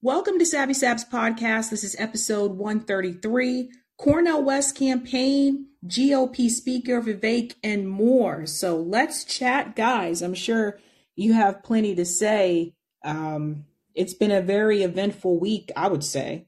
[0.00, 1.70] Welcome to Savvy Sabs podcast.
[1.70, 3.72] This is episode 133.
[3.98, 8.46] Cornel West campaign, GOP speaker Vivek, and more.
[8.46, 10.22] So let's chat, guys.
[10.22, 10.78] I'm sure
[11.16, 12.74] you have plenty to say.
[13.04, 16.46] Um, it's been a very eventful week, I would say.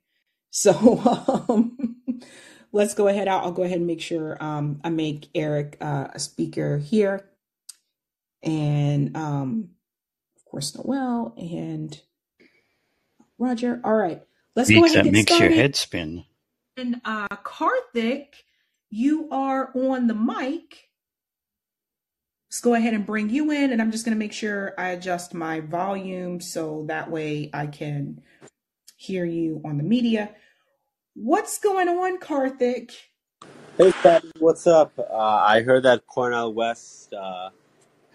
[0.51, 1.01] So
[1.49, 1.77] um,
[2.71, 3.27] let's go ahead.
[3.27, 7.29] I'll, I'll, go ahead and make sure um, I make Eric uh, a speaker here.
[8.45, 9.71] And um,
[10.37, 12.01] of course, Noel and
[13.41, 13.81] Roger.
[13.83, 14.23] All right.
[14.55, 16.25] Let's Weeks go ahead and get makes your head spin.
[16.77, 18.27] And uh, Karthik,
[18.91, 20.91] you are on the mic.
[22.49, 24.89] Let's go ahead and bring you in, and I'm just going to make sure I
[24.91, 28.23] adjust my volume so that way I can
[28.97, 30.35] hear you on the media.
[31.15, 32.93] What's going on, Karthik?
[33.79, 34.93] Hey, Fatty, what's up?
[34.99, 37.51] Uh, I heard that Cornel West uh,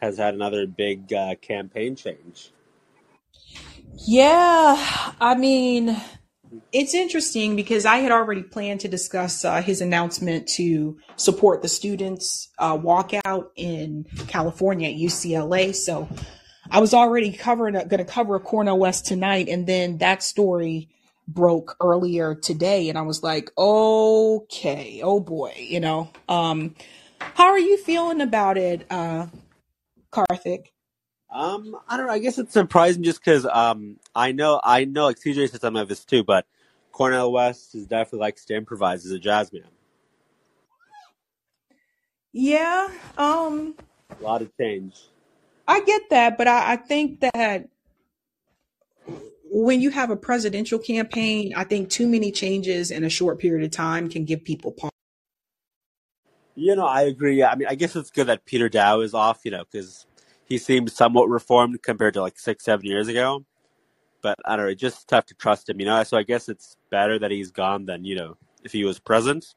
[0.01, 2.51] has had another big uh, campaign change.
[3.97, 5.95] Yeah, I mean,
[6.71, 11.67] it's interesting because I had already planned to discuss uh, his announcement to support the
[11.67, 15.73] students' uh, walkout in California at UCLA.
[15.73, 16.09] So
[16.69, 20.89] I was already covering, going to cover Cornel West tonight, and then that story
[21.27, 26.11] broke earlier today, and I was like, okay, oh boy, you know.
[26.27, 26.75] Um,
[27.19, 29.27] how are you feeling about it, uh,
[30.11, 30.67] Karthik?
[31.35, 32.13] Um, I don't know.
[32.13, 35.75] I guess it's surprising just because um, I know I know like CJ said some
[35.75, 36.45] of this too, but
[36.93, 39.63] Cornel West is definitely likes to improvise as a jazz man.
[42.31, 43.75] Yeah, um,
[44.17, 44.95] A lot of change.
[45.67, 47.67] I get that, but I, I think that
[49.43, 53.65] when you have a presidential campaign, I think too many changes in a short period
[53.65, 54.91] of time can give people pause.
[56.55, 57.43] You know, I agree.
[57.43, 59.41] I mean, I guess it's good that Peter Dow is off.
[59.43, 60.05] You know, because
[60.45, 63.45] he seems somewhat reformed compared to like six, seven years ago.
[64.21, 64.71] But I don't know.
[64.71, 65.79] It's just tough to trust him.
[65.79, 68.83] You know, so I guess it's better that he's gone than you know if he
[68.83, 69.53] was present.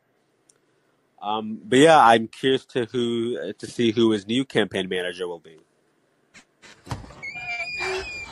[1.20, 5.40] Um, but yeah, I'm curious to who to see who his new campaign manager will
[5.40, 5.58] be.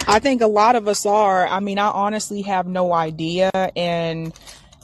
[0.08, 1.48] I think a lot of us are.
[1.48, 3.50] I mean, I honestly have no idea.
[3.74, 4.32] And,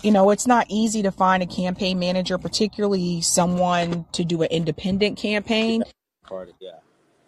[0.02, 4.48] you know, it's not easy to find a campaign manager, particularly someone to do an
[4.50, 5.84] independent campaign,
[6.26, 6.78] Part of, yeah.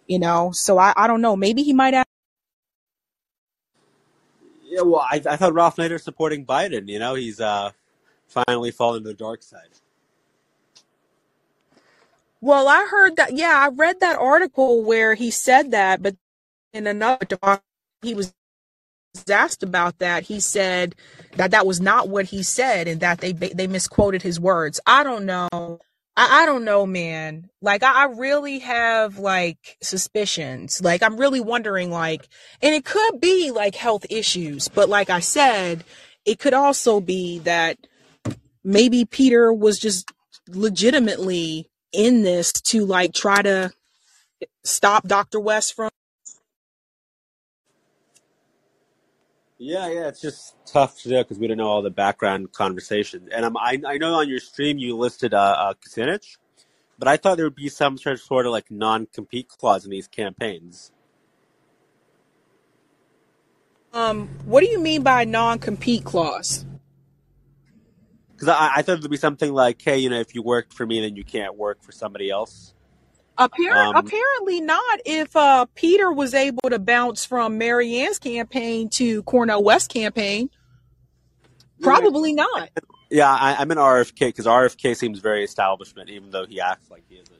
[0.07, 0.51] You know.
[0.53, 1.35] So I, I don't know.
[1.35, 2.05] Maybe he might have.
[4.63, 6.89] Yeah, well, I, I thought Ralph Nader supporting Biden.
[6.89, 7.71] You know, he's uh,
[8.27, 9.69] finally fallen to the dark side.
[12.41, 13.33] Well, I heard that.
[13.33, 16.15] Yeah, I read that article where he said that, but
[16.73, 17.25] in another
[18.01, 18.33] he was
[19.29, 20.23] asked about that.
[20.23, 20.95] He said
[21.37, 24.79] that that was not what he said, and that they they misquoted his words.
[24.85, 25.79] I don't know.
[26.17, 27.49] I, I don't know, man.
[27.61, 30.81] Like I, I really have like suspicions.
[30.81, 32.27] Like I'm really wondering, like,
[32.61, 35.83] and it could be like health issues, but like I said,
[36.25, 37.77] it could also be that
[38.63, 40.11] maybe Peter was just
[40.47, 43.71] legitimately in this to like try to
[44.63, 45.39] stop Dr.
[45.39, 45.89] West from
[49.57, 53.29] Yeah, yeah, it's just tough to know because we don't know all the background conversation.
[53.31, 56.37] And um, I, I know on your stream you listed uh, uh, Kucinich,
[56.99, 59.91] but I thought there would be some sort of, sort of like non-compete clause in
[59.91, 60.91] these campaigns.
[63.93, 66.65] um what do you mean by non-compete clause?
[68.33, 70.85] Because I, I thought there'd be something like, hey, you know, if you worked for
[70.85, 72.73] me, then you can't work for somebody else.
[73.37, 74.99] Apparent, Um, apparently not.
[75.05, 80.49] If uh, Peter was able to bounce from Marianne's campaign to Cornel West campaign,
[81.81, 82.69] probably not.
[83.09, 87.03] yeah, I, I'm an RFK because RFK seems very establishment, even though he acts like
[87.09, 87.35] he isn't.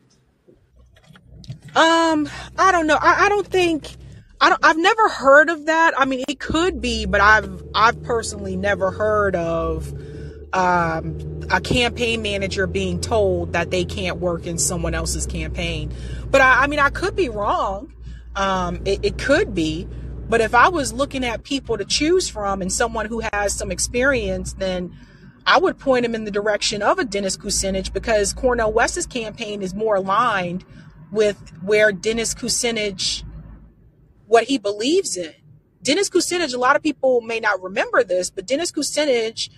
[1.75, 2.97] Um, I don't know.
[2.99, 3.95] I, I don't think.
[4.39, 4.63] I don't.
[4.65, 5.93] I've never heard of that.
[5.97, 9.93] I mean, it could be, but I've I've personally never heard of
[10.53, 15.93] um, a campaign manager being told that they can't work in someone else's campaign.
[16.29, 17.93] But I, I mean, I could be wrong.
[18.35, 19.87] Um, it, it could be.
[20.27, 23.71] But if I was looking at people to choose from and someone who has some
[23.71, 24.95] experience, then
[25.45, 29.61] I would point him in the direction of a Dennis Kucinich because Cornel West's campaign
[29.61, 30.65] is more aligned
[31.11, 33.23] with where Dennis Kucinich,
[34.25, 35.33] what he believes in.
[35.83, 39.49] Dennis Kucinich, a lot of people may not remember this, but Dennis Kucinich,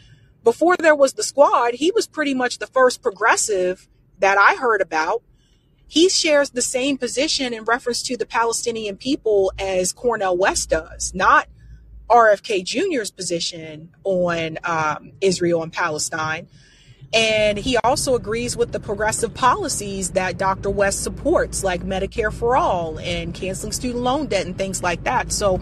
[0.47, 3.89] before there was the squad, he was pretty much the first progressive
[4.19, 5.21] that I heard about.
[5.87, 11.13] He shares the same position in reference to the Palestinian people as Cornel West does,
[11.13, 11.49] not
[12.09, 16.47] RFK Jr.'s position on um, Israel and Palestine.
[17.13, 20.69] And he also agrees with the progressive policies that Dr.
[20.69, 25.33] West supports, like Medicare for all and canceling student loan debt and things like that.
[25.33, 25.61] So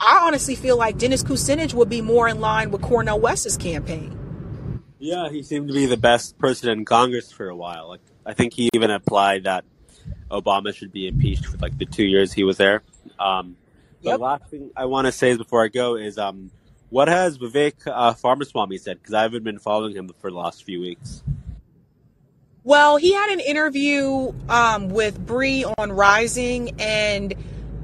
[0.00, 4.20] I honestly feel like Dennis Kucinich would be more in line with Cornel West's campaign.
[5.02, 7.88] Yeah, he seemed to be the best person in Congress for a while.
[7.88, 9.64] Like I think he even applied that
[10.30, 12.82] Obama should be impeached for like the two years he was there.
[13.18, 13.56] Um,
[14.02, 14.18] Yep.
[14.18, 16.50] The last thing I want to say is before I go is um,
[16.90, 18.98] what has Vivek uh, Ramaswamy said?
[18.98, 21.22] Because I haven't been following him for the last few weeks.
[22.64, 27.32] Well, he had an interview um, with Bree on Rising, and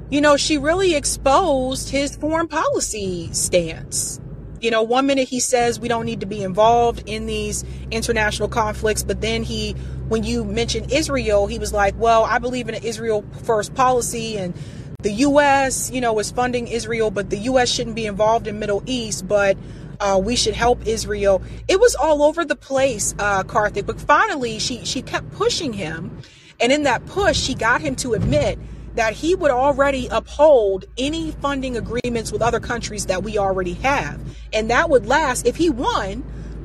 [0.09, 4.19] you know, she really exposed his foreign policy stance.
[4.61, 8.49] You know, one minute he says we don't need to be involved in these international
[8.49, 9.73] conflicts, but then he,
[10.09, 14.37] when you mentioned Israel, he was like, well, I believe in an Israel first policy
[14.37, 14.53] and
[15.01, 17.69] the U.S., you know, is funding Israel, but the U.S.
[17.69, 19.57] shouldn't be involved in Middle East, but
[20.01, 21.41] uh, we should help Israel.
[21.69, 26.21] It was all over the place, uh, Karthik, but finally she, she kept pushing him.
[26.59, 28.59] And in that push, she got him to admit
[28.99, 34.19] that he would already uphold any funding agreements with other countries that we already have.
[34.51, 36.21] And that would last, if he won,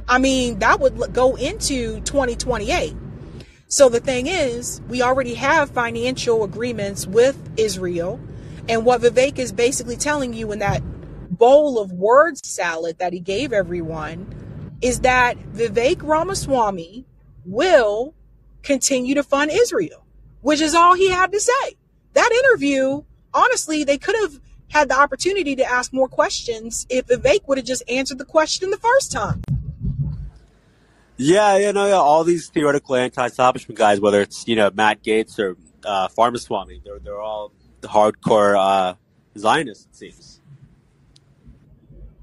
[0.08, 2.96] I mean, that would go into 2028.
[3.68, 8.18] So the thing is, we already have financial agreements with Israel.
[8.68, 10.82] And what Vivek is basically telling you in that
[11.30, 17.06] bowl of word salad that he gave everyone is that Vivek Ramaswamy
[17.44, 18.12] will
[18.64, 20.04] continue to fund Israel,
[20.40, 21.76] which is all he had to say.
[22.14, 23.02] That interview,
[23.32, 27.66] honestly, they could have had the opportunity to ask more questions if Vivek would have
[27.66, 29.42] just answered the question the first time.
[31.16, 35.38] Yeah, you know, yeah, all these theoretical anti-establishment guys, whether it's you know Matt Gaetz
[35.38, 37.52] or uh, Ramaswamy, they're they're all
[37.82, 38.94] hardcore uh,
[39.38, 40.40] Zionists, it seems.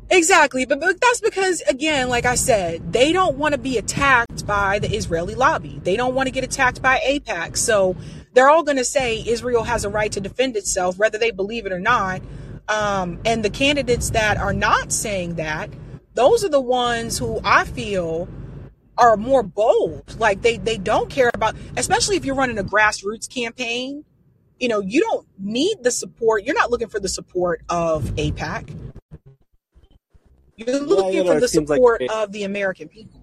[0.10, 4.46] Exactly, but, but that's because again, like I said, they don't want to be attacked
[4.46, 5.80] by the Israeli lobby.
[5.82, 7.56] They don't want to get attacked by AIPAC.
[7.56, 7.96] So
[8.34, 11.66] they're all going to say Israel has a right to defend itself, whether they believe
[11.66, 12.22] it or not.
[12.68, 15.70] Um, and the candidates that are not saying that,
[16.14, 18.30] those are the ones who I feel
[18.98, 20.20] are more bold.
[20.20, 24.06] Like they they don't care about, especially if you're running a grassroots campaign.
[24.60, 26.44] You know, you don't need the support.
[26.44, 28.78] You're not looking for the support of AIPAC.
[30.56, 33.21] You're looking you know, for the seems like support of the American people.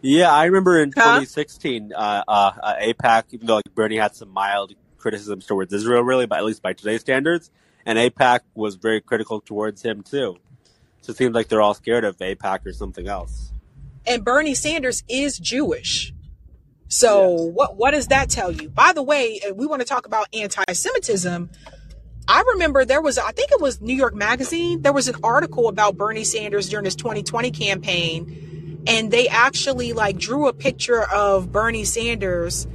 [0.00, 1.02] Yeah, I remember in Huh?
[1.20, 6.02] 2016, uh, uh, uh, AIPAC, even though like Bernie had some mild criticisms towards Israel,
[6.02, 7.50] really, but at least by today's standards,
[7.84, 10.36] and AIPAC was very critical towards him too.
[11.00, 13.52] So it seems like they're all scared of AIPAC or something else.
[14.06, 16.12] And Bernie Sanders is Jewish.
[16.88, 17.40] So Yes.
[17.54, 18.68] what what does that tell you?
[18.70, 21.50] By the way, uh, we want to talk about anti-Semitism.
[22.26, 25.68] I remember there was, I think it was New York Magazine, there was an article
[25.68, 28.44] about Bernie Sanders during his 2020 campaign.
[28.88, 32.66] And they actually like drew a picture of Bernie Sanders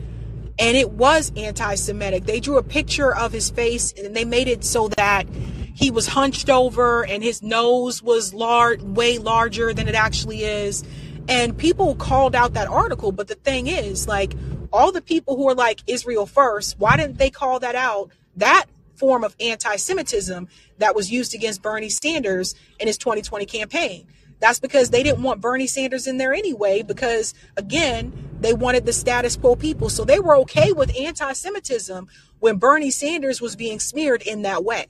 [0.60, 2.26] and it was anti-Semitic.
[2.26, 5.28] They drew a picture of his face and they made it so that
[5.74, 10.84] he was hunched over and his nose was large, way larger than it actually is.
[11.28, 13.12] And people called out that article.
[13.12, 14.36] But the thing is, like,
[14.72, 18.12] all the people who are like Israel first, why didn't they call that out?
[18.36, 18.66] That
[18.96, 24.08] form of anti-Semitism that was used against Bernie Sanders in his 2020 campaign.
[24.44, 28.12] That's because they didn't want Bernie Sanders in there anyway, because again,
[28.42, 29.88] they wanted the status quo people.
[29.88, 32.10] So they were okay with anti Semitism
[32.42, 34.88] when Bernie Sanders was being smeared in that way.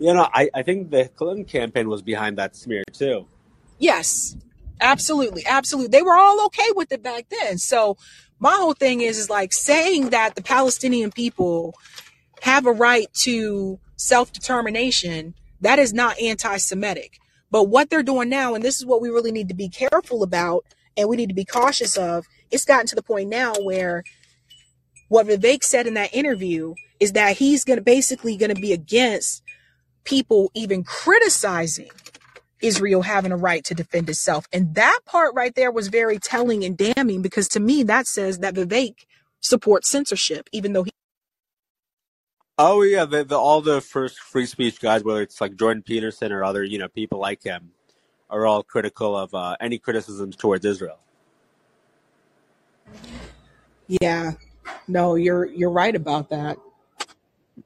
[0.00, 3.26] You know, I, I think the Clinton campaign was behind that smear too.
[3.78, 4.38] Yes,
[4.80, 5.44] absolutely.
[5.44, 5.88] Absolutely.
[5.88, 7.58] They were all okay with it back then.
[7.58, 7.98] So
[8.38, 11.74] my whole thing is, is like saying that the Palestinian people
[12.40, 15.34] have a right to self determination.
[15.60, 17.18] That is not anti Semitic.
[17.54, 20.24] But what they're doing now, and this is what we really need to be careful
[20.24, 20.64] about
[20.96, 24.02] and we need to be cautious of, it's gotten to the point now where
[25.08, 28.72] what Vivek said in that interview is that he's going to basically going to be
[28.72, 29.44] against
[30.02, 31.90] people even criticizing
[32.60, 34.48] Israel having a right to defend itself.
[34.52, 38.40] And that part right there was very telling and damning because to me that says
[38.40, 38.94] that Vivek
[39.40, 40.90] supports censorship, even though he
[42.56, 46.32] Oh yeah, the, the all the first free speech guys, whether it's like Jordan Peterson
[46.32, 47.72] or other you know people like him,
[48.30, 50.98] are all critical of uh, any criticisms towards Israel.
[53.88, 54.32] Yeah.
[54.86, 56.58] No, you're you're right about that.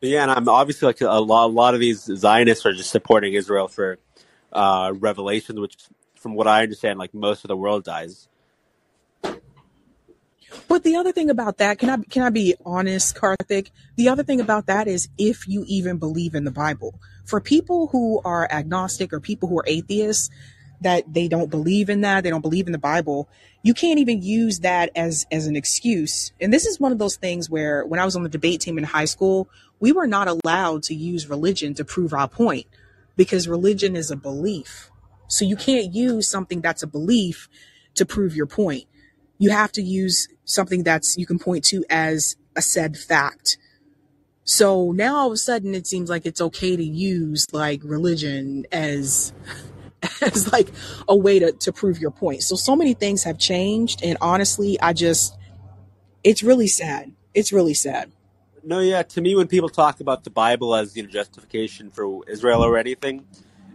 [0.00, 1.47] But yeah, and I'm obviously like a lot.
[1.47, 3.99] A lot of these Zionists are just supporting Israel for
[4.52, 5.76] uh, revelations, which,
[6.14, 8.28] from what I understand, like most of the world dies.
[10.67, 13.71] But the other thing about that, can I can I be honest, Karthik?
[13.97, 16.99] The other thing about that is if you even believe in the Bible.
[17.25, 20.31] For people who are agnostic or people who are atheists,
[20.81, 23.28] that they don't believe in that, they don't believe in the Bible,
[23.62, 26.33] you can't even use that as as an excuse.
[26.40, 28.78] And this is one of those things where when I was on the debate team
[28.78, 29.49] in high school,
[29.81, 32.67] we were not allowed to use religion to prove our point
[33.17, 34.90] because religion is a belief.
[35.26, 37.49] So you can't use something that's a belief
[37.95, 38.85] to prove your point.
[39.38, 43.59] You have to use something that's you can point to as a said fact.
[44.45, 48.67] So now all of a sudden it seems like it's okay to use like religion
[48.73, 49.33] as
[50.23, 50.71] as like
[51.07, 52.43] a way to, to prove your point.
[52.43, 55.37] So so many things have changed and honestly I just
[56.25, 57.12] it's really sad.
[57.35, 58.11] It's really sad.
[58.64, 59.02] No, yeah.
[59.02, 62.76] To me, when people talk about the Bible as you know justification for Israel or
[62.76, 63.25] anything,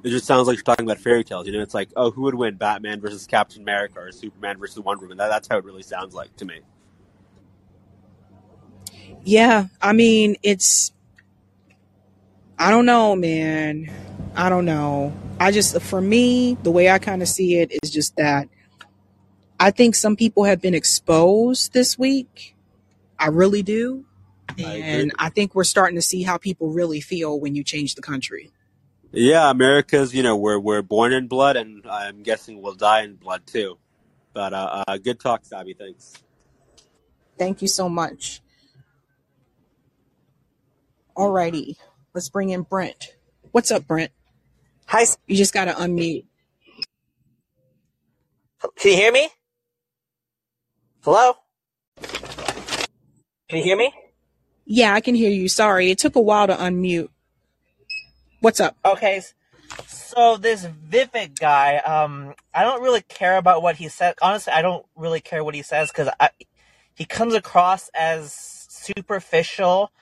[0.04, 1.48] it just sounds like you're talking about fairy tales.
[1.48, 4.80] You know, it's like, oh, who would win, Batman versus Captain America or Superman versus
[4.80, 5.18] Wonder Woman?
[5.18, 6.60] That, that's how it really sounds like to me.
[9.24, 10.92] Yeah, I mean, it's
[12.60, 13.92] I don't know, man.
[14.36, 15.14] I don't know.
[15.40, 18.50] I just for me, the way I kind of see it is just that
[19.60, 22.56] I think some people have been exposed this week.
[23.18, 24.06] I really do.
[24.58, 24.62] I.
[24.62, 28.02] And I think we're starting to see how people really feel when you change the
[28.02, 28.52] country.
[29.14, 30.16] Yeah, America's.
[30.16, 33.78] You know, we're we're born in blood, and I'm guessing we'll die in blood too.
[34.34, 35.76] But uh, uh good talk, Sabby.
[35.76, 36.14] Thanks.
[37.38, 38.42] Thank you so much.
[41.18, 41.78] Alrighty,
[42.14, 43.16] let's bring in Brent.
[43.52, 44.12] What's up, Brent?
[44.88, 46.26] Hi, s- You just got to unmute.
[48.78, 49.30] can you hear me?
[51.04, 51.34] Hello?
[53.50, 53.94] Can you hear me?
[54.66, 55.50] Yeah, I can hear you.
[55.50, 57.10] Sorry, it took a while to unmute.
[58.44, 58.76] What's up?
[58.84, 59.22] Okay,
[59.88, 64.16] so this Vivek guy, um, I don't really care about what he said.
[64.22, 66.10] Honestly, I don't really care what he says because
[66.94, 69.94] he comes across as superficial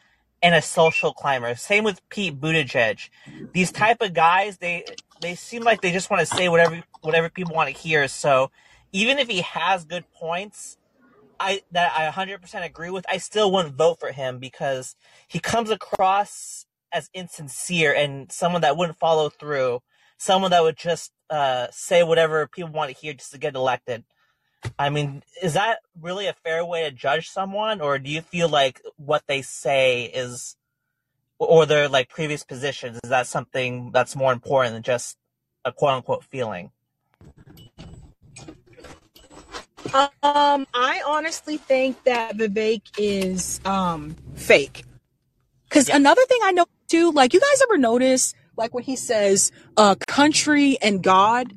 [0.41, 1.53] and a social climber.
[1.53, 3.09] Same with Pete Buttigieg.
[3.53, 4.85] These type of guys, they
[5.21, 8.07] they seem like they just want to say whatever whatever people want to hear.
[8.07, 8.49] So
[8.91, 10.79] even if he has good points,
[11.39, 14.95] I that I 100% agree with, I still wouldn't vote for him because
[15.27, 19.81] he comes across as insincere and someone that wouldn't follow through,
[20.17, 24.03] someone that would just uh, say whatever people want to hear just to get elected.
[24.79, 28.49] I mean, is that really a fair way to judge someone, or do you feel
[28.49, 30.55] like what they say is,
[31.39, 35.17] or their like previous positions, is that something that's more important than just
[35.65, 36.71] a quote unquote feeling?
[39.93, 44.83] Um, I honestly think that Vivek is um fake.
[45.69, 45.97] Cause Yeah.
[45.97, 49.95] another thing I know too, like you guys ever notice, like when he says uh
[50.07, 51.53] country and God,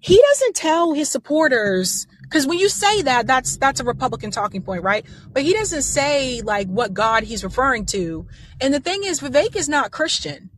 [0.00, 4.60] he doesn't tell his supporters because when you say that that's that's a republican talking
[4.60, 5.06] point right?
[5.32, 8.26] But he doesn't say like what god he's referring to.
[8.60, 10.50] And the thing is vivek is not christian.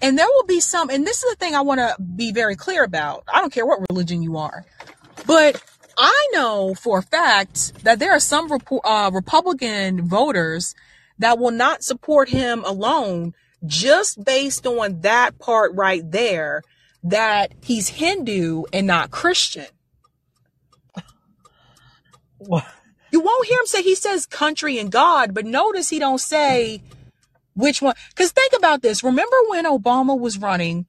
[0.00, 2.56] And there will be some and this is the thing i want to be very
[2.56, 3.24] clear about.
[3.32, 4.64] I don't care what religion you are.
[5.26, 5.62] But
[5.98, 8.50] i know for a fact that there are some
[8.84, 10.74] uh, republican voters
[11.18, 13.34] that will not support him alone
[13.66, 16.62] just based on that part right there
[17.02, 19.66] that he's hindu and not christian.
[22.38, 22.64] What?
[23.10, 26.82] you won't hear him say he says country and god but notice he don't say
[27.58, 27.96] which one.
[28.10, 29.02] Because think about this.
[29.02, 30.86] Remember when obama was running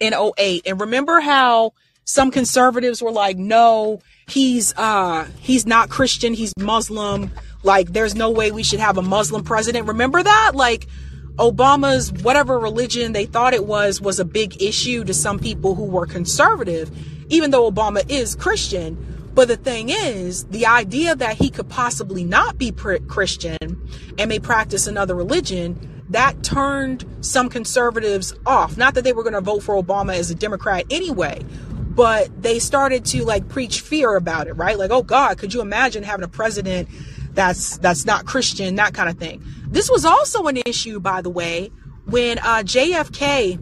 [0.00, 1.72] in '08, and remember how
[2.04, 6.32] some conservatives were like no he's uh he's not christian.
[6.32, 7.30] He's muslim.
[7.62, 9.86] Like there's no way we should have a muslim president.
[9.88, 10.52] Remember that?
[10.54, 10.86] Like
[11.38, 15.84] obama's whatever religion they thought it was was a big issue to some people who
[15.84, 16.90] were conservative
[17.28, 18.96] even though obama is christian
[19.36, 23.86] but the thing is, the idea that he could possibly not be Christian
[24.18, 28.78] and may practice another religion, that turned some conservatives off.
[28.78, 31.44] Not that they were going to vote for Obama as a Democrat anyway,
[31.90, 34.78] but they started to like preach fear about it, right?
[34.78, 36.88] Like, oh God, could you imagine having a president
[37.32, 39.44] that's that's not Christian, that kind of thing.
[39.66, 41.70] This was also an issue, by the way,
[42.06, 43.58] when uh, JFK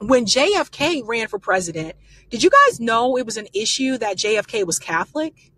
[0.00, 1.96] when JFK ran for president,
[2.30, 5.52] did you guys know it was an issue that JFK was Catholic?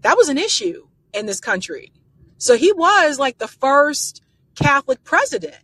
[0.00, 1.92] That was an issue in this country.
[2.38, 4.22] So he was like the first
[4.54, 5.56] Catholic president.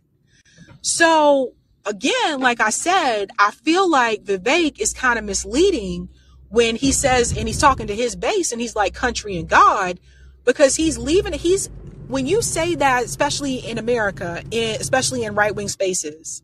[0.81, 1.53] So
[1.85, 6.09] again, like I said, I feel like Vivek is kind of misleading
[6.49, 9.99] when he says, and he's talking to his base and he's like country and God,
[10.43, 11.69] because he's leaving, he's,
[12.11, 16.43] when you say that, especially in America, especially in right wing spaces,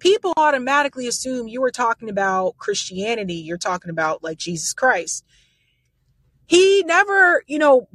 [0.00, 3.34] people automatically assume you were talking about Christianity.
[3.34, 5.24] You're talking about like Jesus Christ.
[6.46, 7.88] He never, you know,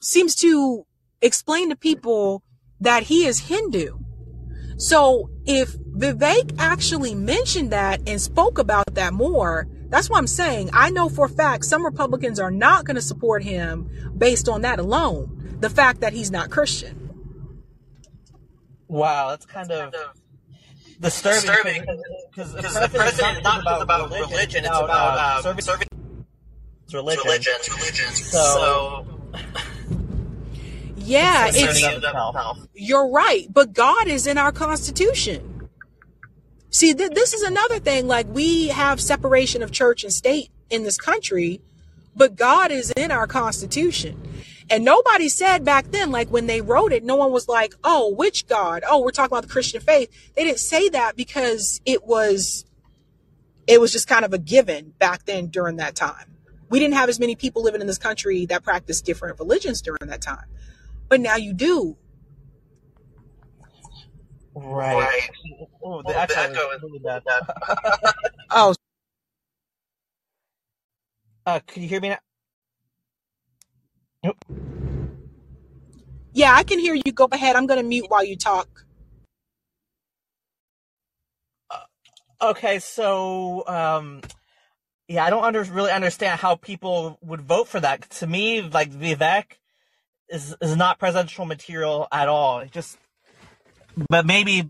[0.00, 0.84] seems to
[1.22, 2.42] explain to people
[2.78, 3.98] that he is Hindu.
[4.76, 10.68] So if Vivek actually mentioned that and spoke about that more, that's what I'm saying.
[10.74, 14.60] I know for a fact some Republicans are not going to support him based on
[14.62, 15.40] that alone.
[15.64, 17.64] The fact that he's not Christian.
[18.86, 19.94] Wow, that's kind of
[21.00, 21.84] disturbing disturbing
[22.30, 24.68] because the because the president is president not is not about about religion, religion, it's
[24.68, 25.88] it's about about uh, serving serving
[26.92, 27.22] religion.
[27.24, 27.54] religion.
[27.78, 28.10] religion.
[28.10, 29.06] So, So,
[30.96, 35.70] Yeah, Concerning it's of you're right, but God is in our constitution.
[36.68, 38.06] See, th- this is another thing.
[38.06, 41.62] Like we have separation of church and state in this country,
[42.14, 44.20] but God is in our constitution.
[44.70, 48.10] And nobody said back then, like when they wrote it, no one was like, "Oh,
[48.14, 48.82] which God?
[48.88, 52.64] Oh, we're talking about the Christian faith." They didn't say that because it was
[53.66, 56.36] it was just kind of a given back then during that time.
[56.70, 60.08] We didn't have as many people living in this country that practiced different religions during
[60.08, 60.46] that time.
[61.08, 61.96] But now you do.
[64.54, 64.96] Right.
[64.96, 65.30] Right.
[65.60, 67.22] Oh, Oh, the the echo echo is is really bad.
[68.50, 68.74] Oh,
[71.46, 72.18] Uh, can you hear me now?
[74.24, 74.38] Nope.
[76.32, 77.12] yeah, I can hear you.
[77.12, 77.56] Go ahead.
[77.56, 78.86] I'm going to mute while you talk.
[82.42, 84.20] Okay, so um,
[85.08, 88.10] yeah, I don't under, really understand how people would vote for that.
[88.10, 89.44] To me, like Vivek
[90.28, 92.60] is is not presidential material at all.
[92.60, 92.98] It just,
[94.10, 94.68] but maybe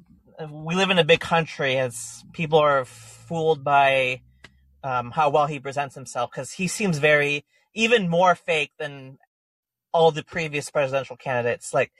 [0.51, 4.21] we live in a big country as people are fooled by
[4.85, 7.45] um, how well he presents himself because he seems very
[7.75, 9.19] even more fake than
[9.95, 11.73] all the previous presidential candidates.
[11.73, 11.93] Like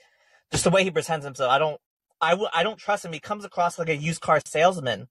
[0.51, 1.81] just the way he presents himself, I don't,
[2.21, 3.13] I w- I don't trust him.
[3.13, 5.07] He comes across like a used car salesman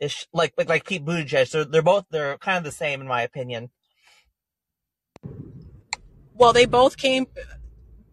[0.00, 1.50] ish, like like like Pete Buttigieg.
[1.50, 3.70] They're they're both they're kind of the same in my opinion.
[6.34, 7.26] Well, they both came.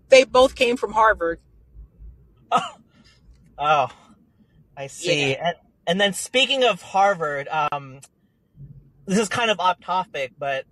[0.09, 1.39] They both came from Harvard.
[3.61, 3.89] Oh,
[4.77, 5.35] I see.
[5.35, 7.99] And, and then speaking of Harvard, um,
[9.05, 10.63] this is kind of off topic, but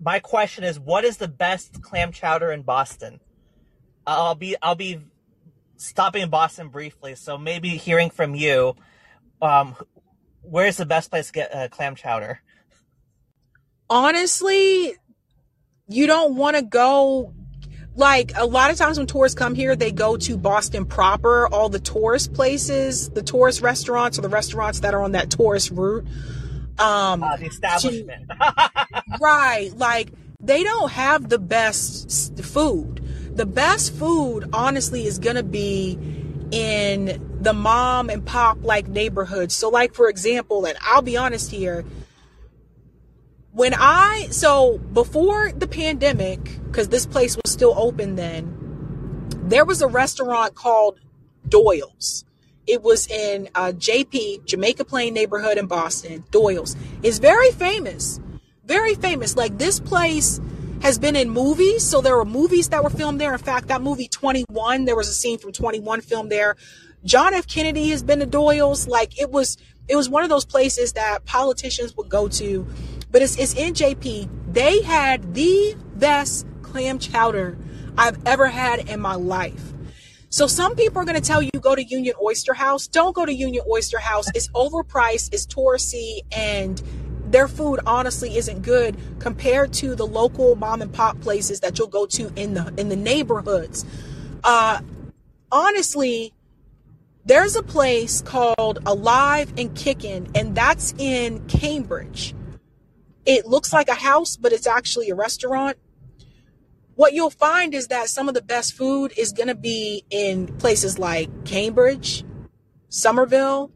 [0.00, 3.20] my question is, what is the best clam chowder in Boston?
[4.06, 5.00] I'll be I'll be
[5.76, 8.74] stopping in Boston briefly, so maybe hearing from you,
[9.42, 9.76] um,
[10.42, 12.40] where's the best place to get uh, clam chowder?
[13.90, 14.94] Honestly,
[15.88, 17.34] you don't want to go.
[17.94, 21.68] Like a lot of times when tourists come here, they go to Boston proper, all
[21.68, 26.06] the tourist places, the tourist restaurants, or the restaurants that are on that tourist route.
[26.78, 28.30] Um, Uh, the establishment.
[29.20, 29.72] Right.
[29.76, 33.04] Like they don't have the best food.
[33.34, 35.98] The best food, honestly, is going to be
[36.50, 39.54] in the mom and pop like neighborhoods.
[39.54, 41.84] So, like, for example, and I'll be honest here,
[43.52, 48.54] when I, so before the pandemic, because this place was still open then,
[49.44, 50.98] there was a restaurant called
[51.48, 52.24] Doyle's.
[52.68, 56.22] It was in uh, JP, Jamaica Plain neighborhood in Boston.
[56.30, 58.20] Doyle's is very famous,
[58.66, 59.36] very famous.
[59.36, 60.38] Like this place
[60.82, 63.32] has been in movies, so there were movies that were filmed there.
[63.32, 66.56] In fact, that movie 21, there was a scene from 21 filmed there.
[67.04, 67.46] John F.
[67.46, 68.86] Kennedy has been to Doyle's.
[68.86, 69.56] Like it was,
[69.88, 72.66] it was one of those places that politicians would go to.
[73.10, 74.28] But it's, it's in JP.
[74.52, 77.56] They had the best clam chowder
[77.96, 79.72] I've ever had in my life.
[80.30, 82.86] So some people are going to tell you go to Union Oyster House.
[82.86, 84.26] Don't go to Union Oyster House.
[84.34, 86.82] It's overpriced, it's touristy, and
[87.26, 91.88] their food honestly isn't good compared to the local mom and pop places that you'll
[91.88, 93.86] go to in the in the neighborhoods.
[94.44, 94.80] Uh,
[95.50, 96.34] honestly,
[97.24, 102.34] there's a place called Alive and Kickin', and that's in Cambridge.
[103.26, 105.76] It looks like a house, but it's actually a restaurant
[106.98, 110.48] what you'll find is that some of the best food is going to be in
[110.58, 112.24] places like Cambridge,
[112.88, 113.70] Somerville,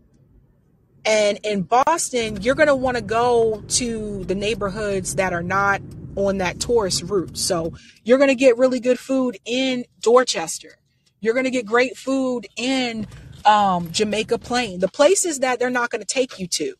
[1.05, 5.81] and in Boston, you're going to want to go to the neighborhoods that are not
[6.17, 7.39] on that tourist route.
[7.39, 10.79] So you're going to get really good food in Dorchester.
[11.21, 13.07] You're going to get great food in
[13.45, 16.75] um, Jamaica Plain, the places that they're not going to take you to.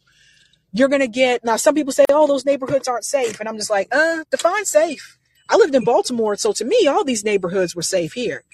[0.73, 3.39] You're going to get, now some people say, oh, those neighborhoods aren't safe.
[3.39, 5.21] And I'm just like, uh, define safe.
[5.49, 8.45] I lived in Baltimore, so to me, all these neighborhoods were safe here.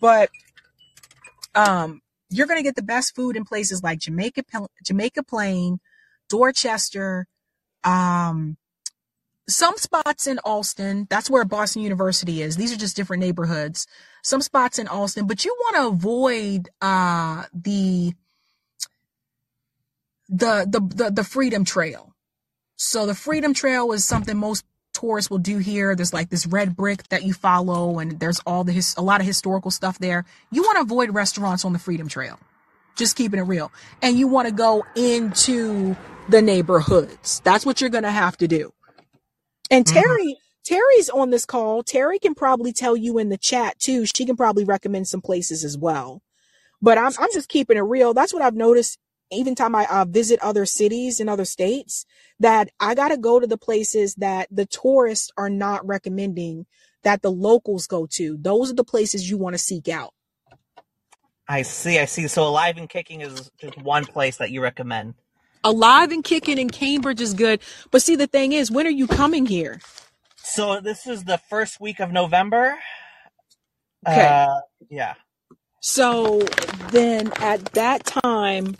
[0.00, 0.30] But
[1.54, 4.44] um, you're gonna get the best food in places like Jamaica,
[4.84, 5.80] Jamaica Plain,
[6.28, 7.26] Dorchester,
[7.84, 8.56] um,
[9.48, 11.06] some spots in Allston.
[11.10, 12.56] That's where Boston University is.
[12.56, 13.86] These are just different neighborhoods.
[14.22, 18.14] Some spots in Allston, but you want to avoid uh, the,
[20.28, 22.14] the the the the Freedom Trail.
[22.76, 24.64] So the Freedom Trail is something most
[24.94, 25.94] tourists will do here.
[25.94, 29.20] There's like this red brick that you follow, and there's all the his, a lot
[29.20, 30.24] of historical stuff there.
[30.50, 32.38] You want to avoid restaurants on the Freedom Trail.
[32.96, 33.72] Just keeping it real.
[34.00, 35.96] And you want to go into
[36.28, 37.40] the neighborhoods.
[37.44, 38.72] That's what you're going to have to do.
[39.70, 41.82] And Terry, Terry's on this call.
[41.82, 44.06] Terry can probably tell you in the chat too.
[44.06, 46.22] She can probably recommend some places as well.
[46.80, 48.14] But I'm I'm just keeping it real.
[48.14, 48.98] That's what I've noticed.
[49.32, 52.04] Even time I uh, visit other cities in other states,
[52.40, 56.66] that I got to go to the places that the tourists are not recommending
[57.02, 58.36] that the locals go to.
[58.40, 60.12] Those are the places you want to seek out.
[61.46, 62.26] I see, I see.
[62.28, 65.14] So Alive and Kicking is just one place that you recommend.
[65.62, 67.60] Alive and Kicking in Cambridge is good.
[67.90, 69.80] But see, the thing is, when are you coming here?
[70.36, 72.76] So this is the first week of November.
[74.06, 74.26] Okay.
[74.26, 75.14] Uh, yeah.
[75.80, 76.40] So
[76.90, 78.76] then at that time,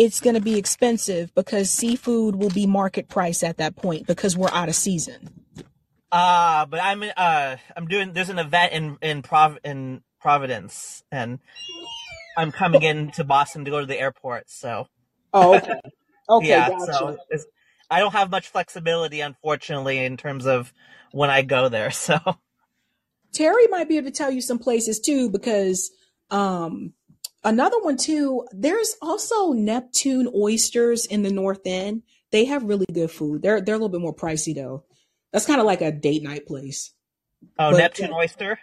[0.00, 4.34] it's going to be expensive because seafood will be market price at that point because
[4.34, 5.28] we're out of season.
[6.10, 11.38] Uh, but I'm uh I'm doing there's an event in in Prov in Providence and
[12.36, 14.50] I'm coming into Boston to go to the airport.
[14.50, 14.88] So
[15.32, 15.80] Oh, okay.
[16.28, 16.92] Okay, yeah, gotcha.
[16.92, 17.44] so it's,
[17.90, 20.72] I don't have much flexibility, unfortunately, in terms of
[21.12, 21.90] when I go there.
[22.00, 22.18] So
[23.32, 25.90] Terry might be able to tell you some places too, because
[26.30, 26.94] um
[27.44, 32.02] another one too, there's also Neptune oysters in the North End.
[32.30, 33.42] They have really good food.
[33.42, 34.84] They're they're a little bit more pricey though.
[35.32, 36.92] That's kind of like a date night place.
[37.58, 38.58] oh, But Neptune oyster.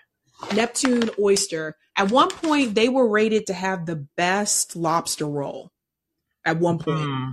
[0.53, 1.75] Neptune oyster.
[1.95, 5.71] At one point, they were rated to have the best lobster roll.
[6.45, 7.29] At one point, Hmm.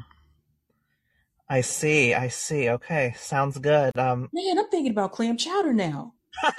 [1.48, 2.14] I see.
[2.14, 2.70] I see.
[2.70, 3.96] Okay, sounds good.
[3.98, 6.14] Um, man, I'm thinking about clam chowder now.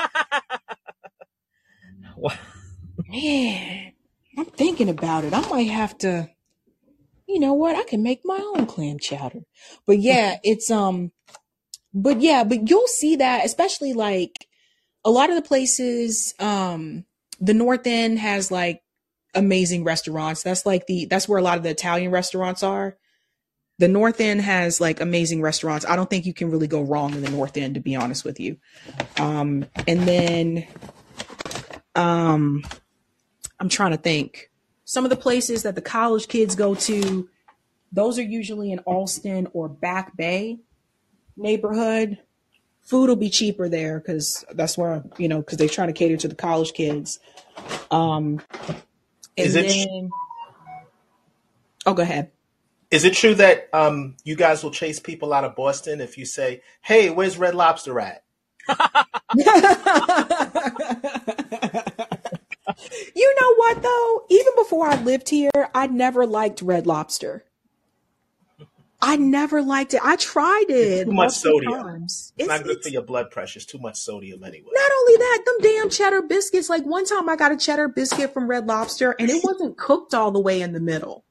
[3.10, 3.92] Man,
[4.38, 5.34] I'm thinking about it.
[5.34, 6.30] I might have to.
[7.28, 7.76] You know what?
[7.76, 9.42] I can make my own clam chowder.
[9.86, 11.12] But yeah, it's um.
[11.94, 14.48] But yeah, but you'll see that, especially like
[15.06, 16.34] a lot of the places.
[16.40, 17.06] Um,
[17.40, 18.82] the North End has like
[19.34, 20.44] amazing restaurants.
[20.44, 22.98] That's like the that's where a lot of the Italian restaurants are.
[23.78, 25.86] The North End has like amazing restaurants.
[25.86, 28.24] I don't think you can really go wrong in the North End, to be honest
[28.24, 28.58] with you.
[29.18, 30.68] Um, and then
[31.96, 32.64] um,
[33.60, 34.50] I'm trying to think.
[34.84, 37.28] Some of the places that the college kids go to,
[37.92, 40.60] those are usually in Allston or Back Bay
[41.38, 42.20] neighborhood.
[42.82, 46.18] Food will be cheaper there because that's where you know because they're trying to cater
[46.18, 47.20] to the college kids.
[47.90, 48.42] Um,
[49.38, 50.10] and Is it then
[51.88, 52.30] oh, go ahead.
[52.92, 56.26] is it true that um, you guys will chase people out of Boston if you
[56.26, 58.24] say, "Hey, where's Red Lobster at?"
[63.16, 64.26] you know what though?
[64.30, 67.44] Even before I lived here, I never liked Red Lobster.
[69.02, 70.02] I never liked it.
[70.04, 71.74] I tried It's it too much sodium.
[71.74, 72.34] times.
[72.38, 73.58] It's It's not good for your blood pressure.
[73.58, 74.70] It's too much sodium anyway.
[74.72, 76.70] not only that, them damn cheddar biscuits.
[76.70, 80.14] Like one time I got a cheddar biscuit from Red Lobster and it wasn't cooked
[80.16, 81.24] all the way in the middle.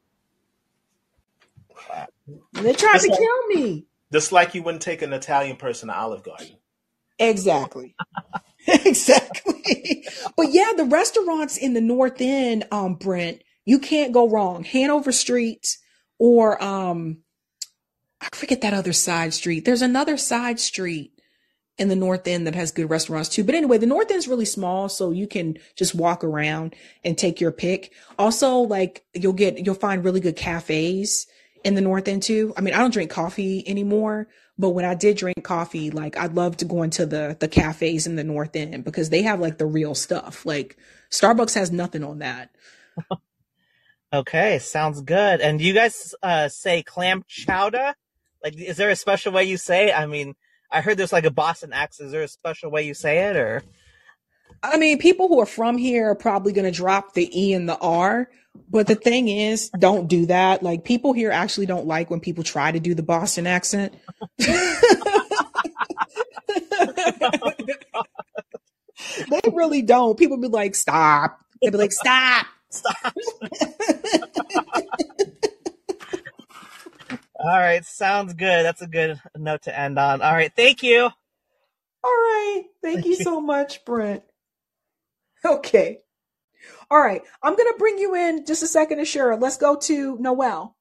[2.52, 3.87] They tried Just to like kill me.
[4.12, 6.57] just like you wouldn't take an Italian person to Olive Garden.
[7.18, 7.94] Exactly.
[8.66, 10.05] exactly.
[10.37, 14.64] But yeah, the restaurants in the North End, um, Brent, you can't go wrong.
[14.64, 15.79] Hanover Street
[16.18, 17.18] or um
[18.20, 19.64] I forget that other side street.
[19.64, 21.12] There's another side street
[21.77, 23.44] in the North End that has good restaurants too.
[23.44, 26.74] But anyway, the North End's really small, so you can just walk around
[27.05, 27.92] and take your pick.
[28.18, 31.27] Also, like you'll get you'll find really good cafes
[31.64, 32.55] in the North End too.
[32.57, 36.26] I mean, I don't drink coffee anymore, but when I did drink coffee, like I
[36.26, 39.58] loved going to into the the cafes in the North End because they have like
[39.58, 40.46] the real stuff.
[40.46, 40.76] Like
[41.10, 42.50] Starbucks has nothing on that.
[44.12, 45.40] okay, sounds good.
[45.40, 47.94] And you guys uh say clam chowder?
[48.42, 49.98] Like, is there a special way you say it?
[49.98, 50.34] I mean,
[50.70, 52.08] I heard there's like a Boston accent.
[52.08, 53.62] Is there a special way you say it, or?
[54.62, 57.68] I mean, people who are from here are probably going to drop the E and
[57.68, 58.28] the R.
[58.70, 60.62] But the thing is, don't do that.
[60.62, 63.94] Like, people here actually don't like when people try to do the Boston accent.
[64.38, 64.46] they
[69.52, 70.18] really don't.
[70.18, 71.40] People be like, stop.
[71.62, 72.46] They be like, stop.
[72.70, 73.14] Stop.
[77.38, 78.64] All right, sounds good.
[78.64, 80.22] That's a good note to end on.
[80.22, 81.10] All right, thank you.
[82.04, 82.64] All right.
[82.82, 84.22] Thank you so much, Brent.
[85.44, 86.00] Okay.
[86.94, 87.22] All right.
[87.42, 89.40] I'm going to bring you in just a second, Ashura.
[89.42, 90.76] Let's go to Noel.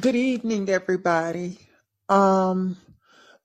[0.00, 1.58] Good evening, everybody.
[2.08, 2.78] Um,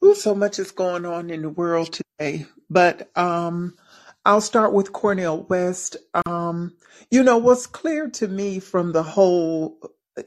[0.01, 3.75] ooh, so much is going on in the world today, but um,
[4.23, 5.97] I'll start with Cornel West.
[6.25, 6.73] Um,
[7.12, 9.77] you know, what's clear to me from the whole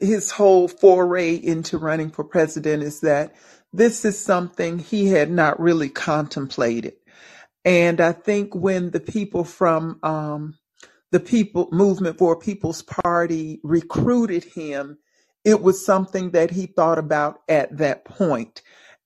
[0.01, 3.33] his whole foray into running for president is that
[3.73, 6.93] this is something he had not really contemplated.
[7.63, 10.55] And I think when the people from um,
[11.11, 14.97] the people movement for people's party recruited him,
[15.43, 18.61] it was something that he thought about at that point.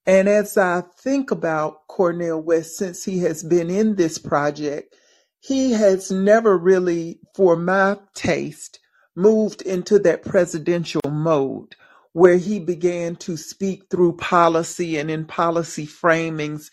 [0.06, 4.94] And as I think about Cornel West, since he has been in this project,
[5.40, 8.78] he has never really, for my taste,
[9.16, 11.74] moved into that presidential mode
[12.12, 16.70] where he began to speak through policy and in policy framings.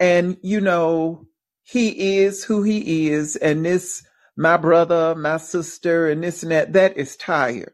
[0.00, 1.26] And, you know,
[1.64, 3.36] he is who he is.
[3.36, 4.02] And this,
[4.36, 7.72] my brother, my sister, and this and that, that is tired.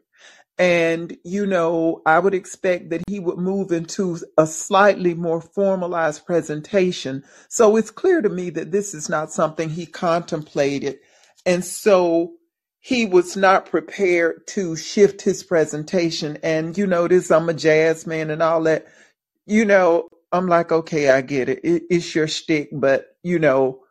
[0.57, 6.25] And, you know, I would expect that he would move into a slightly more formalized
[6.25, 7.23] presentation.
[7.49, 10.99] So it's clear to me that this is not something he contemplated.
[11.45, 12.33] And so
[12.79, 16.37] he was not prepared to shift his presentation.
[16.41, 18.85] And, you know, this, I'm a jazz man and all that.
[19.45, 21.59] You know, I'm like, okay, I get it.
[21.63, 23.81] it it's your shtick, but, you know,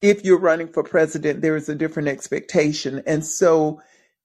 [0.00, 3.02] if you're running for president, there is a different expectation.
[3.06, 3.80] And so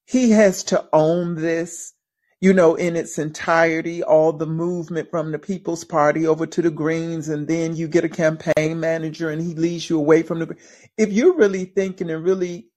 [0.06, 1.93] he has to own this,
[2.41, 6.71] you know, in its entirety, all the movement from the People's Party over to the
[6.71, 10.56] Greens, and then you get a campaign manager and he leads you away from the.
[10.97, 12.69] If you're really thinking and really,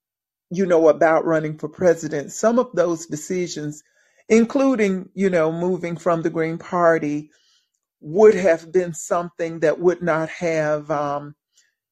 [0.51, 3.83] you know, about running for president, some of those decisions,
[4.29, 7.31] including, you know, moving from the Green Party,
[8.01, 10.91] would have been something that would not have.
[10.91, 11.29] Um,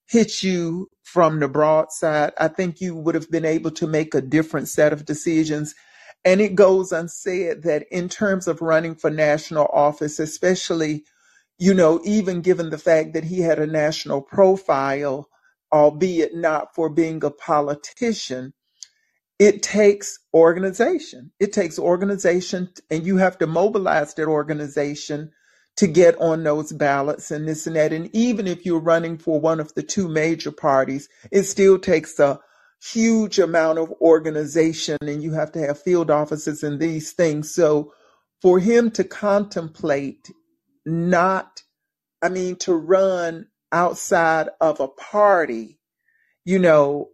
[0.08, 4.20] hit you from the broadside, I think you would have been able to make a
[4.22, 5.74] different set of decisions.
[6.24, 11.04] And it goes unsaid that in terms of running for national office, especially,
[11.58, 15.28] you know, even given the fact that he had a national profile,
[15.72, 18.54] albeit not for being a politician,
[19.38, 21.32] it takes organization.
[21.40, 25.32] It takes organization, and you have to mobilize that organization
[25.78, 27.92] to get on those ballots and this and that.
[27.92, 32.18] And even if you're running for one of the two major parties, it still takes
[32.18, 32.40] a
[32.82, 37.54] huge amount of organization and you have to have field offices and these things.
[37.54, 37.92] So
[38.42, 40.28] for him to contemplate
[40.84, 41.62] not,
[42.22, 45.78] I mean, to run outside of a party,
[46.44, 47.10] you know,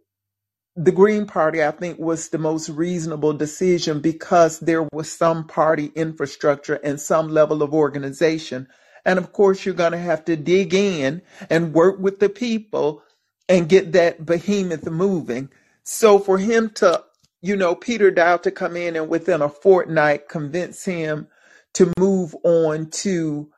[0.75, 5.91] the Green Party, I think, was the most reasonable decision because there was some party
[5.95, 8.67] infrastructure and some level of organization.
[9.05, 13.03] And of course, you're going to have to dig in and work with the people
[13.47, 15.49] and get that behemoth moving.
[15.83, 17.03] So for him to,
[17.41, 21.27] you know, Peter Dow to come in and within a fortnight convince him
[21.75, 23.49] to move on to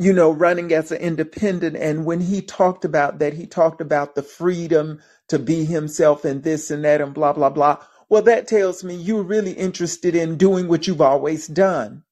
[0.00, 1.76] you know, running as an independent.
[1.76, 6.42] And when he talked about that, he talked about the freedom to be himself and
[6.44, 7.78] this and that and blah, blah, blah.
[8.10, 12.04] Well, that tells me you're really interested in doing what you've always done.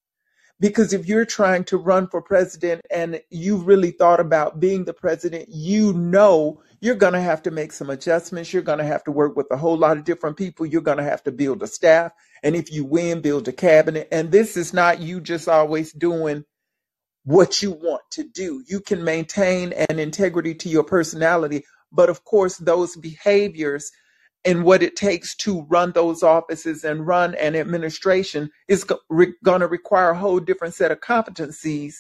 [0.60, 4.94] Because if you're trying to run for president and you really thought about being the
[4.94, 8.52] president, you know you're going to have to make some adjustments.
[8.52, 10.66] You're going to have to work with a whole lot of different people.
[10.66, 12.12] You're going to have to build a staff.
[12.42, 14.08] And if you win, build a cabinet.
[14.12, 16.44] And this is not you just always doing
[17.28, 18.64] what you want to do.
[18.66, 21.62] You can maintain an integrity to your personality,
[21.92, 23.90] but of course, those behaviors
[24.46, 29.66] and what it takes to run those offices and run an administration is going to
[29.66, 31.96] require a whole different set of competencies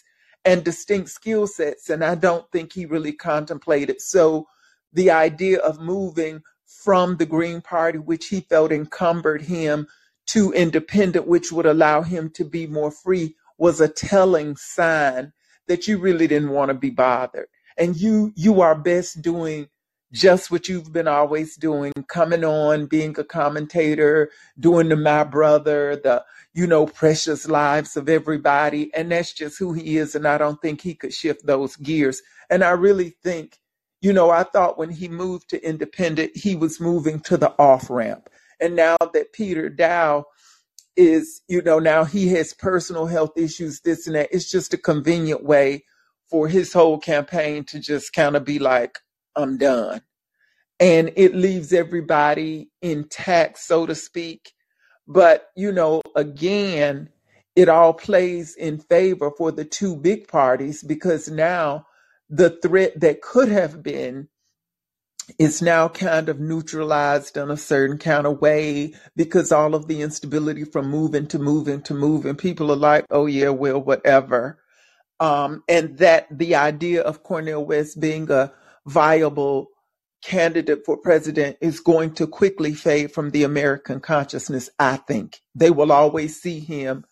[0.46, 1.90] and distinct skill sets.
[1.90, 4.00] And I don't think he really contemplated.
[4.00, 4.46] So
[4.94, 9.88] the idea of moving from the Green Party, which he felt encumbered him,
[10.28, 15.32] to independent, which would allow him to be more free, was a telling sign
[15.66, 17.48] that you really didn't want to be bothered.
[17.76, 19.68] And you you are best doing
[20.12, 25.96] just what you've been always doing, coming on, being a commentator, doing the my brother,
[25.96, 28.92] the you know, precious lives of everybody.
[28.94, 30.14] And that's just who he is.
[30.14, 32.20] And I don't think he could shift those gears.
[32.50, 33.58] And I really think,
[34.00, 37.90] you know, I thought when he moved to independent, he was moving to the off
[37.90, 38.28] ramp.
[38.60, 40.24] And now that Peter Dow
[40.98, 44.30] is, you know, now he has personal health issues, this and that.
[44.32, 45.84] It's just a convenient way
[46.30, 49.00] for his whole campaign to just kind of be like,
[49.36, 50.02] I'm done.
[50.80, 54.52] And it leaves everybody intact, so to speak.
[55.08, 57.10] But, you know, again,
[57.56, 61.86] it all plays in favor for the two big parties because now
[62.30, 64.28] the threat that could have been
[65.38, 70.02] is now kind of neutralized in a certain kind of way because all of the
[70.02, 74.58] instability from moving to moving to moving, people are like, oh yeah, well, whatever.
[75.20, 78.52] Um, and that the idea of Cornel West being a
[78.86, 79.68] viable
[80.22, 85.40] candidate for president is going to quickly fade from the American consciousness, I think.
[85.54, 87.04] They will always see him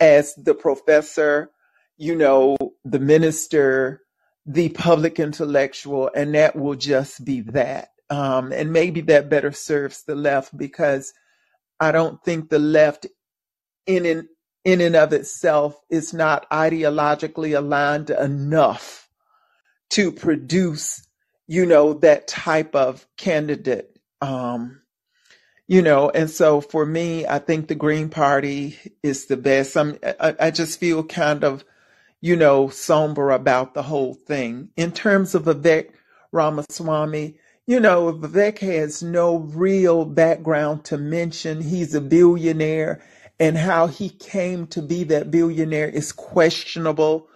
[0.00, 1.50] as the professor,
[1.96, 4.02] you know, the minister,
[4.46, 7.88] the public intellectual, and that will just be that.
[8.10, 11.12] Um, and maybe that better serves the left because
[11.80, 13.06] I don't think the left,
[13.86, 14.28] in and
[14.64, 19.08] in and of itself, is not ideologically aligned enough
[19.90, 21.06] to produce,
[21.46, 23.98] you know, that type of candidate.
[24.20, 24.82] Um,
[25.66, 29.76] you know, and so for me, I think the Green Party is the best.
[29.76, 31.64] I'm, I, I just feel kind of
[32.24, 34.70] you know, somber about the whole thing.
[34.78, 35.90] In terms of Vivek
[36.32, 41.60] Ramaswamy, you know, Vivek has no real background to mention.
[41.60, 43.04] He's a billionaire,
[43.38, 47.28] and how he came to be that billionaire is questionable.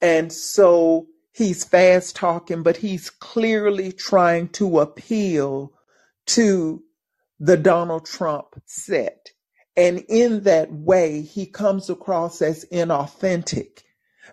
[0.00, 5.74] And so he's fast talking, but he's clearly trying to appeal
[6.28, 6.82] to
[7.38, 9.32] the Donald Trump set.
[9.76, 13.82] And in that way, he comes across as inauthentic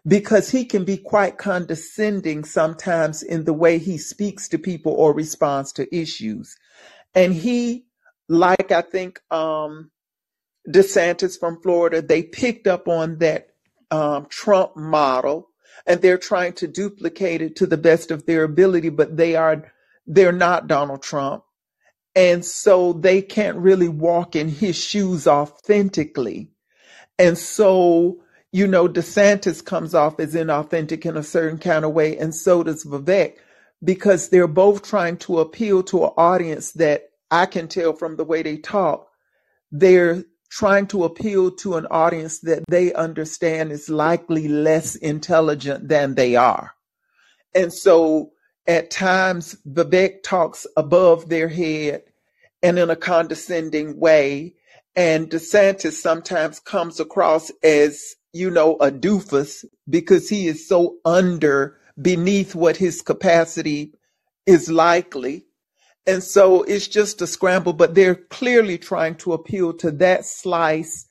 [0.08, 5.14] because he can be quite condescending sometimes in the way he speaks to people or
[5.14, 6.56] responds to issues.
[7.14, 7.86] And he,
[8.30, 9.92] like I think um,
[10.70, 13.50] DeSantis from Florida, they picked up on that
[13.92, 15.50] um, Trump model
[15.86, 19.72] and they're trying to duplicate it to the best of their ability, but they are
[20.06, 21.44] they're not Donald Trump.
[22.16, 26.52] And so they can't really walk in his shoes authentically.
[27.20, 32.18] And so you know, DeSantis comes off as inauthentic in a certain kind of way,
[32.18, 33.36] and so does Vivek,
[33.84, 38.24] because they're both trying to appeal to an audience that I can tell from the
[38.24, 39.08] way they talk,
[39.72, 46.16] they're trying to appeal to an audience that they understand is likely less intelligent than
[46.16, 46.72] they are.
[47.54, 48.32] And so
[48.66, 52.04] at times, Vivek talks above their head
[52.64, 54.56] and in a condescending way.
[54.96, 61.78] And DeSantis sometimes comes across as you know, a doofus because he is so under
[62.02, 63.94] beneath what his capacity
[64.46, 65.46] is likely.
[66.06, 71.08] And so it's just a scramble, but they're clearly trying to appeal to that slice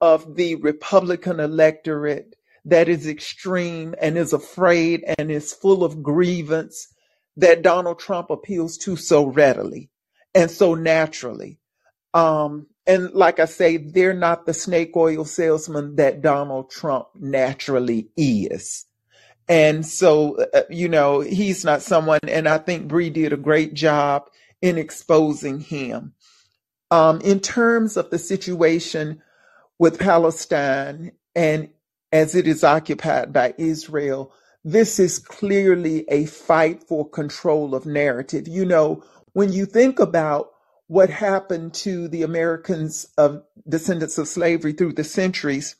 [0.00, 6.88] of the Republican electorate that is extreme and is afraid and is full of grievance
[7.36, 9.90] that Donald Trump appeals to so readily
[10.34, 11.58] and so naturally.
[12.14, 18.08] Um, and like I say, they're not the snake oil salesman that Donald Trump naturally
[18.16, 18.86] is.
[19.46, 23.74] And so, uh, you know, he's not someone, and I think Bree did a great
[23.74, 24.28] job
[24.62, 26.14] in exposing him.
[26.90, 29.22] Um, in terms of the situation
[29.78, 31.68] with Palestine and
[32.10, 34.32] as it is occupied by Israel,
[34.64, 38.48] this is clearly a fight for control of narrative.
[38.48, 40.52] You know, when you think about
[40.88, 45.76] what happened to the Americans of descendants of slavery through the centuries,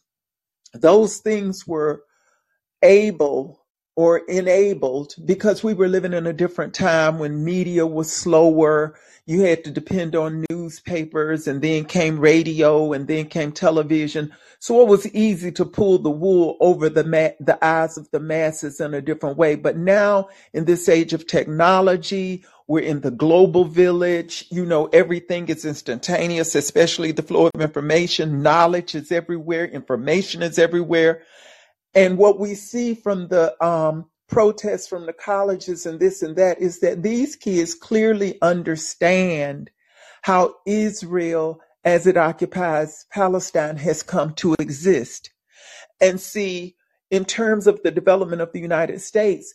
[0.75, 2.03] those things were
[2.83, 3.65] able
[3.97, 8.95] or enabled because we were living in a different time when media was slower.
[9.27, 14.33] You had to depend on newspapers and then came radio and then came television.
[14.61, 18.21] So it was easy to pull the wool over the ma- the eyes of the
[18.21, 19.57] masses in a different way.
[19.57, 24.47] But now in this age of technology, we're in the global village.
[24.51, 28.43] You know, everything is instantaneous, especially the flow of information.
[28.43, 29.67] Knowledge is everywhere.
[29.67, 31.23] Information is everywhere.
[31.95, 36.61] And what we see from the um, protests from the colleges and this and that
[36.61, 39.71] is that these kids clearly understand
[40.23, 45.31] how Israel, as it occupies Palestine, has come to exist.
[46.01, 46.77] And see,
[47.11, 49.55] in terms of the development of the United States,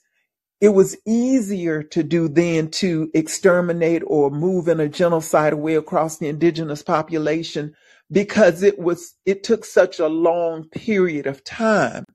[0.63, 6.19] it was easier to do then to exterminate or move in a genocidal way across
[6.19, 7.75] the indigenous population
[8.11, 12.05] because it was it took such a long period of time.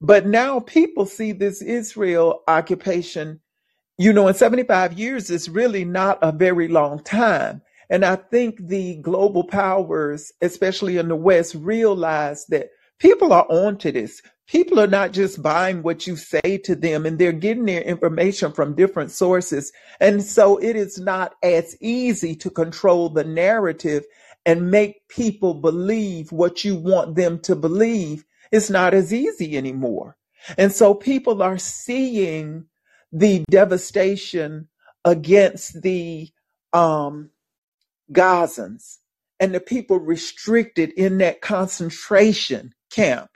[0.00, 3.40] But now people see this israel occupation
[3.98, 7.62] you know in 75 years is really not a very long time.
[7.90, 13.92] And i think the global powers especially in the west realize that people are onto
[13.92, 17.82] this people are not just buying what you say to them and they're getting their
[17.82, 19.72] information from different sources.
[20.00, 24.04] And so it is not as easy to control the narrative
[24.46, 28.24] and make people believe what you want them to believe.
[28.52, 30.16] It's not as easy anymore.
[30.58, 32.66] And so people are seeing
[33.10, 34.68] the devastation
[35.04, 36.28] against the
[36.74, 37.30] um,
[38.12, 38.98] Gazans
[39.40, 43.30] and the people restricted in that concentration camp.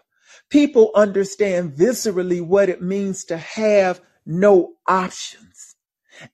[0.50, 5.76] People understand viscerally what it means to have no options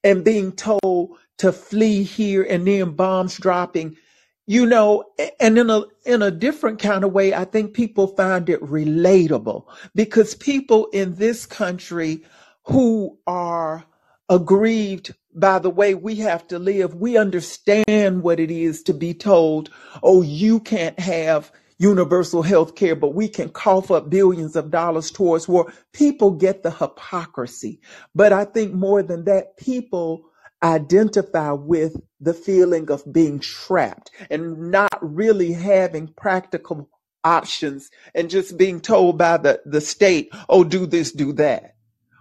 [0.02, 3.96] and being told to flee here and then bombs dropping.
[4.46, 5.04] You know
[5.40, 9.64] and in a in a different kind of way i think people find it relatable
[9.94, 12.22] because people in this country
[12.64, 13.84] who are
[14.28, 19.14] aggrieved by the way we have to live we understand what it is to be
[19.14, 19.70] told
[20.02, 25.10] oh you can't have universal health care, but we can cough up billions of dollars
[25.10, 25.72] towards war.
[25.92, 27.80] People get the hypocrisy.
[28.14, 30.26] But I think more than that, people
[30.62, 36.88] identify with the feeling of being trapped and not really having practical
[37.24, 41.74] options and just being told by the, the state, oh, do this, do that.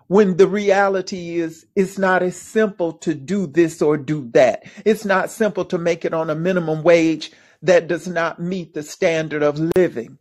[0.07, 4.63] When the reality is, it's not as simple to do this or do that.
[4.85, 7.31] It's not simple to make it on a minimum wage
[7.63, 10.19] that does not meet the standard of living.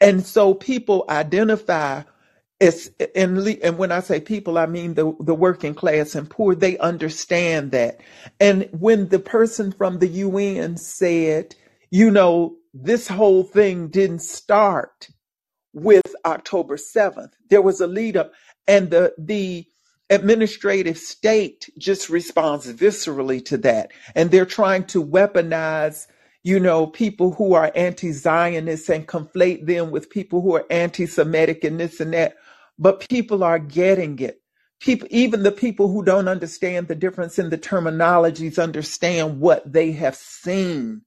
[0.00, 2.02] And so people identify
[2.60, 6.54] as, and, and when I say people, I mean the, the working class and poor,
[6.54, 8.00] they understand that.
[8.40, 11.54] And when the person from the UN said,
[11.90, 15.08] you know, this whole thing didn't start
[15.72, 17.32] with October 7th.
[17.48, 18.32] There was a lead up
[18.66, 19.66] and the the
[20.10, 23.92] administrative state just responds viscerally to that.
[24.14, 26.06] And they're trying to weaponize,
[26.48, 31.80] you know, people who are anti-Zionists and conflate them with people who are anti-Semitic and
[31.80, 32.36] this and that.
[32.78, 34.42] But people are getting it.
[34.80, 39.92] People, even the people who don't understand the difference in the terminologies understand what they
[39.92, 41.02] have seen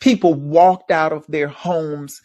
[0.00, 2.22] People walked out of their homes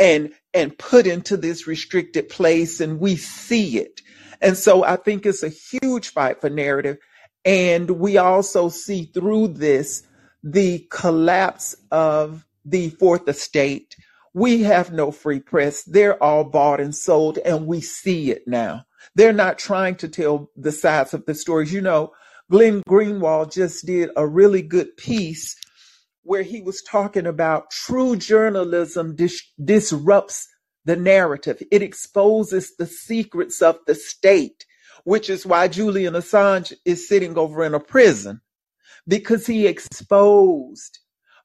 [0.00, 4.02] and and put into this restricted place and we see it.
[4.42, 6.98] And so I think it's a huge fight for narrative.
[7.44, 10.04] And we also see through this
[10.46, 13.96] the collapse of the fourth estate.
[14.32, 15.82] We have no free press.
[15.82, 18.84] They're all bought and sold, and we see it now.
[19.16, 21.72] They're not trying to tell the sides of the stories.
[21.72, 22.12] You know,
[22.48, 25.56] Glenn Greenwald just did a really good piece
[26.22, 30.46] where he was talking about true journalism dis- disrupts
[30.84, 31.60] the narrative.
[31.72, 34.64] It exposes the secrets of the state,
[35.02, 38.40] which is why Julian Assange is sitting over in a prison
[39.08, 40.98] because he exposed.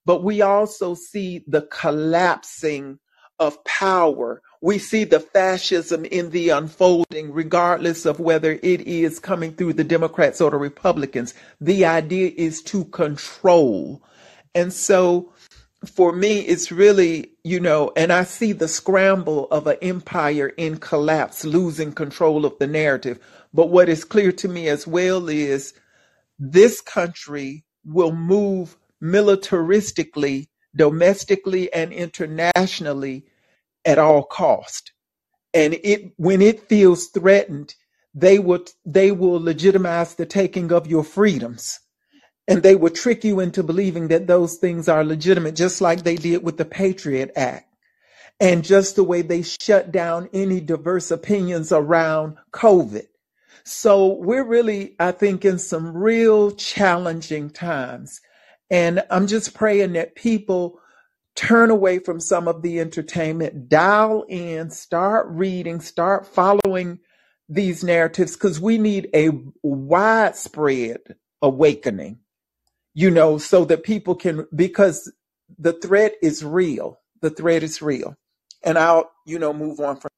[0.05, 2.99] But we also see the collapsing
[3.39, 4.41] of power.
[4.62, 9.84] We see the fascism in the unfolding, regardless of whether it is coming through the
[9.84, 11.34] Democrats or the Republicans.
[11.59, 14.03] The idea is to control.
[14.53, 15.34] And so
[15.86, 20.78] for me, it's really, you know, and I see the scramble of an empire in
[20.78, 23.20] collapse, losing control of the narrative.
[23.53, 25.74] But what is clear to me as well is
[26.41, 33.25] this country will move militaristically, domestically, and internationally
[33.85, 34.93] at all cost.
[35.53, 37.75] And it when it feels threatened,
[38.15, 41.79] they will they will legitimize the taking of your freedoms
[42.47, 46.17] and they will trick you into believing that those things are legitimate, just like they
[46.17, 47.67] did with the Patriot Act.
[48.39, 53.07] And just the way they shut down any diverse opinions around COVID.
[53.64, 58.22] So we're really, I think, in some real challenging times.
[58.70, 60.80] And I'm just praying that people
[61.36, 66.99] turn away from some of the entertainment, dial in, start reading, start following
[67.49, 69.30] these narratives, because we need a
[69.64, 70.99] widespread
[71.41, 72.20] awakening
[72.93, 75.12] you know, so that people can, because
[75.57, 76.99] the threat is real.
[77.22, 78.16] The threat is real.
[78.64, 80.09] And I'll, you know, move on from.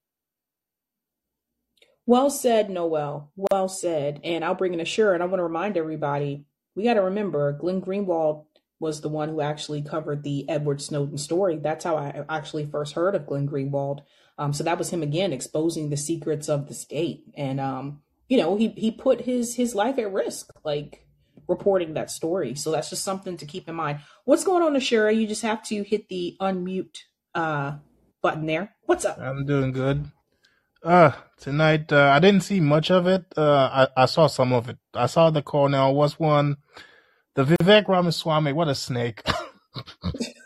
[2.05, 3.31] Well said, Noel.
[3.35, 4.19] Well said.
[4.23, 5.13] And I'll bring in Ashura.
[5.13, 6.45] And I want to remind everybody
[6.75, 8.45] we got to remember Glenn Greenwald
[8.79, 11.57] was the one who actually covered the Edward Snowden story.
[11.57, 14.01] That's how I actually first heard of Glenn Greenwald.
[14.37, 17.23] Um, so that was him again exposing the secrets of the state.
[17.37, 20.49] And, um, you know, he, he put his, his life at risk.
[20.63, 21.03] Like,
[21.47, 22.55] reporting that story.
[22.55, 23.99] So that's just something to keep in mind.
[24.25, 25.15] What's going on, Ashura?
[25.15, 26.99] You just have to hit the unmute
[27.35, 27.77] uh,
[28.21, 28.75] button there.
[28.85, 29.19] What's up?
[29.19, 30.05] I'm doing good.
[30.83, 33.23] Uh, tonight, uh, I didn't see much of it.
[33.37, 34.77] Uh, I, I saw some of it.
[34.93, 36.57] I saw the Cornel was one.
[37.35, 39.23] The Vivek Ramaswamy, what a snake.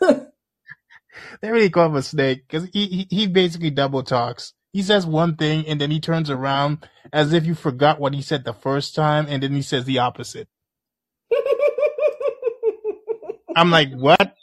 [0.00, 4.54] they really call him a snake because he, he, he basically double talks.
[4.72, 8.22] He says one thing and then he turns around as if you forgot what he
[8.22, 10.48] said the first time and then he says the opposite.
[13.56, 14.36] I'm like, what?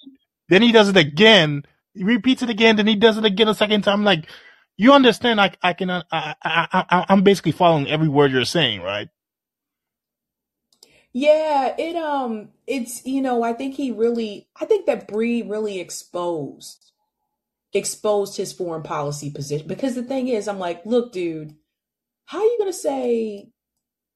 [0.49, 1.63] Then he does it again.
[1.93, 2.75] He repeats it again.
[2.75, 3.99] Then he does it again a second time.
[3.99, 4.27] I'm like,
[4.77, 5.39] you understand?
[5.39, 9.09] I, I can, I, I, I, I'm basically following every word you're saying, right?
[11.17, 15.79] Yeah, it um it's you know, I think he really I think that Bree really
[15.79, 16.91] exposed
[17.71, 21.55] exposed his foreign policy position because the thing is I'm like, look, dude,
[22.25, 23.47] how are you gonna say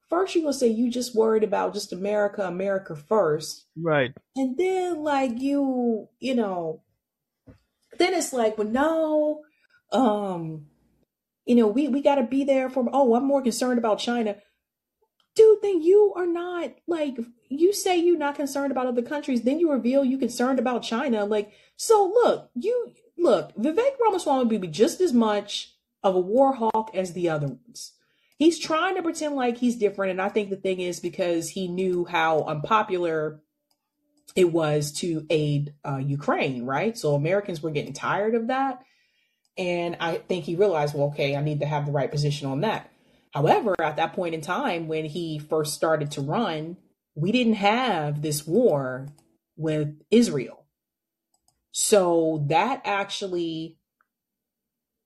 [0.09, 3.65] first you're gonna say you just worried about just America, America first.
[3.77, 4.11] Right.
[4.35, 6.81] And then like you, you know,
[7.97, 9.43] then it's like, well, no,
[9.91, 10.67] um,
[11.45, 14.37] you know, we, we gotta be there for oh, I'm more concerned about China.
[15.35, 17.17] Dude, then you are not like
[17.49, 21.25] you say you're not concerned about other countries, then you reveal you concerned about China.
[21.25, 26.53] Like, so look, you look, Vivek Ramaswamy would be just as much of a war
[26.53, 27.93] hawk as the other ones
[28.39, 30.11] he's trying to pretend like he's different.
[30.11, 33.41] And I think the thing is because he knew how unpopular
[34.35, 36.97] it was to aid uh, Ukraine, right?
[36.97, 38.79] So Americans were getting tired of that.
[39.57, 42.61] And I think he realized, well, okay, I need to have the right position on
[42.61, 42.91] that.
[43.33, 46.77] However, at that point in time, when he first started to run,
[47.15, 49.07] we didn't have this war
[49.57, 50.65] with Israel.
[51.71, 53.77] So that actually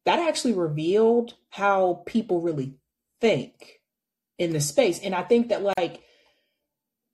[0.05, 2.75] that actually revealed how people really
[3.21, 3.79] think
[4.37, 4.99] in the space.
[4.99, 6.01] And I think that like,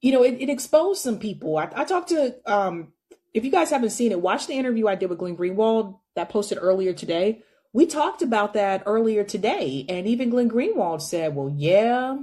[0.02, 1.58] you know, it, it exposed some people.
[1.58, 2.94] I, I talked to um
[3.34, 6.30] if you guys haven't seen it, watch the interview I did with Glenn Greenwald that
[6.30, 7.43] posted earlier today.
[7.74, 12.18] We talked about that earlier today, and even Glenn Greenwald said, "Well, yeah,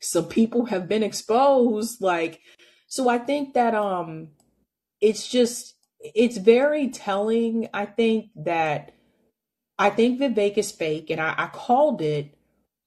[0.00, 2.40] some people have been exposed." Like,
[2.86, 4.28] so I think that um,
[5.00, 7.68] it's just it's very telling.
[7.72, 8.92] I think that
[9.78, 12.36] I think Vivek is fake, and I, I called it.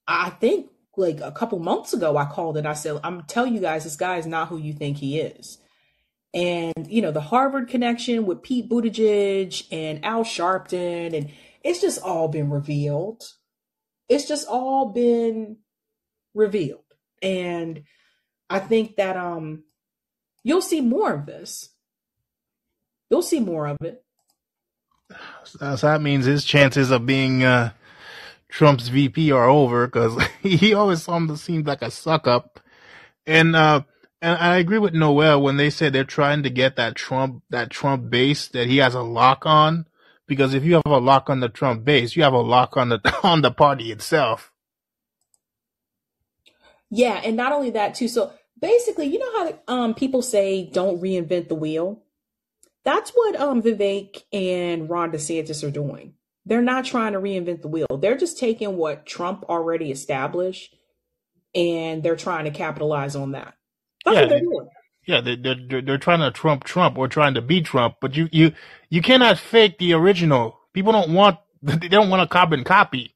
[0.08, 2.68] I think like a couple months ago, I called it.
[2.68, 5.58] I said, "I'm telling you guys, this guy is not who you think he is."
[6.34, 11.32] And you know the Harvard connection with Pete Buttigieg and Al Sharpton, and
[11.64, 13.24] it's just all been revealed.
[14.10, 15.58] It's just all been
[16.34, 16.84] revealed,
[17.22, 17.84] and
[18.50, 19.64] I think that um
[20.44, 21.70] you'll see more of this.
[23.10, 24.04] You'll see more of it.
[25.44, 27.72] So that means his chances of being uh,
[28.50, 31.08] Trump's VP are over because he always
[31.42, 32.60] seemed like a suck up,
[33.28, 33.84] and uh,
[34.24, 37.70] and I agree with Noel when they said they're trying to get that Trump that
[37.70, 39.86] Trump base that he has a lock on.
[40.26, 42.88] Because if you have a lock on the Trump base, you have a lock on
[42.88, 44.54] the on the party itself.
[46.90, 48.08] Yeah, and not only that too.
[48.08, 52.02] So basically, you know how um people say don't reinvent the wheel.
[52.86, 56.14] That's what um Vivek and Ron DeSantis are doing.
[56.46, 57.98] They're not trying to reinvent the wheel.
[58.00, 60.76] They're just taking what Trump already established
[61.54, 63.56] and they're trying to capitalize on that.
[64.06, 64.70] That's Yeah, what they're doing.
[65.08, 68.16] yeah, they, they're they're they're trying to trump Trump or trying to beat Trump, but
[68.16, 68.54] you you
[68.90, 70.60] you cannot fake the original.
[70.74, 73.16] People don't want they don't want a carbon copy.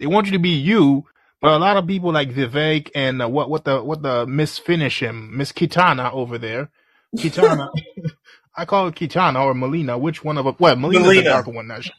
[0.00, 1.06] They want you to be you.
[1.40, 4.58] But a lot of people like Vivek and uh, what what the what the Miss
[4.58, 6.70] Finish him Miss Kitana over there,
[7.18, 7.68] Kitana.
[8.56, 10.00] I call it Kitana or Mileena.
[10.00, 10.56] Which one of them?
[10.58, 11.24] Well, Mileena's the Mileena.
[11.24, 11.80] darker one now.
[11.80, 11.92] She-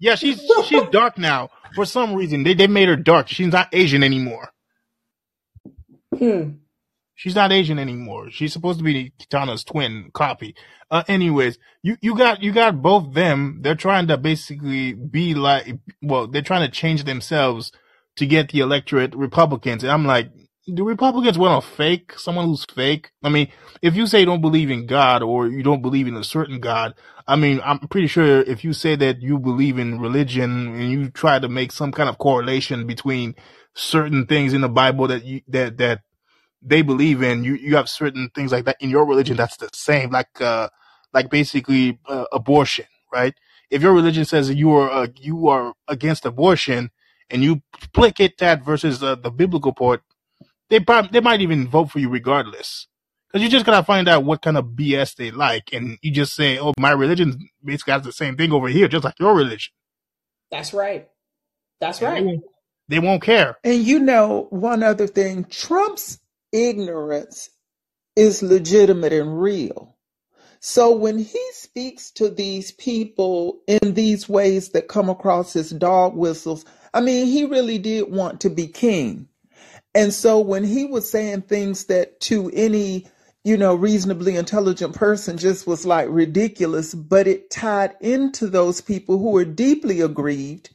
[0.00, 2.44] Yeah, she's she's dark now for some reason.
[2.44, 3.28] They they made her dark.
[3.28, 4.50] She's not Asian anymore.
[6.18, 6.50] Hmm.
[7.18, 8.30] She's not Asian anymore.
[8.30, 10.54] She's supposed to be Kitana's twin copy.
[10.88, 13.58] Uh, anyways, you, you got, you got both them.
[13.62, 15.66] They're trying to basically be like,
[16.00, 17.72] well, they're trying to change themselves
[18.18, 19.82] to get the electorate Republicans.
[19.82, 20.30] And I'm like,
[20.72, 23.10] do Republicans want to fake someone who's fake?
[23.24, 23.48] I mean,
[23.82, 26.60] if you say you don't believe in God or you don't believe in a certain
[26.60, 26.94] God,
[27.26, 31.10] I mean, I'm pretty sure if you say that you believe in religion and you
[31.10, 33.34] try to make some kind of correlation between
[33.74, 36.02] certain things in the Bible that you, that, that
[36.62, 39.68] they believe in, you, you have certain things like that in your religion that's the
[39.74, 40.68] same, like, uh,
[41.14, 43.34] like basically, uh, abortion, right?
[43.70, 46.90] If your religion says you are, uh, you are against abortion
[47.30, 47.62] and you
[47.94, 50.02] placate that versus uh, the biblical part,
[50.70, 52.88] they probably, they might even vote for you regardless.
[53.32, 56.34] Cause you just gotta find out what kind of BS they like and you just
[56.34, 59.72] say, oh, my religion basically has the same thing over here, just like your religion.
[60.50, 61.08] That's right.
[61.80, 62.22] That's And they right.
[62.22, 62.42] won't,
[62.88, 63.56] they won't care.
[63.64, 66.18] And you know, one other thing, Trump's
[66.52, 67.50] ignorance
[68.16, 69.96] is legitimate and real.
[70.60, 76.16] So when he speaks to these people in these ways that come across as dog
[76.16, 79.28] whistles, I mean, he really did want to be king.
[79.94, 83.06] And so when he was saying things that to any,
[83.44, 89.18] you know, reasonably intelligent person just was like ridiculous, but it tied into those people
[89.18, 90.70] who were deeply aggrieved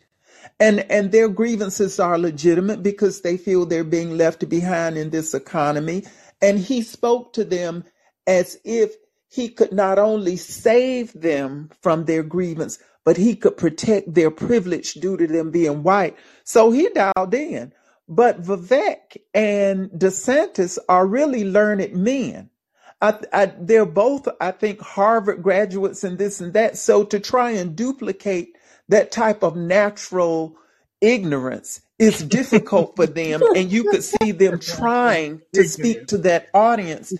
[0.59, 5.33] and and their grievances are legitimate because they feel they're being left behind in this
[5.33, 6.03] economy.
[6.41, 7.83] And he spoke to them
[8.27, 8.95] as if
[9.29, 14.93] he could not only save them from their grievance but he could protect their privilege
[14.93, 16.17] due to them being white.
[16.43, 17.73] So he dialed in.
[18.07, 22.49] But Vivek and DeSantis are really learned men.
[23.01, 26.77] I, I, they're both, I think, Harvard graduates and this and that.
[26.77, 28.55] So to try and duplicate
[28.89, 30.55] that type of natural
[31.01, 33.41] ignorance is difficult for them.
[33.55, 37.13] And you could see them trying to speak to that audience.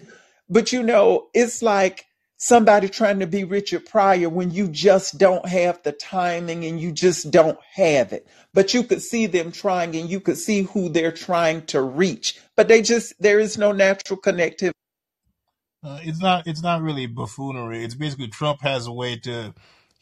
[0.49, 2.05] But you know, it's like
[2.37, 6.91] somebody trying to be Richard Pryor when you just don't have the timing and you
[6.91, 8.27] just don't have it.
[8.53, 12.39] But you could see them trying and you could see who they're trying to reach.
[12.55, 14.71] But they just, there is no natural connectivity.
[15.83, 16.47] Uh, it's not.
[16.47, 17.83] It's not really buffoonery.
[17.83, 19.53] It's basically Trump has a way to.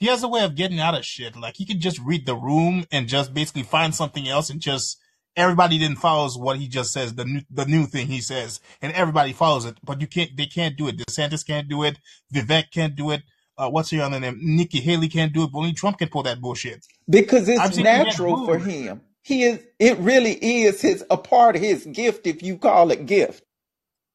[0.02, 1.36] He has a way of getting out of shit.
[1.36, 4.98] Like he could just read the room and just basically find something else and just
[5.36, 8.92] everybody then follows what he just says, the new, the new thing he says, and
[8.94, 9.78] everybody follows it.
[9.84, 10.98] But you can't, they can't do it.
[10.98, 12.00] DeSantis can't do it.
[12.34, 13.22] Vivek can't do it.
[13.56, 14.40] Uh, what's your other name?
[14.42, 15.52] Nikki Haley can't do it.
[15.52, 16.84] But only Trump can pull that bullshit.
[17.08, 19.02] because it's seen him get natural for him.
[19.22, 19.60] He is.
[19.78, 20.34] It really
[20.64, 23.44] is his a part of his gift, if you call it gift.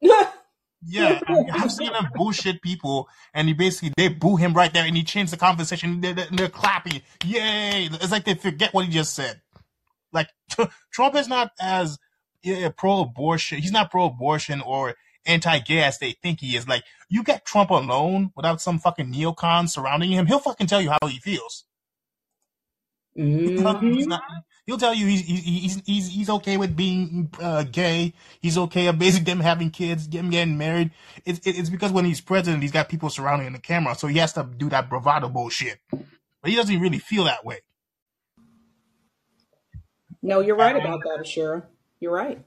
[0.83, 1.21] Yeah,
[1.53, 5.03] I've seen him bullshit people, and he basically they boo him right there, and he
[5.03, 6.01] changed the conversation.
[6.01, 7.89] They're, they're, clapping, yay!
[7.91, 9.41] It's like they forget what he just said.
[10.13, 10.29] Like
[10.93, 11.99] Trump is not as
[12.43, 13.59] yeah, pro-abortion.
[13.59, 16.69] He's not pro-abortion or anti-gay as they think he is.
[16.69, 20.91] Like you get Trump alone without some fucking neocon surrounding him, he'll fucking tell you
[20.91, 21.65] how he feels.
[23.19, 23.87] Mm-hmm.
[23.87, 24.23] You he's not.
[24.67, 28.15] He'll tell you he's he's he's he's, he's okay with being uh, gay.
[28.41, 30.91] He's okay with basically them having kids, them getting married.
[31.25, 34.33] It's it's because when he's president, he's got people surrounding the camera, so he has
[34.33, 35.79] to do that bravado bullshit.
[35.91, 37.61] But he doesn't really feel that way.
[40.21, 41.63] No, you're right about that, Ashura.
[42.01, 42.45] You're right.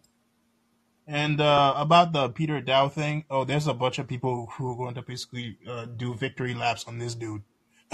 [1.08, 4.76] And uh, about the Peter Daou thing, oh, there's a bunch of people who are
[4.76, 7.42] going to basically uh, do victory laps on this dude.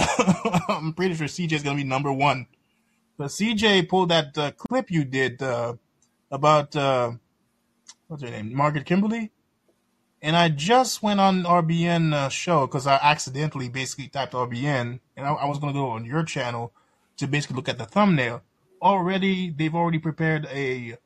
[0.67, 2.47] I'm pretty sure CJ is going to be number one.
[3.17, 5.75] But CJ pulled that uh, clip you did uh,
[6.31, 7.11] about uh,
[8.07, 9.31] what's her name, Margaret Kimberly,
[10.21, 15.25] and I just went on RBN uh, show because I accidentally basically typed RBN, and
[15.25, 16.73] I, I was going to go on your channel
[17.17, 18.41] to basically look at the thumbnail.
[18.81, 20.97] Already, they've already prepared a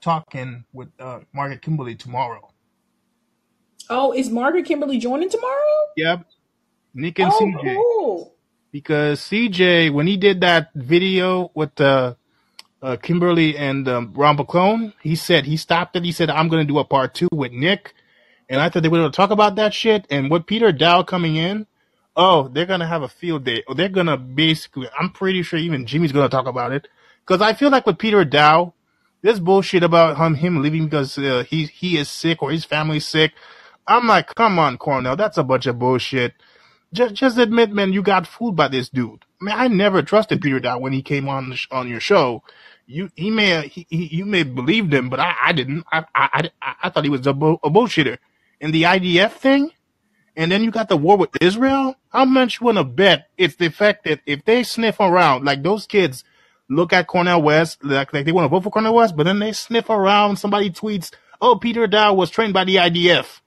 [0.00, 2.48] talking with uh, Margaret Kimberly tomorrow.
[3.90, 5.58] Oh, is Margaret Kimberly joining tomorrow?
[5.96, 6.24] Yep,
[6.94, 7.74] Nick and Oh, CJ.
[7.74, 8.34] cool.
[8.70, 12.14] Because CJ, when he did that video with uh,
[12.82, 16.04] uh, Kimberly and um, Ron Placone, he said he stopped it.
[16.04, 17.94] He said, "I'm going to do a part two with Nick,"
[18.48, 20.06] and I thought they were going to talk about that shit.
[20.10, 21.66] And with Peter Daou coming in,
[22.16, 23.62] oh, they're going to have a field day.
[23.74, 26.88] They're going to basically, I'm pretty sure even Jimmy's going to talk about it.
[27.26, 28.72] Because I feel like with Peter Daou,
[29.22, 33.06] this bullshit about him him leaving because uh, he he is sick or his family's
[33.06, 33.32] sick.
[33.86, 36.34] I'm like, come on, Cornel, that's a bunch of bullshit.
[36.92, 39.24] Just just admit, man, you got fooled by this dude.
[39.40, 42.42] I mean, I never trusted Peter Daou when he came on sh- on your show.
[42.86, 45.84] You he may he, he, you may have believed him, but I, I didn't.
[45.92, 48.18] I, I I I thought he was a, a bullshitter.
[48.60, 49.70] And the IDF thing,
[50.36, 51.96] and then you got the war with Israel.
[52.10, 55.62] How much you want to bet it's the fact that if they sniff around, like
[55.62, 56.24] those kids
[56.70, 59.38] look at Cornel West, like, like they want to vote for Cornel West, but then
[59.40, 63.40] they sniff around, somebody tweets, oh, Peter Daou was trained by the IDF.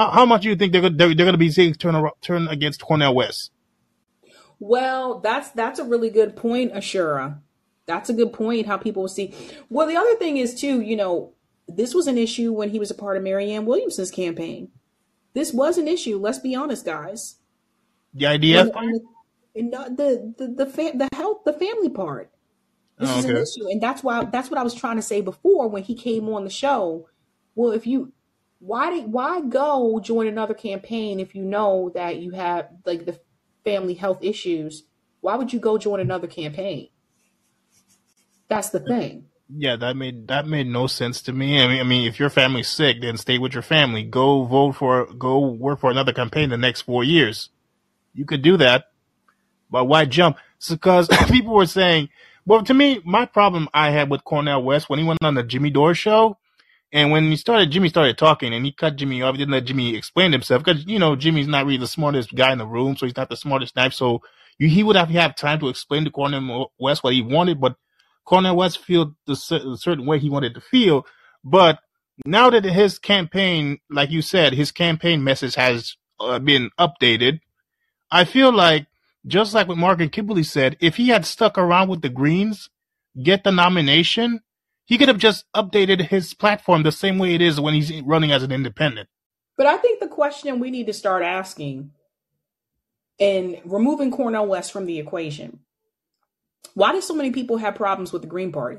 [0.00, 2.14] How, how much do you think they're, they're, they're going to be seeing turn, ar-
[2.22, 3.50] turn against Cornel West?
[4.58, 7.40] Well, that's that's a really good point, Ashura.
[7.86, 8.66] That's a good point.
[8.66, 9.34] How people will see.
[9.68, 10.80] Well, the other thing is too.
[10.80, 11.34] You know,
[11.68, 14.70] this was an issue when he was a part of Marianne Williamson's campaign.
[15.34, 16.18] This was an issue.
[16.18, 17.36] Let's be honest, guys.
[18.14, 18.76] The When IDF?
[18.76, 19.00] on the
[19.54, 22.30] and not the the the, fa- the health the family part.
[22.98, 25.20] This Oh, is an issue, and that's why that's what I was trying to say
[25.20, 27.08] before when he came on the show.
[27.54, 28.12] Well, if you
[28.60, 33.18] why did why go join another campaign if you know that you have like the
[33.64, 34.84] family health issues?
[35.22, 36.88] Why would you go join another campaign?
[38.48, 39.26] That's the thing.
[39.48, 41.62] Yeah, that made that made no sense to me.
[41.62, 44.04] I mean, I mean, if your family's sick, then stay with your family.
[44.04, 47.48] Go vote for, go work for another campaign the next four years.
[48.14, 48.86] You could do that,
[49.70, 50.36] but why jump?
[50.68, 52.10] Because people were saying,
[52.46, 55.42] well, to me, my problem I had with Cornel West when he went on the
[55.42, 56.38] Jimmy Dore show,
[56.92, 59.34] and when he started, Jimmy started talking, and he cut Jimmy off.
[59.34, 62.52] He didn't let Jimmy explain himself because you know Jimmy's not really the smartest guy
[62.52, 63.92] in the room, so he's not the smartest knife.
[63.94, 64.22] So
[64.58, 67.76] you, he would have have time to explain to Cornel West what he wanted, but
[68.24, 71.06] Cornel West felt the cer- certain way he wanted to feel.
[71.44, 71.78] But
[72.26, 77.40] now that his campaign, like you said, his campaign message has uh, been updated,
[78.10, 78.86] I feel like
[79.26, 82.68] just like what Margaret Kimberly said, if he had stuck around with the Greens,
[83.22, 84.40] get the nomination,
[84.90, 88.32] he could have just updated his platform the same way it is when he's running
[88.32, 89.08] as an independent.
[89.56, 91.92] But I think the question we need to start asking
[93.20, 95.60] and removing Cornel West from the equation.
[96.74, 98.78] Why do so many people have problems with the Green Party?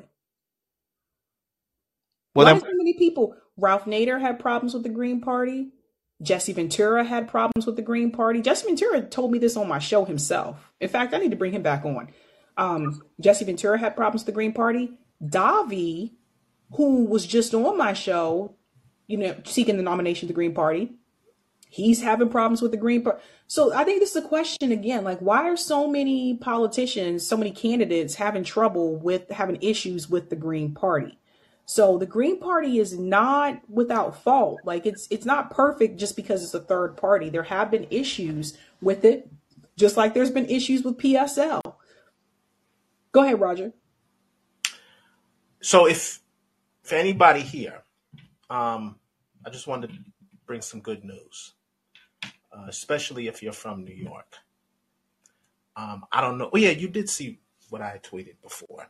[2.35, 3.33] Well, Why that, do so many people?
[3.55, 5.69] Ralph Nader had problems with the Green Party.
[6.21, 8.41] Jesse Ventura had problems with the Green Party.
[8.41, 10.73] Jesse Ventura told me this on my show himself.
[10.81, 12.09] In fact, I need to bring him back on.
[12.57, 14.91] Um, Jesse Ventura had problems with the Green Party.
[15.23, 16.11] Davi,
[16.73, 18.55] who was just on my show,
[19.07, 20.93] you know, seeking the nomination of the Green Party,
[21.69, 23.21] he's having problems with the Green Party.
[23.47, 27.37] So I think this is a question again, like why are so many politicians, so
[27.37, 31.17] many candidates having trouble with having issues with the Green Party?
[31.65, 34.59] So the Green Party is not without fault.
[34.65, 37.29] Like it's it's not perfect just because it's a third party.
[37.29, 39.29] There have been issues with it,
[39.77, 41.61] just like there's been issues with PSL.
[43.13, 43.73] Go ahead, Roger.
[45.61, 46.19] So if
[46.83, 47.83] for anybody here,
[48.49, 48.97] um,
[49.45, 49.97] I just wanted to
[50.45, 51.53] bring some good news,
[52.51, 54.35] uh, especially if you're from New York.
[55.75, 56.49] Um, I don't know.
[56.53, 57.39] Oh yeah, you did see
[57.69, 58.87] what I tweeted before.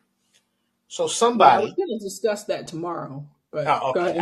[0.87, 1.75] So Well, I was somebody.
[1.75, 4.19] going to discuss that tomorrow, but Oh, okay.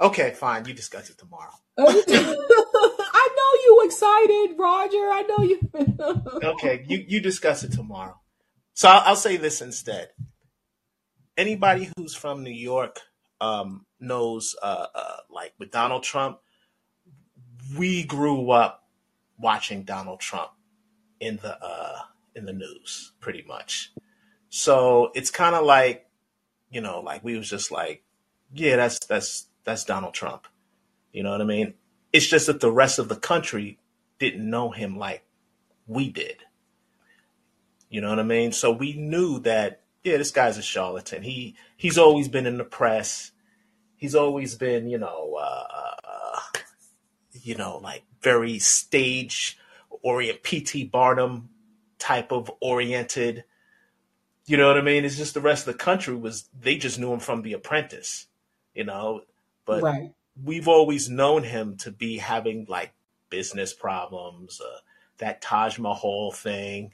[0.00, 0.64] Okay, fine.
[0.66, 1.52] You discuss it tomorrow.
[1.78, 5.10] I know you excited, Roger.
[5.10, 6.40] I know you.
[6.44, 8.20] Okay, you you discuss it tomorrow.
[8.74, 10.10] So I'll, I'll say this instead.
[11.36, 13.00] Anybody who's from New York
[13.40, 16.38] um, knows, uh, uh, like with Donald Trump,
[17.76, 18.84] we grew up
[19.38, 20.50] watching Donald Trump
[21.20, 21.98] in the uh,
[22.34, 23.92] in the news, pretty much.
[24.48, 26.06] So it's kind of like,
[26.70, 28.04] you know, like we was just like,
[28.52, 30.46] yeah, that's that's that's Donald Trump.
[31.12, 31.74] You know what I mean?
[32.12, 33.78] It's just that the rest of the country
[34.18, 35.24] didn't know him like
[35.86, 36.36] we did.
[37.88, 38.52] You know what I mean?
[38.52, 41.22] So we knew that, yeah, this guy's a charlatan.
[41.22, 43.32] He he's always been in the press.
[43.96, 45.64] He's always been, you know, uh,
[46.04, 46.40] uh,
[47.32, 49.58] you know, like very stage
[50.02, 51.48] orient, PT Barnum
[51.98, 53.44] type of oriented.
[54.46, 55.06] You know what I mean?
[55.06, 58.26] It's just the rest of the country was they just knew him from The Apprentice,
[58.74, 59.22] you know.
[59.64, 60.12] But right.
[60.42, 62.92] we've always known him to be having like
[63.30, 64.80] business problems, uh,
[65.16, 66.92] that Taj Mahal thing,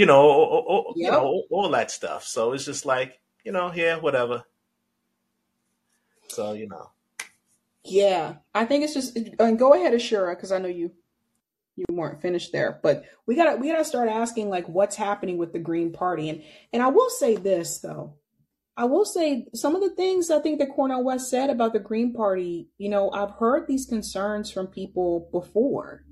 [0.00, 2.24] you know, or, or, or, you know, all, all that stuff.
[2.24, 4.44] So it's just like, you know, yeah, whatever.
[6.28, 6.90] So you know,
[7.84, 9.14] Yeah, I think it's just.
[9.16, 10.92] And go ahead, Ashura, because I know you
[11.76, 12.80] you weren't finished there.
[12.82, 16.30] But we gotta we gotta start asking like what's happening with the Green Party.
[16.30, 16.42] And
[16.72, 18.14] and I will say this though.
[18.78, 21.78] I will say some of the things I think that Cornel West said about the
[21.78, 26.04] Green Party, you know, I've heard these concerns from people before,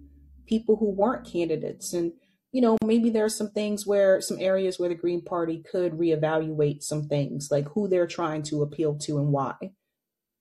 [0.46, 1.94] people who weren't candidates.
[1.94, 2.12] And,
[2.52, 5.92] you know, maybe there are some things where, some areas where the Green Party could
[5.92, 9.54] reevaluate some things, like who they're trying to appeal to and why,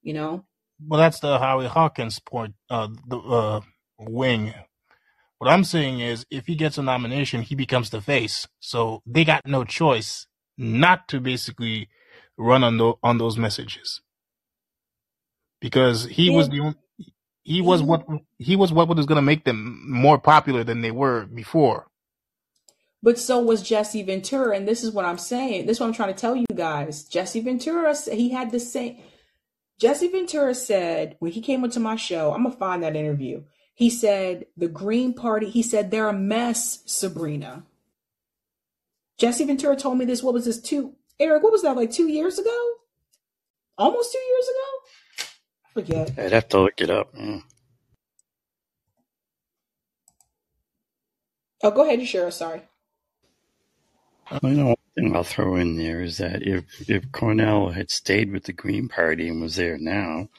[0.01, 0.45] you know?
[0.85, 3.61] Well, that's the Howie Hawkins point, uh, the uh,
[3.99, 4.53] wing.
[5.39, 8.47] What I'm saying is, if he gets a nomination, he becomes the face.
[8.59, 10.27] So they got no choice
[10.57, 11.89] not to basically
[12.37, 14.01] run on tho- on those messages
[15.59, 16.75] because he was the on-
[17.43, 18.05] he was what
[18.37, 21.87] he was what was going to make them more popular than they were before.
[23.03, 25.65] But so was Jesse Ventura, and this is what I'm saying.
[25.65, 27.03] This is what I'm trying to tell you guys.
[27.03, 28.97] Jesse Ventura, he had the same.
[29.79, 33.43] Jesse Ventura said when he came into my show, I'm gonna find that interview.
[33.75, 35.49] He said the Green Party.
[35.49, 37.63] He said they're a mess, Sabrina.
[39.17, 40.23] Jesse Ventura told me this.
[40.23, 40.59] What was this?
[40.59, 41.43] Two Eric?
[41.43, 41.75] What was that?
[41.75, 42.73] Like two years ago?
[43.77, 45.25] Almost two years ago?
[45.65, 46.25] I forget.
[46.25, 47.15] I'd have to look it up.
[47.15, 47.43] Mm.
[51.61, 52.33] Oh, go ahead, and Shara.
[52.33, 52.63] Sorry.
[54.31, 57.89] Well, you know, one thing I'll throw in there is that if if Cornel had
[57.89, 60.29] stayed with the Green Party and was there now,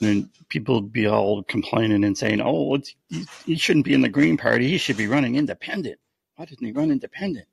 [0.00, 4.02] then people would be all complaining and saying, "Oh, it's, he, he shouldn't be in
[4.02, 4.68] the Green Party.
[4.68, 5.98] He should be running independent.
[6.36, 7.46] Why didn't he run independent?"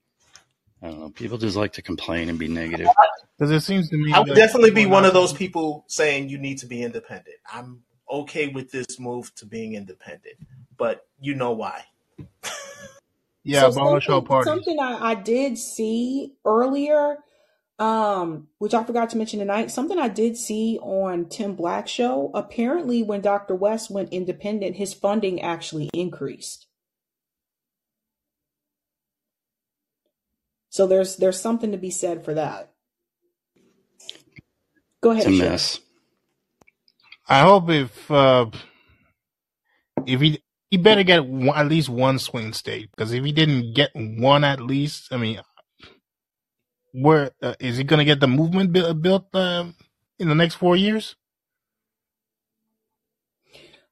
[0.82, 1.10] I don't know.
[1.10, 2.90] People just like to complain and be negative.
[3.38, 6.38] Because it seems to me I would definitely be one of those people saying you
[6.38, 7.38] need to be independent.
[7.52, 7.82] I'm
[8.12, 10.36] okay with this move to being independent,
[10.78, 11.86] but you know why.
[13.46, 14.68] yeah So abolish all something parties.
[14.68, 17.18] something I, I did see earlier,
[17.80, 22.32] um, which I forgot to mention tonight, something I did see on Tim Black show.
[22.36, 23.56] Apparently, when Dr.
[23.56, 26.68] West went independent, his funding actually increased.
[30.72, 32.74] So there's there's something to be said for that.
[35.04, 35.54] Go It's ahead, a Shara.
[35.54, 35.80] mess.
[37.28, 38.48] I hope if uh,
[40.06, 40.42] if he
[40.72, 44.44] he better get one, at least one swing state because if he didn't get one
[44.44, 45.42] at least, I mean,
[46.92, 49.76] where uh, is he going to get the movement built, built um,
[50.18, 51.16] in the next four years?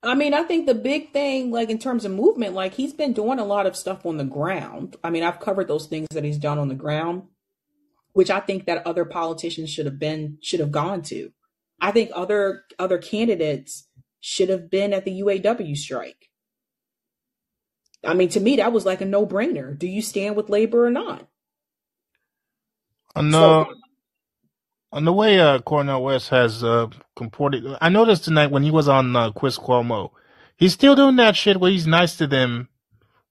[0.02, 3.14] I mean, I think the big thing, like in terms of movement, like he's been
[3.14, 4.98] doing a lot of stuff on the ground.
[5.04, 7.24] I mean, I've covered those things that he's done on the ground,
[8.12, 11.32] which I think that other politicians should have been should have gone to.
[11.80, 13.88] I think other other candidates
[14.20, 16.30] should have been at the UAW strike.
[18.04, 19.78] I mean, to me, that was like a no brainer.
[19.78, 21.28] Do you stand with labor or not?
[23.16, 23.76] On So, the
[24.92, 28.88] on the way uh, Cornel West has uh, comported, I noticed tonight when he was
[28.88, 30.12] on uh, Chris Cuomo,
[30.58, 32.70] he's still doing that shit where he's nice to them,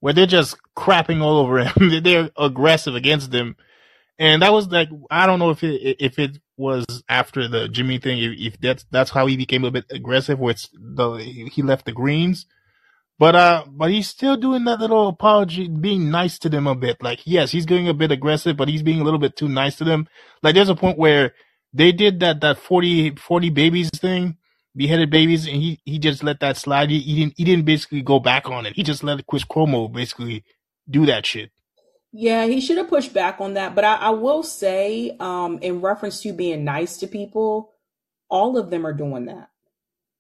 [0.01, 2.03] where they're just crapping all over him.
[2.03, 3.57] they're aggressive against them,
[4.19, 7.99] and that was like I don't know if it if it was after the Jimmy
[7.99, 11.17] thing, if, if that's that's how he became a bit aggressive, where it's the
[11.53, 12.47] he left the Greens.
[13.23, 17.01] But uh, but he's still doing that little apology, being nice to them a bit.
[17.01, 19.77] Like, yes, he's getting a bit aggressive, but he's being a little bit too nice
[19.77, 20.09] to them.
[20.43, 21.33] Like, there's a point where
[21.73, 24.39] they did that that 40, 40 babies thing,
[24.75, 26.91] beheaded babies, and he he just let that slide.
[26.91, 28.75] He, he didn't he didn't basically go back on it.
[28.75, 30.43] He just let Chris Cuomo basically
[30.91, 31.53] do that shit.
[32.11, 33.77] Yeah, he should have pushed back on that.
[33.77, 37.71] But I, I will say, um, in reference to being nice to people,
[38.29, 39.49] all of them are doing that.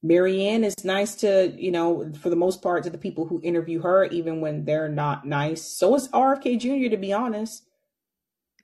[0.03, 3.81] Marianne is nice to, you know, for the most part, to the people who interview
[3.83, 5.63] her, even when they're not nice.
[5.63, 7.65] So is RFK Jr., to be honest.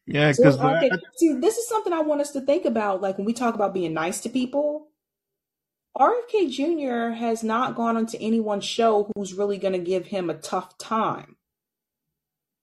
[0.07, 0.99] Yeah, because RFK.
[1.17, 3.03] See, this is something I want us to think about.
[3.03, 4.89] Like when we talk about being nice to people,
[5.97, 7.15] RFK Jr.
[7.15, 11.37] has not gone onto anyone's show who's really going to give him a tough time.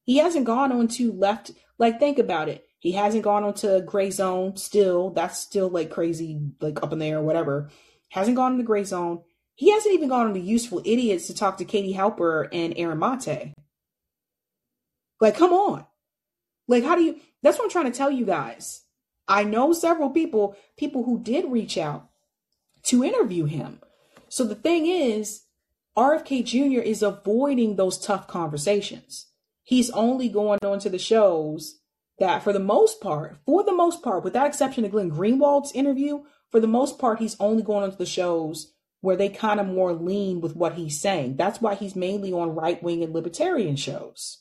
[0.03, 1.51] He hasn't gone on to left.
[1.77, 2.65] Like, think about it.
[2.79, 5.11] He hasn't gone on to Gray Zone still.
[5.11, 7.69] That's still like crazy, like up in there or whatever.
[8.15, 9.23] Hasn't gone into Gray Zone.
[9.55, 12.97] He hasn't even gone on to Useful Idiots to talk to Katie Halper and Aaron
[12.97, 13.53] Mate.
[15.19, 15.85] Like, come on.
[16.65, 17.19] Like, how do you?
[17.43, 18.83] That's what I'm trying to tell you guys.
[19.27, 22.07] I know several people, people who did reach out
[22.83, 23.81] to interview him.
[24.29, 25.41] So the thing is,
[25.97, 26.79] RFK Jr.
[26.79, 29.25] is avoiding those tough conversations.
[29.61, 31.79] He's only going on to the shows
[32.19, 35.73] that, for the most part, for the most part, with that exception of Glenn Greenwald's
[35.73, 36.23] interview,
[36.55, 39.67] for the most part, he's only going on to the shows where they kind of
[39.67, 41.35] more lean with what he's saying.
[41.35, 44.37] That's why he's mainly on right wing and libertarian shows.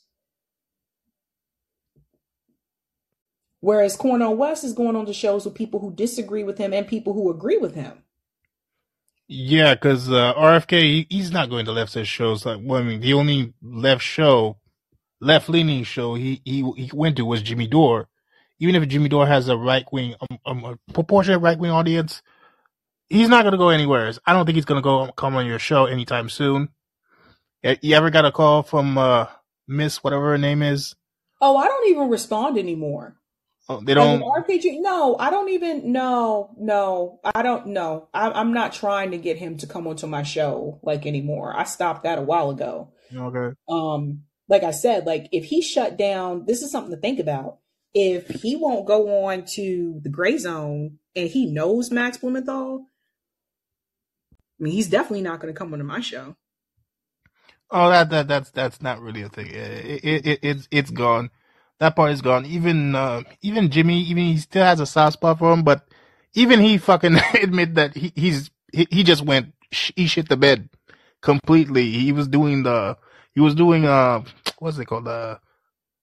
[3.58, 6.86] Whereas Cornel West is going on to shows with people who disagree with him and
[6.86, 8.04] people who agree with him.
[9.26, 12.46] yeah, because uh, RFK he, he's not going to left shows.
[12.46, 14.58] Like, well, I mean, the only left show,
[15.20, 18.08] left leaning show he, he he went to was Jimmy Dore.
[18.64, 22.22] Even if Jimmy Dore has a right wing, um, um, a proportionate right wing audience,
[23.08, 24.10] he's not going to go anywhere.
[24.24, 26.70] I don't think he's going to go come on your show anytime soon.
[27.62, 29.26] You ever got a call from uh,
[29.68, 30.94] Miss whatever her name is?
[31.42, 33.18] Oh, I don't even respond anymore.
[33.68, 34.22] Oh, they don't.
[34.22, 35.92] RPG, no, I don't even.
[35.92, 38.08] No, no, I don't know.
[38.14, 41.54] I, I'm not trying to get him to come onto my show like anymore.
[41.54, 42.94] I stopped that a while ago.
[43.14, 43.54] Okay.
[43.68, 47.58] Um, like I said, like if he shut down, this is something to think about.
[47.94, 52.86] If he won't go on to the gray zone and he knows Max Blumenthal,
[54.32, 56.36] I mean, he's definitely not going to come onto my show.
[57.70, 59.46] Oh, that that that's that's not really a thing.
[59.46, 61.30] It, it, it it's it's gone.
[61.80, 62.46] That part is gone.
[62.46, 65.86] Even uh, even Jimmy, even he still has a soft spot for him, but
[66.34, 70.68] even he fucking admit that he he's he, he just went he shit the bed
[71.20, 71.90] completely.
[71.90, 72.96] He was doing the
[73.34, 74.22] he was doing uh
[74.58, 75.40] what's it called what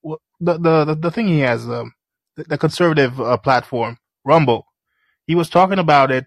[0.04, 1.93] the the the, thing he has um
[2.36, 4.68] the, the conservative uh, platform Rumble.
[5.28, 6.26] He was talking about it.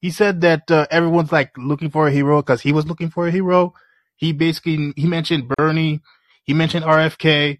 [0.00, 3.26] He said that uh, everyone's like looking for a hero because he was looking for
[3.26, 3.74] a hero.
[4.16, 6.00] He basically he mentioned Bernie.
[6.44, 7.58] He mentioned RFK.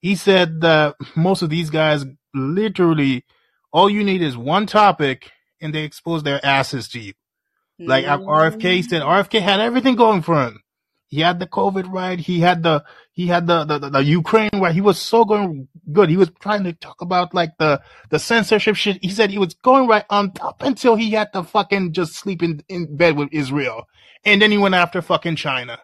[0.00, 2.04] He said that most of these guys
[2.34, 3.24] literally
[3.72, 5.30] all you need is one topic
[5.60, 7.12] and they expose their asses to you.
[7.78, 10.62] Like uh, RFK said, RFK had everything going for him.
[11.08, 12.18] He had the COVID right.
[12.18, 14.74] He had the he had the the, the, the Ukraine right.
[14.74, 16.10] He was so going good.
[16.10, 17.80] He was trying to talk about like the
[18.10, 18.98] the censorship shit.
[19.02, 22.42] He said he was going right on top until he had to fucking just sleep
[22.42, 23.84] in, in bed with Israel,
[24.24, 25.78] and then he went after fucking China,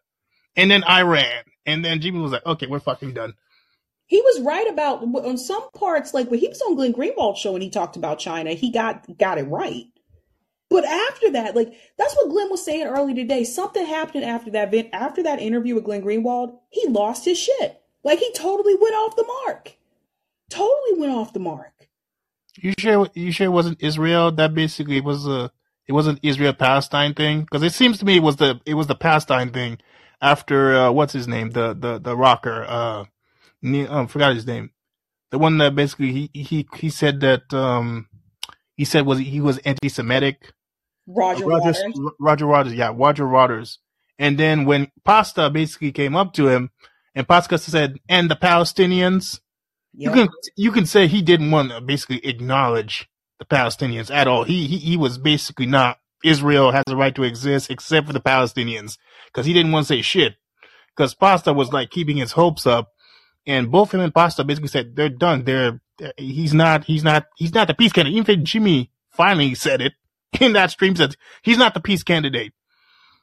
[0.57, 3.35] and then Iran, and then Jimmy was like, okay, we're fucking done.
[4.07, 7.55] He was right about on some parts, like when he was on Glenn Greenwald's show
[7.55, 9.85] and he talked about China, he got got it right.
[10.73, 13.45] But after that, like that's what Glenn was saying earlier today.
[13.45, 16.59] Something happened after that event, after that interview with Glenn Greenwald.
[16.71, 17.83] He lost his shit.
[18.03, 19.75] Like he totally went off the mark.
[20.49, 21.89] Totally went off the mark.
[22.57, 24.33] You sure you sure it wasn't Israel?
[24.33, 25.53] That basically was a
[25.87, 28.87] it wasn't Israel Palestine thing because it seems to me it was the it was
[28.87, 29.79] the Palestine thing
[30.23, 33.05] after uh, what's his name the the the rocker uh
[33.61, 34.71] Ne- um, forgot his name
[35.31, 38.09] the one that basically he he he said that um
[38.77, 40.53] he said was he was anti-Semitic
[41.07, 41.83] Roger Roger Waters.
[42.21, 43.79] Roger Waters yeah Roger Waters
[44.19, 46.71] and then when Pasta basically came up to him
[47.15, 49.41] and Pasta said and the Palestinians
[50.05, 53.09] you can you can say he didn't want to basically acknowledge
[53.41, 54.45] the Palestinians at all.
[54.45, 58.21] He he, he was basically not Israel has a right to exist except for the
[58.21, 60.35] Palestinians because he didn't want to say shit
[60.97, 62.91] because Pasta was like keeping his hopes up,
[63.47, 65.45] and both him and Pasta basically said they're done.
[65.45, 68.19] They're, they're- he's not he's not he's not the peace candidate.
[68.19, 69.95] Even Jimmy finally said it
[70.41, 72.53] in that stream said he's not the peace candidate.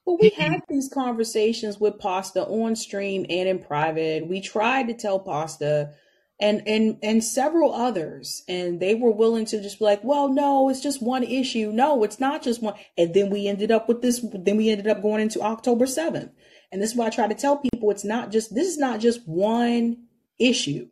[0.05, 4.27] Well, we had these conversations with Pasta on stream and in private.
[4.27, 5.93] We tried to tell Pasta
[6.39, 10.69] and and and several others, and they were willing to just be like, "Well, no,
[10.69, 11.71] it's just one issue.
[11.71, 14.25] No, it's not just one." And then we ended up with this.
[14.33, 16.31] Then we ended up going into October seventh,
[16.71, 18.99] And this is why I try to tell people it's not just, this is not
[18.99, 20.05] just one
[20.39, 20.87] issue.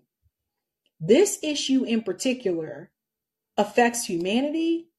[0.99, 2.91] This issue in particular
[3.57, 4.89] affects humanity.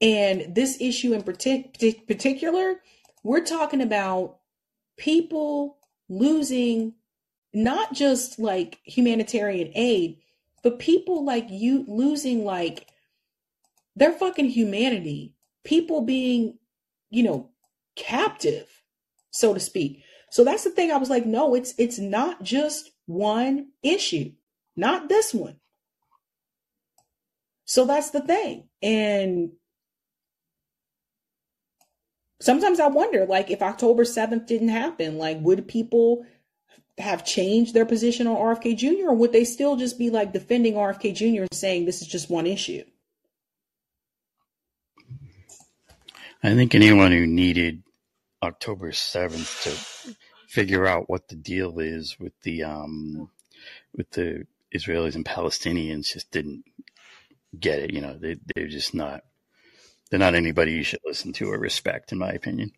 [0.00, 2.80] And this issue in partic- particular,
[3.22, 4.38] we're talking about
[4.96, 5.78] people
[6.08, 6.94] losing
[7.54, 10.18] not just like humanitarian aid,
[10.62, 12.88] but people like you losing like
[13.94, 15.34] their fucking humanity,
[15.64, 16.58] people being,
[17.08, 17.50] you know,
[17.96, 18.82] captive,
[19.30, 20.02] so to speak.
[20.30, 20.92] So that's the thing.
[20.92, 24.32] I was like, no, it's it's not just one issue,
[24.76, 25.56] not this one.
[27.64, 28.68] So that's the thing.
[28.82, 29.52] And
[32.40, 36.24] sometimes I wonder, like, if October 7th didn't happen, like, would people
[36.98, 40.74] have changed their position on RFK Jr., or would they still just be like defending
[40.74, 41.42] RFK Jr.
[41.42, 42.84] and saying this is just one issue?
[46.42, 47.82] I think anyone who needed
[48.42, 50.16] October 7th to
[50.48, 53.30] figure out what the deal is with the um,
[53.94, 56.64] with the Israelis and Palestinians just didn't
[57.58, 57.92] get it.
[57.92, 59.22] You know, they they're just not
[60.10, 62.72] they're not anybody you should listen to or respect, in my opinion.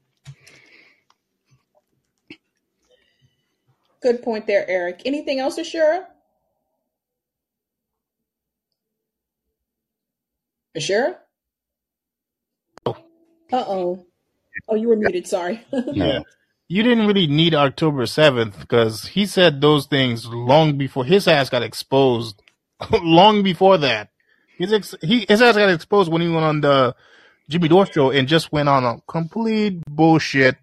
[4.02, 5.02] Good point there, Eric.
[5.04, 6.04] Anything else, Ashura?
[10.76, 11.16] Ashura?
[12.86, 12.96] Oh.
[13.52, 14.06] Uh oh.
[14.68, 15.26] Oh, you were muted.
[15.26, 15.64] Sorry.
[15.72, 16.24] No.
[16.70, 21.48] You didn't really need October 7th because he said those things long before his ass
[21.48, 22.42] got exposed.
[23.02, 24.10] long before that.
[24.58, 26.94] His, ex- he, his ass got exposed when he went on the
[27.50, 30.56] Jimmy Dore show and just went on a complete bullshit.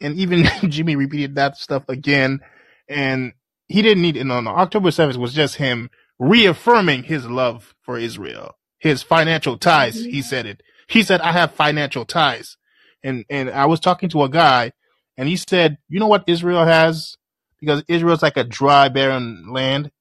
[0.00, 2.40] And even Jimmy repeated that stuff again.
[2.88, 3.34] And
[3.68, 4.24] he didn't need it.
[4.24, 4.50] No, no.
[4.52, 8.56] October 7th was just him reaffirming his love for Israel.
[8.78, 10.06] His financial ties.
[10.10, 10.62] He said it.
[10.88, 12.56] He said, I have financial ties.
[13.04, 14.72] And, and I was talking to a guy
[15.18, 17.16] and he said, you know what Israel has?
[17.60, 19.92] Because Israel's like a dry, barren land.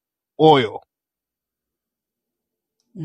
[0.42, 0.84] Oil.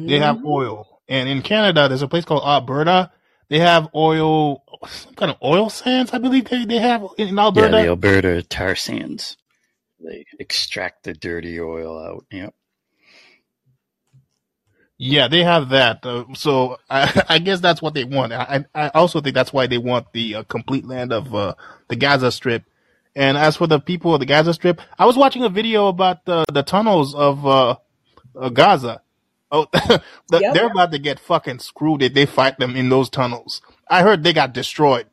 [0.07, 0.45] They have Mhm.
[0.47, 0.88] oil.
[1.09, 3.11] And in Canada, there's a place called Alberta.
[3.49, 7.79] They have oil, some kind of oil sands, I believe they, they have in Alberta.
[7.79, 9.39] Yeah, the Alberta tar sands.
[10.01, 12.27] They extract the dirty oil out.
[12.31, 12.55] Yep.
[14.99, 16.05] Yeah, they have that.
[16.05, 18.33] Uh, so I, I guess that's what they want.
[18.33, 21.55] I, I also think that's why they want the uh, complete land of uh,
[21.89, 22.65] the Gaza Strip.
[23.17, 26.25] And as for the people of the Gaza Strip, I was watching a video about
[26.25, 27.77] the the tunnels of uh,
[28.39, 29.01] uh, Gaza.
[29.51, 29.67] Oh,
[30.31, 30.55] Yep.
[30.55, 33.63] they're about to get fucking screwed if they fight them in those tunnels.
[33.89, 35.07] I heard they got destroyed.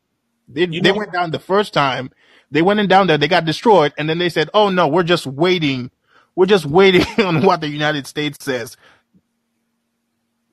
[0.48, 2.12] They You they know- went down the first time.
[2.52, 3.18] They went in down there.
[3.18, 5.90] They got destroyed, and then they said, "Oh no, we're just waiting.
[6.36, 8.78] We're just waiting on what the United States says."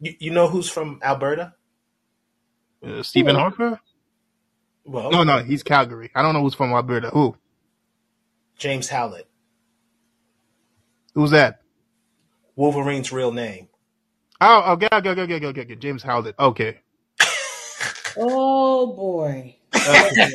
[0.00, 1.54] You, you know who's from Alberta?
[2.84, 3.40] Uh, Stephen Who?
[3.40, 3.80] Harper?
[4.84, 6.10] Well, No, no, he's Calgary.
[6.14, 7.10] I don't know who's from Alberta.
[7.10, 7.36] Who?
[8.58, 9.28] James Howlett,
[11.14, 11.60] Who's that?
[12.56, 13.68] Wolverine's real name.
[14.42, 15.76] Oh, oh, okay, okay, okay, okay, okay, okay.
[15.76, 16.36] James Howlett.
[16.38, 16.80] Okay.
[18.16, 19.56] Oh boy.
[19.86, 20.28] Okay.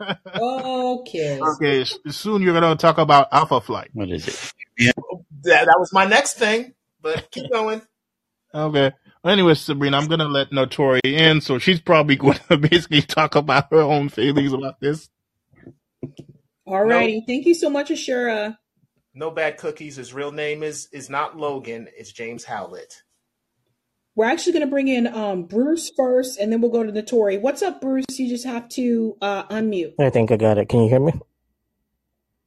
[0.36, 1.54] Okay.
[1.56, 1.82] okay.
[1.82, 3.90] s- Soon you're gonna talk about Alpha Flight.
[3.94, 4.40] What is it?
[5.44, 7.82] That, that was my next thing, but keep going.
[8.54, 8.92] Okay.
[9.24, 13.36] Well, anyway, Sabrina, I'm gonna let Notori in, so she's probably going to basically talk
[13.36, 15.10] about her own feelings about this.
[16.68, 17.22] Alrighty.
[17.26, 18.56] Thank you so much, Ashura.
[19.14, 19.96] No bad cookies.
[19.96, 21.88] His real name is is not Logan.
[21.96, 23.02] It's James Howlett.
[24.16, 27.40] We're actually going to bring in um, Bruce first, and then we'll go to Notori.
[27.40, 28.18] What's up, Bruce?
[28.18, 29.94] You just have to uh, unmute.
[30.00, 30.68] I think I got it.
[30.68, 31.12] Can you hear me?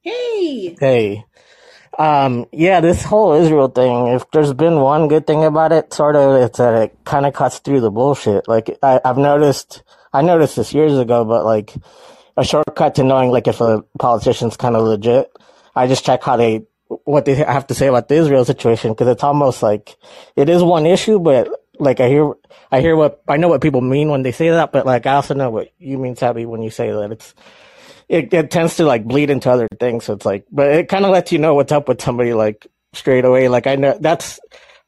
[0.02, 0.76] Hey.
[0.78, 1.24] Hey.
[1.98, 6.16] Um, yeah, this whole Israel thing, if there's been one good thing about it, sort
[6.16, 8.46] of, it's that it kind of cuts through the bullshit.
[8.46, 11.72] Like, I, I've noticed, I noticed this years ago, but like,
[12.36, 15.30] a shortcut to knowing, like, if a politician's kind of legit,
[15.74, 16.66] I just check how they,
[17.04, 19.96] what they have to say about the Israel situation, because it's almost like,
[20.36, 22.32] it is one issue, but like, I hear,
[22.70, 25.14] I hear what, I know what people mean when they say that, but like, I
[25.14, 27.34] also know what you mean, Sabby, when you say that it's,
[28.08, 30.04] it, it tends to like bleed into other things.
[30.04, 32.66] So it's like, but it kind of lets you know what's up with somebody like
[32.92, 33.48] straight away.
[33.48, 34.40] Like I know that's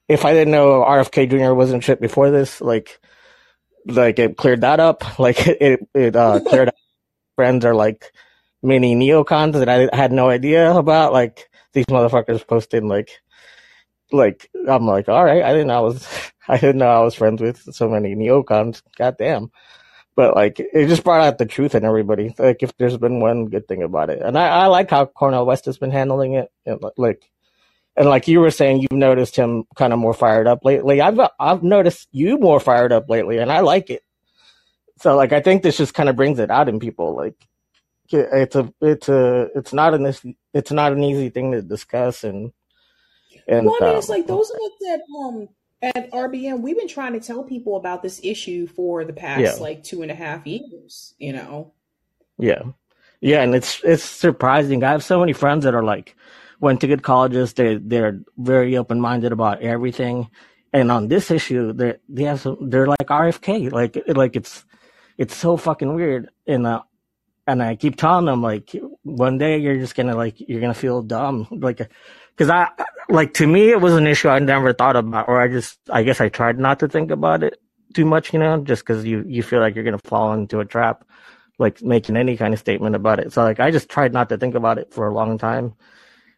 [0.09, 1.55] if I didn't know RFK Jr.
[1.55, 3.01] wasn't shit before this, like,
[3.87, 5.05] like it cleared that up.
[5.19, 6.75] Like it, it uh, cleared up.
[7.37, 8.13] Friends are like
[8.63, 11.13] mini neocons that I had no idea about.
[11.13, 13.13] Like these motherfuckers posting like,
[14.13, 16.09] like I'm like, all right, I didn't know I was,
[16.49, 18.83] I didn't know I was friends with so many neocons.
[18.99, 19.53] Goddamn
[20.17, 22.35] but like it just brought out the truth in everybody.
[22.39, 25.47] Like if there's been one good thing about it, and I, I like how Cornel
[25.47, 27.31] West has been handling it, and like,
[27.97, 31.03] and like you were saying, you've noticed him kind of more fired up lately.
[31.03, 34.03] I've I've noticed you more fired up lately, and I like it.
[35.01, 37.15] So like I think this just kind of brings it out in people.
[37.15, 37.37] Like
[38.13, 40.15] it's a it's a it's not an
[40.53, 42.53] it's not an easy thing to discuss and
[43.49, 45.49] and Well, I mean, it's um like those of us at um
[45.83, 49.61] at RBM, we've been trying to tell people about this issue for the yeah past
[49.61, 51.15] like two and a half years.
[51.19, 51.73] You know.
[52.39, 52.63] yeah
[53.21, 54.83] yeah and it's it's surprising.
[54.85, 56.17] I have so many friends that are like
[56.61, 57.53] went to good colleges.
[57.53, 60.31] They they're very open minded about everything,
[60.73, 63.71] and on this issue, they they have some, they're like RFK.
[63.73, 64.65] Like like it's
[65.19, 66.31] it's so fucking weird.
[66.47, 66.83] And uh,
[67.47, 71.03] and I keep telling them like one day you're just gonna like you're gonna feel
[71.03, 71.47] dumb.
[71.51, 71.79] Like
[72.37, 72.69] because I
[73.09, 76.03] like to me it was an issue I never thought about or I just I
[76.03, 77.59] guess I tried not to think about it
[77.95, 80.65] too much you know just because you you feel like you're gonna fall into a
[80.65, 81.05] trap
[81.59, 83.33] like making any kind of statement about it.
[83.33, 85.75] So like I just tried not to think about it for a long time.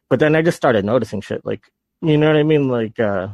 [0.08, 1.62] But then I just started noticing shit like
[2.02, 2.68] you know what I mean?
[2.68, 3.28] Like uh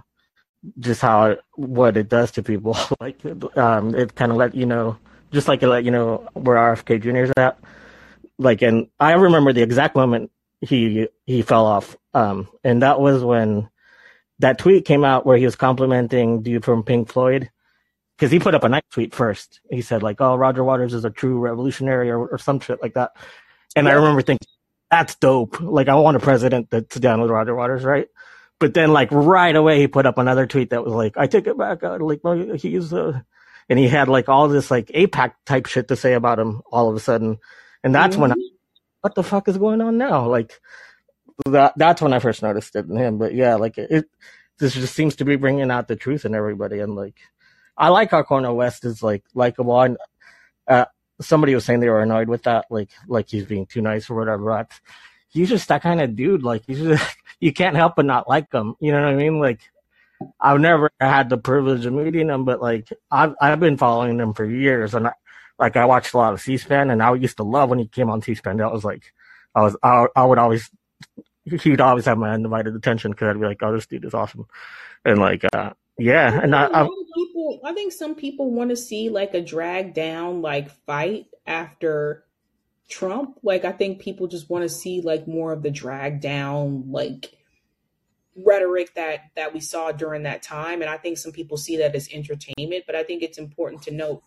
[0.78, 2.76] just how what it does to people.
[3.00, 3.24] Like
[3.56, 4.96] um it kind of let you know
[5.34, 7.24] just like you know where RFK Jr.
[7.24, 7.58] is at
[8.38, 10.30] like and I remember the exact moment
[10.60, 11.96] he he fell off.
[12.14, 13.68] Um and that was when
[14.38, 17.50] that tweet came out where he was complimenting dude from Pink Floyd
[18.16, 19.60] because he put up a nice tweet first.
[19.70, 22.94] He said like, "Oh, Roger Waters is a true revolutionary" or, or some shit like
[22.94, 23.12] that.
[23.76, 24.48] And I remember thinking,
[24.90, 28.08] "That's dope." Like I want a president that's down with Roger Waters, right?
[28.60, 31.46] But then like right away he put up another tweet that was like, "I take
[31.46, 33.20] it back." Uh, like well, he's uh,
[33.68, 36.88] and he had like all this like AIPAC type shit to say about him all
[36.88, 37.38] of a sudden.
[37.82, 38.48] And that's when I, Mhm.
[39.02, 40.26] what the fuck is going on now?
[40.28, 40.60] Like
[41.46, 43.18] that that's when I first noticed it in him.
[43.18, 44.06] But yeah, like it
[44.58, 46.78] this just seems to be bringing out the truth in everybody.
[46.80, 47.16] And like
[47.76, 49.80] I like how Cornel West is like likable.
[49.80, 49.96] And
[50.68, 50.84] uh,
[51.20, 54.14] somebody was saying they were annoyed with that, like like he's being too nice or
[54.14, 54.44] whatever.
[54.44, 54.70] But
[55.28, 56.42] he's just that kind of dude.
[56.44, 58.76] Like he's just, you can't help but not like him.
[58.80, 59.40] You know what I mean?
[59.40, 59.60] Like
[60.40, 64.34] I've never had the privilege of meeting him, but like I've I've been following him
[64.34, 65.12] for years, and I,
[65.58, 68.10] like I watched a lot of C-SPAN, and I used to love when he came
[68.10, 68.56] on C-SPAN.
[68.58, 69.12] That was like
[69.54, 70.70] I was I, I would always
[71.44, 74.14] he would always have my undivided attention because I'd be like, oh, this dude is
[74.14, 74.46] awesome,
[75.04, 79.10] and like uh yeah, and I, I people, I think some people want to see
[79.10, 82.24] like a drag down like fight after
[82.88, 83.38] Trump.
[83.42, 87.36] Like I think people just want to see like more of the drag down like
[88.36, 91.94] rhetoric that that we saw during that time and I think some people see that
[91.94, 94.22] as entertainment, but I think it's important to note,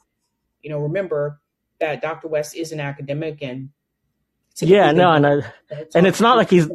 [0.62, 1.40] you know, remember
[1.80, 2.28] that Dr.
[2.28, 3.70] West is an academic and
[4.60, 5.42] yeah no, and I,
[5.94, 6.68] and it's not like he's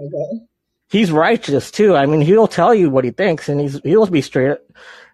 [0.92, 1.96] he's righteous too.
[1.96, 4.58] I mean, he'll tell you what he thinks, and he's he'll be straight,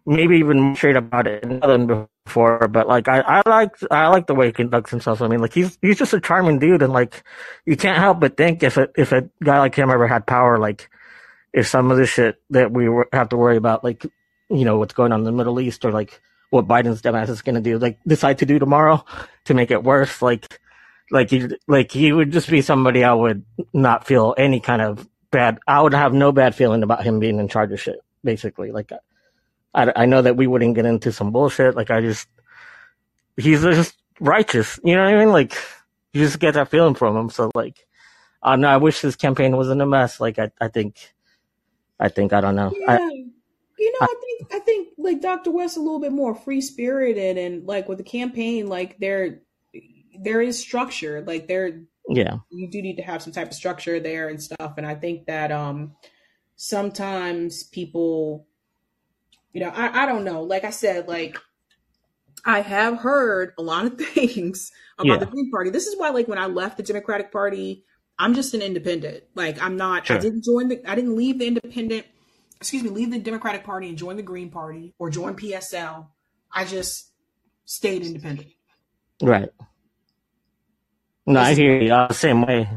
[0.04, 2.68] maybe even straight about it than before.
[2.68, 5.22] But like, I I like I like the way he conducts himself.
[5.22, 7.22] I mean, like he's he's just a charming dude, and like
[7.64, 10.58] you can't help but think if a if a guy like him ever had power,
[10.58, 10.90] like
[11.52, 14.04] if some of the shit that we have to worry about, like
[14.50, 16.20] you know what's going on in the Middle East, or like
[16.50, 19.04] what Biden's dumbass is gonna do, like decide to do tomorrow
[19.44, 20.60] to make it worse, like
[21.10, 25.08] like he like he would just be somebody I would not feel any kind of
[25.30, 25.58] bad.
[25.66, 27.98] I would have no bad feeling about him being in charge of shit.
[28.24, 28.92] Basically, like
[29.74, 31.76] I, I know that we wouldn't get into some bullshit.
[31.76, 32.28] Like I just
[33.36, 34.78] he's just righteous.
[34.84, 35.32] You know what I mean?
[35.32, 35.56] Like
[36.12, 37.30] you just get that feeling from him.
[37.30, 37.86] So like
[38.42, 38.68] I know.
[38.68, 40.20] I wish this campaign wasn't a mess.
[40.20, 40.96] Like I I think
[42.00, 42.72] I think I don't know.
[42.86, 43.10] I, Yeah.
[43.80, 45.52] You know, I I think I think like Dr.
[45.52, 49.40] West a little bit more free spirited and like with the campaign, like there
[50.20, 51.22] there is structure.
[51.26, 54.74] Like there yeah you do need to have some type of structure there and stuff.
[54.78, 55.94] And I think that um
[56.56, 58.48] sometimes people
[59.52, 60.42] you know, I, I don't know.
[60.42, 61.38] Like I said, like
[62.44, 65.70] I have heard a lot of things about the Green Party.
[65.70, 67.84] This is why, like, when I left the Democratic Party,
[68.18, 69.24] I'm just an independent.
[69.34, 70.10] Like, I'm not.
[70.10, 70.82] I didn't join the.
[70.90, 72.06] I didn't leave the independent.
[72.56, 76.06] Excuse me, leave the Democratic Party and join the Green Party or join PSL.
[76.50, 77.12] I just
[77.64, 78.48] stayed independent.
[79.22, 79.50] right.
[81.26, 81.92] No, I hear you.
[81.92, 82.68] I was the same way.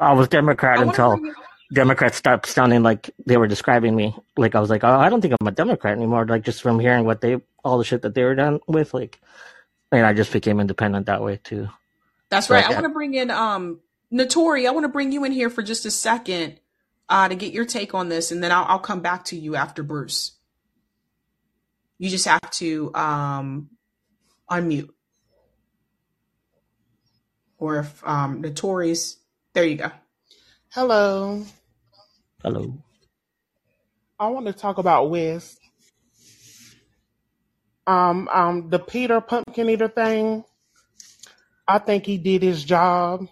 [0.00, 1.34] I was Democrat I until it.
[1.72, 4.16] Democrats stopped sounding like they were describing me.
[4.36, 6.26] Like I was like, oh, I don't think I'm a Democrat anymore.
[6.26, 9.20] Like just from hearing what they, all the shit that they were done with, like,
[9.92, 11.68] and I just became independent that way too.
[12.30, 12.64] That's right.
[12.64, 13.80] like, I want to bring in um
[14.12, 14.66] Notori.
[14.66, 16.60] I want to bring you in here for just a second
[17.08, 19.56] uh, to get your take on this, and then I'll, I'll come back to you
[19.56, 20.32] after Bruce.
[21.98, 23.70] You just have to um
[24.50, 24.90] unmute,
[27.58, 29.18] or if um Notori's
[29.52, 29.90] there, you go.
[30.72, 31.44] Hello.
[32.42, 32.78] hello.
[34.18, 35.58] I want to talk about Wes.
[37.86, 40.44] Um, um, the Peter Pumpkin Eater thing.
[41.66, 43.26] I think he did his job.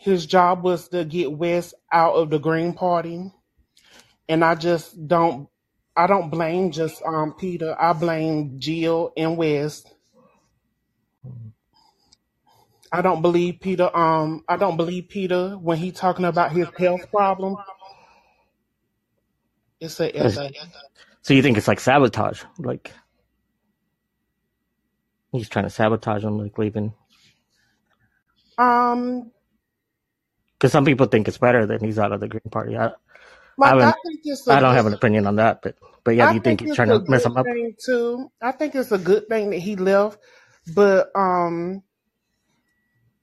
[0.00, 3.32] His job was to get Wes out of the Green Party,
[4.28, 5.48] and I just don't.
[5.96, 7.76] I don't blame just um Peter.
[7.80, 9.84] I blame Jill and Wes.
[12.92, 13.94] I don't believe Peter.
[13.96, 17.56] Um, I don't believe Peter when he talking about his health problem.
[19.80, 20.52] It's a, it's a
[21.22, 22.44] So you think it's like sabotage?
[22.58, 22.92] Like
[25.32, 26.94] he's trying to sabotage him, like leaving.
[28.58, 29.32] um.
[30.60, 32.76] Because some people think it's better that he's out of the Green Party.
[32.76, 32.90] I,
[33.62, 36.28] I I think it's a I don't have an opinion on that, but but yeah,
[36.28, 37.46] do you think think he's trying to mess him up?
[37.84, 38.30] too.
[38.42, 40.18] I think it's a good thing that he left,
[40.74, 41.82] but um,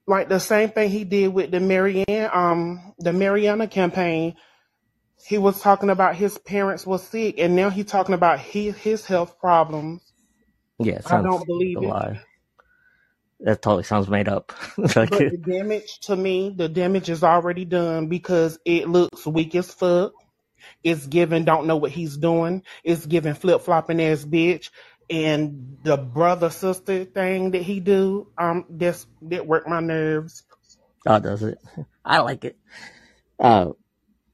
[0.07, 4.35] like the same thing he did with the Marianne, um, the Mariana campaign.
[5.27, 9.05] He was talking about his parents were sick, and now he's talking about his his
[9.05, 10.01] health problems.
[10.79, 11.87] Yeah, I don't believe it.
[11.87, 12.21] lie.
[13.41, 14.53] That totally sounds made up.
[14.95, 19.55] like But the damage to me, the damage is already done because it looks weak
[19.55, 20.13] as fuck.
[20.83, 22.63] It's giving don't know what he's doing.
[22.83, 24.69] It's giving flip flopping ass bitch.
[25.09, 30.43] And the brother sister thing that he do, um, that's that work my nerves.
[31.05, 31.59] oh, does it?
[32.05, 32.57] I like it.
[33.39, 33.71] Uh,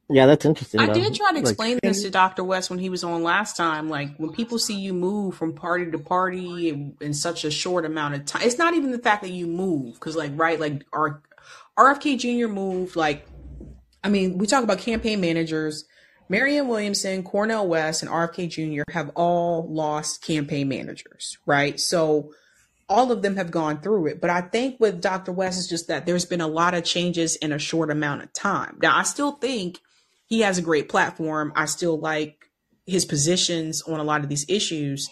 [0.10, 0.94] yeah, that's interesting I though.
[0.94, 2.44] did try to Like, explain this to Dr.
[2.44, 3.90] West when he was on last time.
[3.90, 7.86] Like when people see you move from party to party in, in such a short
[7.86, 10.86] amount of time, it's not even the fact that you move because, like, right, like
[10.94, 11.22] our
[11.78, 12.52] RFK Jr.
[12.52, 12.96] moved.
[12.96, 13.26] Like,
[14.04, 15.86] I mean, we talk about campaign managers.
[16.30, 18.92] Marianne Williamson, Cornel West, and RFK Jr.
[18.92, 21.80] have all lost campaign managers, right?
[21.80, 22.32] So
[22.90, 24.22] all of them have gone through it.
[24.22, 25.32] But I think with Dr.
[25.32, 28.32] West is just that there's been a lot of changes in a short amount of
[28.34, 28.78] time.
[28.82, 29.80] Now, I still think
[30.34, 31.54] he has a great platform.
[31.56, 32.50] I still like
[32.88, 35.08] his positions on a lot of these issues.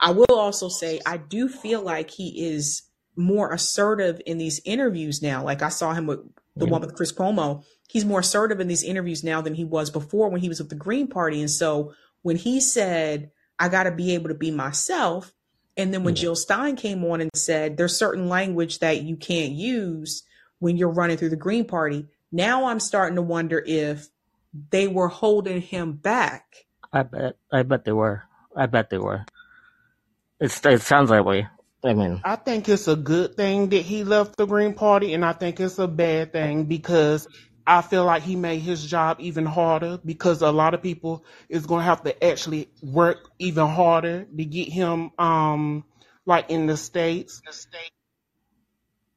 [0.00, 2.80] I will also say I do feel like he is
[3.14, 5.44] more assertive in these interviews now.
[5.44, 6.20] Like I saw him with
[6.56, 7.64] the one with Chris Cuomo.
[7.90, 10.70] He's more assertive in these interviews now than he was before when he was with
[10.70, 11.40] the Green Party.
[11.40, 11.92] And so
[12.22, 15.34] when he said, I got to be able to be myself,
[15.76, 16.14] and then when.
[16.14, 20.22] Jill Stein came on and said, there's certain language that you can't use
[20.60, 22.08] when you're running through the Green Party.
[22.32, 24.08] Now I'm starting to wonder if
[24.70, 26.66] they were holding him back.
[26.92, 27.36] I bet.
[27.52, 28.22] I bet they were.
[28.56, 29.24] I bet they were.
[30.40, 30.64] It's.
[30.64, 31.48] It sounds that way.
[31.84, 35.24] I mean, I think it's a good thing that he left the Green Party, and
[35.24, 37.26] I think it's a bad thing because
[37.66, 41.66] I feel like he made his job even harder because a lot of people is
[41.66, 45.84] going to have to actually work even harder to get him, um,
[46.26, 47.42] like in the states.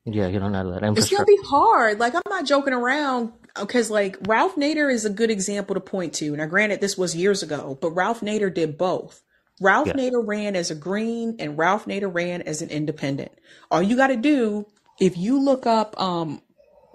[0.06, 2.00] Yeah, you don't have that It's gonna be hard.
[2.00, 6.14] Like I'm not joking around because like Ralph Nader is a good example to point
[6.16, 6.36] to.
[6.36, 9.24] Now, granted, this was years ago, but Ralph Nader did both.
[9.60, 13.32] Ralph Yeah, Nader ran as a green and Ralph Nader ran as an independent.
[13.72, 14.68] All you got to do,
[15.00, 16.42] if you look up um,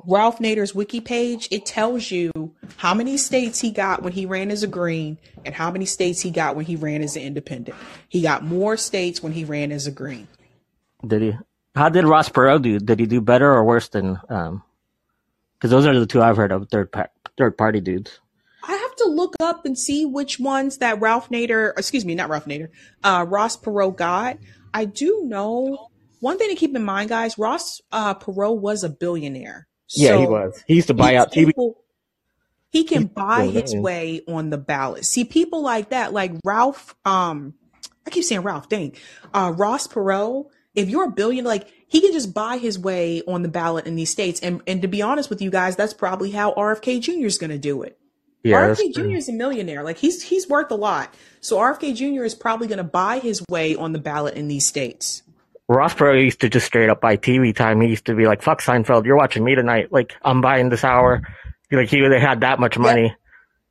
[0.06, 4.50] Ralph Nader's wiki page, it tells you how many states he got when he ran
[4.50, 7.76] as a green and how many states he got when he ran as an independent.
[8.08, 10.28] He got more states when he ran as a green.
[11.04, 11.32] did he?
[11.80, 12.78] How did Ross Perot do?
[12.78, 14.20] Did he do better or worse than?
[14.28, 14.62] Um,
[15.54, 17.06] because those are the two I've heard of third pa-
[17.38, 18.20] third party dudes.
[18.62, 22.28] I have to look up and see which ones that Ralph Nader, excuse me, not
[22.28, 22.68] Ralph Nader,
[23.02, 24.36] uh, Ross Perot got.
[24.74, 25.88] I do know
[26.20, 27.38] one thing to keep in mind, guys.
[27.38, 30.62] Ross uh, Perot was a billionaire, Yeah, he was.
[30.66, 31.48] He used to buy out TV.
[31.48, 31.82] able.
[32.68, 35.06] He He can used buy his way on the ballot.
[35.06, 36.94] See, people like that, like Ralph.
[37.06, 37.54] Um,
[38.06, 38.68] I keep saying Ralph.
[38.68, 38.96] Dang,
[39.32, 40.50] uh, Ross Perot.
[40.74, 43.96] If you're a billion, like he can just buy his way on the ballot in
[43.96, 44.40] these states.
[44.40, 47.26] And and to be honest with you guys, that's probably how RFK Jr.
[47.26, 47.98] is going to do it.
[48.42, 49.16] Yeah, RFK Jr.
[49.16, 49.82] is a millionaire.
[49.82, 51.12] Like he's he's worth a lot.
[51.40, 52.24] So RFK Jr.
[52.24, 55.22] is probably going to buy his way on the ballot in these states.
[55.68, 57.80] Ross Perot used to just straight up buy TV time.
[57.80, 59.92] He used to be like, "Fuck Seinfeld, you're watching me tonight.
[59.92, 61.22] Like I'm buying this hour."
[61.70, 62.82] Like he they had that much Yep.
[62.82, 63.16] money,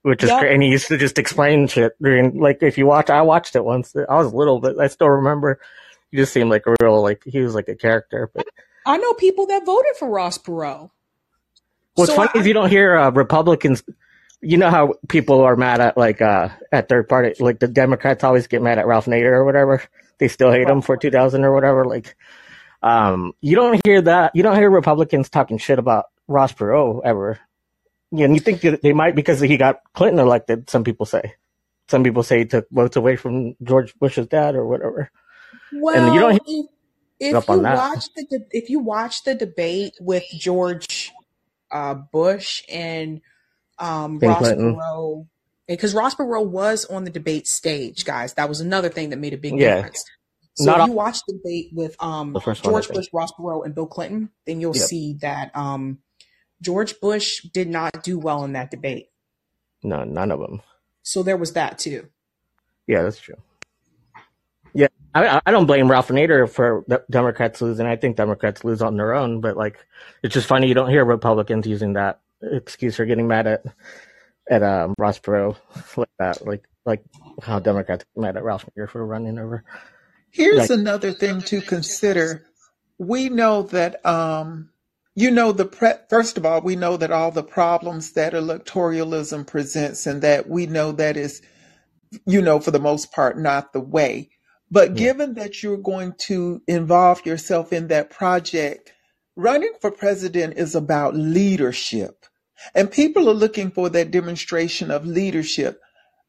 [0.04, 0.40] which is Yep.
[0.40, 0.54] great.
[0.54, 3.66] And he used to just explain shit during like if you watch, I watched it
[3.66, 3.94] once.
[4.08, 5.60] I was little, but I still remember.
[6.12, 8.30] He just seemed like a real like he was like a character.
[8.34, 8.48] But
[8.86, 10.90] I know people that voted for Ross Perot.
[11.96, 13.84] what's So funny I, is you don't hear uh, Republicans.
[14.42, 18.24] You know how people are mad at like uh at third party, like the Democrats
[18.24, 19.84] always get mad at Ralph Nader or whatever.
[20.18, 21.86] They still hate him for 2000 or whatever.
[21.86, 22.16] Like,
[22.84, 24.36] um, you don't hear that.
[24.36, 27.40] You don't hear Republicans talking shit about Ross Perot ever.
[28.12, 30.70] And you think that they might because he got Clinton elected.
[30.70, 31.36] Some people say.
[31.88, 35.12] Some people say he took votes away from George Bush's dad or whatever.
[35.94, 36.66] And you don't well, hear
[37.20, 37.80] if up you on that.
[37.80, 41.12] watch the de- if you watch the debate with George
[41.72, 43.22] uh, Bush and
[43.80, 44.78] um, Bill Ross Clinton.
[44.78, 45.28] Perot,
[45.68, 48.34] because Ross Perot was on the debate stage, guys.
[48.36, 50.04] That was another thing that made a big Yeah, difference.
[50.56, 52.88] So not if all, you watch the debate with um, the first one, I George
[52.88, 52.94] think.
[52.94, 54.90] Bush, Ross Perot, and Bill Clinton, then you'll Yep.
[54.90, 56.00] see that um,
[56.62, 59.08] George Bush did not do well in that debate.
[59.84, 60.62] No, none of them.
[61.04, 62.10] So there was that too.
[62.88, 63.36] Yeah, that's true.
[64.74, 67.86] Yeah, I, I don't blame Ralph Nader for the Democrats losing.
[67.88, 69.86] I think Democrats lose on their own, but like,
[70.24, 73.64] it's just funny you don't hear Republicans using that excuse for getting mad at
[74.50, 75.58] at um, Ross Perot
[75.98, 77.04] like that, like like
[77.42, 79.64] how Democrats get mad at Ralph Nader for running over.
[80.32, 82.46] Here's Like, another thing to consider.
[82.98, 84.70] We know that, um,
[85.16, 89.48] you know, the pre- first of all, we know that all the problems that electoralism
[89.48, 91.42] presents, and that we know that is,
[92.26, 94.32] you know, for the most part, not the way.
[94.72, 98.94] But yeah, given that you're going to involve yourself in that project,
[99.36, 102.26] running for president is about leadership.
[102.76, 105.82] And people are looking for that demonstration of leadership.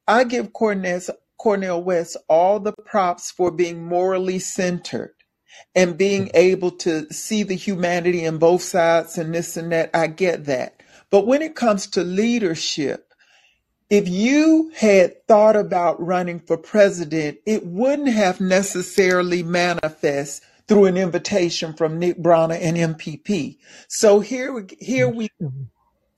[0.07, 1.01] I give Cornel,
[1.39, 5.15] Cornel West all the props for being morally centered
[5.75, 6.37] and being mm-hmm.
[6.37, 9.91] able to see the humanity in both sides and this and that.
[9.93, 10.81] I get that.
[11.11, 13.10] But when it comes to leadership,
[13.91, 20.97] if you had thought about running for president, it wouldn't have necessarily manifest through an
[20.97, 23.59] invitation from Nick Brana and MPP.
[23.89, 25.29] So here, we- here we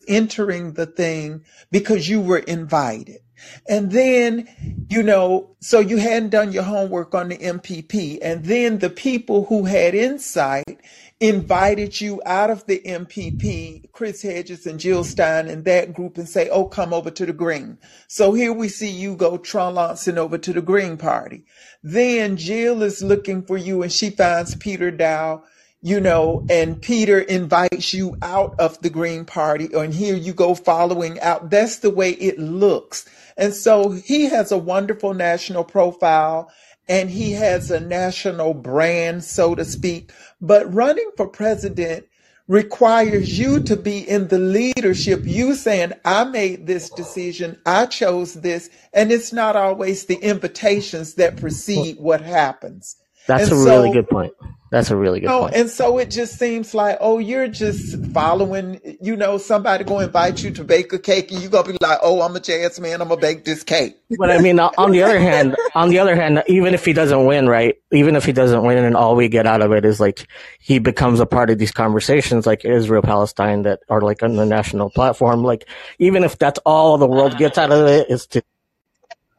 [0.07, 3.21] entering the thing because you were invited.
[3.69, 4.49] And then,
[4.89, 8.19] you know, so you hadn't done your homework on the MPP.
[8.23, 10.79] And then the people who had insight
[11.23, 16.29] invited you out of the MPP, Chris Hedges and Jill Stein and that group and
[16.29, 17.79] say, oh, come over to the Green.
[18.09, 21.45] So here we see you go trunlancing over to the Green Party.
[21.81, 25.43] Then Jill is looking for you and she finds Peter Daou
[25.85, 30.55] you know, and Peter invites you out of the Green Party, and here you go
[30.55, 31.51] following out.
[31.51, 33.05] That's the way it looks.
[33.37, 36.53] And so he has a wonderful national profile
[36.89, 40.11] and he has a national brand, so to speak.
[40.43, 42.07] But running for president
[42.49, 45.23] requires you to be in the leadership.
[45.25, 51.15] You saying, I made this decision, I chose this, and it's not always the invitations
[51.15, 52.97] that precede what happens.
[53.27, 54.35] that's And a really good point.
[54.73, 55.55] That's a really good no, point.
[55.55, 60.43] and so it just seems like, oh, you're just following, you know, somebody gonna invite
[60.43, 63.03] you to bake a cake and you gonna be like, oh, I'm a jazz man,
[63.03, 63.99] I'm gonna bake this cake.
[64.19, 67.27] But I mean, on the other hand, on the other hand, even if he doesn't
[67.27, 67.77] win, right?
[67.93, 70.27] Even if he doesn't win, and all we get out of it is like
[70.59, 74.47] he becomes a part of these conversations, like Israel Palestine, that are like on the
[74.47, 75.43] national platform.
[75.43, 75.69] Like
[75.99, 78.43] even if that's all the world gets out of it is to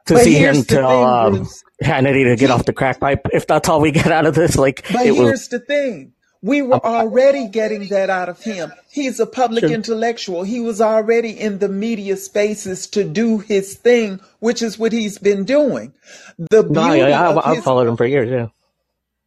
[0.07, 1.47] to But see him here's tell um.
[1.83, 3.27] Hannity to get off the crack pipe.
[3.33, 5.29] If that's all we get out of this, like but it was.
[5.29, 6.13] here's the thing.
[6.41, 8.73] We were already getting that out of him.
[8.91, 9.71] He's a public Sure.
[9.71, 10.43] intellectual.
[10.43, 15.17] He was already in the media spaces to do his thing, which is what he's
[15.17, 15.93] been doing.
[16.37, 18.29] The No, I, beauty I, of I've his followed him for years.
[18.29, 18.47] Yeah.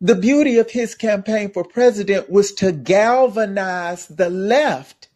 [0.00, 5.08] the beauty of his campaign for president was to galvanize the left.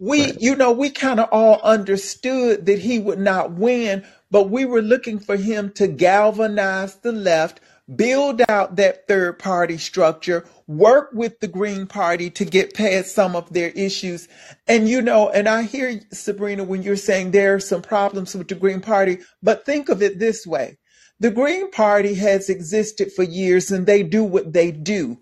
[0.00, 4.64] We, you know, we kind of all understood that he would not win, but we
[4.64, 7.60] were looking for him to galvanize the left,
[7.94, 13.36] build out that third party structure, work with the Green Party to get past some
[13.36, 14.28] of their issues.
[14.66, 18.48] And, you know, and I hear Sabrina when you're saying there are some problems with
[18.48, 20.78] the Green Party, but think of it this way.
[21.18, 25.18] The Green Party has existed for years and they do what they do.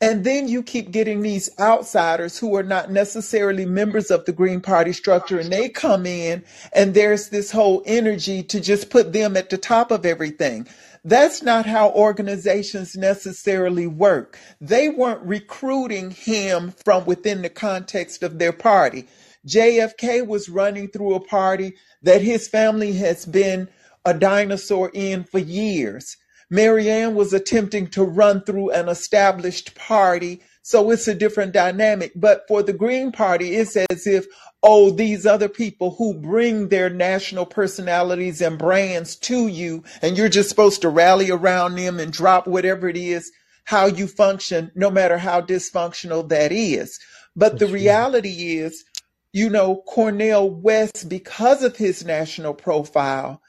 [0.00, 4.60] And then you keep getting these outsiders who are not necessarily members of the Green
[4.62, 6.44] Party structure and they come in
[6.74, 10.68] and there's this whole energy to just put them at the top of everything.
[11.04, 14.38] That's not how organizations necessarily work.
[14.60, 19.08] They weren't recruiting him from within the context of their party.
[19.48, 21.74] JFK was running through a party
[22.04, 23.68] that his family has been
[24.06, 26.18] a dinosaur in for years.
[26.50, 32.12] Marianne was attempting to run through an established party, so it's a different dynamic.
[32.14, 34.26] But for the Green Party, it's as if,
[34.62, 40.28] oh, these other people who bring their national personalities and brands to you, and you're
[40.28, 43.30] just supposed to rally around them and drop whatever it is,
[43.64, 46.98] how you function, no matter how dysfunctional that is.
[47.34, 48.84] But the reality is,
[49.32, 53.42] you know, Cornel West, because of his national profile,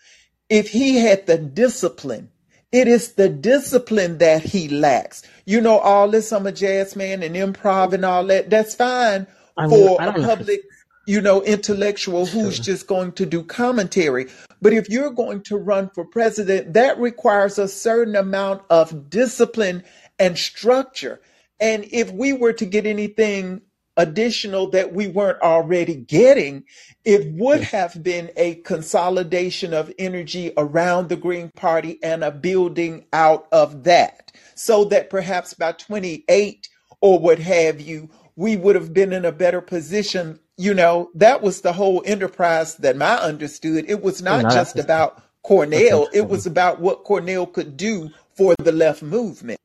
[0.49, 2.29] if he had the discipline,
[2.71, 5.23] it is the discipline that he lacks.
[5.45, 9.27] You know, all this, I'm a jazz man and improv and all that, that's fine
[9.57, 10.61] I mean, for I a public,
[11.05, 14.27] you know, intellectual who's just going to do commentary.
[14.61, 19.83] But if you're going to run for president, that requires a certain amount of discipline
[20.19, 21.21] and structure.
[21.59, 23.61] And if we were to get anything
[23.97, 26.63] additional that we weren't already getting,
[27.03, 33.05] it would have been a consolidation of energy around the Green Party and a building
[33.11, 34.31] out of that.
[34.55, 36.69] So that perhaps by 28
[37.01, 40.39] or what have you, we would have been in a better position.
[40.57, 43.85] You know, that was the whole enterprise that I understood.
[43.87, 48.71] It was not just, about Cornel, it was about what Cornel could do for the
[48.71, 49.56] left movement.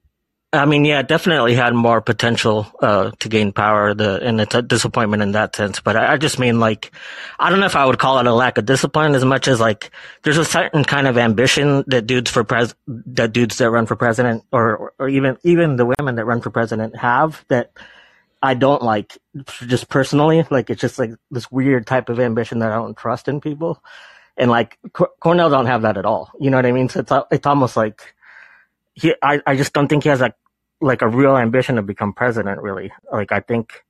[0.54, 3.94] I mean, yeah, definitely had more potential uh, to gain power.
[3.94, 5.80] The and it's a disappointment in that sense.
[5.80, 6.92] But I, I just mean like,
[7.38, 9.60] I don't know if I would call it a lack of discipline as much as
[9.60, 9.90] like
[10.22, 13.96] there's a certain kind of ambition that dudes for pres that dudes that run for
[13.96, 17.72] president or or even even the women that run for president have that
[18.42, 19.16] I don't like
[19.66, 20.44] just personally.
[20.50, 23.82] Like it's just like this weird type of ambition that I don't trust in people.
[24.36, 26.30] And like Cor- Cornel don't have that at all.
[26.38, 26.90] You know what I mean?
[26.90, 28.14] So it's it's almost like
[28.94, 30.34] he I, I just don't think he has like
[30.82, 32.92] like a real ambition to become president really.
[33.12, 33.84] Like I think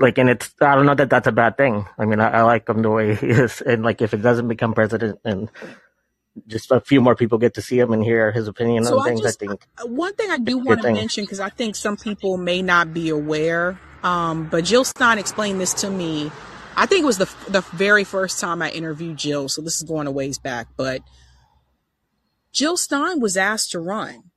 [0.00, 1.86] like and it's I don't know that that's a bad thing.
[1.98, 4.48] I mean I, I like him the way he is and like if it doesn't
[4.48, 5.50] become president and
[6.48, 9.00] just a few more people get to see him and hear his opinion So on
[9.00, 10.94] I things, just I think uh, one thing I do want to thing.
[10.94, 15.60] mention because I think some people may not be aware, um, but Jill Stein explained
[15.60, 16.32] this to me.
[16.76, 19.84] I think it was the the very first time I interviewed Jill, so this is
[19.84, 20.68] going a ways back.
[20.76, 21.02] But
[22.52, 24.31] Jill Stein was asked to run,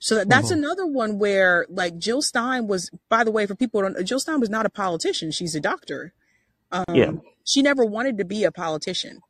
[0.00, 2.90] so that, that's hmm another one where like Jill Stein was.
[3.08, 5.60] By the way, for people who don't, Jill Stein was not a politician; she's a
[5.60, 6.14] doctor.
[6.92, 7.08] Yeah.
[7.08, 9.20] Um, she never wanted to be a politician.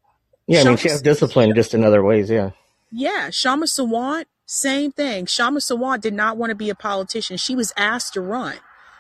[0.47, 2.51] Yeah, I mean she has discipline just in other ways, yeah.
[2.93, 5.27] Yeah, Shama Sawant, same thing.
[5.27, 7.37] Shama Sawant did not want to be a politician.
[7.37, 8.57] She was asked to run.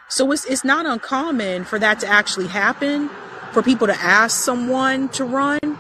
[0.09, 3.10] So it's it's not uncommon for that to actually happen,
[3.52, 5.78] for people to ask someone to run.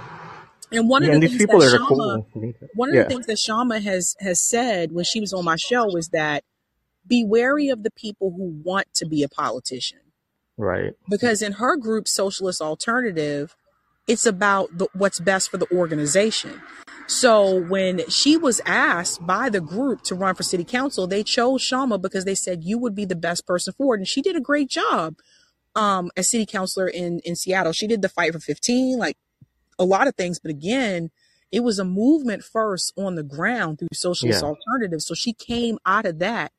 [0.72, 2.54] And one of the things people that Shama cool.
[2.74, 5.86] one of the things that Shama has has said when she was on my show
[5.86, 6.44] was that
[7.06, 9.98] be wary of the people who want to be a politician.
[10.56, 10.92] Right.
[11.08, 13.56] because in her group socialist alternative
[14.06, 16.60] it's about the, what's best for the organization.
[17.06, 21.62] So when she was asked by the group to run for city council they chose
[21.62, 23.98] shama because they said you would be the best person for it.
[24.00, 25.16] And she did a great job
[25.74, 27.72] um as city councilor in in seattle.
[27.72, 29.16] She did the fight for 15 like
[29.80, 31.10] a lot of things but again
[31.50, 34.50] it was a movement first on the ground through socialist Yeah.
[34.50, 36.52] alternatives so she came out of that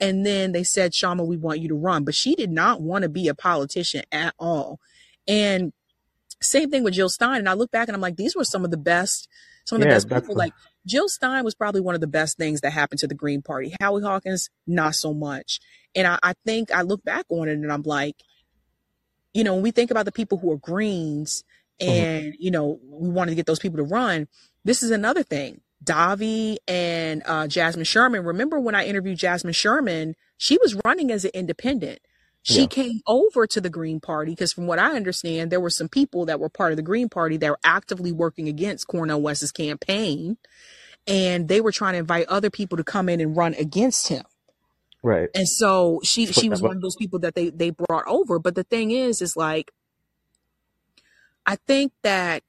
[0.00, 2.04] and then they said, Shama, we want you to run.
[2.04, 4.80] But she did not want to be a politician at all.
[5.28, 5.72] And
[6.42, 7.38] same thing with Jill Stein.
[7.38, 9.28] And I look back and I'm like, these were some of the best,
[9.64, 10.34] some of the Yeah, best people.
[10.34, 10.52] Like
[10.84, 13.74] Jill Stein was probably one of the best things that happened to the Green Party.
[13.80, 15.60] Howie Hawkins, not so much.
[15.94, 18.16] And I, I think I look back on it and I'm like,
[19.32, 21.44] you know, when we think about the people who are Greens
[21.80, 21.88] Mhm.
[21.88, 24.28] and, you know, we wanted to get those people to run,
[24.64, 25.60] this is another thing.
[25.84, 28.24] Davi and uh, Jasmine Sherman.
[28.24, 30.14] Remember when I interviewed Jasmine Sherman?
[30.38, 31.98] She was running as an independent.
[32.42, 32.66] She Yeah.
[32.66, 36.26] came over to the Green Party because, from what I understand, there were some people
[36.26, 40.36] that were part of the Green Party that were actively working against Cornel West's campaign,
[41.06, 44.24] and they were trying to invite other people to come in and run against him.
[45.02, 45.28] Right.
[45.34, 48.38] And so she she was one of those people that they they brought over.
[48.38, 49.70] But the thing is, is like
[51.46, 52.42] I think that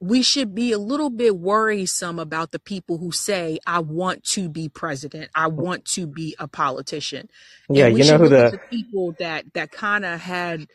[0.00, 4.48] we should be a little bit worrisome about the people who say, I want to
[4.48, 5.30] be president.
[5.34, 7.30] I want to be a politician.
[7.70, 10.66] Yeah, you know who the the people that, that kind of had,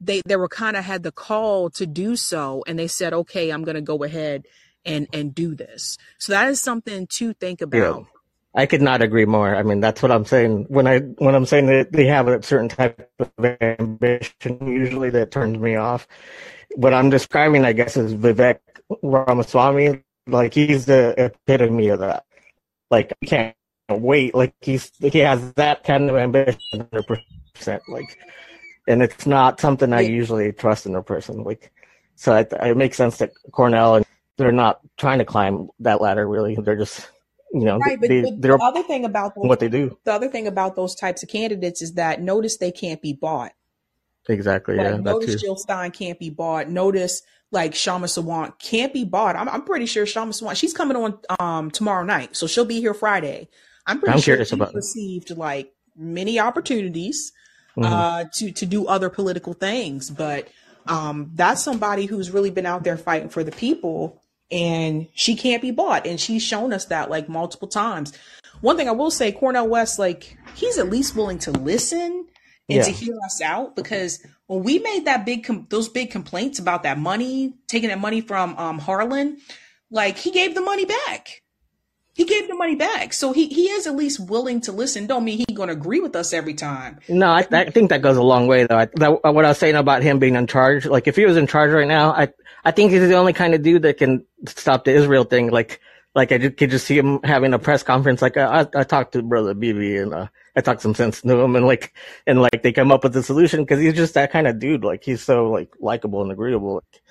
[0.00, 2.64] they, they were kind of had the call to do so.
[2.66, 4.46] And they said, okay, I'm going to go ahead
[4.86, 5.98] and, and do this.
[6.18, 7.92] So that is something to think yeah.
[8.54, 9.54] I could not agree more.
[9.54, 10.66] I mean, that's what I'm saying.
[10.68, 13.30] When I when I'm saying that they have a certain type of
[13.60, 16.08] ambition, usually that turns me off.
[16.74, 18.58] What I'm describing, I guess, is Vivek
[19.02, 20.02] Ramaswamy.
[20.26, 22.24] Like he's the epitome of that.
[22.90, 23.56] Like I can't
[23.90, 24.34] wait.
[24.34, 27.06] Like he's he has that kind of ambition, hundred
[27.54, 27.82] percent.
[27.88, 28.18] Like,
[28.88, 31.44] and it's not something I usually trust in a person.
[31.44, 31.72] Like,
[32.16, 34.06] so it, it makes sense that Cornel and
[34.38, 36.26] they're not trying to climb that ladder.
[36.26, 37.10] Really, they're just
[37.52, 37.98] you know Right.
[38.00, 39.96] But, they but the other thing about those, what they do.
[40.04, 43.52] the other thing about those types of candidates is that notice they can't be bought.
[44.28, 44.76] Exactly.
[44.76, 45.46] Yeah, Like that notice too.
[45.46, 46.68] Jill Stein can't be bought.
[46.68, 49.36] Notice like Shama Sawant can't be bought.
[49.36, 52.36] I'm, I'm pretty sure Shama Sawant, she's coming on um tomorrow night.
[52.36, 53.48] So she'll be here Friday.
[53.86, 57.32] I'm pretty I'm sure she's about received like many opportunities
[57.74, 60.10] hmm uh to to do other political things.
[60.10, 60.48] But
[60.86, 64.17] um that's somebody who's really been out there fighting for the people
[64.50, 66.06] and she can't be bought.
[66.06, 68.12] And she's shown us that like multiple times.
[68.60, 72.26] One thing I will say, Cornel West, like he's at least willing to listen
[72.68, 76.58] and to hear us out because when we made that big com- those big complaints
[76.58, 79.38] about that money taking that money from um Harlan
[79.90, 81.42] like he gave the money back
[82.14, 85.24] he gave the money back so he he is at least willing to listen don't
[85.24, 88.22] mean he gonna agree with us every time No, I, I think that goes a
[88.22, 88.78] long way, though.
[88.78, 91.36] I, that, what I was saying about him being in charge, like if he was
[91.36, 92.28] in charge right now, I
[92.64, 95.50] I think he's the only kind of dude that can stop the Israel thing.
[95.50, 95.80] Like
[96.14, 98.22] like I could just see him having a press conference.
[98.22, 101.56] Like I I, talked to brother Bibi and uh, I talked some sense to him,
[101.56, 101.94] and like
[102.26, 104.84] and like they come up with a solution because he's just that kind of dude.
[104.84, 106.76] Like he's so like likable and agreeable.
[106.76, 107.02] Like,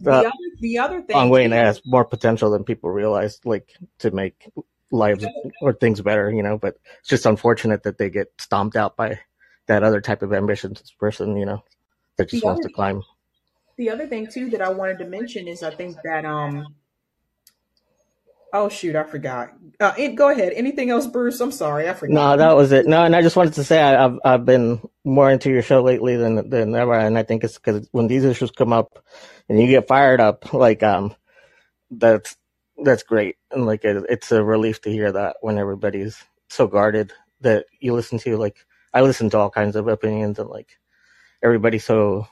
[0.00, 0.30] the uh, other
[0.60, 3.40] the other long thing way and has more potential than people realize.
[3.44, 4.50] Like to make
[4.90, 5.24] lives
[5.60, 6.58] or things better, you know.
[6.58, 9.20] But it's just unfortunate that they get stomped out by
[9.66, 11.62] that other type of ambitious person, you know,
[12.16, 13.02] that just The wants other to climb.
[13.80, 16.76] The other thing too that I wanted to mention is I think that um
[18.52, 19.50] oh shoot I forgot.
[19.80, 20.52] Uh, go ahead.
[20.54, 21.40] Anything else, Bruce?
[21.40, 22.14] I'm sorry, I forgot.
[22.14, 22.86] No, that was it.
[22.86, 25.82] No, and I just wanted to say I, I've I've been more into your show
[25.82, 29.04] lately than than ever, and I think it's because when these issues come up
[29.48, 31.14] and you get fired up, like um,
[31.90, 32.36] that's
[32.84, 37.12] that's great, and like it, it's a relief to hear that when everybody's so guarded
[37.42, 38.36] that you listen to.
[38.38, 40.78] Like I listen to all kinds of opinions, and like
[41.42, 42.26] everybody's so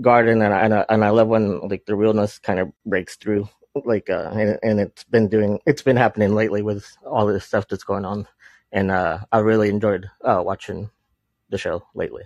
[0.00, 3.16] guarded, and I and I, and I love when like the realness kind of breaks
[3.16, 3.48] through.
[3.84, 7.66] Like uh, and, and it's been doing, it's been happening lately with all this stuff
[7.66, 8.28] that's going on
[8.74, 10.90] and uh, I really enjoyed uh, watching
[11.48, 12.24] the show lately.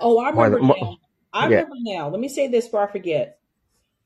[0.00, 0.96] Oh, I remember than more, now.
[1.32, 2.08] I yeah, remember now.
[2.08, 3.38] Let me say this before I forget.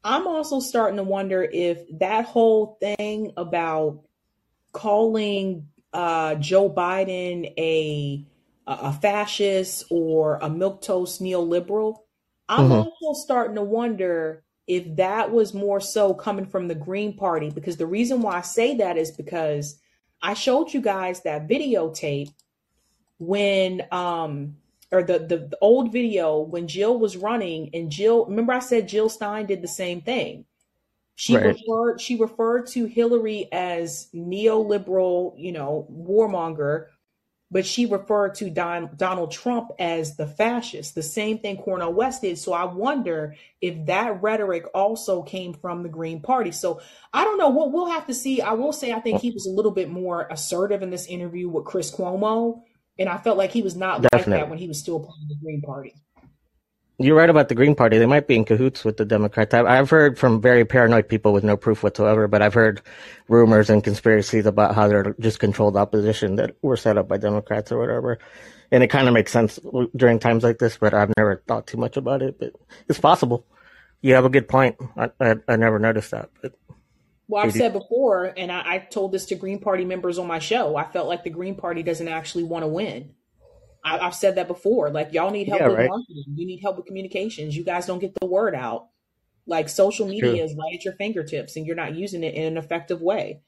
[0.04, 4.04] I'm also starting to wonder if that whole thing about
[4.72, 8.24] calling uh, Joe Biden a
[8.66, 12.00] a fascist or a milquetoast neoliberal.
[12.48, 17.16] I'm hmm also starting to wonder if that was more so coming from the Green
[17.16, 19.80] Party because the reason why I say that is because
[20.22, 22.32] I showed you guys that videotape
[23.18, 24.56] when um
[24.90, 28.88] or the, the the old video when Jill was running and Jill remember I said
[28.88, 30.44] Jill Stein did the same thing.
[31.16, 36.86] She right, referred she referred to Hillary as neoliberal, you know, warmonger,
[37.50, 40.94] but she referred to Don, Donald Trump as the fascist.
[40.94, 42.38] The same thing Cornel West did.
[42.38, 46.52] So I wonder if that rhetoric also came from the Green Party.
[46.52, 46.80] So
[47.12, 47.48] I don't know.
[47.48, 48.42] We'll, we'll have to see.
[48.42, 51.48] I will say I think he was a little bit more assertive in this interview
[51.48, 52.62] with Chris Cuomo,
[52.98, 55.28] and I felt like he was not like that when he was still part of
[55.28, 55.94] the Green Party.
[57.00, 57.96] You're right about the Green Party.
[57.98, 59.54] They might be in cahoots with the Democrats.
[59.54, 62.82] I've, heard from very paranoid people with no proof whatsoever, but I've heard
[63.28, 67.70] rumors and conspiracies about how they're just controlled opposition that were set up by Democrats
[67.70, 68.18] or whatever.
[68.72, 69.60] And it kind of makes sense
[69.94, 72.36] during times like this, but I've never thought too much about it.
[72.36, 72.54] But
[72.88, 73.46] it's possible.
[74.00, 74.76] You have a good point.
[74.96, 76.30] I, I, I never noticed that.
[76.42, 76.54] But
[77.28, 80.40] Well, I've said before, and I, I told this to Green Party members on my
[80.40, 80.74] show.
[80.74, 83.14] I felt like the Green Party doesn't actually want to win.
[83.84, 84.90] I, I've said that before.
[84.90, 85.88] Like, y'all need help Yeah, with right.
[85.88, 86.24] marketing.
[86.34, 87.56] You need help with communications.
[87.56, 88.88] You guys don't get the word out.
[89.46, 90.32] Like, social It's true.
[90.32, 93.40] media is right at your fingertips, and you're not using it in an effective way.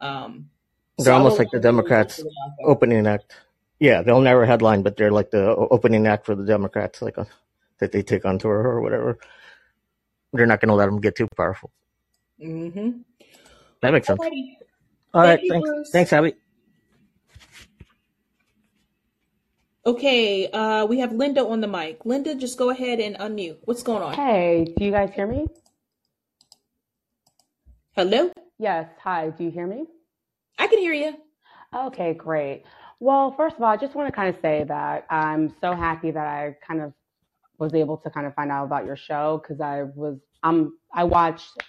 [0.00, 0.50] Um,
[0.98, 2.64] They're I almost like the like to really Democrats hopefully about that.
[2.66, 3.36] opening act.
[3.78, 7.26] Yeah, they'll never headline, but they're like the opening act for the Democrats, like a,
[7.78, 9.18] that they take on tour or whatever.
[10.32, 11.70] They're not going to let them get too powerful.
[12.42, 13.00] Mm-hmm.
[13.82, 14.20] That makes sense.
[14.20, 14.56] Alrighty.
[15.14, 15.70] All right, Thank you, thanks.
[15.70, 15.90] Bruce.
[15.92, 16.34] Thanks, Abby.
[19.86, 22.04] Okay, uh, we have Linda on the mic.
[22.04, 23.58] Linda, just go ahead and unmute.
[23.66, 24.14] What's going on?
[24.14, 25.46] Hey, do you guys hear me?
[27.94, 28.32] Hello?
[28.58, 28.88] Yes.
[29.04, 29.84] Hi, do you hear me?
[30.58, 31.14] I can hear you.
[31.72, 32.64] Okay, great.
[32.98, 36.10] Well, first of all, I just want to kind of say that I'm so happy
[36.10, 36.92] that I kind of
[37.58, 41.04] was able to kind of find out about your show because I was um I
[41.04, 41.62] watched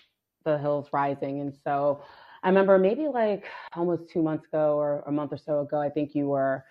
[0.43, 2.01] The Hills Rising and so
[2.41, 5.89] I remember maybe like almost two months ago or a month or so ago, I
[5.89, 6.65] think you were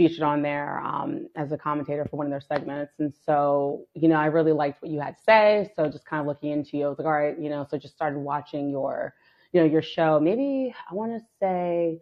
[0.00, 2.94] featured on there um, as a commentator for one of their segments.
[3.00, 5.70] And so, you know, I really liked what you had to say.
[5.76, 7.76] So just kind of looking into you, I was like, all right, you know, so
[7.76, 9.12] just started watching your,
[9.52, 10.18] you know, your show.
[10.18, 12.00] Maybe I want to say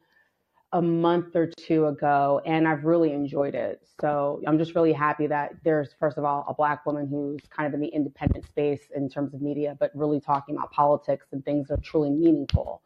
[0.73, 3.85] a month or two ago, and I've really enjoyed it.
[4.01, 7.67] So I'm just really happy that there's, first of all, a black woman who's kind
[7.67, 11.45] of in the independent space in terms of media, but really talking about politics and
[11.45, 12.81] things that are truly meaningful.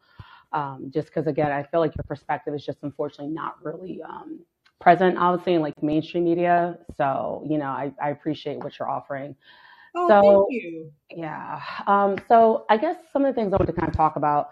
[0.53, 4.39] Um, just because, again, I feel like your perspective is just unfortunately not really um,
[4.83, 6.77] present, obviously, in like mainstream media.
[6.97, 9.35] So, you know, I, I appreciate what you're offering.
[9.95, 10.91] Oh, thank So, you.
[11.09, 11.61] yeah.
[11.87, 14.49] Um, so I guess some of the things I want to kind of talk about.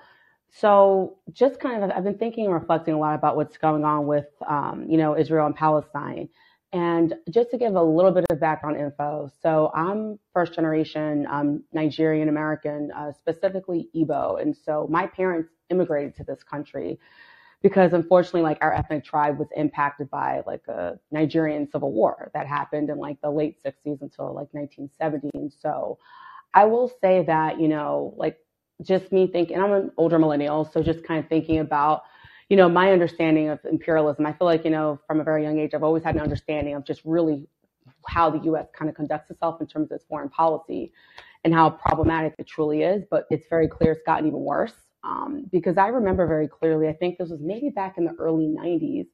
[0.50, 4.08] So just kind of, I've been thinking and reflecting a lot about what's going on
[4.08, 6.30] with, um, you know, Israel and Palestine.
[6.74, 11.64] And just to give a little bit of background info, so I'm first generation um,
[11.74, 14.42] Nigerian American, uh, specifically Igbo.
[14.42, 16.98] And so my parents immigrated to this country
[17.62, 22.48] because unfortunately, like our ethnic tribe was impacted by like a Nigerian civil war that
[22.48, 25.30] happened in like the late 60s until like 1970.
[25.34, 26.00] And so
[26.54, 28.40] I will say that, you know, like
[28.82, 32.02] just me thinking, I'm an older millennial, so just kind of thinking about,
[32.50, 34.26] you know, my understanding of imperialism.
[34.26, 36.74] I feel like, you know, from a very young age, I've always had an understanding
[36.74, 37.48] of just really
[38.08, 38.68] how the U.S.
[38.74, 40.92] kind of conducts itself in terms of its foreign policy
[41.44, 43.04] and how problematic it truly is.
[43.10, 44.74] But it's very clear it's gotten even worse
[45.04, 48.46] um, because I remember very clearly, I think this was maybe back in the early
[48.46, 49.08] 90s.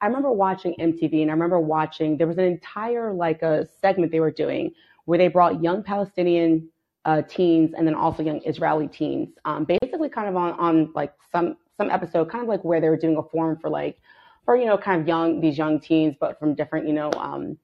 [0.00, 4.10] I remember watching MTV and I remember watching, there was an entire like a segment
[4.12, 4.72] they were doing
[5.04, 6.68] where they brought young Palestinian
[7.04, 11.12] uh, teens and then also young Israeli teens, um, basically kind of on on like
[11.30, 13.98] some some episode, kind of like where they were doing a forum for like
[14.44, 17.58] for you know kind of young these young teens, but from different you know um,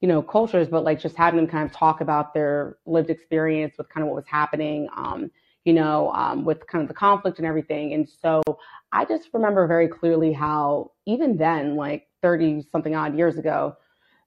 [0.00, 3.74] you know cultures, but like just having them kind of talk about their lived experience
[3.78, 4.88] with kind of what was happening.
[4.96, 5.30] Um,
[5.64, 7.92] you know, um, with kind of the conflict and everything.
[7.94, 8.42] And so
[8.92, 13.76] I just remember very clearly how even then, like 30 something odd years ago,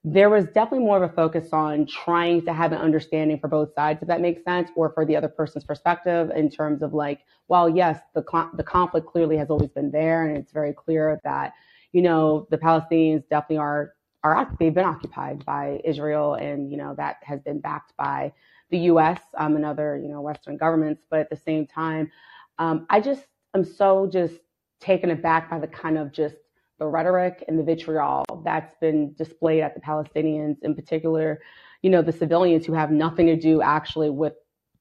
[0.07, 3.73] there was definitely more of a focus on trying to have an understanding for both
[3.73, 7.21] sides, if that makes sense, or for the other person's perspective in terms of like,
[7.47, 11.53] well, yes, the the conflict clearly has always been there, and it's very clear that
[11.91, 13.93] you know the Palestinians definitely are
[14.23, 18.31] are they've been occupied by Israel, and you know that has been backed by
[18.71, 19.19] the U.S.
[19.37, 21.03] Um, and other you know Western governments.
[21.09, 22.11] But at the same time,
[22.59, 23.23] um, I just
[23.53, 24.35] am so just
[24.79, 26.35] taken aback by the kind of just
[26.79, 31.41] the rhetoric and the vitriol that's been displayed at the Palestinians, in particular,
[31.81, 34.33] you know, the civilians who have nothing to do actually with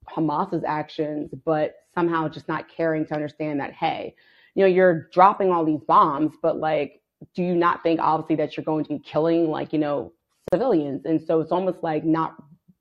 [0.08, 4.14] Hamas's actions, but somehow just not caring to understand that, hey,
[4.54, 7.00] you know, you're dropping all these bombs, but like,
[7.34, 10.12] do you not think obviously that you're going to be killing like, you know,
[10.52, 11.04] civilians?
[11.04, 12.34] And so it's almost like not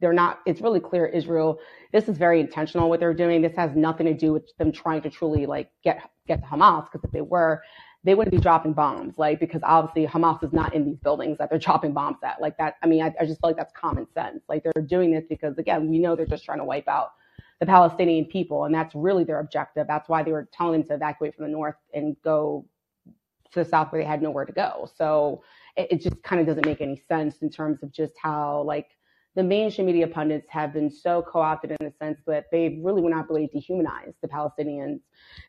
[0.04, 1.60] they're not it's really clear israel
[1.92, 5.02] this is very intentional what they're doing this has nothing to do with them trying
[5.02, 7.62] to truly like get get to hamas because if they were
[8.04, 11.50] they wouldn't be dropping bombs, like because obviously Hamas is not in these buildings that
[11.50, 12.42] they're dropping bombs at.
[12.42, 14.44] Like that, I mean, I, I just feel like that's common sense.
[14.50, 17.12] Like they're doing this because again, we know they're just trying to wipe out
[17.60, 19.88] the Palestinian people, and that's really their objective.
[19.88, 22.66] That's why they were telling them to evacuate from the north and go
[23.54, 24.90] to the south where they had nowhere to go.
[24.98, 25.44] So
[25.78, 28.90] it, it just kind of doesn't make any sense in terms of just how like
[29.36, 33.10] the mainstream media pundits have been so co-opted in the sense that they really were
[33.10, 35.00] not ability to dehumanize the Palestinians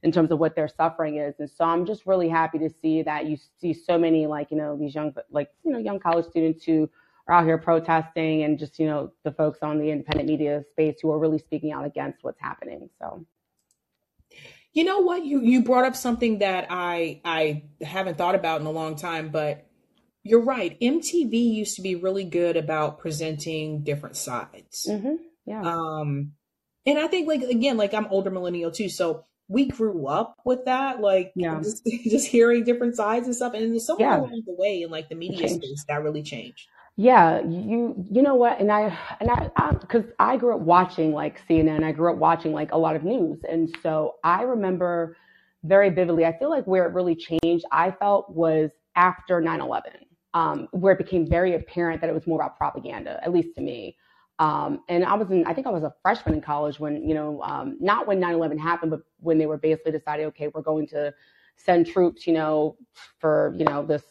[0.02, 1.34] in terms of what their suffering is.
[1.38, 4.56] And so I'm just really happy to see that you see so many like, you
[4.56, 6.88] know, these young, like, you know, young college students who
[7.28, 10.96] are out here protesting and just, you know, the folks on the independent media space
[11.02, 12.88] who are really speaking out against what's happening.
[12.98, 13.26] So.
[14.72, 15.24] You know what?
[15.24, 19.28] You you brought up something that I I haven't thought about in a long time,
[19.28, 19.68] but
[20.24, 20.78] you're right.
[20.80, 24.86] MTV used to be really good about presenting different sides.
[24.90, 25.16] Mm-hmm.
[25.46, 25.60] Yeah.
[25.62, 26.32] Um,
[26.86, 30.64] and I think like again, like I'm older millennial too, so we grew up with
[30.64, 31.60] that, like yeah.
[31.62, 33.52] just, just hearing different sides and stuff.
[33.54, 34.20] And somewhere Yeah.
[34.20, 36.66] along the way in like the media space, that really changed.
[36.96, 41.40] Yeah, you you know what, and I and I because I, grew up watching like
[41.48, 45.16] CNN, I grew up watching like a lot of news, and so I remember
[45.64, 46.24] very vividly.
[46.24, 49.82] I feel like where it really changed, I felt was after 9/11,
[50.34, 53.60] um, where it became very apparent that it was more about propaganda, at least to
[53.60, 53.96] me.
[54.40, 57.14] Um, and I was in, I think I was a freshman in college when you
[57.14, 60.88] know, um, not when 9/11 happened, but when they were basically deciding, okay, we're going
[60.88, 61.14] to
[61.56, 62.76] send troops, you know,
[63.20, 64.02] for you know this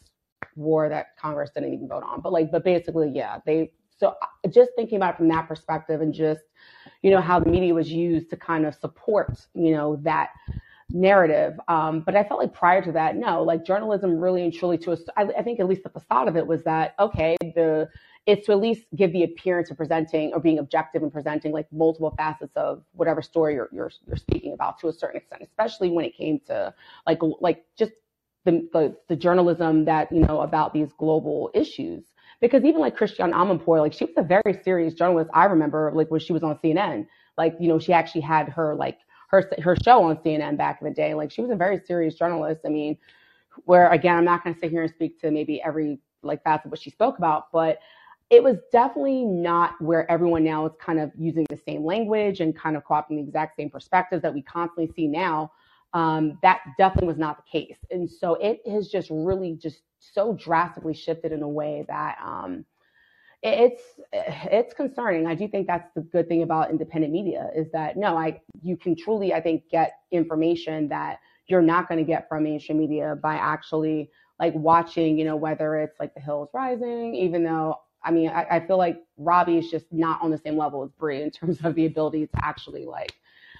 [0.56, 2.22] war that Congress didn't even vote on.
[2.22, 3.74] But like, but basically, yeah, they.
[3.96, 6.42] So uh, just thinking about it from that perspective, and just
[7.02, 10.30] you know how the media was used to kind of support you know that
[10.94, 11.60] narrative.
[11.68, 14.94] Um, but I felt like prior to that, no, like journalism really and truly to
[14.94, 17.90] us, I, I think at least the facade of it was that okay, the
[18.26, 21.68] it's to at least give the appearance of presenting or being objective and presenting like
[21.74, 25.90] multiple facets of whatever story you're, you're you're speaking about to a certain extent, especially
[25.90, 26.74] when it came to
[27.06, 27.92] like like just
[28.46, 32.04] the, the, the journalism that you know about these global issues
[32.40, 35.30] because even like Christiane Amanpour, like she was a very serious journalist.
[35.34, 37.08] I remember like when she was on CNN,
[37.38, 38.98] like you know she actually had her like
[39.34, 41.14] her her show on CNN back in the day.
[41.14, 42.62] Like she was a very serious journalist.
[42.66, 42.98] I mean,
[43.66, 46.70] where again, I'm not going to sit here and speak to maybe every like facet
[46.70, 47.80] what she spoke about, but
[48.30, 52.58] it was definitely not where everyone now is kind of using the same language and
[52.58, 55.52] kind of copying the exact same perspectives that we constantly see now
[55.94, 57.78] um, that definitely was not the case.
[57.92, 62.66] And so it has just really just so drastically shifted in a way that um,
[63.44, 63.82] it's
[64.22, 65.28] it's concerning.
[65.28, 68.78] I do think that's the good thing about independent media is that no, I you
[68.78, 73.18] can truly I think get information that you're not going to get from mainstream media
[73.22, 74.10] by actually
[74.40, 78.46] like watching, you know, whether it's like The Hills Rising, even though I mean I,
[78.50, 81.60] I feel like Robby is just not on the same level as Brie in terms
[81.66, 83.14] of the ability to actually like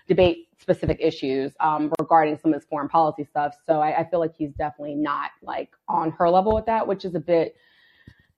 [0.08, 3.56] debate specific issues um, regarding some of his foreign policy stuff.
[3.66, 7.04] So I, I feel like he's definitely not like on her level with that, which
[7.04, 7.56] is a bit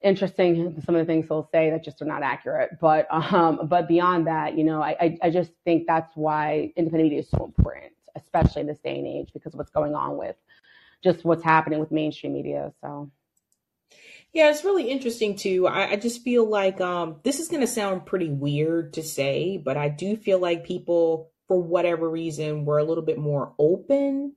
[0.06, 0.82] interesting.
[0.86, 2.80] Some of the things he'll say that just are not accurate.
[2.80, 7.20] But um, but beyond that, you know, I, I, just think that's why independent media
[7.20, 10.36] is so important, especially in this day and age, because of what's going on with
[11.04, 12.72] just what's happening with mainstream media.
[12.82, 13.12] So.
[14.32, 15.66] Yeah, it's really interesting too.
[15.66, 19.58] I, I just feel like um, this is going to sound pretty weird to say,
[19.58, 24.34] but I do feel like people for whatever reason were a little bit more open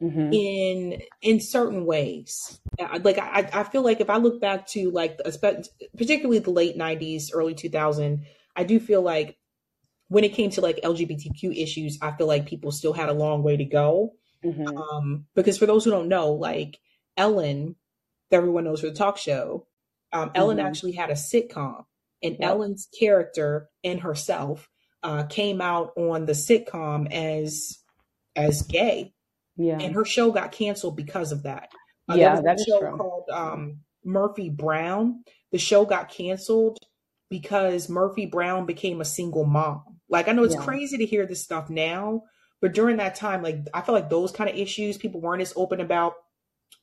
[0.00, 0.30] Mhm.
[0.32, 2.60] in in certain ways.
[3.02, 5.18] Like I, I feel like if I look back to like
[5.96, 8.24] particularly the late '90s, early 2000,
[8.56, 9.36] I do feel like
[10.08, 13.42] when it came to like LGBTQ issues, I feel like people still had a long
[13.42, 14.14] way to go.
[14.42, 16.80] hmm Um, because for those who don't know, like
[17.16, 17.76] Ellen,
[18.30, 19.66] that everyone knows for the talk show,
[20.12, 21.84] um, Ellen hmm actually had a sitcom,
[22.22, 22.50] and Yep.
[22.50, 24.68] Ellen's character and herself
[25.02, 27.78] uh, came out on the sitcom as
[28.36, 29.12] as gay,
[29.56, 29.84] Yeah.
[29.84, 31.70] and her show got canceled because of that.
[32.08, 32.92] Uh, Yeah, that show true.
[32.96, 35.24] called um, Murphy Brown.
[35.52, 36.78] The show got canceled
[37.30, 39.84] because Murphy Brown became a single mom.
[40.08, 40.64] Like I know it's Yeah.
[40.64, 42.24] crazy to hear this stuff now,
[42.60, 45.52] but during that time, like I feel like those kind of issues people weren't as
[45.56, 46.14] open about.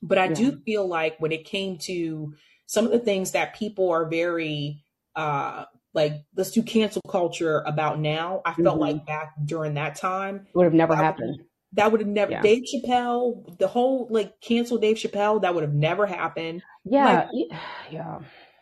[0.02, 0.28] But I Yeah.
[0.28, 2.34] do feel like when it came to
[2.66, 4.82] some of the things that people are very
[5.16, 5.64] uh
[5.94, 10.46] like let's do cancel culture about now, I felt hmm like back during that time
[10.52, 11.40] Would have never happened.
[11.74, 12.42] That would have never Yeah.
[12.42, 16.62] Dave Chappelle, the whole like cancel Dave Chappelle, that would have never happened.
[16.84, 17.28] Yeah.
[17.32, 17.48] y-
[17.90, 18.20] Yeah.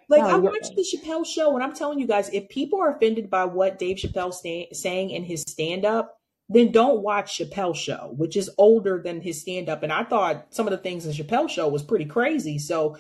[0.09, 2.95] like No, I watched the Chappelle show, and I'm telling you guys, if people are
[2.97, 6.19] offended by what Dave Chappelle sta- saying in his stand up,
[6.49, 9.83] then don't watch Chappelle show, which is older than his stand up.
[9.83, 12.59] And I thought some of the things in Chappelle show was pretty crazy.
[12.59, 12.97] So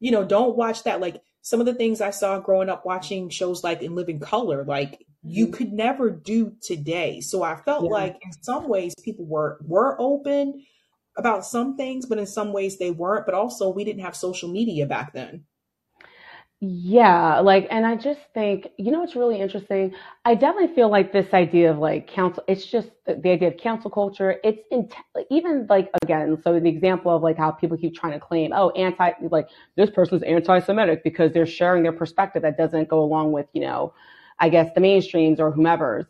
[0.00, 1.00] you know, don't watch that.
[1.00, 4.64] Like some of the things I saw growing up watching shows like In Living Color,
[4.64, 7.20] like you could never do today.
[7.20, 7.90] So I felt Yeah.
[7.90, 10.64] like in some ways people were were open
[11.16, 13.26] about some things, but in some ways they weren't.
[13.26, 15.44] But also we didn't have social media back then.
[16.64, 19.94] Yeah, like, and I just think, you know, what's really interesting.
[20.24, 23.56] I definitely feel like this idea of like cancel, it's just the, the idea of
[23.56, 24.36] cancel culture.
[24.44, 24.88] It's in,
[25.28, 28.70] even like, again, so the example of like how people keep trying to claim, oh,
[28.70, 33.46] anti, like this person's anti-Semitic because they're sharing their perspective that doesn't go along with,
[33.54, 33.92] you know,
[34.42, 36.04] I guess the mainstreams or whomever's.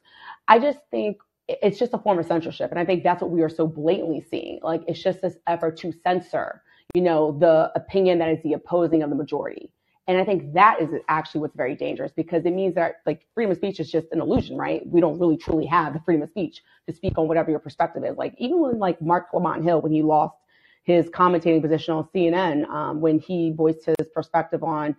[0.49, 2.71] I just think it's just a form of censorship.
[2.71, 4.59] And I think that's what we are so blatantly seeing.
[4.63, 6.63] Like, it's just this effort to censor,
[6.95, 9.71] you know, the opinion that is the opposing of the majority.
[10.09, 13.53] And I think that is actually what's very dangerous because it means that like freedom
[13.53, 14.85] of speech is just an illusion, right?
[14.85, 18.03] We don't really truly have the freedom of speech to speak on whatever your perspective
[18.05, 18.17] is.
[18.17, 20.35] Like even when like Marc Lamont Hill, when he lost
[20.83, 24.97] his commentating position on CNN, um, when he voiced his perspective on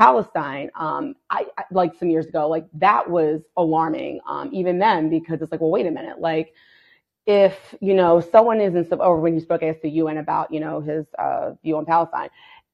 [0.00, 5.10] Palestine, um, I, I like some years ago, like that was alarming, um, even then,
[5.10, 6.54] because it's like, well, wait a minute, like
[7.26, 10.80] if you know someone isn't or when he spoke against the UN about you know
[10.80, 12.30] his uh, view on Palestine,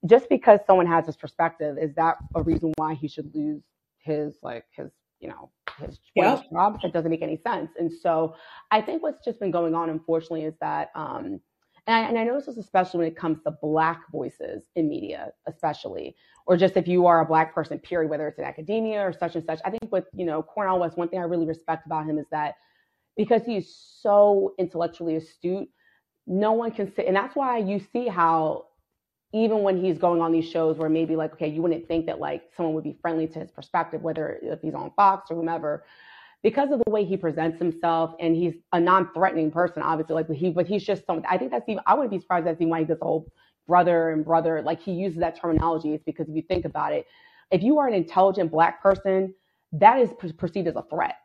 [0.06, 3.62] just because someone has this perspective, is that a reason why he should lose
[3.98, 4.90] his like his
[5.20, 5.50] you know
[5.80, 6.40] his one of Yeah.
[6.40, 6.48] his?
[6.82, 7.72] That doesn't make any sense.
[7.78, 8.36] And so
[8.70, 10.90] I think what's just been going on, unfortunately, is that.
[10.94, 11.40] Um,
[11.86, 15.30] and I, and I notice this especially when it comes to Black voices in media,
[15.46, 19.12] especially, or just if you are a Black person, period, whether it's in academia or
[19.12, 19.60] such and such.
[19.64, 22.26] I think with you know Cornel West, one thing I really respect about him is
[22.30, 22.56] that
[23.16, 25.68] because he's so intellectually astute,
[26.26, 28.66] no one can sit, and that's why you see how
[29.32, 32.18] even when he's going on these shows where maybe like okay, you wouldn't think that
[32.18, 35.84] like someone would be friendly to his perspective, whether if he's on Fox or whomever,
[36.42, 40.14] because of the way he presents himself and he's a non-threatening person, obviously.
[40.14, 41.24] Like he, but he's just something.
[41.28, 41.82] I think that's even.
[41.86, 43.30] I wouldn't be surprised that's even why he the whole
[43.66, 44.62] brother and brother.
[44.62, 45.94] Like he uses that terminology.
[45.94, 47.06] It's because if you think about it,
[47.50, 49.34] if you are an intelligent black person,
[49.72, 51.16] that is perceived as a threat.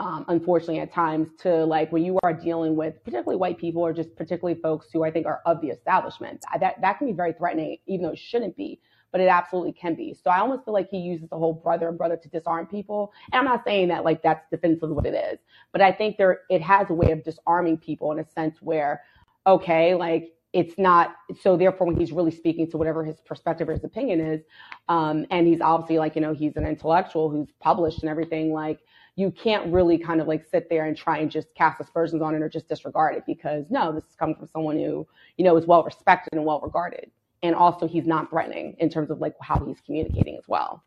[0.00, 3.92] Um, unfortunately, at times, to like when you are dealing with particularly white people or
[3.92, 7.32] just particularly folks who I think are of the establishment, that that can be very
[7.32, 8.80] threatening, even though it shouldn't be
[9.12, 10.14] but it absolutely can be.
[10.14, 13.12] So I almost feel like he uses the whole brother and brother to disarm people.
[13.32, 15.38] And I'm not saying that like that's defensive of what it is,
[15.72, 19.02] but I think there it has a way of disarming people in a sense where,
[19.46, 23.72] okay, like it's not so therefore when he's really speaking to whatever his perspective or
[23.72, 24.42] his opinion is,
[24.88, 28.80] um, and he's obviously like, you know, he's an intellectual who's published and everything, like
[29.16, 32.36] you can't really kind of like sit there and try and just cast aspersions on
[32.36, 35.04] it or just disregard it because no, this is coming from someone who,
[35.36, 37.10] you know, is well respected and well regarded
[37.42, 40.82] and also he's not threatening in terms of like how he's communicating as well.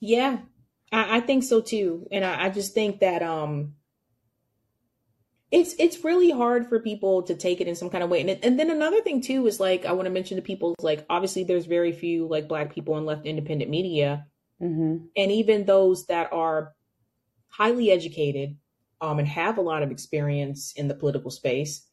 [0.00, 0.38] Yeah,
[0.90, 2.06] I, I think so too.
[2.10, 3.74] And I, I just think that um
[5.50, 8.20] it's it's really hard for people to take it in some kind of way.
[8.20, 10.74] And it, and then another thing too is like I want to mention to people
[10.80, 14.26] like obviously there's very few like black people in left independent media.
[14.60, 15.06] Mm-hmm.
[15.16, 16.74] And even those that are
[17.48, 18.56] highly educated
[19.00, 21.86] um and have a lot of experience in the political space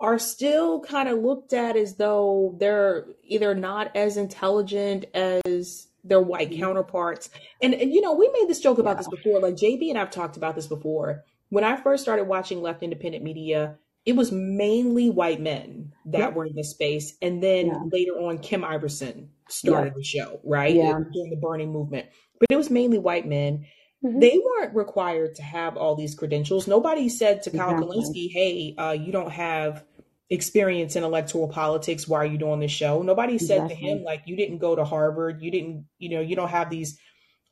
[0.00, 6.20] are still kind of looked at as though they're either not as intelligent as their
[6.20, 6.60] white mm-hmm.
[6.60, 7.30] counterparts.
[7.62, 9.40] And, and you know, we made this joke about this before.
[9.40, 11.24] Like JB and I've talked about this before.
[11.48, 16.34] When I first started watching left independent media, it was mainly white men that Yep.
[16.34, 17.16] were in this space.
[17.22, 17.80] And then Yeah.
[17.90, 19.94] later on, Kim Iverson started Yeah.
[19.96, 20.74] the show, right?
[20.74, 21.00] Yeah.
[21.12, 22.06] During the Bernie movement.
[22.38, 23.64] But it was mainly white men
[24.04, 24.20] Mhm.
[24.20, 26.66] they weren't required to have all these credentials.
[26.68, 27.98] Nobody said to Kyle Exactly.
[27.98, 29.84] Kulinski, "Hey, uh, you don't have
[30.30, 32.06] experience in electoral politics.
[32.06, 34.84] Why are you doing this show?" Nobody said to him like, "You didn't go to
[34.84, 35.42] Harvard.
[35.42, 36.98] You didn't, you know, you don't have these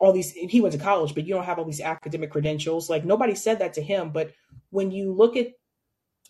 [0.02, 3.04] all these he went to college but you don't have all these academic credentials like
[3.04, 4.32] nobody said that to him but
[4.70, 5.52] when you look at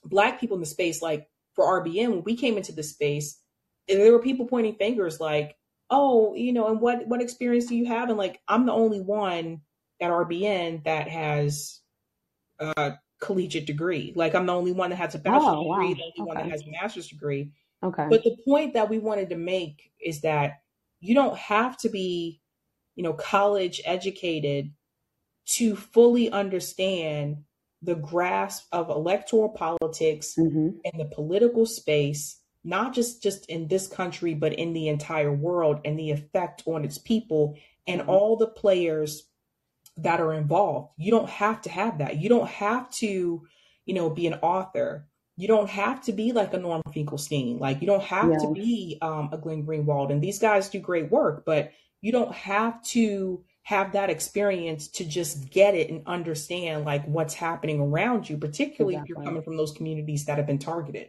[0.04, 3.40] black people in the space like for rbn when we came into the space
[3.88, 5.56] there were people pointing fingers like
[5.88, 9.00] oh you know and what what experience do you have and like i'm the only
[9.00, 9.62] one
[10.02, 11.80] at rbn that has
[12.58, 14.12] a collegiate degree.
[14.16, 16.50] Like i'm the only one that has a bachelor's Oh, degree the only one that
[16.50, 17.52] has a master's degree.
[17.84, 18.08] Okay.
[18.10, 20.62] but the point that we wanted to make is that
[21.00, 22.40] you don't have to be,
[22.94, 24.72] you know, college educated
[25.46, 27.38] to fully understand
[27.82, 33.86] the grasp of electoral politics hmm and the political space, not just just in this
[33.88, 37.56] country, but in the entire world and the effect on its people
[37.86, 38.08] and Mhm.
[38.08, 39.28] all the players
[39.98, 40.90] that are involved.
[40.96, 42.16] You don't have to have that.
[42.18, 43.42] You don't have to,
[43.86, 45.06] you know, be an author.
[45.36, 47.58] You don't have to be like a Norm Finkelstein.
[47.58, 50.10] Like you don't have to be um, a Glenn Greenwald.
[50.10, 55.04] And these guys do great work, but you don't have to have that experience to
[55.04, 59.56] just get it and understand like what's happening around you, particularly if you're coming from
[59.56, 61.08] those communities that have been targeted.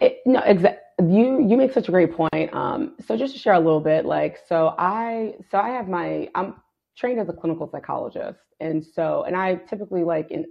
[0.00, 0.80] It, no, exactly.
[1.00, 2.54] You you make such a great point.
[2.54, 6.28] Um, so just to share a little bit, like, so I so I have my
[6.34, 6.54] I'm
[6.96, 10.46] trained as a clinical psychologist, and so and I typically like in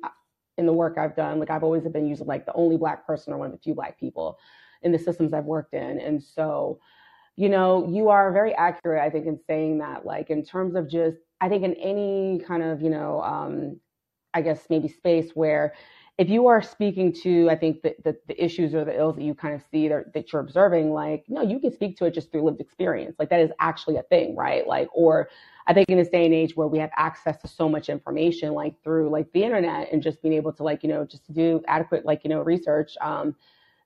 [0.57, 3.33] in the work I've done, like I've always been using like the only black person
[3.33, 4.37] or one of the few black people
[4.81, 6.79] in the systems I've worked in, and so
[7.35, 10.89] you know you are very accurate, I think, in saying that, like in terms of
[10.89, 13.79] just I think in any kind of you know um,
[14.33, 15.73] I guess maybe space where
[16.17, 19.23] if you are speaking to i think the, the, the issues or the ills that
[19.23, 22.13] you kind of see that, that you're observing like no you can speak to it
[22.13, 23.15] just through lived experience.
[23.19, 24.67] Like that is actually a thing right?
[24.67, 25.29] Like or
[25.67, 28.53] i think in this day and age where we have access to so much information
[28.53, 31.61] like through like the internet and just being able to like you know just do
[31.67, 33.35] adequate like you know research um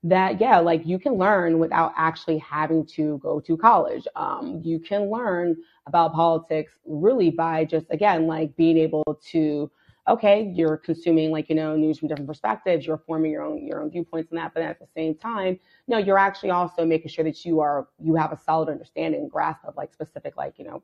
[0.03, 4.05] that yeah like you can learn without actually having to go to college.
[4.15, 5.55] Um you can learn
[5.85, 9.71] about politics really by just again like being able to
[10.07, 13.81] okay, you're consuming like, you know, news from different perspectives, you're forming your own your
[13.81, 17.23] own viewpoints on that, but at the same time, no, you're actually also making sure
[17.23, 20.65] that you are you have a solid understanding and grasp of like specific like, you
[20.65, 20.81] know,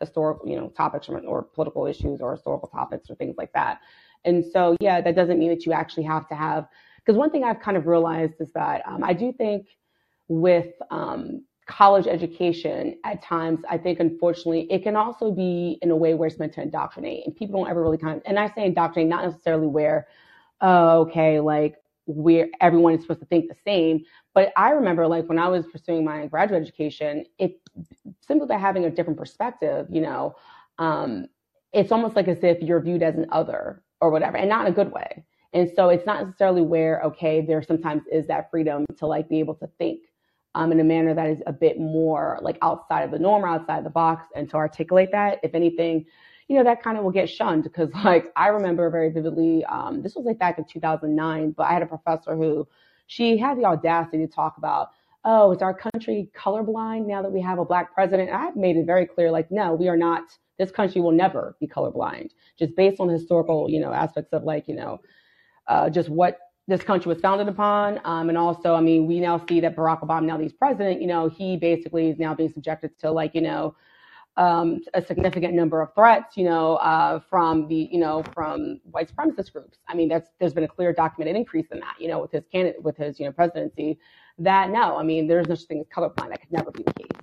[0.00, 3.80] historical, you know, topics or, or political issues or historical topics or things like that.
[4.24, 6.66] And so, yeah, that doesn't mean that you actually have to have
[6.98, 9.68] because one thing I've kind of realized is that um, I do think
[10.28, 15.96] with um, college education at times i think unfortunately it can also be in a
[15.96, 18.48] way where it's meant to indoctrinate and people don't ever really kind of and i
[18.48, 20.06] say indoctrinate not necessarily where
[20.60, 21.76] oh, okay like
[22.06, 24.00] where everyone is supposed to think the same
[24.32, 27.60] but i remember like when i was pursuing my graduate education it
[28.20, 30.34] simply by having a different perspective you know
[30.78, 31.26] um,
[31.72, 34.72] it's almost like as if you're viewed as an other or whatever and not in
[34.72, 35.24] a good way.
[35.52, 39.40] And so it's not necessarily where okay there sometimes is that freedom to like be
[39.40, 40.00] able to think
[40.56, 43.48] um, in a manner that is a bit more like outside of the norm or
[43.48, 46.04] outside of the box and to articulate that if anything
[46.48, 50.02] you know that kind of will get shunned because like i remember very vividly um,
[50.02, 52.66] this was like back in 2009 but i had a professor who
[53.06, 54.88] she had the audacity to talk about
[55.24, 58.30] oh is our country colorblind now that we have a black president?
[58.30, 60.24] And i've made it very clear like no we are not.
[60.58, 62.30] This country will never be colorblind.
[62.58, 65.00] Just based on historical you know aspects of like you know
[65.68, 68.00] uh, just what this country was founded upon.
[68.04, 71.00] Um, and also, I mean, we now see that Barack Obama, now that he's president,
[71.00, 73.76] you know, he basically is now being subjected to like, you know,
[74.36, 79.10] um, a significant number of threats, you know, uh, from the, you know, from white
[79.10, 79.78] supremacist groups.
[79.88, 82.44] I mean, that's there's been a clear documented increase in that, you know, with his
[82.52, 83.98] candidate, with his, you know, presidency.
[84.38, 86.28] That no, I mean, there's no such thing as colorblind.
[86.28, 87.20] That could never be the case.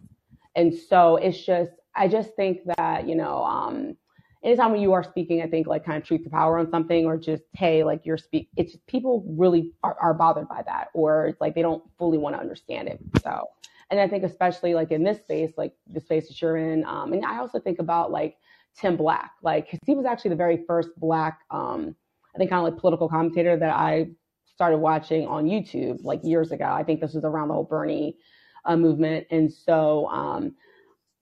[0.55, 3.95] And so it's just, I just think that, you know, um,
[4.43, 7.05] anytime when you are speaking, I think like kind of truth to power on something
[7.05, 10.89] or just, hey, like you're speak, it's just people really are, are bothered by that
[10.93, 12.99] or it's like they don't fully want to understand it.
[13.21, 13.47] So,
[13.89, 16.85] and I think especially like in this space, like the space that you're in.
[16.85, 18.37] Um, and I also think about like
[18.75, 21.95] Tim Black, like 'cause he was actually the very first Black, um,
[22.33, 24.09] I think kind of like political commentator that I
[24.45, 26.65] started watching on YouTube like years ago.
[26.65, 28.17] I think this was around the whole Bernie
[28.65, 29.27] uh, movement.
[29.31, 30.55] And so um,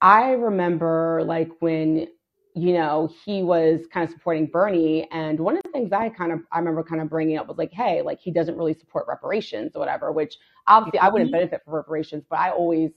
[0.02, 2.07] I remember like when,
[2.53, 5.07] you know, he was kind of supporting Bernie.
[5.11, 7.57] And one of the things I kind of, I remember kind of bringing up was
[7.57, 10.38] like, hey, like he doesn't really support reparations or whatever, which
[10.68, 12.91] obviously I wouldn't benefit from reparations, but I always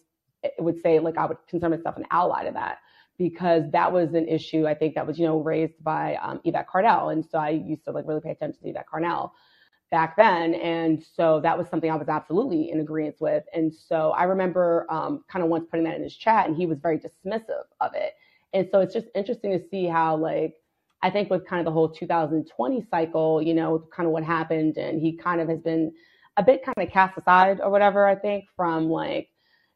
[0.58, 2.78] would say like I would consider myself an ally to that
[3.16, 6.68] because that was an issue I think that was, you know, raised by um, Yvette
[6.68, 7.12] Carnell.
[7.12, 9.30] And so I used to like really pay attention to Yvette Carnell
[9.90, 10.54] back then.
[10.54, 13.44] And so that was something I was absolutely in agreement with.
[13.54, 16.66] And so I remember um, kind of once putting that in his chat and he
[16.66, 18.14] was very dismissive of it.
[18.54, 20.54] And so it's just interesting to see how like,
[21.02, 24.78] I think with kind of the whole 2020 cycle, you know, kind of what happened
[24.78, 25.92] and he kind of has been
[26.38, 29.28] a bit kind of cast aside or whatever, I think from like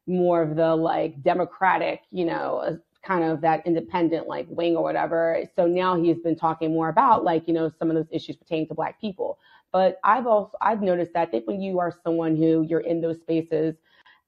[0.07, 4.83] more of the like democratic, you know, uh, kind of that independent like wing or
[4.83, 5.43] whatever.
[5.55, 8.69] So now he's been talking more about like, you know, some of those issues pertaining
[8.69, 9.39] to black people.
[9.71, 13.01] But I've also I've noticed that I think when you are someone who you're in
[13.01, 13.75] those spaces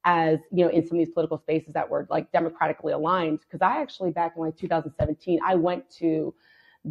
[0.04, 3.60] as you know in some of these political spaces that were like democratically aligned because
[3.60, 6.34] i actually back in like 2017 i went to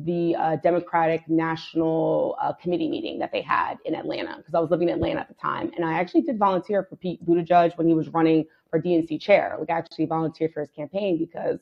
[0.05, 4.69] the uh, democratic national uh, committee meeting that they had in atlanta because i was
[4.69, 7.87] living in atlanta at the time and i actually did volunteer for pete buttigieg when
[7.87, 9.55] he was running for dnc chair.
[9.59, 11.59] Like I actually volunteered for his campaign because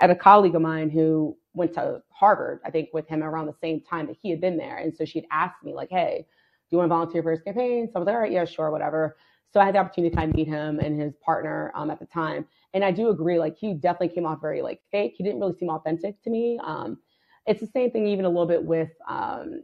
[0.00, 3.46] I had a colleague of mine who went to harvard i think with him around
[3.46, 6.24] the same time that he had been there and so she'd asked me like hey
[6.70, 7.88] do you want to volunteer for his campaign?
[7.88, 9.16] So i was like all right yeah sure whatever
[9.52, 11.98] so I had the opportunity to kind of meet him and his partner um, at
[11.98, 12.46] the time.
[12.74, 15.14] And I do agree, like he definitely came off very like fake.
[15.16, 16.58] He didn't really seem authentic to me.
[16.64, 16.98] Um,
[17.46, 19.62] it's the same thing even a little bit with um,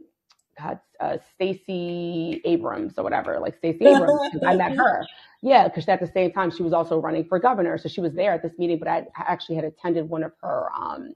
[0.57, 5.05] God, uh, Stacey Abrams or whatever, like Stacey Abrams, I met her.
[5.41, 8.13] Yeah, because at the same time she was also running for governor, so she was
[8.13, 8.79] there at this meeting.
[8.79, 11.13] But I actually had attended one of her um,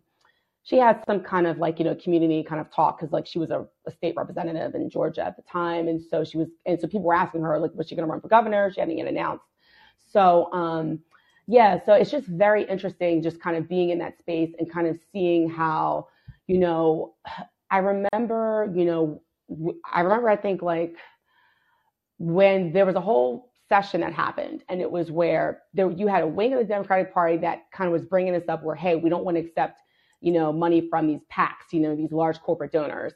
[0.70, 3.40] she had some kind of like you know community kind of talk because like she
[3.40, 6.80] was a, a, state representative in Georgia at the time, and so she was, and
[6.80, 8.72] so people were asking her like, was she going to run for governor?
[8.72, 9.46] She hadn't yet announced.
[10.12, 11.00] So um,
[11.48, 14.86] yeah, so it's just very interesting, just kind of being in that space and kind
[14.86, 16.08] of seeing how
[16.46, 17.16] you know,
[17.72, 19.24] I remember you know,
[19.92, 20.96] I remember I think like
[22.20, 26.22] when there was a whole session that happened and it was where there you had
[26.22, 28.96] a wing of the Democratic Party that kind of was bringing this up where hey
[28.96, 29.82] we don't want to accept
[30.22, 33.14] you know, money from these PACs, you know, these large corporate donors.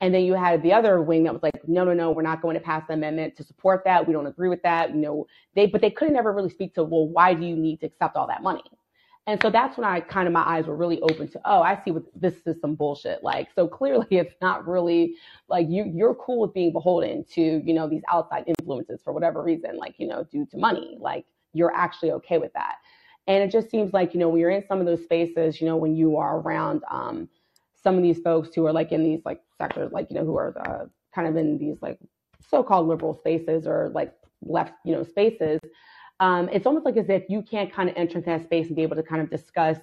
[0.00, 2.42] And then you had the other wing that was like, no, no, no, we're not
[2.42, 4.06] going to pass the amendment to support that.
[4.06, 4.90] We don't agree with that.
[4.90, 7.80] You know, they, but they couldn't ever really speak to, well, why do you need
[7.80, 8.64] to accept all that money?
[9.28, 11.80] And so that's when I kind of my eyes were really open to, oh, I
[11.84, 13.24] see what this is some bullshit.
[13.24, 15.16] Like, so clearly it's not really
[15.48, 19.42] like you you're cool with being beholden to, you know, these outside influences for whatever
[19.42, 20.96] reason, like, you know, due to money.
[21.00, 21.24] Like
[21.54, 22.76] you're actually okay with that.
[23.26, 25.66] And it just seems like, you know, when you're in some of those spaces, you
[25.66, 27.28] know, when you are around um,
[27.82, 30.36] some of these folks who are like in these like sectors, like, you know, who
[30.36, 31.98] are the, kind of in these like
[32.48, 34.12] so-called liberal spaces or like
[34.42, 35.60] left, you know, spaces,
[36.20, 38.82] um, it's almost like as if you can't kind of enter that space and be
[38.82, 39.78] able to kind of discuss,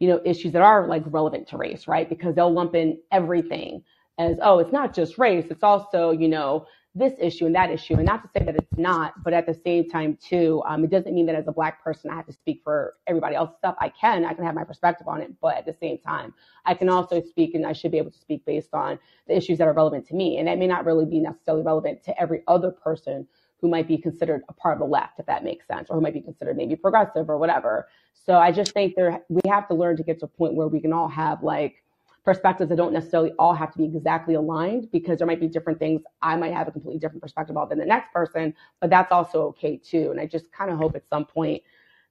[0.00, 2.08] you know, issues that are like relevant to race, right?
[2.08, 3.82] Because they'll lump in everything
[4.18, 6.66] as, oh, it's not just race, it's also, you know,
[6.98, 7.94] this issue and that issue.
[7.94, 10.90] And not to say that it's not, but at the same time, too, um, it
[10.90, 13.76] doesn't mean that as a Black person, I have to speak for everybody else's stuff.
[13.78, 16.34] I can, I can have my perspective on it, but at the same time,
[16.66, 19.58] I can also speak and I should be able to speak based on the issues
[19.58, 20.38] that are relevant to me.
[20.38, 23.26] And that may not really be necessarily relevant to every other person
[23.60, 26.00] who might be considered a part of the left, if that makes sense, or who
[26.00, 27.88] might be considered maybe progressive or whatever.
[28.14, 30.68] So I just think there we have to learn to get to a point where
[30.68, 31.82] we can all have like
[32.28, 35.78] perspectives that don't necessarily all have to be exactly aligned because there might be different
[35.78, 39.10] things I might have a completely different perspective on than the next person, but that's
[39.10, 40.10] also okay too.
[40.10, 41.62] And I just kind of hope at some point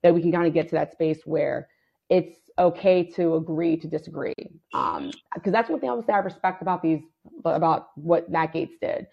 [0.02, 1.68] that we can kind of get to that space where
[2.10, 4.34] it's okay to agree to disagree.
[4.74, 7.02] Um, because that's one thing I would say I respect about these
[7.46, 9.06] about what Matt Gaetz did.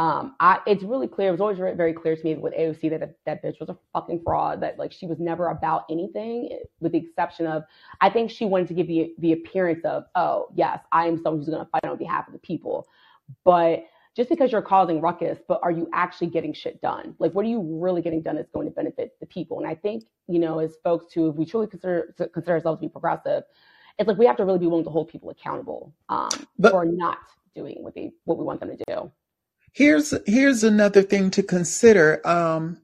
[0.00, 1.28] Um, I, it's really clear.
[1.28, 4.22] It was always very clear to me with AOC that that bitch was a fucking
[4.24, 4.62] fraud.
[4.62, 7.64] That like she was never about anything, with the exception of
[8.00, 11.40] I think she wanted to give the the appearance of oh yes, I am someone
[11.40, 12.88] who's going to fight on behalf of the people.
[13.44, 13.84] But
[14.16, 17.14] just because you're causing ruckus, but are you actually getting shit done?
[17.18, 19.58] Like what are you really getting done that's going to benefit the people?
[19.58, 22.86] And I think you know as folks who if we truly consider consider ourselves to
[22.86, 23.42] be progressive,
[23.98, 26.86] it's like we have to really be willing to hold people accountable um, but, for
[26.86, 27.18] not
[27.54, 29.12] doing what they what we want them to do.
[29.72, 32.26] Here's here's another thing to consider.
[32.26, 32.78] Um,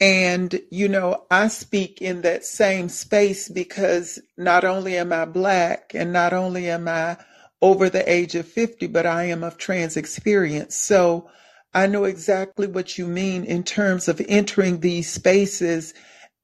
[0.00, 5.92] and you know, I speak in that same space because not only am I black
[5.94, 7.18] and not only am I
[7.62, 10.76] over the age of 50, but I am of trans experience.
[10.76, 11.30] So
[11.74, 15.94] I know exactly what you mean in terms of entering these spaces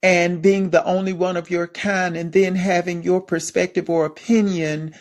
[0.02, 4.94] and being the only one of your kind and then having your perspective or opinion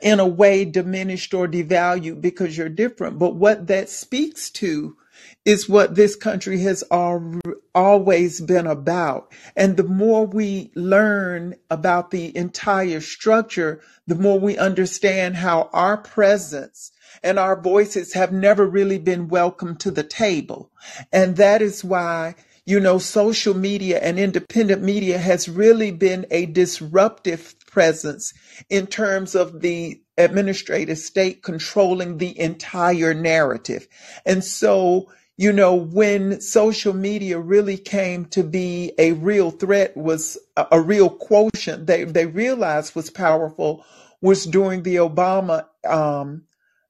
[0.00, 3.18] in a way diminished or devalued because you're different.
[3.18, 4.96] But what that speaks to
[5.44, 7.40] is what this country has al-
[7.74, 9.32] always been about.
[9.56, 15.96] And the more we learn about the entire structure, the more we understand how our
[15.96, 16.92] presence
[17.22, 20.70] and our voices have never really been welcome to the table.
[21.12, 22.34] And that is why
[22.68, 28.34] you know, social media and independent media has really been a disruptive presence
[28.68, 33.86] in terms of the administrative state controlling the entire narrative.
[34.26, 40.36] And so, you know, when social media really came to be a real threat was
[40.56, 43.84] a, a real quotient they, they realized was powerful
[44.20, 46.42] was during the Obama um,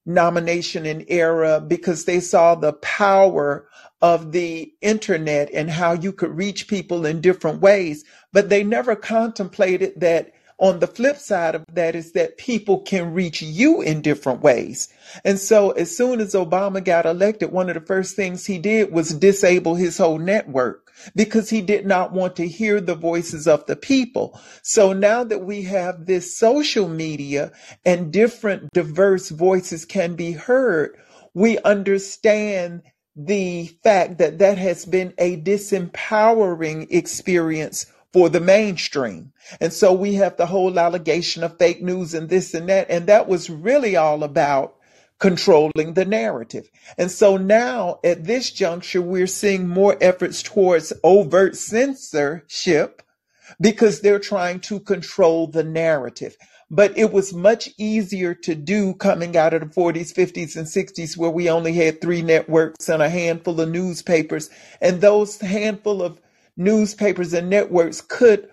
[0.06, 3.68] nomination and era because they saw the power
[4.00, 8.06] of the internet and how you could reach people in different ways.
[8.32, 13.14] But they never contemplated that on the flip side of that is that people can
[13.14, 14.88] reach you in different ways.
[15.24, 18.92] And so as soon as Obama got elected, one of the first things he did
[18.92, 23.64] was disable his whole network because he did not want to hear the voices of
[23.66, 24.38] the people.
[24.62, 27.52] So now that we have this social media
[27.84, 30.98] and different diverse voices can be heard,
[31.34, 32.82] we understand
[33.14, 39.32] the fact that that has been a disempowering experience for the mainstream.
[39.60, 42.90] And so we have the whole allegation of fake news and this and that.
[42.90, 44.76] And that was really all about
[45.18, 46.68] controlling the narrative.
[46.96, 53.02] And so now at this juncture, we're seeing more efforts towards overt censorship
[53.60, 56.36] because they're trying to control the narrative.
[56.70, 61.16] But it was much easier to do coming out of the 40s, 50s, and 60s,
[61.16, 64.50] where we only had three networks and a handful of newspapers.
[64.82, 66.20] And those handful of
[66.58, 68.48] newspapers and networks could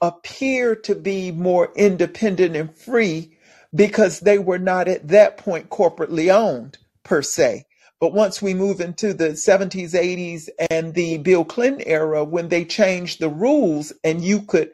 [0.00, 3.36] appear to be more independent and free
[3.74, 7.66] because they were not at that point corporately owned per se.
[8.00, 12.64] But once we move into the 70s, 80s, and the Bill Clinton era, when they
[12.64, 14.70] changed the rules and you could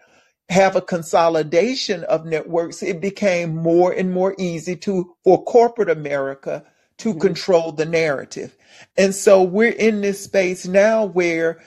[0.48, 6.64] have a consolidation of networks, it became more and more easy to for corporate America
[6.98, 7.20] to mm-hmm.
[7.20, 8.56] control the narrative.
[8.96, 11.60] And so we're in this space now where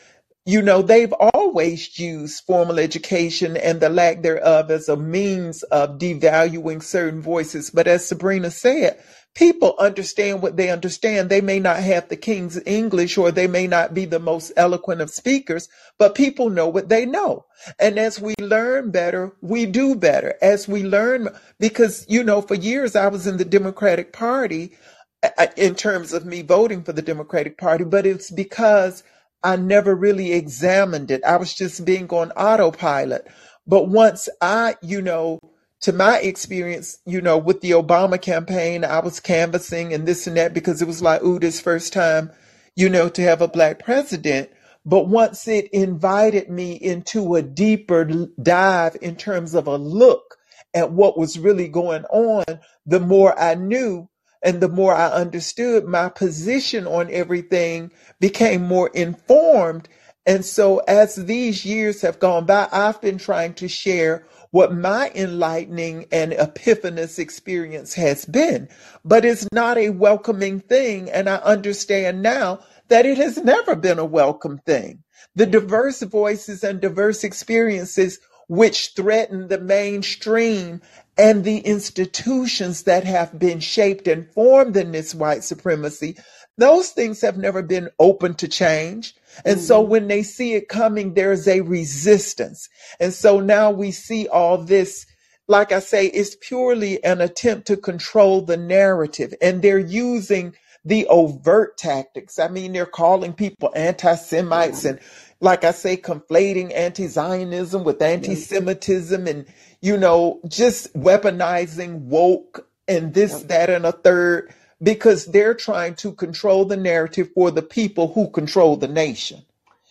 [0.46, 6.00] you know, they've always used formal education and the lack thereof as a means of
[6.00, 7.70] devaluing certain voices.
[7.70, 9.02] But as Sabrina said,
[9.36, 11.30] people understand what they understand.
[11.30, 15.00] They may not have the king's English or they may not be the most eloquent
[15.00, 17.46] of speakers, but people know what they know.
[17.80, 20.36] And as we learn better, we do better.
[20.42, 24.76] As we learn, because, you know, for years I was in the Democratic Party
[25.24, 29.04] uh, in terms of me voting for the Democratic Party, but it's because
[29.44, 31.24] I never really examined it.
[31.24, 33.28] I was just being on autopilot.
[33.68, 35.40] But once I, you know,
[35.82, 40.38] to my experience, you know, with the Obama campaign, I was canvassing and this and
[40.38, 42.32] that because it was like, ooh, this first time,
[42.76, 44.50] you know, to have a black president.
[44.86, 48.06] But once it invited me into a deeper
[48.42, 50.38] dive in terms of a look
[50.74, 52.46] at what was really going on,
[52.86, 54.10] the more I knew
[54.44, 59.88] and the more I understood, my position on everything became more informed.
[60.26, 65.12] And so as these years have gone by, I've been trying to share what my
[65.16, 68.70] enlightening and epiphanous experience has been.
[69.04, 71.10] But it's not a welcoming thing.
[71.10, 72.60] And I understand now
[72.90, 75.04] that it has never been a welcome thing.
[75.36, 80.82] The diverse voices and diverse experiences which threaten the mainstream
[81.18, 86.18] and the institutions that have been shaped and formed in this white supremacy,
[86.58, 89.16] those things have never been open to change.
[89.46, 89.92] And so Mm-hmm.
[89.92, 92.70] when they see it coming, there's a resistance.
[93.00, 95.06] And so now we see all this,
[95.48, 99.34] like I say, it's purely an attempt to control the narrative.
[99.42, 102.40] And they're using the overt tactics.
[102.40, 104.92] I mean, they're calling people anti Semites Yeah.
[104.92, 104.98] Mm-hmm.
[104.98, 105.08] and,
[105.40, 108.36] like I say, conflating anti Zionism with anti.
[108.36, 109.46] Semitism and,
[109.82, 116.12] you know, just weaponizing woke and this, that, and a third because they're trying to
[116.12, 119.42] control the narrative for the people who control the nation.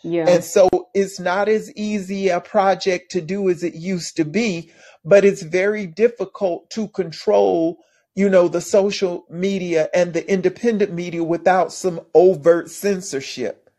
[0.02, 0.28] Yeah.
[0.28, 4.70] And so it's not as easy a project to do as it used to be,
[5.04, 7.78] but it's very difficult to control,
[8.14, 13.70] you know, the social media and the independent media without some overt censorship.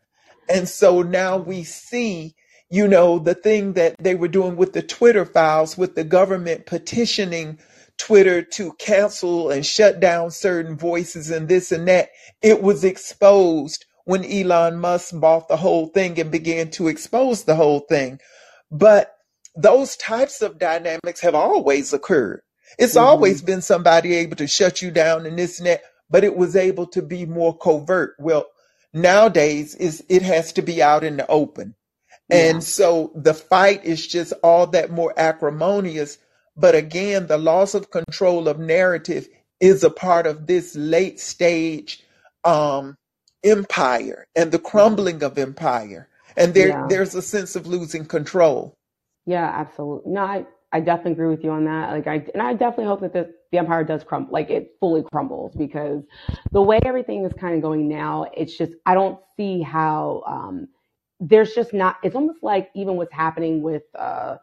[0.48, 2.34] And so now we see,
[2.68, 6.66] you know, the thing that they were doing with the Twitter files, with the government
[6.66, 7.58] petitioning
[7.96, 12.10] Twitter to cancel and shut down certain voices and this and that.
[12.42, 17.54] It was exposed when Elon Musk bought the whole thing and began to expose the
[17.54, 18.18] whole thing.
[18.70, 19.14] But
[19.54, 22.42] those types of dynamics have always occurred.
[22.78, 26.24] It's hmm always been somebody able to shut you down and this and that, but
[26.24, 28.16] it was able to be more covert.
[28.18, 28.46] Well,
[28.94, 31.74] nowadays is it has to be out in the open.
[32.28, 32.30] Yeah.
[32.30, 36.18] And so the fight is just all that more acrimonious.
[36.56, 39.28] But again, the loss of control of narrative
[39.60, 42.04] is a part of this late stage
[42.44, 42.96] um,
[43.44, 46.08] empire and the crumbling of empire.
[46.36, 46.84] And there Yeah.
[46.84, 48.74] there's a sense of losing control.
[49.26, 50.12] Yeah, absolutely.
[50.12, 51.92] No, I, I definitely agree with you on that.
[51.92, 55.04] Like I and I definitely hope that the, the empire does crumble, like it fully
[55.12, 56.02] crumbles because
[56.50, 60.68] the way everything is kind of going now, it's just I don't see how um
[61.20, 64.38] there's just not it's almost like even what's happening with uh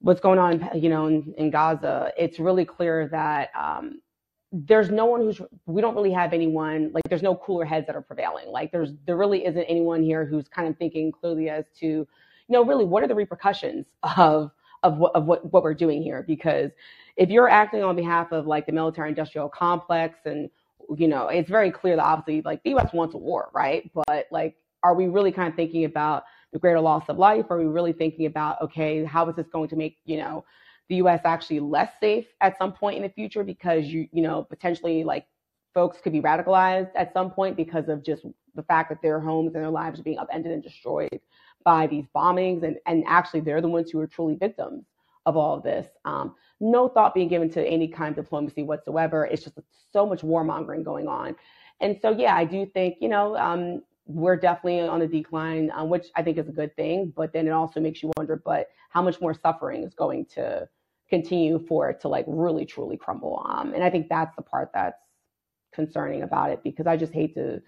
[0.00, 4.00] what's going on, you know, in, in Gaza, it's really clear that um
[4.52, 7.96] there's no one who's we don't really have anyone like there's no cooler heads that
[7.96, 8.48] are prevailing.
[8.48, 12.06] Like there's there really isn't anyone here who's kind of thinking clearly as to, you
[12.48, 13.86] know, really what are the repercussions
[14.18, 14.50] of
[14.82, 16.70] of what of what, what we're doing here because
[17.16, 20.50] if you're acting on behalf of like the military industrial complex and
[20.96, 23.90] you know it's very clear that obviously like the US wants a war right?
[23.94, 27.46] But like are we really kind of thinking about the greater loss of life?
[27.50, 30.44] Are we really thinking about okay how is this going to make you know
[30.88, 34.42] the US actually less safe at some point in the future because you you know
[34.42, 35.26] potentially like
[35.74, 39.54] folks could be radicalized at some point because of just the fact that their homes
[39.54, 41.20] and their lives are being upended and destroyed
[41.64, 44.84] by these bombings and and actually they're the ones who are truly victims
[45.26, 45.86] of all of this.
[46.04, 49.24] Um, no thought being given to any kind of diplomacy whatsoever.
[49.26, 49.58] It's just
[49.92, 51.36] so much warmongering going on.
[51.80, 55.88] And so yeah i do think you know um, we're definitely on a decline um,
[55.88, 58.68] which i think is a good thing but then it also makes you wonder but
[58.90, 60.68] how much more suffering is going to
[61.08, 63.44] continue for it to like really truly crumble.
[63.48, 65.02] Um, and i think that's the part that's
[65.72, 67.60] concerning about it because I just hate to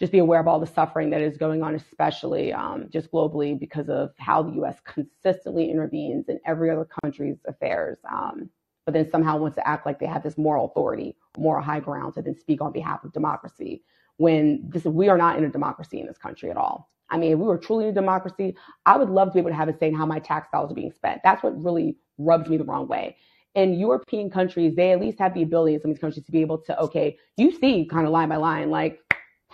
[0.00, 3.58] just be aware of all the suffering that is going on, especially um, just globally
[3.58, 4.78] because of how the U.S.
[4.84, 7.98] consistently intervenes in every other country's affairs.
[8.10, 8.50] Um,
[8.86, 12.14] but then somehow wants to act like they have this moral authority, moral high ground
[12.14, 13.82] to then speak on behalf of democracy
[14.16, 16.90] when this we are not in a democracy in this country at all.
[17.10, 18.56] I mean, if we were truly in a democracy,
[18.86, 20.72] I would love to be able to have a say in how my tax dollars
[20.72, 21.20] are being spent.
[21.22, 23.16] That's what really rubs me the wrong way
[23.54, 26.32] in European countries, they at least have the ability in some of these countries to
[26.32, 28.98] be able to, okay, you see kind of line by line, like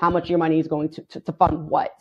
[0.01, 1.95] how much your money is going to, to, to fund what.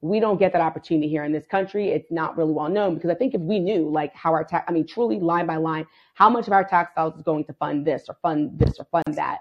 [0.00, 1.88] We don't get that opportunity here in this country.
[1.88, 4.66] It's not really well known because I think if we knew like how our tax,
[4.68, 7.52] I mean, truly line by line, how much of our tax dollars is going to
[7.54, 9.38] fund this or fund this or fund that,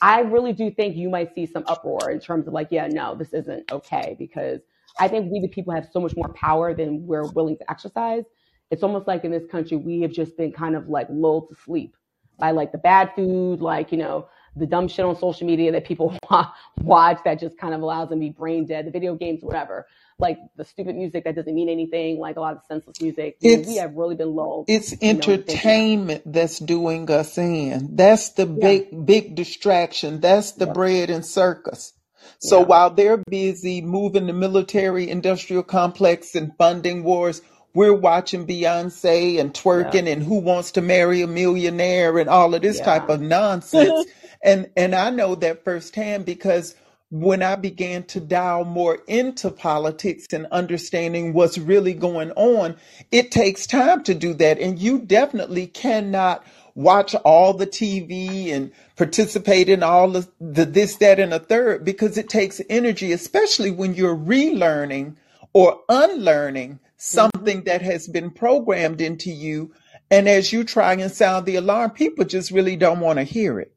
[0.00, 3.14] I really do think you might see some uproar in terms of like, yeah, no,
[3.14, 4.60] this isn't okay because
[4.98, 8.24] I think we the people have so much more power than we're willing to exercise
[8.70, 11.54] it's almost like in this country we have just been kind of like lulled to
[11.54, 11.96] sleep
[12.38, 15.84] by like the bad food, like you know the dumb shit on social media that
[15.84, 16.16] people
[16.80, 19.86] watch that just kind of allows them to be brain dead, the video games, whatever.
[20.18, 23.38] Like the stupid music that doesn't mean anything, like a lot of senseless music.
[23.42, 24.66] We have really been lulled.
[24.68, 27.96] It's entertainment know, that's doing us in.
[27.96, 28.60] That's the yeah.
[28.60, 30.20] big big distraction.
[30.20, 31.94] That's the bread and circus.
[32.38, 32.66] So yeah.
[32.66, 37.40] while they're busy moving the military industrial complex and funding wars,
[37.74, 40.12] we're watching Beyonce and twerking yeah.
[40.12, 42.84] and who wants to marry a millionaire and all of this yeah.
[42.84, 44.06] type of nonsense.
[44.42, 46.74] and and I know that firsthand because
[47.10, 52.76] when I began to dial more into politics and understanding what's really going on,
[53.10, 54.60] it takes time to do that.
[54.60, 56.44] And you definitely cannot
[56.76, 61.84] watch all the TV and participate in all the, the this, that, and a third
[61.84, 65.16] because it takes energy, especially when you're relearning
[65.52, 67.64] or unlearning something mm-hmm.
[67.64, 69.72] that has been programmed into you.
[70.10, 73.58] And as you try and sound the alarm, people just really don't want to hear
[73.58, 73.72] it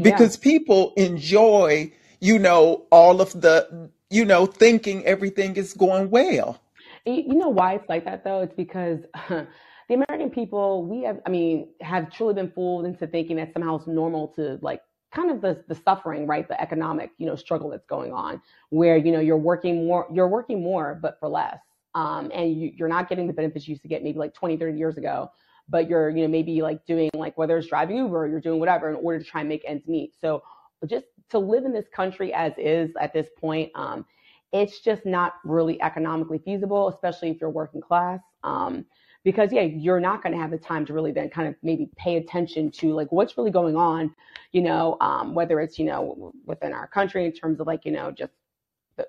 [0.00, 0.42] because yeah.
[0.42, 6.60] people enjoy, you know, all of the, you know, thinking everything is going well.
[7.04, 8.40] You know why it's like that though?
[8.40, 9.46] It's because the
[9.90, 13.88] American people, we have, I mean, have truly been fooled into thinking that somehow it's
[13.88, 14.82] normal to like
[15.12, 16.46] kind of the, the suffering, right?
[16.46, 20.28] The economic, you know, struggle that's going on where, you know, you're working more, you're
[20.28, 21.58] working more, but for less
[21.94, 24.56] um, and you, you're not getting the benefits you used to get maybe like 20,
[24.56, 25.30] 30 years ago,
[25.68, 28.60] but you're, you know, maybe like doing like whether it's driving Uber or you're doing
[28.60, 30.14] whatever in order to try and make ends meet.
[30.20, 30.42] So
[30.86, 34.04] just to live in this country as is at this point, um,
[34.52, 38.20] it's just not really economically feasible, especially if you're working class.
[38.42, 38.84] Um,
[39.22, 41.90] because yeah, you're not going to have the time to really then kind of maybe
[41.96, 44.14] pay attention to like what's really going on,
[44.52, 47.92] you know, um, whether it's you know within our country in terms of like you
[47.92, 48.32] know just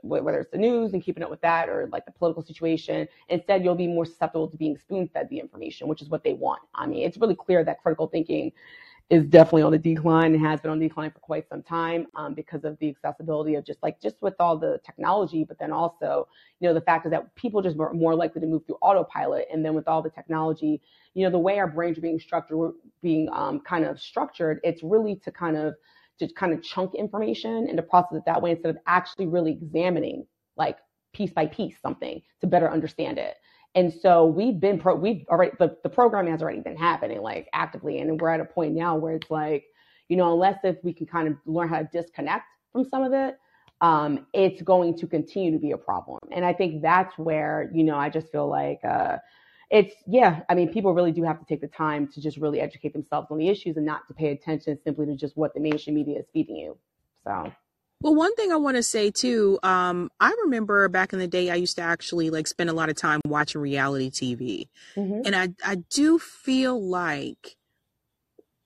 [0.01, 3.07] whether it's the news and keeping up with that or like the political situation.
[3.29, 6.33] Instead, you'll be more susceptible to being spoon fed the information, which is what they
[6.33, 6.61] want.
[6.75, 8.51] I mean, it's really clear that critical thinking
[9.11, 12.33] is definitely on the decline and has been on decline for quite some time um,
[12.33, 16.27] because of the accessibility of just like just with all the technology, but then also
[16.61, 19.47] you know the fact is that people just are more likely to move through autopilot,
[19.51, 20.81] and then with all the technology,
[21.13, 22.71] you know the way our brains are being structured,
[23.03, 25.75] being um, kind of structured, it's really to kind of
[26.27, 29.51] to kind of chunk information and to process it that way instead of actually really
[29.51, 30.25] examining
[30.55, 30.77] like
[31.13, 33.35] piece by piece something to better understand it.
[33.75, 37.49] And so we've been pro we've already the, the programming has already been happening like
[37.53, 37.99] actively.
[37.99, 39.65] And we're at a point now where it's like,
[40.09, 43.13] you know, unless if we can kind of learn how to disconnect from some of
[43.13, 43.37] it,
[43.79, 46.19] um, it's going to continue to be a problem.
[46.31, 49.17] And I think that's where, you know, I just feel like uh,
[49.71, 52.59] it's yeah i mean people really do have to take the time to just really
[52.59, 55.59] educate themselves on the issues and not to pay attention simply to just what the
[55.59, 56.77] mainstream media is feeding you
[57.23, 57.51] so
[58.03, 61.51] well, one thing I want to say too, um, I remember back in the day,
[61.51, 65.21] I used to actually like spend a lot of time watching reality TV, mm-hmm.
[65.23, 67.57] and I I do feel like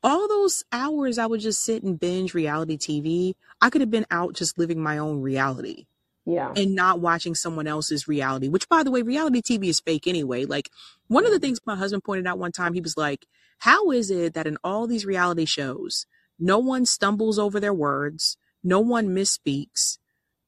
[0.02, 4.06] all those hours I would just sit and binge reality TV, I could have been
[4.10, 5.86] out just living my own reality.
[6.26, 6.54] Yeah.
[6.56, 10.46] and not watching someone else's reality, which by the way, reality TV is fake anyway.
[10.46, 10.70] Like
[11.08, 13.26] one of the things my husband pointed out one time, he was like,
[13.60, 16.08] how is it that in all these reality shows,
[16.40, 19.98] no one stumbles over their words, no one misspeaks,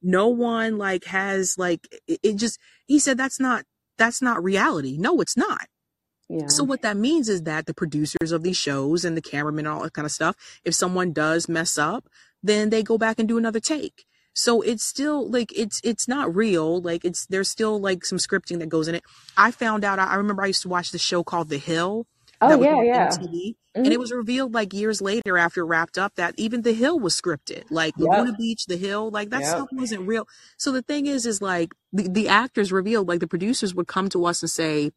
[0.02, 3.64] no one like has like it, it just he said that's not
[3.96, 4.96] that's not reality.
[4.98, 5.66] No, it's not.
[6.28, 6.46] Yeah.
[6.48, 9.74] So what that means is that the producers of these shows and the cameramen and
[9.74, 12.08] all that kind of stuff, if someone does mess up,
[12.42, 14.04] then they go back and do another take.
[14.34, 16.80] So it's still like it's it's not real.
[16.80, 19.02] Like it's there's still like some scripting that goes in it.
[19.36, 19.98] I found out.
[19.98, 22.06] I I remember I used to watch the show called The Hill
[22.40, 23.08] Oh yeah, yeah.
[23.08, 24.00] MTV, and it mm-hmm.
[24.00, 27.64] was revealed like years later after it wrapped up that even The Hill was scripted.
[27.70, 28.08] Like Yep.
[28.08, 29.48] Laguna Beach, The Hill, like that Yep.
[29.48, 30.28] stuff wasn't real.
[30.56, 34.08] So the thing is, is like the, the actors revealed, like the producers would come
[34.10, 34.92] to us and say,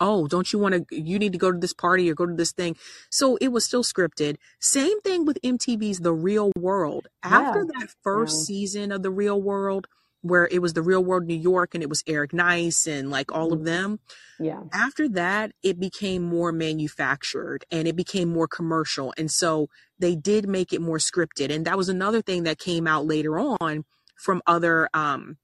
[0.00, 2.34] oh don't you want to you need to go to this party or go to
[2.34, 2.76] this thing
[3.10, 7.78] so it was still scripted same thing with mtv's the real world after Yeah.
[7.80, 8.44] that first Yeah.
[8.44, 9.86] season of the real world
[10.22, 13.30] where it was the real world new york and it was Eric Nies and like
[13.32, 13.64] all of Mhm.
[13.64, 13.98] them
[14.40, 14.62] Yeah.
[14.72, 19.68] after that it became more manufactured and it became more commercial and so
[19.98, 23.38] they did make it more scripted and that was another thing that came out later
[23.38, 23.84] on
[24.16, 25.36] from other um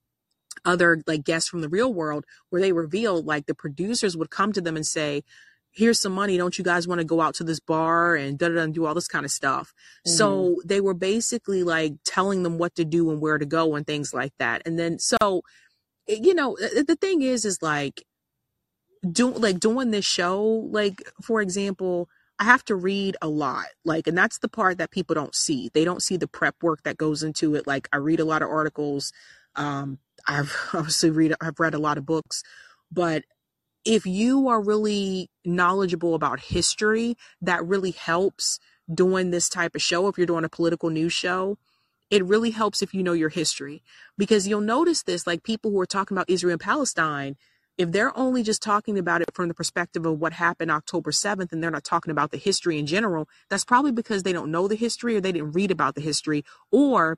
[0.64, 4.52] other like guests from the real world where they revealed like the producers would come
[4.52, 5.22] to them and say
[5.72, 6.36] here's some money.
[6.36, 8.86] Don't you guys want to go out to this bar and da da and do
[8.86, 9.72] all this kind of stuff?
[10.06, 10.10] Mhm.
[10.10, 13.86] so they were basically like telling them what to do and where to go and
[13.86, 14.62] things like that.
[14.66, 15.42] And then so
[16.08, 18.04] you know the the thing is is like
[19.10, 22.08] do like doing this show like for example
[22.38, 25.70] i have to read a lot like and that's the part that people don't see.
[25.72, 27.66] They don't see the prep work that goes into it.
[27.66, 29.12] Like i read a lot of articles
[29.56, 32.42] um i've obviously read i've read a lot of books
[32.90, 33.24] but
[33.84, 38.58] if you are really knowledgeable about history that really helps
[38.92, 41.56] doing this type of show if you're doing a political news show
[42.10, 43.82] it really helps if you know your history.
[44.18, 47.36] Because you'll notice this like people who are talking about Israel and Palestine
[47.78, 51.50] if they're only just talking about it from the perspective of what happened October 7th
[51.50, 54.68] and they're not talking about the history in general that's probably because they don't know
[54.68, 57.16] the history or they didn't read about the history or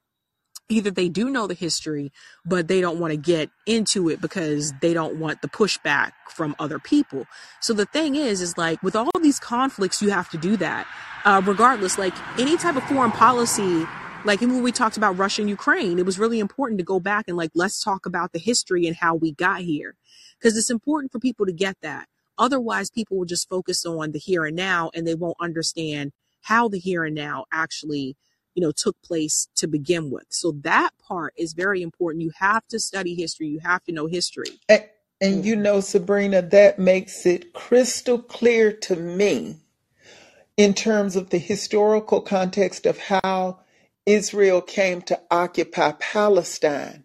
[0.73, 2.11] either they do know the history
[2.45, 6.57] but they don't want to get into it because they don't want the pushback from
[6.59, 7.27] other people.
[7.61, 10.87] So the thing is is like with all these conflicts you have to do that
[11.25, 11.99] uh, regardless.
[11.99, 13.87] Like any type of foreign policy
[14.25, 17.25] like when we talked about russia and ukraine it was really important to go back
[17.27, 19.97] and like let's talk about the history and how we got here
[20.43, 22.09] because it's important for people to get that.
[22.37, 26.13] Otherwise people will just focus on the here and now and they won't understand
[26.43, 28.17] how the here and now actually
[28.55, 30.27] you know took place to begin with.
[30.31, 32.23] So that part is very important.
[32.23, 33.49] You have to study history.
[33.49, 34.61] You have to know history.
[34.69, 34.85] And,
[35.21, 39.57] and you know, Sabrina, that makes it crystal clear to me
[40.57, 43.61] in terms of the historical context of how
[44.07, 47.05] Israel came to occupy Palestine.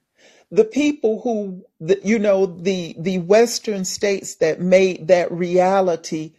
[0.51, 6.33] The people who, the, you know, the the Western states that made that reality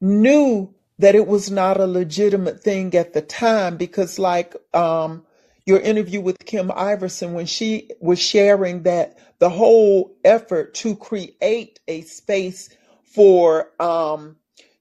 [0.00, 5.24] knew that it was not a legitimate thing at the time because, like, um,
[5.66, 11.80] your interview with Kim Iversen when she was sharing that the whole effort to create
[11.88, 12.70] a space
[13.04, 14.36] for um,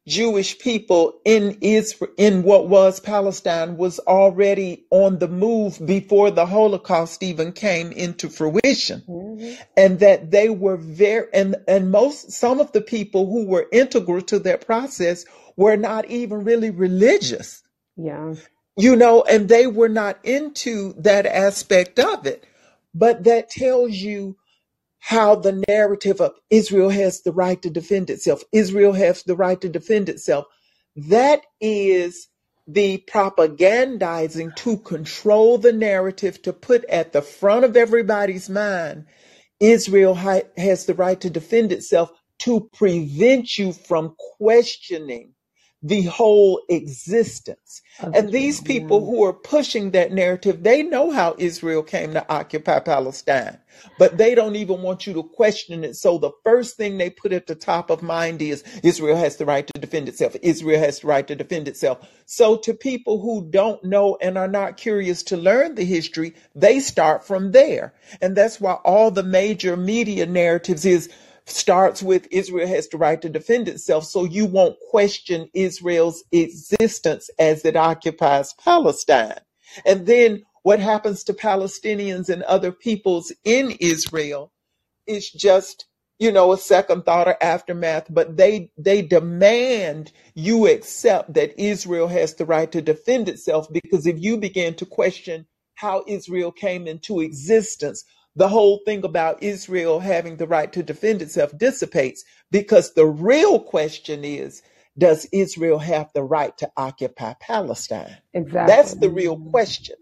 [0.07, 6.45] Jewish people in Israel, in what was Palestine, was already on the move before the
[6.48, 9.57] Holocaust even came into fruition Mhm.
[9.77, 14.22] and that they were very and and most some of the people who were integral
[14.23, 15.26] to that process
[15.58, 17.64] were not even really religious.
[17.98, 18.36] Yeah.
[18.78, 22.46] you know and they were not into that aspect of it.
[22.94, 24.38] But that tells you
[25.00, 28.44] how the narrative of Israel has the right to defend itself.
[28.54, 30.46] Israel has the right to defend itself.
[30.96, 32.28] That is
[32.68, 39.04] the propagandizing to control the narrative to put at the front of everybody's mind
[39.60, 45.34] Israel ha- has the right to defend itself to prevent you from questioning
[45.84, 47.81] the whole existence.
[47.99, 48.61] Of And these Israel.
[48.61, 49.05] people Yeah.
[49.05, 53.60] who are pushing that narrative, they know how Israel came to occupy Palestine,
[53.99, 55.95] but they don't even want you to question it.
[55.97, 59.45] So the first thing they put at the top of mind is Israel has the
[59.47, 60.35] right to defend itself.
[60.43, 62.07] Israel has the right to defend itself.
[62.27, 66.80] So to people who don't know and are not curious to learn the history, they
[66.81, 67.93] start from there.
[68.22, 71.10] And that's why all the major media narratives is
[71.45, 74.06] starts with Israel has the right to defend itself.
[74.06, 79.40] So you won't question Israel's existence as it occupies Palestine.
[79.86, 84.52] And then what happens to Palestinians and other peoples in Israel
[85.07, 85.86] is just,
[86.20, 92.07] you know, a second thought or aftermath, but they, they demand you accept that Israel
[92.07, 95.45] has the right to defend itself because if you begin to question
[95.76, 101.22] how Israel came into existence, the whole thing about Israel having the right to defend
[101.23, 104.64] itself dissipates because the real question is
[104.97, 108.18] does Israel have the right to occupy Palestine?
[108.60, 108.99] That's Exactly.
[108.99, 109.97] the real question.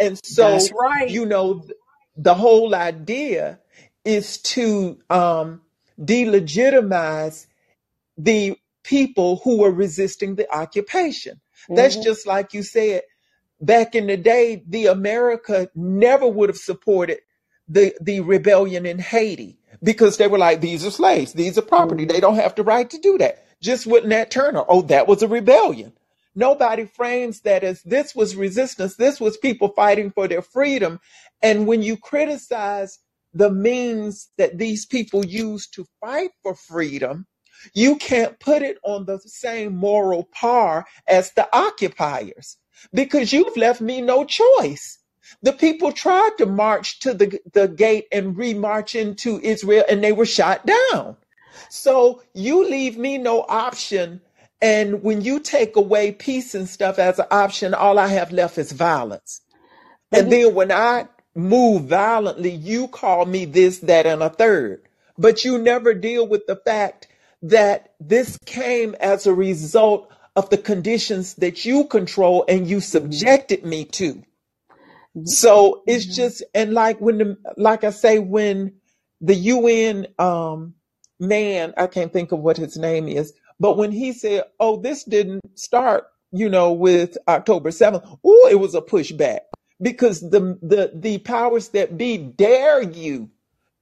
[0.00, 1.08] And That's so, right.
[1.08, 1.72] you know, th-
[2.16, 3.60] the whole idea
[4.04, 5.62] is to um,
[6.00, 7.46] delegitimize
[8.18, 11.40] the people who were resisting the occupation.
[11.74, 13.02] That's hmm just like you said,
[13.60, 17.18] back in the day, the America never would have supported
[17.68, 22.04] the, the rebellion in Haiti because they were like, these are slaves, these are property,
[22.04, 23.44] hmm they don't have the right to do that.
[23.62, 25.92] Just with Nat Turner, oh, that was a rebellion.
[26.36, 31.00] Nobody frames that as this was resistance, this was people fighting for their freedom.
[31.42, 32.98] And when you criticize
[33.34, 37.26] the means that these people use to fight for freedom,
[37.74, 42.58] you can't put it on the same moral par as the occupiers
[42.94, 44.98] because you've left me no choice.
[45.42, 50.12] The people tried to march to the, the gate and remarch into Israel and they
[50.12, 51.16] were shot down.
[51.70, 54.20] So you leave me no option.
[54.62, 58.58] And when you take away peace and stuff as an option, all I have left
[58.58, 59.42] is violence.
[60.12, 64.82] And then when I move violently, you call me this, that, and a third.
[65.18, 67.08] But you never deal with the fact
[67.42, 73.64] that this came as a result of the conditions that you control and you subjected
[73.64, 74.22] me to.
[75.24, 78.74] So it's hmm just, and like when the, like I say, when
[79.20, 80.74] the UN, um,
[81.20, 85.04] man, I can't think of what his name is, but when he said, oh, this
[85.04, 89.40] didn't start, you know, with October 7th, oh, it was a pushback
[89.82, 93.30] because the, the, the powers that be dare you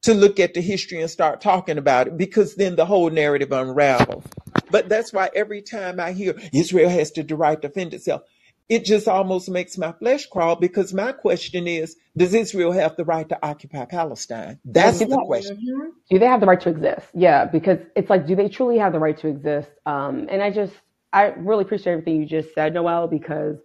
[0.02, 3.52] to look at the history and start talking about it because then the whole narrative
[3.52, 4.26] unravels.
[4.70, 8.22] But that's why every time I hear Israel has to the right to defend itself,
[8.68, 13.04] it just almost makes my flesh crawl because my question is, does Israel have the
[13.04, 14.58] right to occupy Palestine?
[14.64, 15.92] That's the question.
[16.10, 17.06] do they have the right to exist?
[17.14, 19.70] Yeah, because it's like, do they truly have the right to exist?
[19.86, 20.74] Um, and I just,
[21.12, 23.56] I really appreciate everything you just said, Noel, because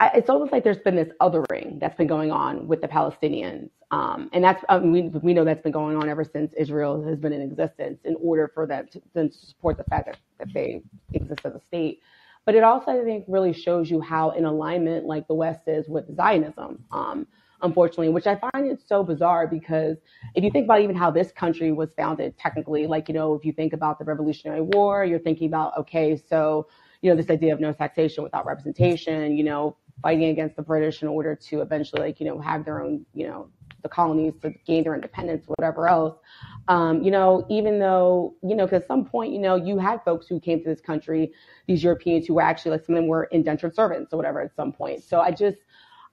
[0.00, 3.70] I, it's almost like there's been this othering that's been going on with the Palestinians.
[3.90, 7.02] Um, and that's, I mean, we, we know that's been going on ever since Israel
[7.04, 10.18] has been in existence in order for them to, them to support the fact that,
[10.38, 12.00] that they exist as a state.
[12.46, 15.88] But it also, I think, really shows you how in alignment like the West is
[15.88, 17.26] with Zionism, um,
[17.62, 19.96] unfortunately, which I find it so bizarre because
[20.34, 23.44] if you think about even how this country was founded technically, like, you know, if
[23.44, 26.68] you think about the Revolutionary War, you're thinking about, okay, so,
[27.00, 31.02] you know, this idea of no taxation without representation, you know, fighting against the British
[31.02, 33.48] in order to eventually, like, you know, have their own, you know,
[33.82, 36.16] the colonies to gain their independence, whatever else.
[36.68, 40.02] Um, you know, even though, you know, because at some point, you know, you had
[40.04, 41.32] folks who came to this country,
[41.66, 44.54] these Europeans who were actually like some of them were indentured servants or whatever at
[44.56, 45.02] some point.
[45.04, 45.58] So I just,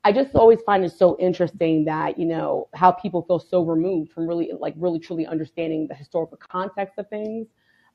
[0.04, 4.12] I just always find it so interesting that, you know, how people feel so removed
[4.12, 7.48] from really, like, really truly understanding the historical context of things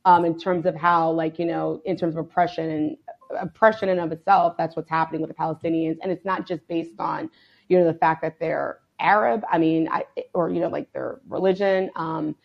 [0.04, 2.96] um, in terms of how, like, you know, in terms of oppression and
[3.40, 5.98] oppression in of itself, that's what's happening with the Palestinians.
[6.02, 7.30] And it's not just based on,
[7.68, 10.04] you know, the fact that they're Arab, I mean, I,
[10.34, 11.90] or, you know, like their religion.
[11.96, 12.36] Um,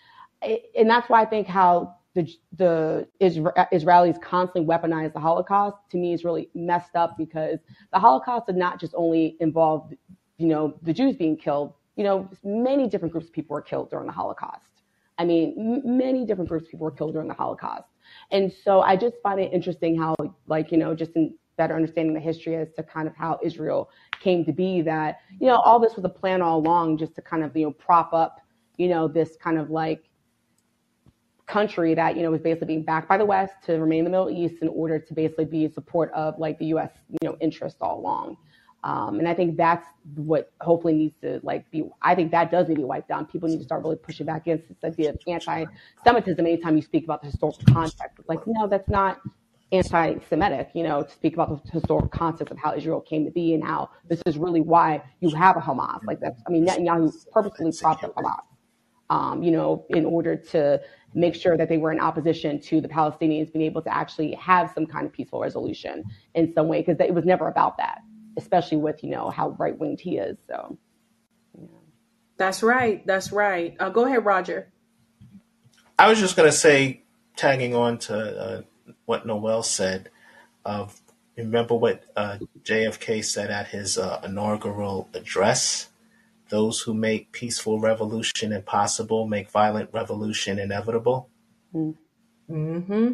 [0.41, 5.77] it- and that's why I think how the, the Isra- Israelis constantly weaponize the Holocaust
[5.91, 7.59] to me is really messed up because
[7.93, 9.93] the Holocaust did not just only involve,
[10.37, 11.73] you know, the Jews being killed.
[11.97, 14.83] You know, many different groups of people were killed during the Holocaust.
[15.19, 15.55] I mean,
[15.85, 17.90] m- many different groups of people were killed during the Holocaust.
[18.31, 20.15] And so I just find it interesting how,
[20.47, 23.89] like, you know, just in better understanding the history as to kind of how Israel
[24.19, 27.21] came to be that, you know, all this was a plan all along just to
[27.21, 28.39] kind of, you know, prop up,
[28.77, 30.09] you know, this kind of like
[31.51, 34.09] country that you know was basically being backed by the West to remain in the
[34.09, 36.91] Middle East in order to basically be in support of like the U.S.
[37.09, 38.37] you know interest all along.
[38.83, 39.85] Um, and I think that's
[40.15, 41.83] what hopefully needs to like be.
[42.01, 43.27] I think that does need to be wiped down.
[43.27, 46.45] People need to start really pushing back against this idea of anti-Semitism.
[46.45, 49.21] Anytime you speak about the historical context, like no, that's not
[49.71, 50.71] anti-Semitic.
[50.73, 53.63] You know, to speak about the historical context of how Israel came to be and
[53.63, 56.03] how this is really why you have a Hamas.
[56.05, 58.41] Like that's, I mean, Netanyahu purposely propped up Hamas
[59.11, 60.81] um, you know, in order to
[61.13, 64.71] make sure that they were in opposition to the Palestinians being able to actually have
[64.73, 66.03] some kind of peaceful resolution
[66.33, 67.99] in some way, because it was never about that,
[68.37, 70.37] especially with, you know, how right winged he is.
[70.47, 70.77] So,
[71.57, 71.67] yeah.
[72.37, 73.05] That's right.
[73.05, 73.75] That's right.
[73.79, 74.71] Uh, go ahead, Roger.
[75.99, 77.03] I was just going to say,
[77.35, 78.61] tagging on to uh,
[79.05, 80.09] what Noel said,
[80.65, 80.99] of
[81.37, 85.89] remember what uh, JFK said at his uh, inaugural address?
[86.49, 91.29] Those who make peaceful revolution impossible make violent revolution inevitable.
[91.73, 91.95] Mm.
[92.47, 93.11] hmm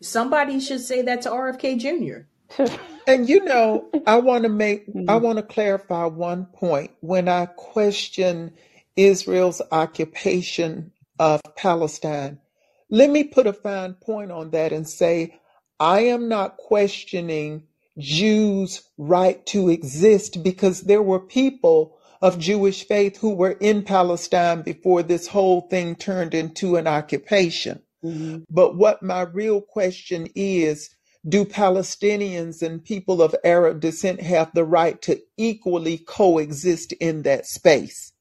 [0.00, 2.26] Somebody should say that to RFK Jr.
[3.06, 5.22] And you know, I want to make, I Mhm.
[5.22, 6.92] want to clarify one point.
[7.02, 8.52] When I question
[8.96, 12.40] Israel's occupation of Palestine.
[12.90, 15.38] Let me put a fine point on that and say
[15.80, 17.64] I am not questioning
[17.98, 24.62] Jews' right to exist because there were people of Jewish faith who were in Palestine
[24.62, 27.82] before this whole thing turned into an occupation.
[28.02, 30.90] hmm But what my real question is
[31.28, 37.46] do Palestinians and people of Arab descent have the right to equally coexist in that
[37.46, 38.12] space?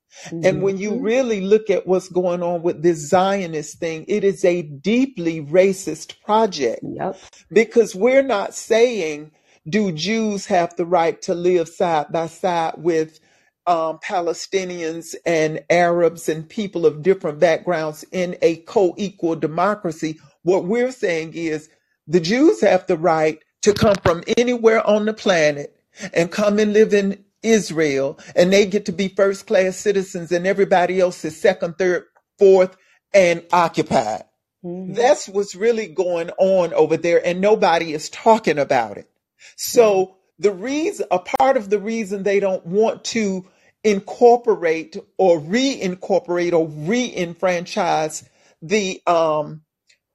[0.44, 4.46] And when you really look at what's going on with this Zionist thing, it is
[4.46, 7.20] a deeply racist project Yep.
[7.52, 9.32] because we're not saying
[9.70, 13.20] do Jews have the right to live side by side with
[13.68, 20.20] um, Palestinians and Arabs and people of different backgrounds in a co-equal democracy.
[20.44, 21.70] What we're saying is
[22.08, 25.76] the Jews have the right to come from anywhere on the planet
[26.14, 30.48] and come and live in Israel, and they get to be first class citizens, and
[30.48, 32.06] everybody else is second, third,
[32.40, 32.78] fourth,
[33.14, 34.24] and occupied.
[34.64, 39.10] hmm That's what's really going on over there, and nobody is talking about it.
[39.58, 43.46] So the reason, a part of the reason they don't want to
[43.84, 48.30] incorporate or reincorporate or re-enfranchise
[48.62, 49.64] the um,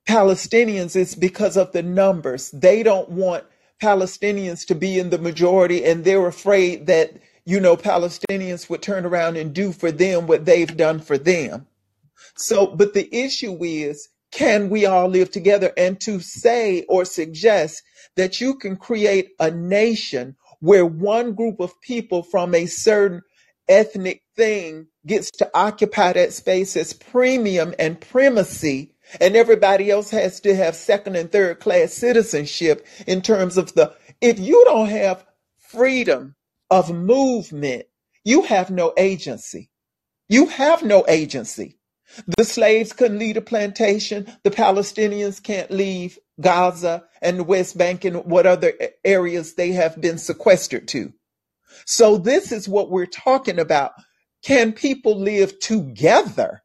[0.09, 2.51] Palestinians is because of the numbers.
[2.51, 3.45] They don't want
[3.83, 7.13] Palestinians to be in the majority, and they're afraid that
[7.45, 11.67] you know Palestinians would turn around and do for them what they've done for them.
[12.37, 15.73] So, but the issue is, can we all live together?
[15.77, 17.83] And to say or suggest
[18.17, 23.23] that you can create a nation where one group of people from a certain
[23.69, 30.41] ethnic thing gets to occupy that space as premium and primacy, and everybody else has
[30.41, 35.25] to have second and third class citizenship in terms of the, if you don't have
[35.59, 36.35] freedom
[36.71, 37.87] of movement,
[38.25, 39.71] you have no agency.
[40.29, 41.79] You have no agency.
[42.37, 44.27] The slaves couldn't leave a plantation.
[44.43, 48.73] The Palestinians can't leave Gaza and the West Bank and what other
[49.05, 51.13] areas they have been sequestered to.
[51.87, 53.93] So this is what we're talking about.
[54.43, 56.63] Can people live together?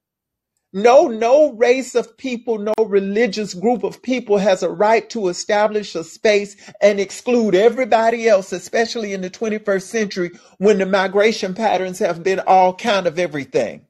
[0.75, 5.95] No, no race of people, no religious group of people has a right to establish
[5.95, 11.99] a space and exclude everybody else, especially in the 21st century when the migration patterns
[11.99, 13.85] have been all kind of everything.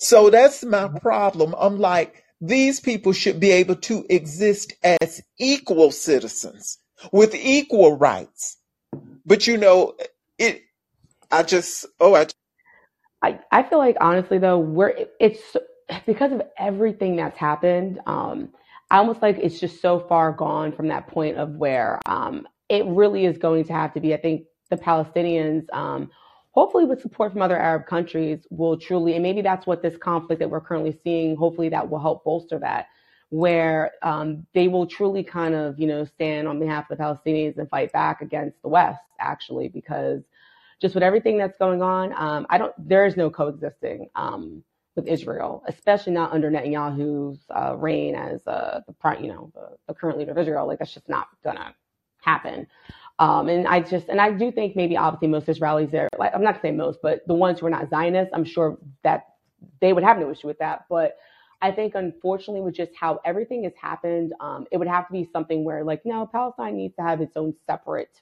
[0.00, 0.96] So that's my mm-hmm.
[0.96, 1.54] problem.
[1.56, 6.76] I'm like, these people should be able to exist as equal citizens
[7.12, 8.56] with equal rights.
[9.24, 9.94] But you know,
[10.40, 10.60] it,
[11.30, 12.26] I just, oh, I,
[13.22, 15.56] I, I feel like honestly though we're it's
[16.06, 18.48] because of everything that's happened um
[18.90, 22.84] I almost like it's just so far gone from that point of where um it
[22.86, 26.10] really is going to have to be I think the Palestinians um
[26.52, 30.40] hopefully with support from other Arab countries will truly and maybe that's what this conflict
[30.40, 32.86] that we're currently seeing hopefully that will help bolster that
[33.30, 37.58] where um, they will truly kind of you know stand on behalf of the Palestinians
[37.58, 40.22] and fight back against the West actually because
[40.80, 42.72] just with everything that's going on, um, I don't.
[42.78, 44.62] There is no coexisting um,
[44.96, 49.76] with Israel, especially not under Netanyahu's uh, reign as uh, the prime, you know, the,
[49.88, 50.66] the current leader of Israel.
[50.66, 51.74] Like that's just not gonna
[52.20, 52.66] happen.
[53.18, 56.42] Um, and I just, and I do think maybe obviously most Israelis there, like I'm
[56.42, 59.26] not gonna say most, but the ones who are not Zionists, I'm sure that
[59.80, 60.84] they would have no issue with that.
[60.88, 61.16] But
[61.62, 65.28] I think unfortunately with just how everything has happened, um, it would have to be
[65.32, 68.20] something where like, no, Palestine needs to have its own separate,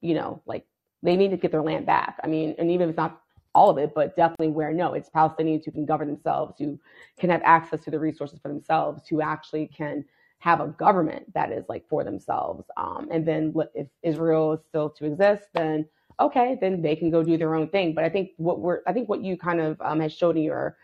[0.00, 0.66] you know, like
[1.02, 2.18] they need to get their land back.
[2.22, 3.22] I mean, and even if it's not
[3.56, 6.78] all of it, but definitely where no, it's Palestinians who can govern themselves, who
[7.18, 10.04] can have access to the resources for themselves, who actually can
[10.40, 12.64] have a government that is like for themselves.
[12.76, 15.86] Um, and then if Israel is still to exist, then
[16.20, 17.94] okay, then they can go do their own thing.
[17.94, 20.44] But I think what we're, I think what you kind of um, has shown in
[20.44, 20.76] your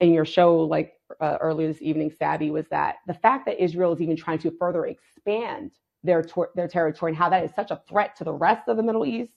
[0.00, 3.94] in your show like uh, earlier this evening, Sabby, was that the fact that Israel
[3.94, 5.72] is even trying to further expand
[6.04, 8.78] their tor- their territory and how that is such a threat to the rest of
[8.78, 9.32] the Middle East.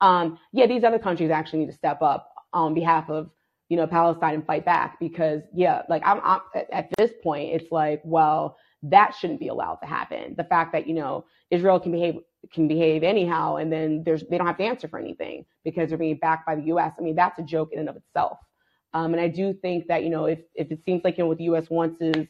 [0.00, 3.30] Um, yeah, these other countries actually need to step up on behalf of
[3.68, 6.40] you know Palestine and fight back because yeah, like I'm, I'm
[6.72, 10.34] at this point, it's like well that shouldn't be allowed to happen.
[10.36, 12.16] The fact that you know Israel can behave
[12.52, 15.98] can behave anyhow, and then there's they don't have to answer for anything because they're
[15.98, 16.94] being backed by the U.S.
[16.98, 18.38] I mean that's a joke in and of itself.
[18.94, 21.28] Um, and I do think that you know if if it seems like you know
[21.28, 21.68] what the U.S.
[21.70, 22.26] wants is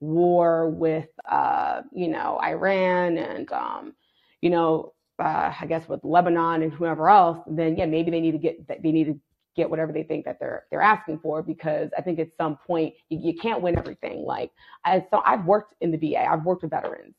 [0.00, 3.94] war with uh, you know Iran and um,
[4.40, 8.32] you know uh, I guess with Lebanon and whoever else, then yeah maybe they need
[8.32, 9.20] to get they need to
[9.56, 12.94] get whatever they think that they're they're asking for because I think at some point
[13.08, 14.24] you, you can't win everything.
[14.24, 14.50] Like
[14.84, 17.14] I so I've worked in the VA, I've worked with veterans.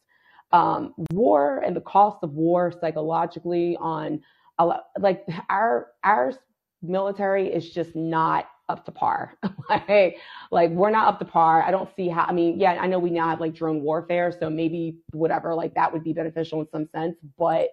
[0.51, 4.21] Um, war and the cost of war psychologically on
[4.57, 6.33] a lot, like our our
[6.81, 9.33] military is just not up to par.
[9.69, 10.17] like,
[10.51, 11.63] like we're not up to par.
[11.63, 12.23] I don't see how.
[12.23, 15.73] I mean, yeah, I know we now have like drone warfare, so maybe whatever, like
[15.75, 17.17] that would be beneficial in some sense.
[17.37, 17.69] But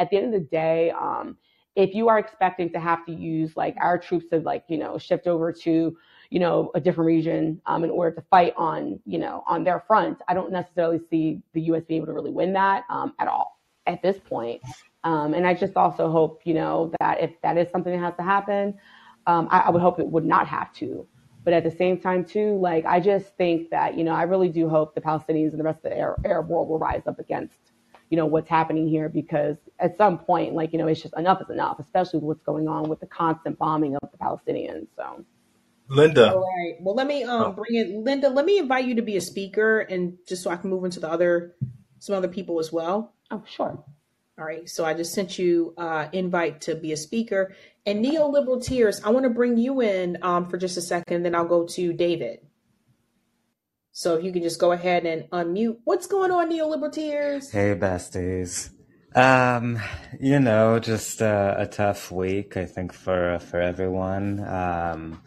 [0.00, 1.36] at the end of the day, um,
[1.76, 4.98] if you are expecting to have to use like our troops to like you know
[4.98, 5.96] shift over to
[6.30, 9.80] you know a different region um, in order to fight on you know on their
[9.86, 11.84] front, I don't necessarily see the U.S.
[11.86, 14.62] being able to really win that um, at all at this point.
[15.04, 18.16] Um, and I just also hope you know that if that is something that has
[18.16, 18.76] to happen,
[19.26, 21.06] um, I, I would hope it would not have to.
[21.42, 24.48] But at the same time, too, like I just think that you know I really
[24.48, 27.18] do hope the Palestinians and the rest of the Arab, Arab world will rise up
[27.18, 27.69] against
[28.10, 31.40] you know what's happening here because at some point, like you know, it's just enough
[31.40, 34.88] is enough, especially with what's going on with the constant bombing of the Palestinians.
[34.96, 35.24] So.
[35.88, 36.32] Linda.
[36.32, 36.76] All right.
[36.80, 38.28] Well, let me um bring in Linda.
[38.28, 41.00] Let me invite you to be a speaker, and just so I can move into
[41.00, 41.56] the other
[41.98, 43.12] some other people as well.
[43.30, 43.84] Oh, sure.
[44.38, 44.68] All right.
[44.68, 47.54] So I just sent you uh invite to be a speaker.
[47.86, 51.34] And neoliberal tears, I want to bring you in um for just a second, then
[51.34, 52.46] I'll go to David.
[54.00, 55.76] So if you can just go ahead and unmute.
[55.84, 57.50] What's going on, neoliberal tears?
[57.50, 58.70] Hey, besties.
[59.14, 59.78] Um,
[60.18, 64.40] you know, just uh, a tough week, I think, for for everyone.
[64.48, 65.20] Um,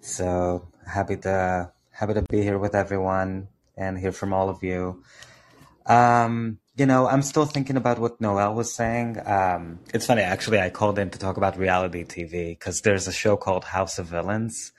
[0.00, 3.46] so happy to happy to be here with everyone
[3.76, 5.00] and hear from all of you.
[5.86, 9.16] Um, you know, I'm still thinking about what Noel was saying.
[9.26, 13.12] Um, it's funny, actually, I called in to talk about reality TV because there's a
[13.12, 14.72] show called House of Villains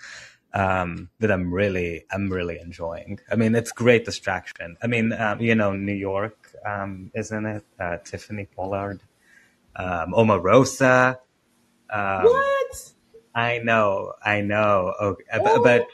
[0.54, 3.20] um, that I'm really, I'm really enjoying.
[3.32, 4.78] I mean, it's great distraction.
[4.82, 7.64] I mean, um, you know, New York, um, isn't it?
[7.80, 9.02] Uh, Tiffany Pollard,
[9.76, 11.18] um, Omarosa.
[11.90, 12.92] Um, What?
[13.36, 14.94] I know, I know.
[15.00, 15.88] Okay, but, Oh, but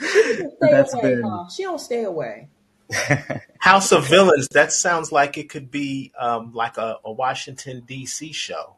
[0.00, 1.48] she don't stay that's away, been huh?
[1.48, 2.48] She don't stay away.
[3.58, 4.48] House of Villains.
[4.48, 8.32] That sounds like it could be um, like a, a Washington D.C.
[8.32, 8.76] show.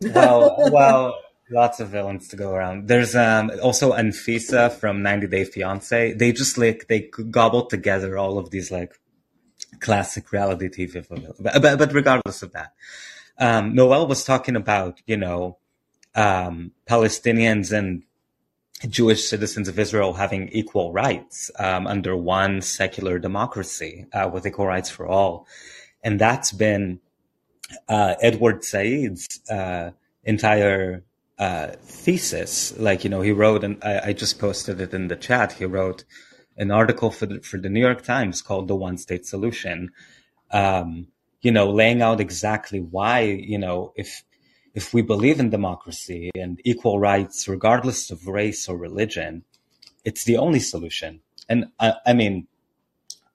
[0.00, 1.18] well, well,
[1.50, 2.88] lots of villains to go around.
[2.88, 6.12] There's um also Anfisa from 90 Day Fiance.
[6.14, 8.98] They just like they gobbled together all of these like
[9.80, 11.04] classic reality TV.
[11.38, 12.72] But, but but regardless of that,
[13.38, 15.58] um, Noel was talking about you know
[16.14, 18.02] um, Palestinians and
[18.88, 24.66] Jewish citizens of Israel having equal rights um, under one secular democracy uh, with equal
[24.66, 25.46] rights for all,
[26.02, 27.00] and that's been
[27.88, 29.90] uh, Edward Said's uh,
[30.24, 31.04] entire
[31.40, 32.78] uh, thesis.
[32.78, 35.54] Like, you know, he wrote, and I, I just posted it in the chat.
[35.54, 36.04] He wrote
[36.58, 39.90] an article for the, for the New York Times called "The One State Solution."
[40.52, 41.08] Um,
[41.40, 44.22] you know, laying out exactly why, you know, if
[44.74, 49.42] if we believe in democracy and equal rights, regardless of race or religion,
[50.04, 51.20] it's the only solution.
[51.48, 52.46] And I, I mean,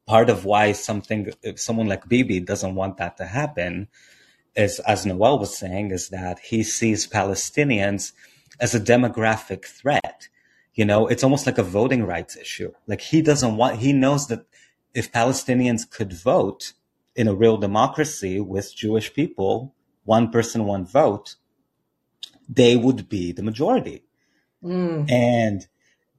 [0.05, 3.87] part of why something, someone like Bibi doesn't want that to happen
[4.55, 8.13] is, as Noel was saying, is that he sees Palestinians
[8.59, 10.27] as a demographic threat.
[10.73, 12.71] You know, it's almost like a voting rights issue.
[12.87, 14.45] Like he doesn't want, he knows that
[14.93, 16.73] if Palestinians could vote
[17.15, 21.35] in a real democracy with Jewish people, one person, one vote,
[22.47, 24.03] they would be the majority.
[24.63, 25.11] Mm.
[25.11, 25.67] And,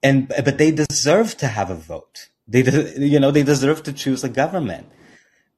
[0.03, 2.29] and, but they deserve to have a vote.
[2.49, 2.63] They,
[2.97, 4.87] you know, they deserve to choose a government.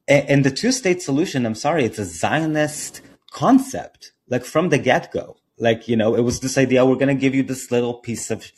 [0.09, 5.12] And, the two state solution, I'm sorry, it's a Zionist concept, like from the get
[5.12, 5.37] go.
[5.59, 8.31] Like, you know, it was this idea, we're going to give you this little piece
[8.31, 8.51] of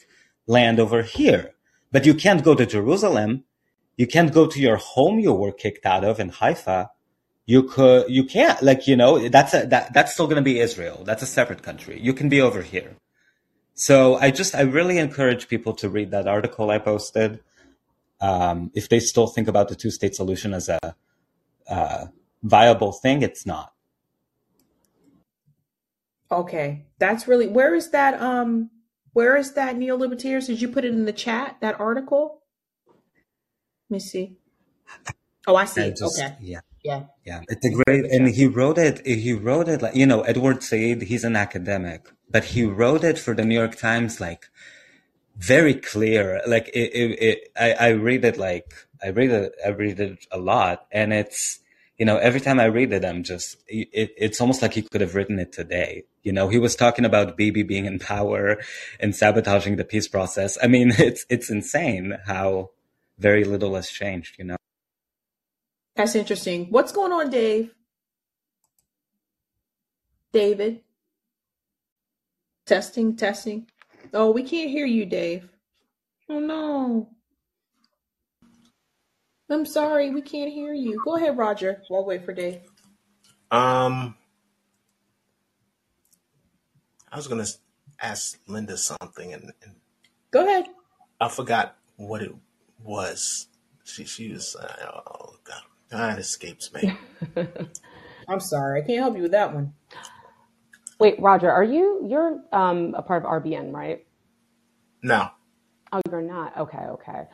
[0.47, 1.55] land over here,
[1.91, 3.45] but you can't go to Jerusalem.
[3.97, 6.91] You can't go to your home you were kicked out of in Haifa.
[7.47, 10.61] You could, you can't, like, you know, that's a, that, that's still going to be
[10.61, 11.03] Israel.
[11.05, 11.99] That's a separate country.
[12.01, 12.97] You can be over here.
[13.75, 17.41] So I just, I really encourage people to read that article I posted.
[18.21, 20.95] Um, if they still think about the two state solution as a,
[21.71, 22.07] uh,
[22.43, 23.73] viable thing, it's not.
[26.31, 26.87] Okay.
[26.99, 28.71] That's really where is that um
[29.13, 30.47] where is that neolibertarians?
[30.47, 32.43] Did you put it in the chat, that article?
[33.89, 34.37] Let me see.
[35.47, 36.37] Oh, I see I just, Okay.
[36.41, 36.61] yeah.
[36.83, 37.05] Yeah.
[37.27, 39.05] Yeah, it's a great, and he wrote it.
[39.07, 41.03] He wrote it like you know, Edward Said.
[41.03, 44.49] He's an academic, but he wrote it for the New York Times, like
[45.37, 46.41] very clear.
[46.47, 48.73] Like it, it, it I, I read it like
[49.03, 49.53] I read it.
[49.65, 51.61] I read it a lot, and it's
[52.01, 55.03] you know, every time I read it, I'm just it, it's almost like he could
[55.03, 56.05] have written it today.
[56.23, 58.57] You know, he was talking about Bibi being in power
[58.99, 60.57] and sabotaging the peace process.
[60.63, 62.71] I mean, it's it's insane how
[63.19, 64.37] very little has changed.
[64.39, 64.57] You know.
[65.95, 66.69] That's interesting.
[66.71, 67.75] What's going on, Dave?
[70.33, 70.81] David?
[72.65, 73.67] Testing, testing.
[74.15, 75.51] Oh, we can't hear you, Dave.
[76.31, 77.11] Oh no.
[79.51, 81.01] I'm sorry, we can't hear you.
[81.05, 81.83] Go ahead, Roger.
[81.91, 82.61] We'll wait for Dave.
[83.51, 84.15] Um,
[87.11, 87.47] I was gonna
[88.01, 89.75] ask Linda something, and, and
[90.31, 90.67] Go ahead.
[91.21, 92.33] I forgot what it
[92.83, 93.49] was.
[93.85, 96.97] She she was uh, oh god, that escapes me.
[98.29, 98.83] I'm sorry.
[98.83, 99.75] I can't help you with that one.
[101.01, 104.07] Wait, Roger, are you you're um, a part of RBN, right?
[105.03, 105.31] No,
[105.93, 106.57] Oh, you're not.
[106.57, 107.27] Okay, okay.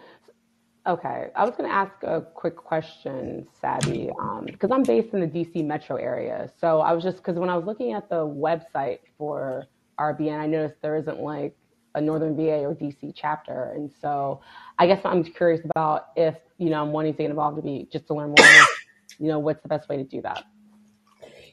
[0.86, 4.08] Okay, I was going to ask a quick question, Sabby,
[4.47, 6.48] because um, I'm based in the DC metro area.
[6.60, 9.66] So I was just, because when I was looking at the website for
[9.98, 11.56] RBN, I noticed there isn't like
[11.97, 13.73] a Northern VA or DC chapter.
[13.74, 14.42] And so
[14.78, 17.89] I guess I'm curious about if, you know, I'm wanting to get involved to be,
[17.90, 18.47] just to learn more,
[19.18, 20.44] you know, what's the best way to do that?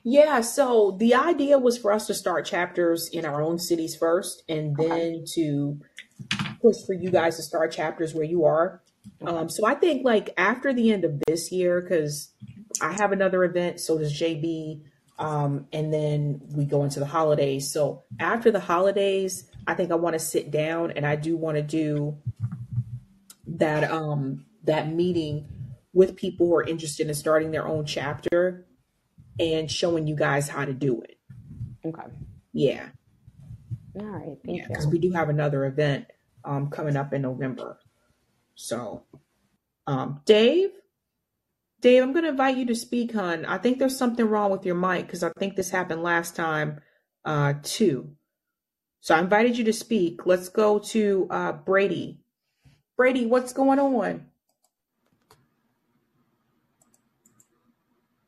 [0.03, 4.43] Yeah, so the idea was for us to start chapters in our own cities first
[4.47, 5.79] and Okay, then to
[6.61, 8.82] push for you guys to start chapters where you are.
[9.21, 12.31] Okay, Um, so I think like after the end of this year, because
[12.81, 14.83] I have another event, so does JB,
[15.19, 17.71] um, and then we go into the holidays.
[17.71, 21.57] So after the holidays, I think I want to sit down and I do want
[21.57, 22.17] to do
[23.45, 25.47] that um that meeting
[25.93, 28.65] with people who are interested in starting their own chapter
[29.39, 31.17] and showing you guys how to do it.
[31.85, 32.03] okay.
[32.51, 32.89] Yeah,
[33.99, 36.07] All right, yeah, because we do have another event
[36.43, 37.77] um coming up in November.
[38.55, 39.03] So
[39.87, 40.71] um Dave.
[41.81, 43.43] Dave, I'm going to invite you to speak, hon.
[43.43, 46.79] I think there's something wrong with your mic because I think this happened last time,
[47.25, 48.15] uh, too.
[49.01, 50.25] So I invited you to speak.
[50.25, 52.19] Let's go to uh, Brady.
[52.95, 54.27] Brady, what's going on?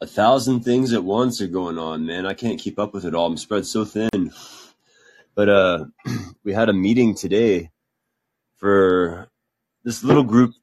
[0.02, 2.26] a thousand things at once are going on, man.
[2.26, 3.26] I can't keep up with it all.
[3.26, 4.32] I'm spread so thin.
[5.34, 5.86] But uh,
[6.44, 7.72] we had a meeting today
[8.56, 9.30] for
[9.86, 10.56] this little group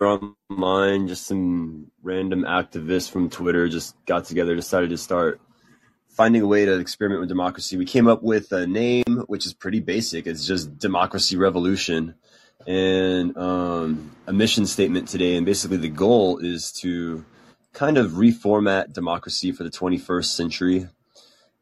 [0.00, 5.40] online, just some random activists from Twitter just got together, decided to start
[6.08, 7.76] finding a way to experiment with democracy.
[7.76, 10.28] We came up with a name which is pretty basic.
[10.28, 12.14] It's just Democracy Revolution
[12.64, 15.36] and um, a mission statement today.
[15.36, 17.24] And basically, the goal is to
[17.72, 20.88] kind of reformat democracy for the 21st century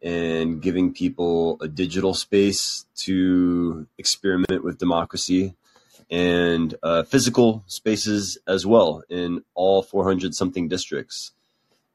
[0.03, 5.55] and giving people a digital space to experiment with democracy
[6.13, 11.33] and uh, physical spaces as well in all 400 something districts.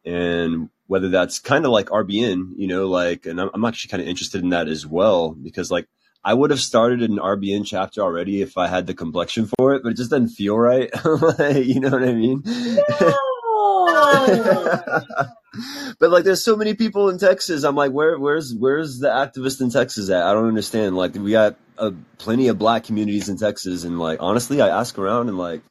[0.04, 4.02] And whether that's kind of like RBN, you know, like, and I'm, I'm actually kind
[4.02, 5.88] of interested in that as well because, like,
[6.24, 9.84] I would have started an RBN chapter already if I had the complexion for it,
[9.84, 10.90] but it just doesn't feel right.
[11.56, 12.42] you know what I mean?
[12.44, 13.14] No.
[16.00, 17.64] but like, there's so many people in Texas.
[17.64, 20.24] I'm like, where, where's, where's the activist in Texas at?
[20.24, 20.98] I don't understand.
[20.98, 24.98] Like, we got uh, plenty of black communities in Texas, and like, honestly, I ask
[24.98, 25.62] around, and like,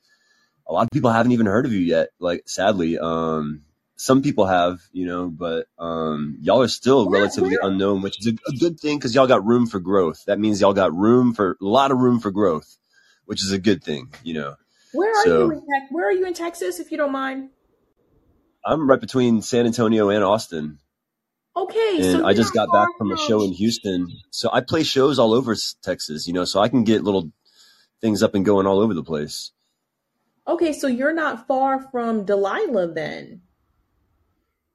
[0.68, 2.08] a lot of people haven't even heard of you yet.
[2.18, 3.62] Like, sadly, um,
[3.96, 8.36] some people have, you know, but um, y'all are still relatively unknown, which is a,
[8.48, 10.24] a good thing because y'all got room for growth.
[10.26, 12.76] That means y'all got room for a lot of room for growth,
[13.24, 14.56] which is a good thing, you know.
[14.92, 17.50] where are you in Where are you in Texas, if you don't mind?
[18.64, 20.78] I'm right between San Antonio and Austin.
[21.56, 24.08] Okay, so and I just got back from a show in Houston.
[24.30, 27.32] So I play shows all over Texas, you know, so I can get little
[28.02, 29.52] things up and going all over the place.
[30.46, 33.40] Okay, so you're not far from Delilah then.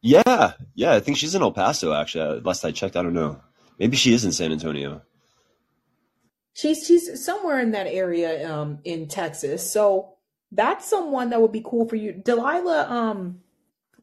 [0.02, 2.40] Yeah, yeah, I think she's in El Paso actually.
[2.40, 3.40] Uh, Last I checked, I don't know.
[3.78, 5.04] Maybe she is in San Antonio.
[6.54, 9.72] She's she's somewhere in that area um in Texas.
[9.72, 10.16] So
[10.52, 12.12] that's someone that would be cool for you.
[12.12, 13.42] Delilah um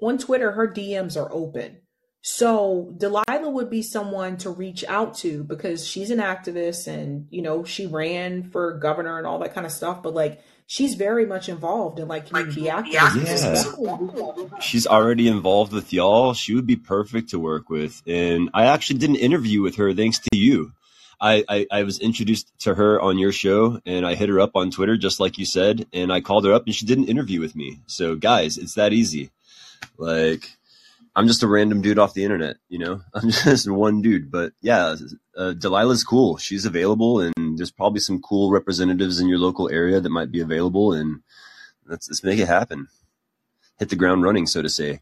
[0.00, 1.78] on Twitter her DMs are open.
[2.20, 7.42] So Delilah would be someone to reach out to because she's an activist and you
[7.42, 11.26] know she ran for governor and all that kind of stuff but like she's very
[11.26, 13.56] much involved in like community activism.
[13.56, 16.34] So Yeah, she's already involved with y'all.
[16.34, 18.00] She would be perfect to work with.
[18.06, 20.72] And I actually did an interview with her thanks to you.
[21.20, 24.54] I, I, I was introduced to her on your show and I hit her up
[24.54, 25.86] on Twitter, just like you said.
[25.92, 27.80] And I called her up and she did an interview with me.
[27.86, 29.30] So, guys, it's that easy.
[29.96, 30.57] Like,
[31.18, 33.02] I'm just a random dude off the internet, you know?
[33.14, 34.30] I'm just one dude.
[34.30, 34.94] But yeah,
[35.36, 36.36] uh, Delilah's cool.
[36.36, 40.40] She's available and there's probably some cool representatives in your local area that might be
[40.40, 40.92] available.
[40.92, 41.22] And
[41.84, 42.86] let's, let's make it happen.
[43.80, 45.00] Hit the ground running, so to say.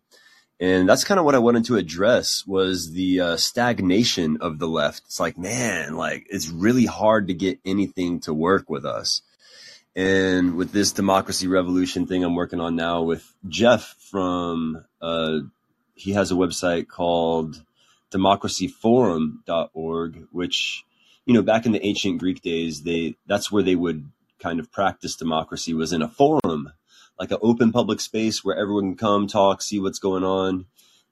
[0.59, 4.69] And that's kind of what I wanted to address was the uh, stagnation of the
[4.69, 5.03] left.
[5.05, 9.21] It's like, man, like it's really hard to get anything to work with us.
[9.95, 15.41] And with this democracy revolution thing I'm working on now with Jeff from, uh,
[15.97, 17.65] he has a website called
[18.13, 20.85] democracyforum.org, which,
[21.25, 24.09] you know, back in the ancient Greek days, they, that's where they would
[24.39, 26.73] kind of practice democracy was in a forum,
[27.19, 30.67] like an open public space where everyone can come talk, see what's going on.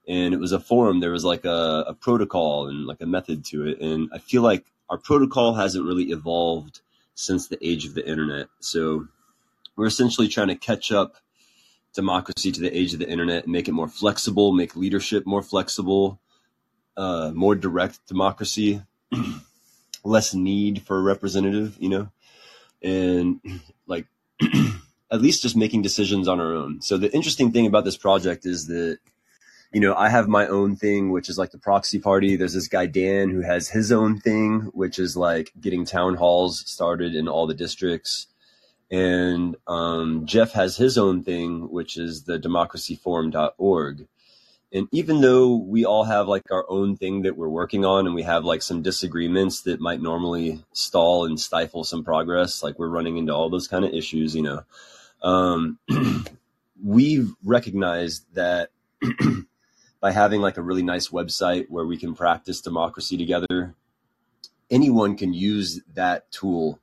[0.06, 1.00] and it was a forum.
[1.00, 4.42] There was like a, a protocol and like a method to it, and I feel
[4.42, 6.80] like our protocol hasn't really evolved
[7.14, 8.48] since the age of the internet.
[8.60, 9.08] So
[9.76, 11.16] we're essentially trying to catch up
[11.94, 16.20] democracy to the age of the internet make it more flexible, make leadership more flexible,
[16.96, 18.82] uh, more direct democracy,
[20.04, 22.08] less need for a representative, you know,
[22.82, 23.40] and
[23.86, 24.06] like
[25.10, 26.82] at least just making decisions on our own.
[26.82, 28.98] So the interesting thing about this project is that
[29.74, 32.36] you know, I have my own thing, which is like the proxy party.
[32.36, 36.62] There's this guy, Dan, who has his own thing, which is like getting town halls
[36.64, 38.28] started in all the districts.
[38.90, 44.06] And um, Jeff has his own thing, which is the democracyforum.org.
[44.72, 48.14] And even though we all have like our own thing that we're working on and
[48.14, 52.88] we have like some disagreements that might normally stall and stifle some progress, like we're
[52.88, 54.64] running into all those kind of issues, you know,
[55.22, 55.78] um,
[56.84, 58.70] we've recognized that
[60.00, 63.74] by having like a really nice website where we can practice democracy together,
[64.70, 66.80] anyone can use that tool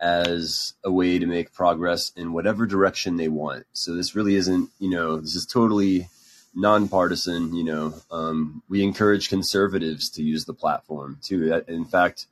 [0.00, 3.66] as a way to make progress in whatever direction they want.
[3.72, 6.08] So this really isn't, you know, this is totally
[6.54, 7.54] nonpartisan.
[7.54, 11.62] You know, um, we encourage conservatives to use the platform too.
[11.68, 12.26] In fact,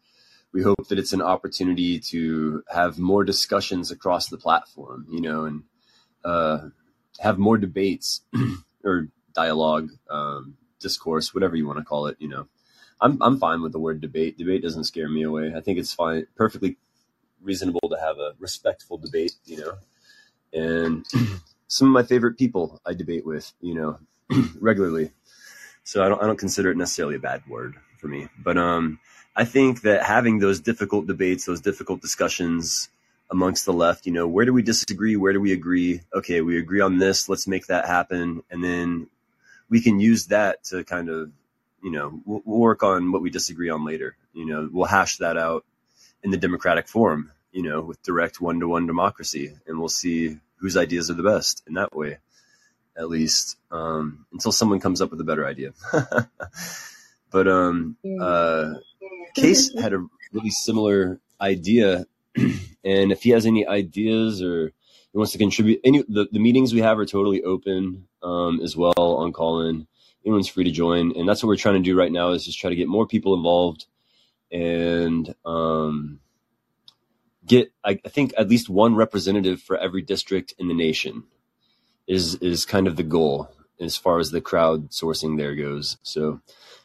[0.53, 5.07] we hope that it's an opportunity to have more discussions across the platform.
[5.11, 5.63] You know, and
[6.25, 6.71] uh,
[7.21, 8.23] have more debates
[8.85, 12.17] or dialogue, um, discourse, whatever you want to call it.
[12.19, 12.49] You know,
[12.99, 14.39] I'm I'm fine with the word debate.
[14.39, 15.53] Debate doesn't scare me away.
[15.55, 16.79] I think it's fine, perfectly
[17.49, 19.33] reasonable to have a respectful debate.
[19.45, 19.73] You know,
[20.53, 21.07] and
[21.69, 23.53] some of my favorite people I debate with.
[23.61, 23.99] You know,
[24.61, 25.11] regularly.
[25.83, 29.01] So I don't I don't consider it necessarily a bad word for me, but um,
[29.35, 32.89] I think that having those difficult debates, those difficult discussions
[33.31, 35.17] amongst the left, you know, where do we disagree?
[35.17, 36.01] Where do we agree?
[36.15, 37.29] Okay, we agree on this.
[37.29, 38.43] Let's make that happen.
[38.51, 39.09] And then
[39.69, 41.31] we can use that to kind of,
[41.83, 44.17] you know, we'll, we'll work on what we disagree on later.
[44.33, 45.65] You know, we'll hash that out
[46.23, 50.39] in the democratic forum, you know, with direct one to one democracy, and we'll see
[50.57, 52.19] whose ideas are the best in that way,
[52.97, 55.73] at least um, until someone comes up with a better idea.
[57.31, 58.75] but um, uh,
[59.35, 64.73] Case had a really similar idea, and if he has any ideas or
[65.13, 68.77] he wants to contribute, any the, the meetings we have are totally open um, as
[68.77, 69.87] well on Callin.
[70.25, 72.59] Anyone's free to join, and that's what we're trying to do right now is just
[72.59, 73.87] try to get more people involved
[74.51, 76.21] and um,
[77.49, 81.25] get I, I think at least one representative for every district in the nation
[82.07, 85.99] is is kind of the goal as far as the crowd sourcing there goes.
[86.03, 86.41] So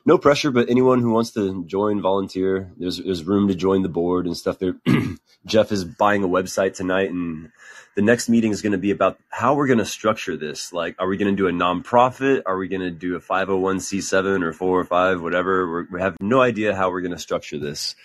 [0.06, 3.90] no pressure, but anyone who wants to join, volunteer, there's there's room to join the
[3.90, 4.60] board and stuff.
[4.60, 4.76] There,
[5.46, 7.52] Jeff is buying a website tonight, and
[7.96, 10.74] the next meeting is going to be about how we're going to structure this.
[10.74, 12.44] Like, are we going to do a nonprofit?
[12.46, 15.70] Are we going to do a 501c7 or four or five, whatever?
[15.70, 17.96] We're, we have no idea how we're going to structure this.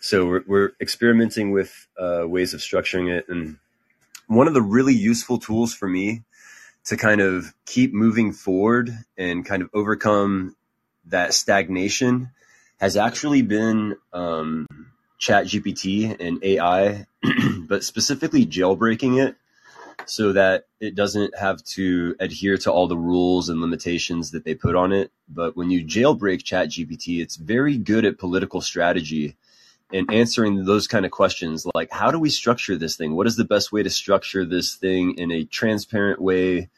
[0.00, 3.28] So we're, we're experimenting with uh, ways of structuring it.
[3.28, 3.58] And
[4.26, 6.22] one of the really useful tools for me
[6.84, 10.56] to kind of keep moving forward and kind of overcome
[11.06, 12.30] that stagnation
[12.78, 14.66] has actually been um,
[15.18, 17.06] chat gpt and ai
[17.68, 19.36] but specifically jailbreaking it
[20.06, 24.54] so that it doesn't have to adhere to all the rules and limitations that they
[24.54, 29.36] put on it but when you jailbreak chat gpt it's very good at political strategy
[29.92, 33.36] and answering those kind of questions like how do we structure this thing what is
[33.36, 36.68] the best way to structure this thing in a transparent way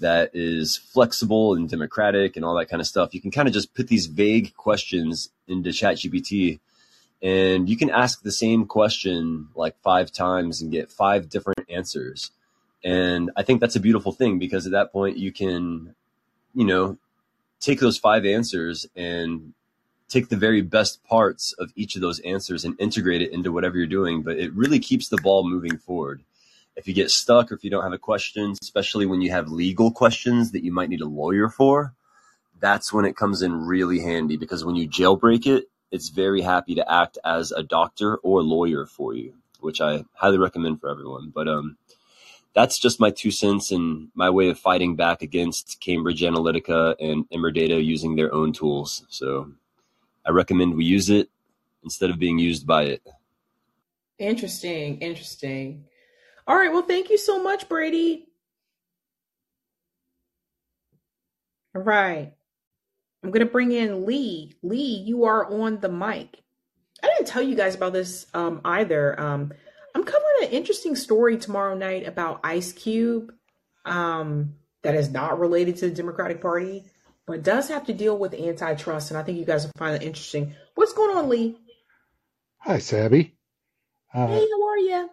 [0.00, 3.14] that is flexible and democratic and all that kind of stuff.
[3.14, 6.60] You can kind of just put these vague questions into ChatGPT
[7.22, 12.30] and you can ask the same question like five times and get five different answers.
[12.84, 15.94] And I think that's a beautiful thing because at that point you can,
[16.54, 16.98] you know,
[17.58, 19.54] take those five answers and
[20.08, 23.76] take the very best parts of each of those answers and integrate it into whatever
[23.76, 24.22] you're doing.
[24.22, 26.22] But it really keeps the ball moving forward
[26.76, 29.48] if you get stuck or if you don't have a question, especially when you have
[29.48, 31.94] legal questions that you might need a lawyer for,
[32.60, 36.74] that's when it comes in really handy because when you jailbreak it, it's very happy
[36.74, 41.32] to act as a doctor or lawyer for you, which I highly recommend for everyone.
[41.34, 41.78] But um,
[42.54, 47.28] that's just my two cents and my way of fighting back against Cambridge Analytica and
[47.30, 49.04] Emerdata using their own tools.
[49.08, 49.52] So
[50.26, 51.30] I recommend we use it
[51.84, 53.02] instead of being used by it.
[54.18, 55.84] Interesting, interesting.
[56.46, 56.72] All right.
[56.72, 58.28] Well, thank you so much, Brady.
[61.74, 62.32] All right.
[63.22, 64.54] I'm going to bring in Lee.
[64.62, 66.42] Lee, you are on the mic.
[67.02, 69.18] I didn't tell you guys about this um, either.
[69.20, 69.52] Um,
[69.94, 73.32] I'm covering an interesting story tomorrow night about Ice Cube
[73.84, 76.84] um, that is not related to the Democratic Party.
[77.26, 79.10] But does have to deal with antitrust.
[79.10, 80.54] And I think you guys will find it interesting.
[80.74, 81.56] What's going on, Lee?
[82.58, 83.36] Hi, Sabby.
[84.14, 85.10] Uh, Hey, how are you?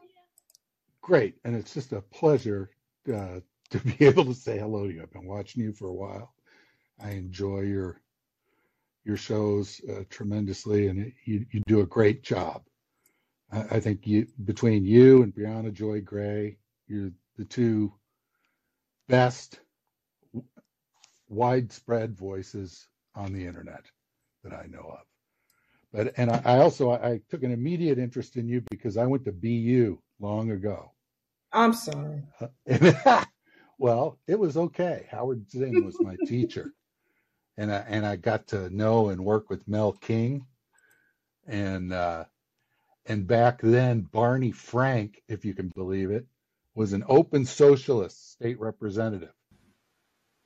[1.01, 2.69] great, and it's just a pleasure
[3.13, 3.39] uh,
[3.71, 5.01] to be able to say hello to you.
[5.01, 6.33] I've been watching you for a while.
[7.03, 7.99] I enjoy your
[9.03, 12.63] your shows uh, tremendously, and it, you you do a great job.
[13.51, 17.93] I, I think you between you and Briahna Joy Gray, you're the two
[19.09, 19.59] best
[21.33, 23.85] widespread voices on the internet
[24.43, 25.05] that I know of.
[25.91, 29.05] But and I, I also I, I took an immediate interest in you because I
[29.05, 30.91] went to BU long ago.
[31.51, 32.23] I'm sorry.
[32.41, 33.23] Uh,
[33.77, 35.07] well, it was okay.
[35.11, 36.73] Howard Zinn was my teacher,
[37.57, 40.47] and I and I got to know and work with Mel King,
[41.45, 42.25] and uh,
[43.05, 46.25] and back then Barney Frank, if you can believe it,
[46.73, 49.33] was an open socialist state representative.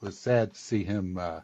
[0.01, 1.41] It was sad to see him uh,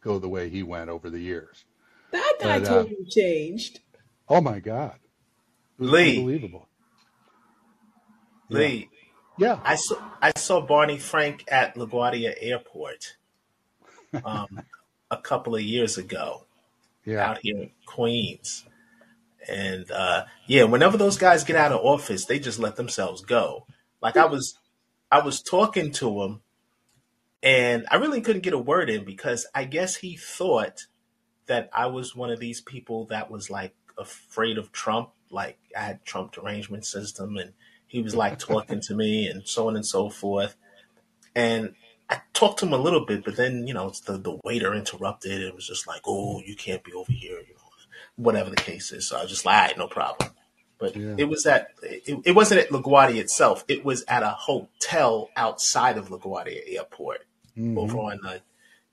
[0.00, 1.64] go the way he went over the years.
[2.12, 3.80] That guy But uh, totally changed.
[4.28, 4.94] oh my God,
[5.78, 6.68] it was Lee, unbelievable.
[8.48, 8.90] Yeah, Lee,
[9.36, 13.16] yeah, I saw I saw Barney Frank at LaGuardia Airport
[14.24, 14.62] um,
[15.10, 16.46] a couple of years ago
[17.04, 17.28] yeah.
[17.28, 18.64] out here in Queens.
[19.48, 23.66] And uh, yeah, whenever those guys get out of office, they just let themselves go.
[24.02, 24.58] Like I was
[25.10, 26.40] I was talking to him
[27.42, 30.86] and I really couldn't get a word in because I guess he thought
[31.46, 35.80] that I was one of these people that was like afraid of Trump, like I
[35.80, 37.52] had Trump derangement system and
[37.86, 40.56] he was like talking to me and so on and so forth.
[41.34, 41.74] And
[42.10, 44.74] I talked to him a little bit, but then, you know, it's the, the waiter
[44.74, 45.42] interrupted.
[45.42, 47.70] It was just like, oh, you can't be over here, you know,
[48.16, 49.06] whatever the case is.
[49.06, 50.30] So I was just like, all right, no problem.
[50.78, 51.14] But Yeah.
[51.18, 53.64] it was at, it, it wasn't at LaGuardia itself.
[53.68, 57.24] It was at a hotel outside of LaGuardia Airport
[57.76, 58.38] over hmm on uh,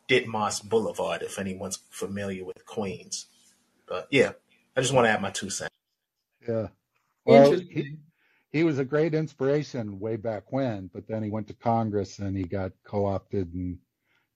[0.07, 3.27] Ditmars Boulevard, if anyone's familiar with Queens.
[3.87, 4.33] But yeah,
[4.75, 5.71] I just want to add my two cents.
[6.47, 6.67] Yeah.
[7.25, 7.97] Well, he,
[8.51, 12.37] he was a great inspiration way back when, but then he went to Congress and
[12.37, 13.77] he got co-opted and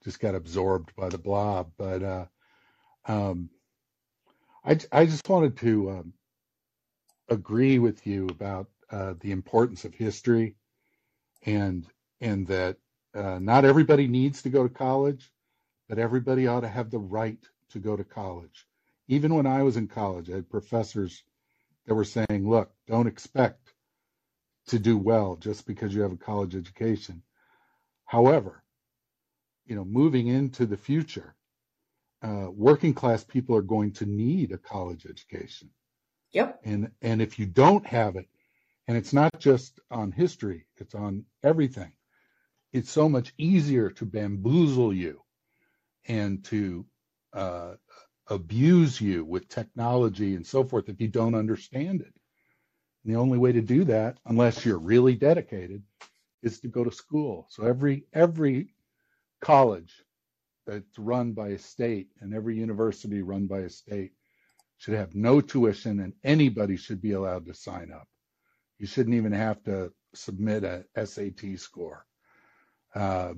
[0.03, 1.71] just got absorbed by the blob.
[1.77, 2.25] But uh,
[3.05, 3.49] um,
[4.63, 6.13] I, j- I just wanted to um,
[7.29, 10.55] agree with you about uh, the importance of history
[11.45, 11.87] and
[12.21, 12.77] and that
[13.13, 15.31] uh, not everybody needs to go to college,
[15.87, 18.67] but everybody ought to have the right to go to college.
[19.07, 21.23] Even when I was in college, I had professors
[21.85, 23.73] that were saying, look, don't expect
[24.67, 27.23] to do well just because you have a college education.
[28.05, 28.63] However,
[29.65, 31.35] you know, moving into the future,
[32.21, 35.69] uh, working class people are going to need a college education.
[36.31, 36.61] Yep.
[36.63, 38.27] And and if you don't have it,
[38.87, 41.91] and it's not just on history, it's on everything.
[42.71, 45.21] It's so much easier to bamboozle you
[46.07, 46.85] and to
[47.33, 47.73] uh,
[48.27, 52.13] abuse you with technology and so forth if you don't understand it.
[53.03, 55.83] And the only way to do that, unless you're really dedicated,
[56.43, 57.47] is to go to school.
[57.49, 58.73] So every every
[59.41, 59.93] college
[60.67, 64.11] that's run by a state and every university run by a state
[64.77, 68.07] should have no tuition and anybody should be allowed to sign up.
[68.77, 72.05] You shouldn't even have to submit a SAT score.
[72.95, 73.33] Uh,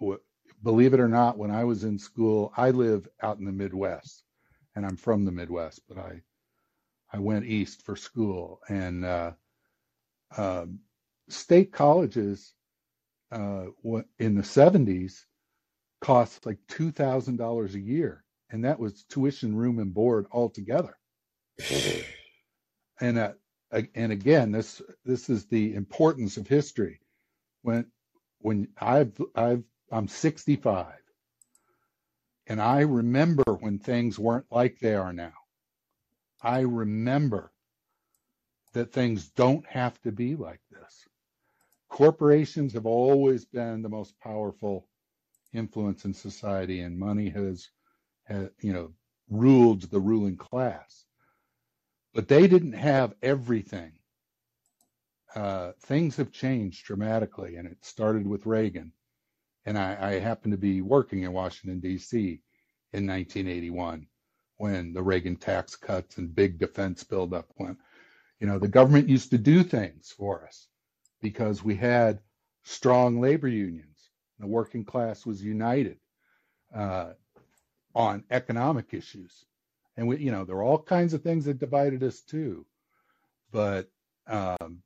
[0.00, 0.20] w-
[0.62, 4.24] believe it or not, when I was in school, I live out in the Midwest
[4.76, 6.22] and I'm from the Midwest, but I,
[7.12, 9.32] I went east for school and, uh,
[10.36, 10.80] um,
[11.28, 12.54] state colleges,
[13.32, 13.66] uh,
[14.18, 15.26] in the seventies
[16.00, 18.24] cost like $2,000 a year.
[18.50, 20.96] And that was tuition, room and board altogether.
[23.00, 23.32] And, uh,
[23.94, 27.00] and again, this, this is the importance of history.
[27.62, 27.86] When,
[28.44, 30.86] when I've, I've, I'm 65
[32.46, 35.32] and I remember when things weren't like they are now.
[36.42, 37.52] I remember
[38.74, 41.08] that things don't have to be like this.
[41.88, 44.86] Corporations have always been the most powerful
[45.54, 47.70] influence in society, and money has,
[48.24, 48.92] has you know,
[49.30, 51.06] ruled the ruling class.
[52.12, 53.92] But they didn't have everything.
[55.34, 58.92] Uh, things have changed dramatically, and it started with Reagan.
[59.66, 62.40] And I, I happened to be working in Washington, D.C.
[62.92, 64.06] in 1981
[64.56, 67.78] when the Reagan tax cuts and big defense buildup went.
[68.40, 70.68] You know, the government used to do things for us
[71.20, 72.20] because we had
[72.62, 74.10] strong labor unions.
[74.38, 75.98] The working class was united
[76.74, 77.12] uh,
[77.94, 79.44] on economic issues.
[79.96, 82.66] And we, you know, there were all kinds of things that divided us too.
[83.52, 83.88] But
[84.26, 84.82] um,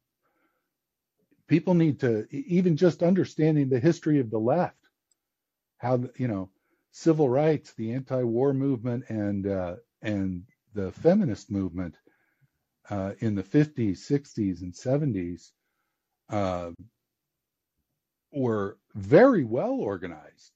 [1.48, 4.76] people need to even just understanding the history of the left,
[5.78, 6.50] how you know
[6.92, 10.44] civil rights, the anti-war movement, and uh, and
[10.74, 11.96] the feminist movement
[12.90, 15.50] uh, in the 50s, 60s, and 70s
[16.30, 16.70] uh,
[18.32, 20.52] were very well organized.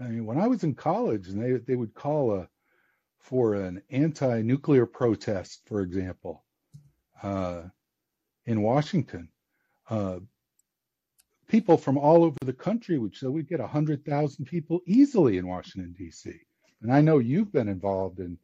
[0.00, 2.48] I mean, when I was in college, and they they would call a
[3.18, 6.44] for an anti-nuclear protest, for example,
[7.24, 7.62] uh,
[8.44, 9.28] in Washington.
[9.88, 10.20] Uh,
[11.48, 15.94] people from all over the country would show we'd get 100,000 people easily in Washington,
[15.98, 16.32] D.C.
[16.82, 18.38] And I know you've been involved in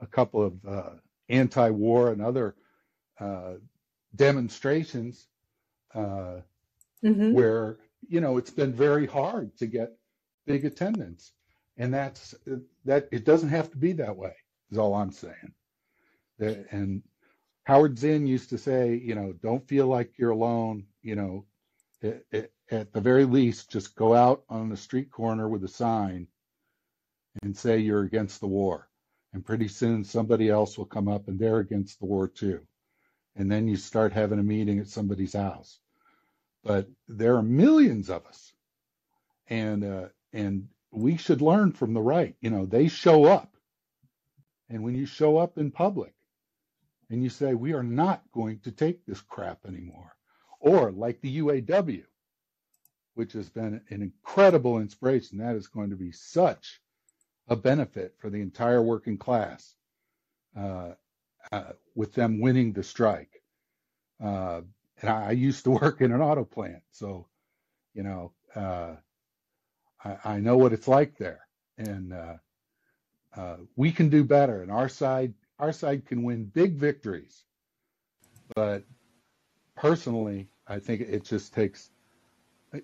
[0.00, 0.90] a couple of uh,
[1.28, 2.56] anti war and other
[3.20, 3.54] uh,
[4.16, 5.26] demonstrations
[5.94, 6.40] uh,
[7.02, 9.96] hmm where, you know, it's been very hard to get
[10.46, 11.32] big attendance.
[11.78, 12.34] And that's
[12.84, 14.34] that it doesn't have to be that way,
[14.70, 15.52] is all I'm saying.
[16.38, 17.02] That- And
[17.68, 21.44] Howard Zinn used to say, you know, don't feel like you're alone, you know,
[22.00, 25.68] it, it, at the very least, just go out on the street corner with a
[25.68, 26.28] sign
[27.42, 28.88] and say you're against the war.
[29.34, 32.62] And pretty soon somebody else will come up and they're against the war too.
[33.36, 35.78] And then you start having a meeting at somebody's house.
[36.64, 38.50] But there are millions of us.
[39.50, 42.34] And, uh, and we should learn from the right.
[42.40, 43.54] You know, they show up.
[44.70, 46.14] And when you show up in public
[47.10, 50.14] and you say, we are not going to take this crap anymore,
[50.60, 52.04] or like the UAW,
[53.14, 56.80] which has been an incredible inspiration, that is going to be such
[57.48, 59.74] a benefit for the entire working class
[60.56, 60.92] uh,
[61.50, 63.42] uh, with them winning the strike.
[64.22, 64.60] Uh,
[65.00, 67.26] and I, used to work in an auto plant, so
[67.94, 68.96] you know uh,
[70.04, 71.40] I, I know what it's like there,
[71.76, 72.34] and uh,
[73.36, 74.62] uh, we can do better.
[74.62, 77.44] And our side, our side can win big victories.
[78.54, 78.84] But
[79.76, 81.90] personally, I think it just takes,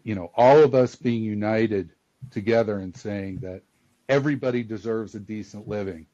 [0.03, 1.91] you know, all of us being united
[2.31, 3.63] together and saying that
[4.09, 6.07] everybody deserves a decent living,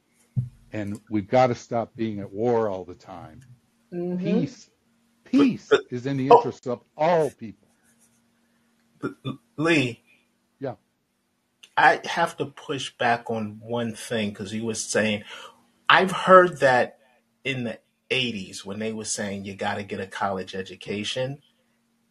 [0.73, 3.43] and we've got to stop being at war all the time.
[3.91, 4.71] hmm Peace,
[5.25, 7.69] peace but is in the oh, interest of all people.
[9.01, 9.15] but
[9.57, 10.03] Lee,
[10.61, 10.75] Yeah.
[11.77, 15.25] I have to push back on one thing because he was saying,
[15.91, 16.99] I've heard that
[17.45, 21.43] in the 80s when they were saying you got to get a college education,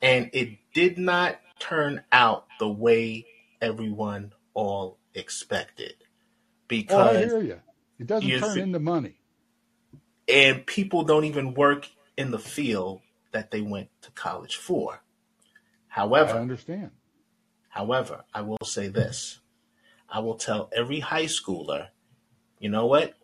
[0.01, 3.25] and it did not turn out the way
[3.61, 5.93] everyone all expected
[6.90, 7.61] Oh, I because hear you.
[7.99, 9.16] It doesn't you turn see, into money.
[10.27, 13.01] and people don't even work in the field
[13.32, 15.01] that they went to college for.
[15.88, 16.91] However, I However, understand.
[17.69, 19.40] however, I will say this.
[20.09, 21.90] I will tell every high schooler,
[22.59, 23.16] you know what?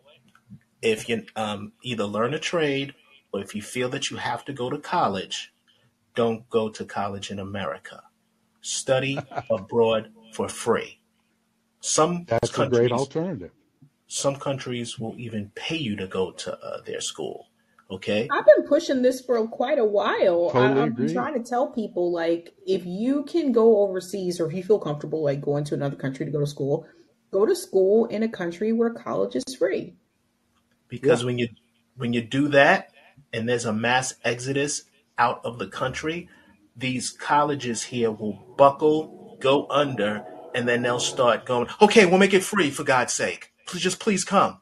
[0.82, 2.94] If you um, either learn a trade
[3.32, 5.52] or if you feel that you have to go to college,
[6.14, 8.02] don't go to college in America.
[8.60, 9.18] Study
[9.50, 11.00] abroad for free.
[11.80, 13.50] Some That's a great countries, alternative.
[14.06, 17.46] some countries will even pay you to go to uh, their school.
[17.88, 20.50] Okay, I've been pushing this for quite a while.
[20.50, 24.48] I, Totally I've been trying to tell people like if you can go overseas or
[24.48, 26.84] if you feel comfortable like going to another country to go to school,
[27.30, 29.94] go to school in a country where college is free.
[30.88, 31.26] Because Yeah.
[31.26, 31.48] when you
[31.96, 32.90] when you do that,
[33.32, 34.82] and there's a mass exodus
[35.18, 36.28] out of the country,
[36.76, 40.24] these colleges here will buckle, go under,
[40.54, 41.68] and then they'll start going.
[41.80, 43.52] Okay, we'll make it free for God's sake.
[43.66, 44.60] Please, just please come.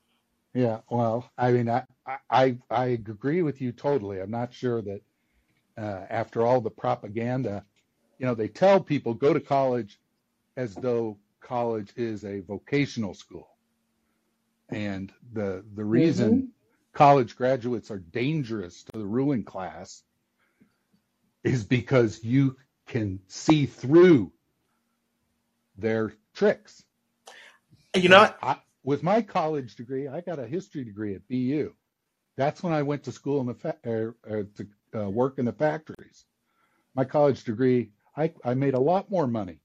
[0.55, 0.81] Yeah.
[0.89, 1.85] Well, I mean, I,
[2.31, 4.20] I, I agree with you totally.
[4.20, 5.01] I'm not sure that
[5.77, 7.65] uh, after all the propaganda,
[8.19, 9.99] you know, they tell people go to college
[10.57, 13.49] as though college is a vocational school.
[14.70, 16.52] And the the hmm reason
[16.93, 20.02] college graduates are dangerous to the ruling class
[21.43, 24.33] is because you can see through
[25.76, 26.83] their tricks.
[27.94, 31.73] You know I, with my college degree, I got a history degree at BU.
[32.36, 34.67] That's when I went to school in the fa- er, er, to
[35.01, 36.25] uh, work in the factories.
[36.94, 39.60] My college degree, I, I made a lot more money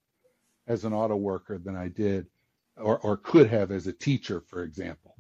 [0.68, 2.28] as an auto worker than I did
[2.80, 5.16] or, or could have as a teacher, for example.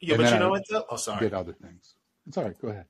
[0.00, 0.62] Yeah, And but you know I what?
[0.70, 0.84] Though?
[0.90, 1.20] Oh, sorry.
[1.20, 1.94] did other things.
[2.26, 2.58] It's all right.
[2.60, 2.84] Go ahead.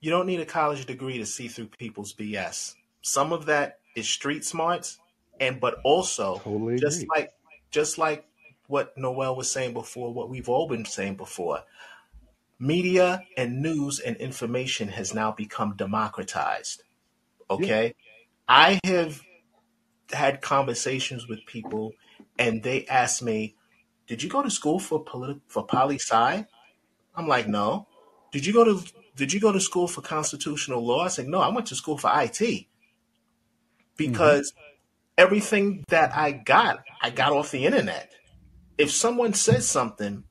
[0.00, 2.74] You don't need a college degree to see through people's BS.
[3.02, 4.98] Some of that is street smarts,
[5.40, 7.08] and but also Totally just agree.
[7.16, 7.30] like
[7.70, 8.26] just like
[8.66, 11.62] what Noel was saying before, what we've all been saying before,
[12.58, 16.82] media and news and information has now become democratized.
[17.50, 17.56] Yeah.
[17.56, 17.94] Okay,
[18.48, 19.20] I have
[20.12, 21.92] had conversations with people,
[22.38, 23.56] and they asked me,
[24.06, 26.46] "Did you go to school for politi- for poli sci?"
[27.14, 27.88] I'm like, "No."
[28.32, 28.84] Did you go to
[29.16, 31.04] Did you go to school for constitutional law?
[31.04, 32.68] I said, "No, I went to school for IT."
[34.04, 34.52] hmm because
[35.18, 38.10] everything that I got, I got off the internet.
[38.78, 40.24] If someone says something,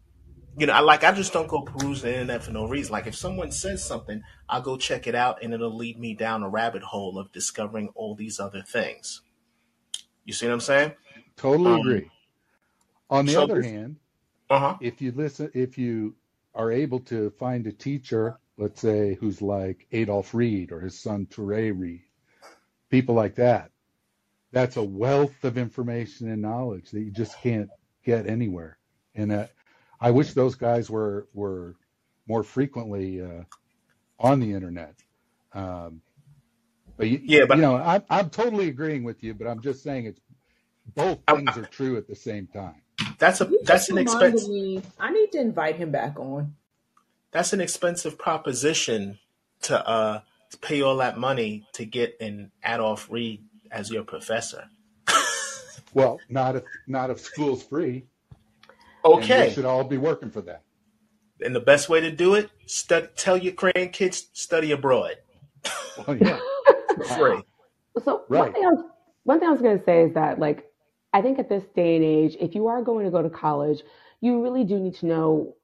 [0.58, 2.92] you know, I like I just don't go peruse the internet for no reason.
[2.92, 6.44] Like if someone says something, I'll go check it out and it'll lead me down
[6.44, 9.22] a rabbit hole of discovering all these other things.
[10.30, 10.92] You see what I'm saying?
[11.38, 12.12] Totally Um agree.
[13.10, 13.96] On the so other hand,
[14.52, 14.78] uh-huh.
[14.80, 16.14] if you listen, if you
[16.54, 21.26] are able to find a teacher, let's say, who's like Adolph Reed or his son
[21.32, 22.04] Touré Reed,
[22.92, 23.72] people like that,
[24.52, 27.72] that's a wealth of information and knowledge that you just can't
[28.06, 28.78] get anywhere.
[29.16, 29.48] And uh,
[30.00, 31.76] I wish those guys were were
[32.28, 33.46] more frequently uh,
[34.20, 34.94] on the internet.
[35.54, 36.04] Um,
[37.00, 39.84] but you, Yeah, but you know, I'm I'm totally agreeing with you, but I'm just
[39.84, 40.22] saying it's
[40.96, 42.82] both I, things are true at the same time.
[43.20, 44.84] that's a You that's an reminded expense me.
[45.00, 46.56] I need to invite him back on.
[47.32, 49.20] that's an expensive proposition
[49.64, 50.22] to uh
[50.52, 54.66] to pay all that money to get an Adolph Reed as your professor.
[55.94, 58.06] Well, not if not if school's free,
[59.14, 59.48] and we Okay.
[59.48, 60.64] should all be working for that.
[61.42, 65.18] And the best way to do it, stu- tell your grandkids study abroad
[65.96, 66.42] Well, yeah,
[67.00, 67.42] for free.
[68.04, 68.84] So one thing I was
[69.24, 70.66] one thing I was going to say is that like
[71.14, 73.82] I think at this day and age, if you are going to go to college,
[74.22, 75.56] you really do need to know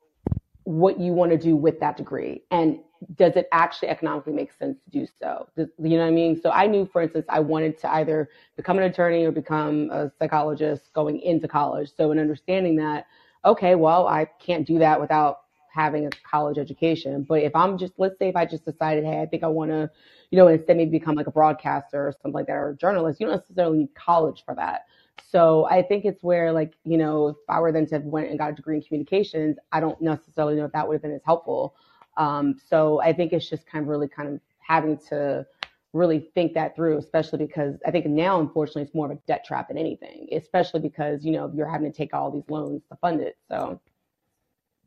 [0.64, 2.80] what you want to do with that degree and
[3.16, 5.48] does it actually economically make sense to do so?
[5.56, 6.42] You know what i mean?
[6.42, 10.12] So i knew for instance i wanted to either become an attorney or become a
[10.18, 11.92] psychologist going into college.
[11.96, 13.06] So in understanding that
[13.46, 15.42] okay well i can't do that without
[15.76, 19.22] having a college education but if i'm just let's say if i just decided hey
[19.22, 19.90] i think i want to
[20.32, 23.20] you know instead maybe become like a broadcaster or something like that or a journalist
[23.20, 24.86] you don't necessarily need college for that
[25.30, 28.30] so I think it's where like, you know, if I were then to have went
[28.30, 31.14] and got a degree in communications, I don't necessarily know if that would have been
[31.14, 31.76] as helpful.
[32.18, 35.46] Um, so I think it's just kind of really kind of having to
[35.94, 39.46] really think that through, especially because I think now, unfortunately, it's more of a debt
[39.46, 42.96] trap than anything, especially because, you know, you're having to take all these loans to
[42.98, 43.38] fund it.
[43.50, 43.80] So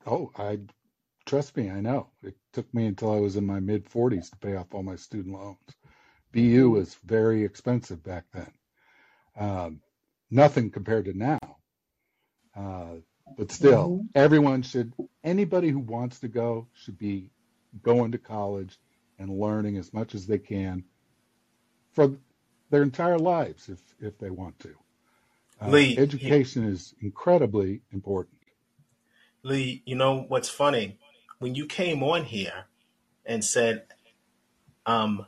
[0.06, 0.58] Oh, I
[1.28, 2.08] trust me, I know.
[2.24, 4.96] It took me until I was in my mid 40s to pay off all my
[4.96, 5.58] student loans.
[6.32, 8.52] BU was very expensive back then.
[9.38, 9.80] Um,
[10.30, 11.38] nothing compared to now.
[12.56, 12.96] Uh,
[13.36, 14.92] but still, hmm everyone should,
[15.24, 17.30] anybody who wants to go should be
[17.82, 18.78] going to college
[19.18, 20.84] and learning as much as they can
[21.92, 22.16] for
[22.70, 24.74] their entire lives if, if they want to.
[25.60, 28.38] Uh, Lee, education is incredibly important.
[29.42, 30.98] Lee, you know what's funny?
[31.38, 32.64] When you came on here
[33.26, 33.84] and said,
[34.86, 35.26] um,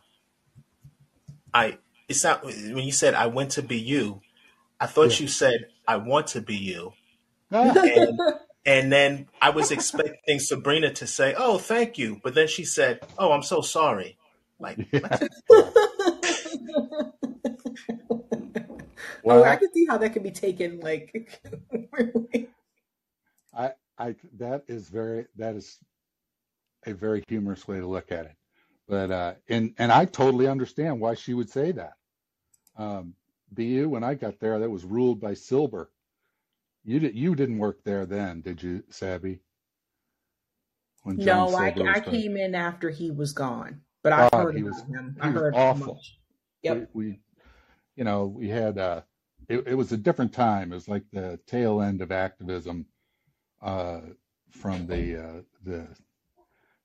[1.55, 4.21] I it's not when you said I went to be you,
[4.81, 5.25] I thought Yeah.
[5.25, 6.93] you said I want to be you.
[7.53, 8.19] Ah, And
[8.67, 13.01] and then I was expecting Sabrina to say, "Oh, thank you," but then she said,
[13.19, 14.19] "Oh, I'm so sorry."
[14.59, 15.01] Like, yeah.
[15.47, 15.73] what?
[19.27, 21.41] oh, I can see how that could be taken like.
[23.55, 25.79] I, I, that is very, that is
[26.87, 28.37] a very humorous way to look at it.
[28.89, 31.93] But, uh, and, and I totally understand why she would say that.
[32.77, 33.15] Um,
[33.53, 35.91] BU, when I got there, that was ruled by Silber.
[36.85, 39.41] You did, you didn't work there then, did you, Sabby?
[41.03, 44.83] When no, I I came in after he was gone, but God, heard he was,
[44.83, 45.17] him.
[45.17, 45.95] he I heard awful.
[45.95, 46.19] much.
[46.63, 46.91] We, Yep.
[46.93, 47.21] we,
[47.97, 49.03] you know, we had, uh,
[49.49, 50.73] it, it was a different time.
[50.73, 52.87] It was like the tail end of activism,
[53.63, 54.01] uh,
[54.51, 55.89] from the, uh, the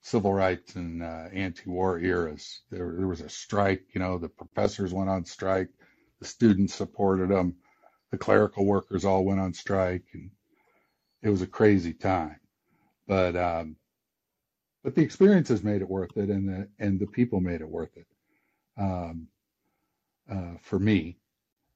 [0.06, 2.62] civil rights and uh, anti-war eras.
[2.70, 3.82] There, there was a strike.
[3.94, 5.70] You know, the professors went on strike,
[6.20, 7.56] the students supported them,
[8.12, 10.30] the clerical workers all went on strike, and
[11.24, 12.40] it was a crazy time.
[13.08, 13.78] But um,
[14.84, 17.98] but the experiences made it worth it, and the and the people made it worth
[17.98, 18.08] it
[18.78, 19.28] um,
[20.30, 21.18] uh, for me.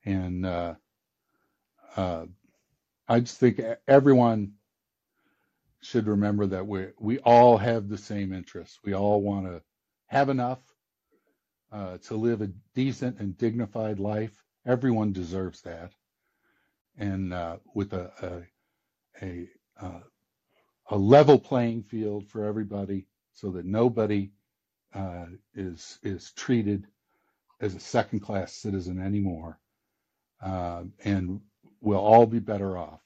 [0.06, 0.76] And uh,
[1.98, 2.28] uh,
[3.08, 4.54] I just think everyone
[5.82, 8.80] should remember that we we all have the same interests.
[8.84, 9.62] We all want to
[10.08, 10.60] have enough
[11.72, 14.34] uh, to live a decent and dignified life.
[14.66, 15.92] Everyone deserves that,
[16.98, 19.50] and uh, with a a a,
[19.82, 20.00] uh,
[20.92, 24.32] a level playing field for everybody, so that nobody
[24.94, 25.26] uh,
[25.56, 26.88] is is treated
[27.62, 29.60] as a second class citizen anymore,
[30.42, 31.42] uh, and
[31.82, 33.02] we'll all be better off,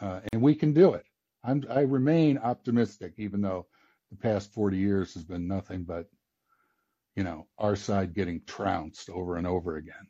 [0.00, 1.04] uh, and we can do it.
[1.44, 3.66] I'm, I remain optimistic, even though
[4.10, 6.08] the past 40 years has been nothing but,
[7.16, 10.06] you know, our side getting trounced over and over again.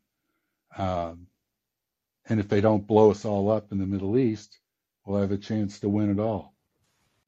[0.76, 1.26] Um,
[2.28, 4.58] and if they don't blow us all up in the Middle East,
[5.04, 6.54] we'll have a chance to win it all.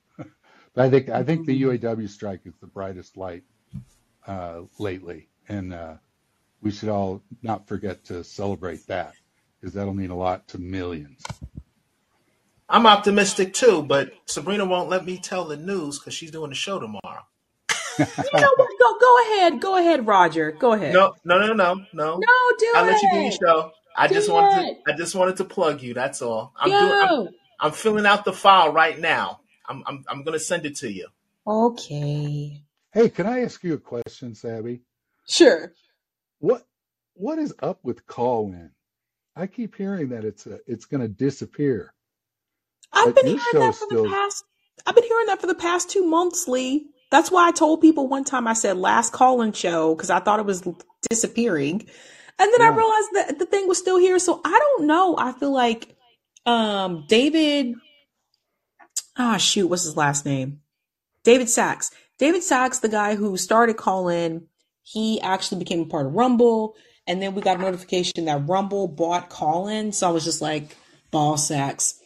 [0.16, 0.28] but
[0.76, 3.44] I think I think the UAW strike is the brightest light
[4.26, 5.94] uh, lately, and uh,
[6.62, 9.14] we should all not forget to celebrate that.
[9.60, 11.22] because that'll mean a lot to millions.
[12.74, 16.56] I'm optimistic too, but Sabrina won't let me tell the news because she's doing the
[16.56, 17.22] show tomorrow.
[18.00, 18.68] You know what?
[18.80, 19.60] Go go ahead.
[19.60, 20.50] Go ahead, Roger.
[20.50, 20.92] Go ahead.
[20.92, 22.18] No, no, no, no, no.
[22.18, 22.88] No, do I'll it.
[22.88, 23.70] let you do your show.
[23.96, 24.92] I Do just wanted to.
[24.92, 25.94] I just wanted to plug you.
[25.94, 26.52] That's all.
[26.58, 26.80] I'm Go.
[26.80, 27.28] doing.
[27.28, 29.38] I'm, I'm filling out the file right now.
[29.68, 29.84] I'm.
[29.86, 30.04] I'm.
[30.08, 31.06] I'm gonna send it to you.
[31.46, 32.60] Okay.
[32.92, 34.80] Hey, can I ask you a question, Sabby?
[35.28, 35.72] Sure.
[36.40, 36.66] What
[37.14, 38.72] what is up with call in?
[39.36, 41.92] I keep hearing that it's a, it's going to disappear,
[42.94, 44.44] I've but been hearing that for the past
[44.86, 46.86] I've been hearing that for the past two months, Lee.
[47.10, 50.40] That's why I told people one time I said last call-in show because I thought
[50.40, 50.66] it was
[51.08, 51.86] disappearing.
[52.38, 54.18] And then I realized that the thing was still here.
[54.18, 55.16] So I don't know.
[55.16, 55.96] I feel like
[56.46, 57.74] um David
[59.16, 60.60] ah shoot, what's his last name?
[61.22, 61.90] David Sacks.
[62.18, 64.46] David Sacks, the guy who started call in,
[64.82, 66.74] he actually became a part of Rumble.
[67.06, 69.92] And then we got a notification that Rumble bought call in.
[69.92, 70.76] So I was just like,
[71.10, 72.00] ball sacks.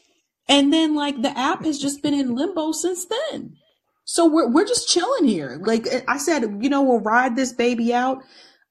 [0.48, 3.56] And then like the app has just been in limbo since then.
[4.04, 5.60] So we're we're just chilling here.
[5.62, 8.22] Like I said, you know, we'll ride this baby out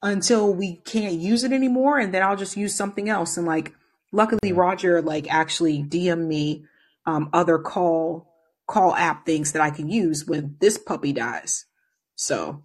[0.02, 3.38] until we can't use it anymore, and then I'll just use something else.
[3.38, 3.74] And like,
[4.12, 4.52] luckily.
[4.52, 6.66] Roger like actually DM me
[7.06, 8.34] um, other call
[8.68, 11.66] call app things that I can use when this puppy dies.
[12.16, 12.64] So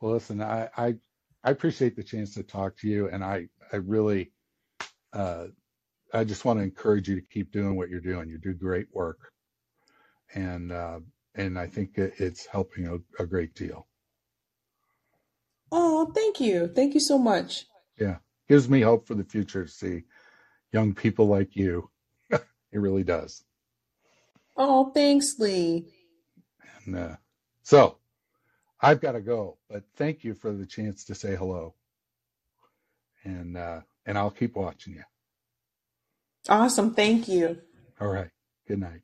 [0.00, 0.94] Well, listen, I, I
[1.44, 4.32] I appreciate the chance to talk to you, and I I really
[5.12, 5.46] uh,
[6.12, 8.28] I just want to encourage you to keep doing what you're doing.
[8.28, 9.32] You do great work,
[10.34, 11.00] and uh,
[11.34, 13.86] and I think it, it's helping a, a great deal.
[15.72, 17.66] oh, thank you, thank you so much.
[17.98, 18.16] Yeah,
[18.48, 20.02] gives me hope for the future to see
[20.72, 21.88] young people like you.
[22.30, 22.40] it
[22.72, 23.44] really does.
[24.56, 25.86] Oh, thanks, Lee.
[26.84, 27.16] And uh,
[27.62, 27.98] so
[28.80, 31.74] I've got to go, but thank you for the chance to say hello,
[33.24, 35.04] and uh, and I'll keep watching you.
[36.48, 37.58] Awesome, thank you.
[38.00, 38.28] All right.
[38.66, 39.00] Good night.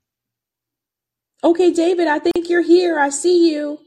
[1.44, 2.98] Okay, David, I think you're here.
[2.98, 3.78] I see you.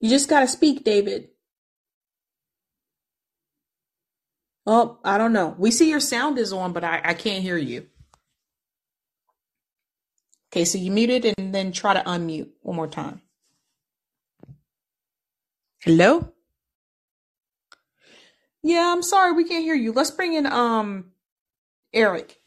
[0.00, 1.28] You just got to speak, David.
[4.66, 5.54] Oh, I don't know.
[5.58, 7.86] We see your sound is on, but I, I can't hear you.
[10.52, 13.22] Okay, so you muted and then try to unmute one more time.
[15.80, 16.33] Hello?
[18.64, 19.92] Yeah, I'm sorry, we can't hear you.
[19.92, 21.12] Let's bring in um
[21.94, 22.40] Eric.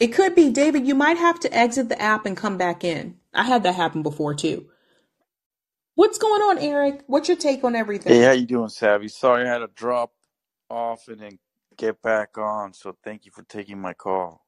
[0.00, 3.16] It could be David, you might have to exit the app and come back in.
[3.34, 4.68] I had that happen before too.
[5.96, 7.02] What's going on, Eric?
[7.08, 8.22] What's your take on Hey, everything?
[8.22, 9.08] how you doing, Savvy?
[9.08, 10.12] Sorry I had to drop
[10.70, 11.38] off and then
[11.78, 14.42] get back on, so thank you for taking my call.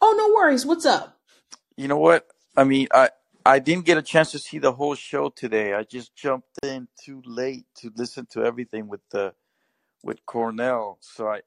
[0.00, 0.66] Oh, no worries.
[0.66, 1.18] What's up?
[1.76, 2.28] You know what?
[2.56, 3.10] I mean, I
[3.46, 5.74] I didn't get a chance to see the whole show today.
[5.74, 9.34] I just jumped in too late to listen to everything with the
[10.02, 10.98] with Cornel.
[11.00, 11.42] So I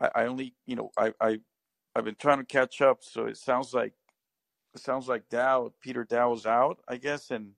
[0.00, 1.40] I, I only, you know, I I
[1.94, 3.94] I've been trying to catch up, so it sounds like
[4.74, 7.52] it sounds like Daou Peter Daou's out, I guess, and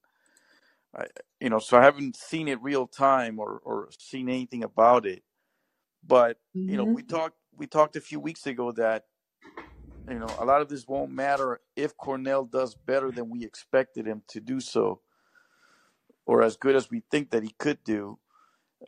[0.97, 1.07] I
[1.41, 5.23] you know, so I haven't seen it real time or or seen anything about it.
[6.07, 9.05] But you know, we talked we talked a few weeks ago that
[10.09, 14.07] you know a lot of this won't matter if Cornel does better than we expected
[14.07, 15.01] him to do so,
[16.27, 18.19] or as good as we think that he could do.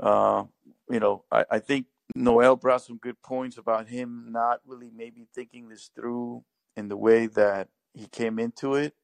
[0.01, 0.45] Uh,
[0.91, 5.27] you know, I, I think Noel brought some good points about him not really maybe
[5.35, 6.45] thinking this through
[6.77, 8.95] in the way that he came into it.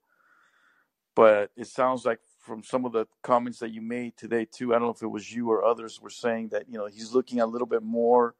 [1.14, 4.78] But it sounds like from some of the comments that you made today too, I
[4.78, 7.40] don't know if it was you or others were saying that you know he's looking
[7.40, 8.34] a little bit more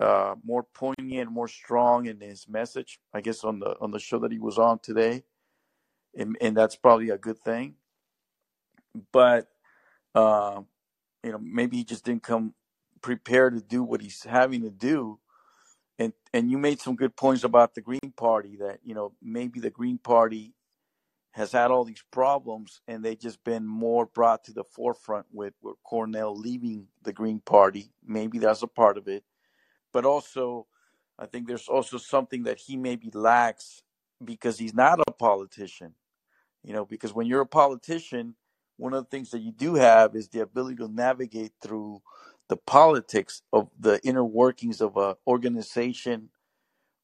[0.00, 4.18] uh more poignant more strong in his message i guess on the on the show
[4.18, 5.22] that he was on today
[6.16, 7.76] and, and that's probably a good thing
[9.12, 9.48] but
[10.14, 10.62] uh,
[11.24, 12.54] you know maybe he just didn't come
[13.00, 15.18] prepared to do what he's having to do.
[15.98, 19.60] And and you made some good points about the green party that you know maybe
[19.60, 20.54] the green party
[21.32, 25.52] has had all these problems and they just been more brought to the forefront with,
[25.62, 27.90] with Cornel leaving the green party.
[28.06, 29.24] Maybe that's a part of it.
[29.92, 30.66] But also
[31.18, 33.82] I think there's also something that he maybe lacks
[34.24, 35.94] because he's not a politician.
[36.62, 38.36] You know, because when you're a politician,
[38.76, 42.02] one of the things that you do have is the ability to navigate through
[42.48, 46.30] the politics of the inner workings of a organization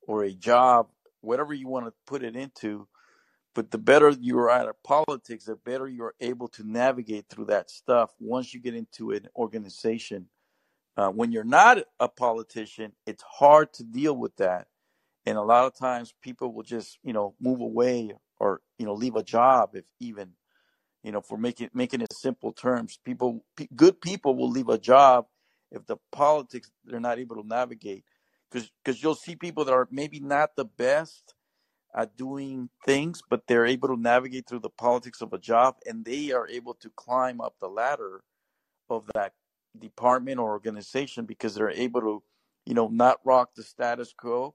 [0.06, 0.88] or a job,
[1.20, 2.88] whatever you want to put it into.
[3.54, 7.70] But the better you are at politics, the better you're able to navigate through that
[7.70, 10.28] stuff once you get into an organization
[10.96, 14.66] uh, when you're not a politician, it's hard to deal with that.
[15.26, 18.94] And a lot of times people will just, you know, move away or, you know,
[18.94, 20.32] leave a job if even,
[21.02, 24.78] You know, for making making it simple terms, people, p- good people will leave a
[24.78, 25.26] job
[25.70, 28.04] if the politics they're not able to navigate.
[28.50, 31.34] Because because you'll see people that are maybe not the best
[31.94, 36.04] at doing things, but they're able to navigate through the politics of a job, and
[36.04, 38.22] they are able to climb up the ladder
[38.88, 39.32] of that
[39.78, 42.22] department or organization because they're able to,
[42.66, 44.54] you know, not rock the status quo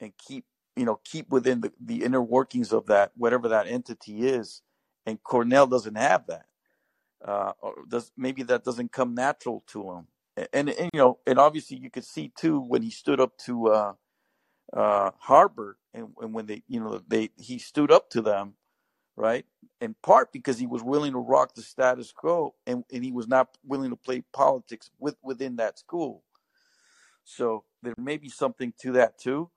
[0.00, 0.44] and keep,
[0.76, 4.62] you know, keep within the, the inner workings of that whatever that entity is.
[5.06, 6.46] And Cornel doesn't have that.
[7.24, 10.06] Uh, or does maybe that doesn't come natural to him.
[10.52, 13.68] And, and, you know, and obviously you could see too when he stood up to
[13.68, 13.92] uh,
[14.72, 15.10] uh,
[15.94, 18.54] and, and when they, you know, they he stood up to them
[19.16, 19.44] right?
[19.80, 23.28] In part because he was willing to rock the status quo and, and he was
[23.28, 26.22] not willing to play politics with within that school.
[27.24, 29.50] So there may be something to that too.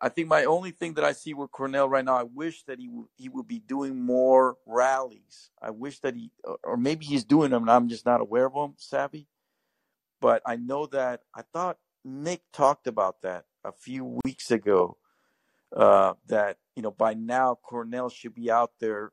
[0.00, 2.78] I, think my only thing that I see with Cornel right now, I wish that
[2.78, 5.50] he would he would be doing more rallies.
[5.60, 6.30] I wish that he
[6.64, 9.28] or maybe he's doing them and I'm just not aware of them, savvy.
[10.20, 14.96] But I know that I thought Nick talked about that a few weeks ago
[15.74, 19.12] uh, that you know by now Cornel should be out there,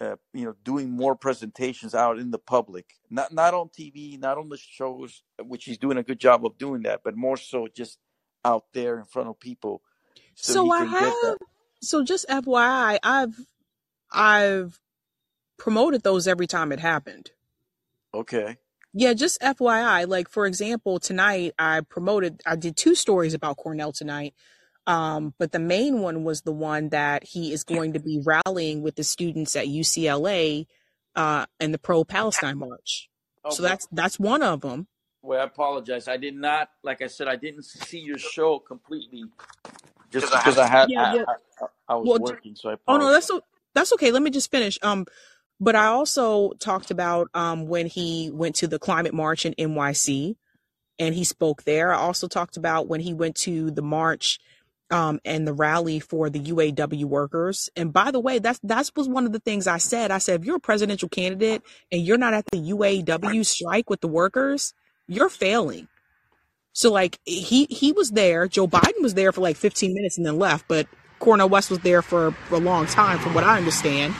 [0.00, 4.38] uh, you know, doing more presentations out in the public, not not on TV, not
[4.38, 7.68] on the shows, which he's doing a good job of doing that, but more so
[7.74, 7.98] just
[8.44, 9.82] out there in front of people,
[10.40, 11.26] so, So I can get that.
[11.28, 11.36] have
[11.80, 13.36] so just FYI, I've
[14.12, 14.80] I've
[15.58, 17.30] promoted those every time it happened.
[18.14, 18.56] Okay,
[18.94, 23.92] Yeah, just FYI, like for example, tonight I promoted I did two stories about Cornel
[23.92, 24.34] tonight.
[24.86, 28.80] Um, but the main one was the one that he is going to be rallying
[28.82, 30.66] with the students at UCLA
[31.16, 33.10] uh in the pro Palestine march.
[33.44, 33.54] Okay.
[33.56, 34.86] So that's that's one of them.
[35.20, 36.08] Well, I apologize.
[36.08, 39.24] I did not, like I said, I didn't see your show completely,
[40.10, 41.24] just because I had Yeah, I, yeah.
[41.28, 43.30] I, I was Well, working, so I oh no, that's
[43.74, 44.10] that's okay.
[44.10, 44.78] Let me just finish.
[44.82, 45.06] Um,
[45.60, 50.36] but I also talked about um when he went to the climate march in NYC
[50.98, 51.92] and he spoke there.
[51.92, 54.38] I also talked about when he went to the march
[54.90, 57.70] um and the rally for the UAW workers.
[57.76, 60.10] And by the way, that's that was one of the things I said.
[60.10, 61.62] I said if you're a presidential candidate
[61.92, 64.72] and you're not at the UAW strike with the workers,
[65.06, 65.88] you're failing.
[66.78, 68.46] So like he he was there.
[68.46, 70.86] Joe Biden was there for like 15 minutes and then left, but
[71.18, 74.14] Cornel West was there for, for a long time, from what I understand.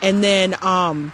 [0.00, 1.10] And then um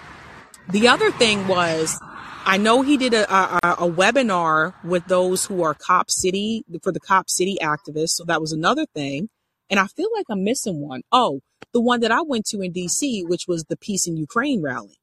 [0.68, 1.98] the other thing was,
[2.44, 6.92] I know he did a, a, a webinar with those who are Cop City for
[6.92, 8.10] the Cop City activists.
[8.10, 9.30] So that was another thing.
[9.70, 11.00] And I feel like I'm missing one.
[11.10, 11.40] Oh,
[11.72, 14.98] the one that I went to in DC, which was the Peace in Ukraine rally.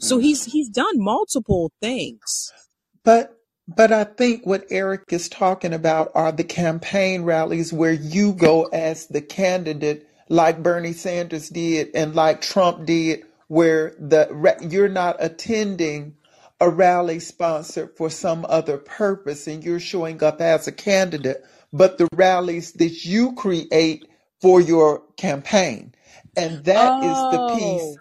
[0.00, 0.22] So Mm.
[0.22, 2.52] he's he's done multiple things.
[3.02, 8.32] But but I think what Eric is talking about are the campaign rallies where you
[8.34, 14.28] go as the candidate, like Bernie Sanders did and like Trump did, where the
[14.70, 16.16] you're not attending
[16.60, 21.98] a rally sponsored for some other purpose and you're showing up as a candidate, but
[21.98, 24.06] the rallies that you create
[24.42, 25.94] for your campaign.
[26.36, 28.00] And that is the piece Oh,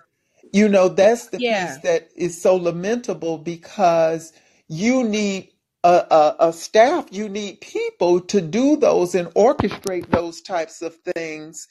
[0.54, 1.78] you know, that's the yeah.
[1.78, 4.34] piece that is so lamentable because
[4.70, 5.50] you need
[5.84, 10.96] a, a, a staff, you need people to do those and orchestrate those types of
[11.16, 11.68] things.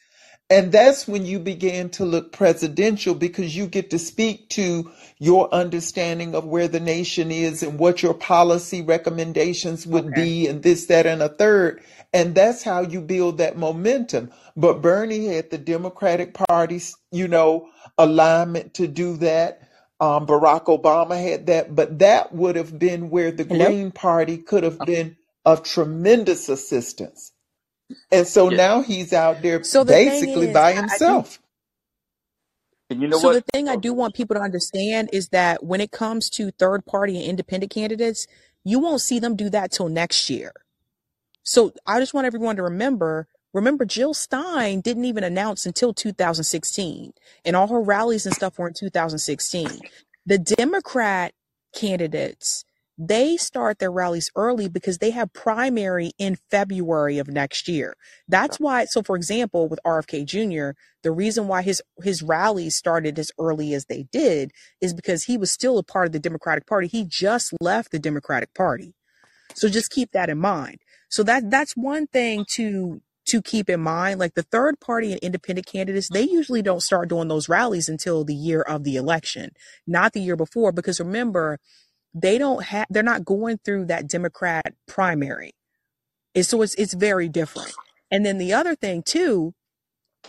[0.50, 5.52] And that's when you begin to look presidential because you get to speak to your
[5.54, 10.14] understanding of where the nation is and what your policy recommendations would Okay.
[10.14, 11.82] be and this, that, and a third.
[12.14, 14.32] And that's how you build that momentum.
[14.56, 17.68] But Bernie had the Democratic Party's, you know,
[17.98, 19.61] alignment to do that.
[20.02, 23.70] Um, Barack Obama had that, but that would have been where the Hello?
[23.70, 25.16] Green Party could have been
[25.46, 27.32] of tremendous assistance.
[28.12, 31.20] And so Yeah, now he's out there So the basically is, by I, I do
[31.20, 31.40] himself.
[32.90, 33.32] and you know So what?
[33.32, 36.52] the thing I Oh, do want people to understand is that when it comes to
[36.52, 38.26] third party and independent candidates,
[38.64, 40.52] you won't see them do that till next year.
[41.44, 47.12] So I just want everyone to remember, remember Jill Stein didn't even announce until 2016
[47.44, 49.80] and all her rallies and stuff were in 2016.
[50.24, 51.34] The Democrat
[51.74, 52.64] candidates,
[52.98, 57.96] they start their rallies early because they have primary in February of next year.
[58.28, 63.18] That's why, so for example, with RFK Jr., the reason why his, his rallies started
[63.18, 66.66] as early as they did is because he was still a part of the Democratic
[66.66, 66.86] Party.
[66.86, 68.94] He just left the Democratic Party.
[69.54, 70.78] So just keep that in mind.
[71.08, 74.20] So that that's one thing to to keep in mind.
[74.20, 78.24] Like the third party and independent candidates, they usually don't start doing those rallies until
[78.24, 79.52] the year of the election,
[79.86, 80.70] not the year before.
[80.70, 81.58] Because remember,
[82.12, 85.52] they don't have they're not going through that Democrat primary.
[86.34, 87.72] And so it's it's very different.
[88.10, 89.54] And then the other thing too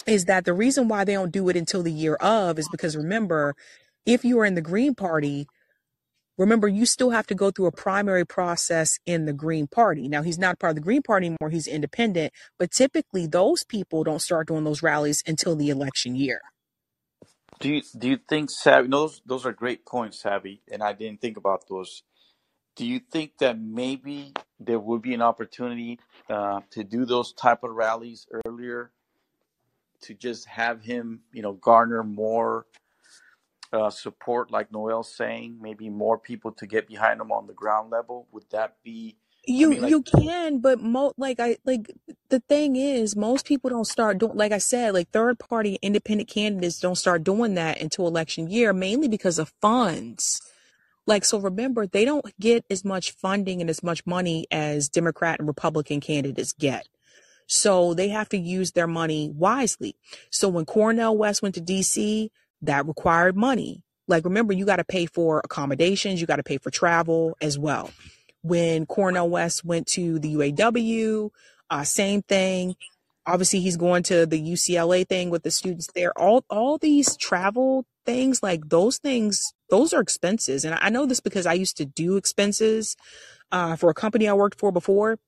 [0.07, 2.95] is that the reason why they don't do it until the year of is because
[2.95, 3.53] remember,
[4.05, 5.45] if you are in the Green Party,
[6.37, 10.07] remember you still have to go through a primary process in the Green Party.
[10.07, 14.03] Now he's not part of the Green Party anymore, he's independent, but typically those people
[14.03, 16.41] don't start doing those rallies until the election year.
[17.59, 18.89] Do you do you think Savvy?
[18.89, 22.03] Those those are great points, Savvy, and I didn't think about those.
[22.75, 27.63] Do you think that maybe there would be an opportunity uh, to do those type
[27.63, 28.91] of rallies earlier
[30.01, 32.65] to just have him, you know, garner more
[33.73, 37.89] uh, support, like Noel's saying, maybe more people to get behind them on the ground
[37.89, 38.27] level?
[38.31, 39.17] Would that be?
[39.47, 41.91] I You mean, like, you can, but mo like I like
[42.29, 46.29] the thing is most people don't start doing like I said, like third party independent
[46.29, 50.41] candidates don't start doing that until election year, mainly because of funds.
[51.05, 55.39] Like so remember, they don't get as much funding and as much money as Democrat
[55.39, 56.87] and Republican candidates get.
[57.47, 59.95] So they have to use their money wisely.
[60.31, 62.29] So when Cornel West went to DC,
[62.63, 63.83] that required money.
[64.07, 67.57] Like remember, you got to pay for accommodations, you got to pay for travel as
[67.57, 67.91] well.
[68.41, 71.29] When Cornel West went to the UAW,
[71.69, 72.75] uh, same thing.
[73.25, 76.11] Obviously, he's going to the UCLA thing with the students there.
[76.17, 80.65] All all these travel things, like those things, those are expenses.
[80.65, 82.97] And I know this because I used to do expenses
[83.53, 85.19] uh, for a company I worked for before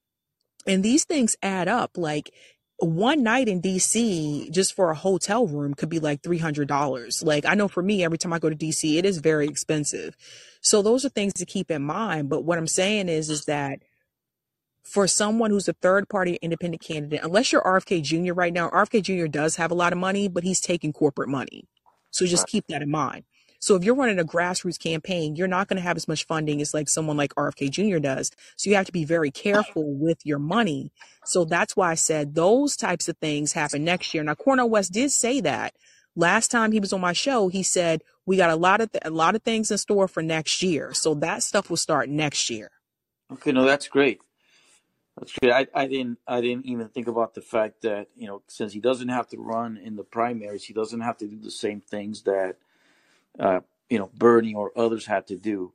[0.67, 1.97] and these things add up.
[1.97, 2.33] Like
[2.79, 7.23] one night in DC, just for a hotel room, could be like $300.
[7.23, 10.15] Like I know for me, every time I go to DC, it is very expensive.
[10.61, 12.29] So those are things to keep in mind.
[12.29, 13.79] But what I'm saying is, is that
[14.83, 18.33] for someone who's a third party independent candidate, unless you're RFK Jr.
[18.33, 19.27] right now, RFK Jr.
[19.27, 21.67] does have a lot of money, but he's taking corporate money.
[22.11, 22.47] So just right.
[22.47, 23.23] keep that in mind.
[23.65, 26.61] So if you're running a grassroots campaign, you're not going to have as much funding
[26.61, 27.97] as like someone like RFK Jr.
[27.97, 28.29] does.
[28.57, 30.91] So you have to be very careful with your money.
[31.23, 34.21] So that's why I said those types of things happen next year.
[34.21, 35.73] Now Cornel West did say that
[36.15, 37.47] last time he was on my show.
[37.47, 40.21] He said we got a lot of th- a lot of things in store for
[40.21, 40.93] next year.
[40.93, 42.69] So that stuff will start next year.
[43.33, 44.19] okay, no, that's great.
[45.17, 45.51] That's great.
[45.51, 48.79] I, I didn't I didn't even think about the fact that you know since he
[48.79, 52.21] doesn't have to run in the primaries, he doesn't have to do the same things
[52.25, 52.57] that
[53.39, 55.73] uh, you know Bernie or others had to do.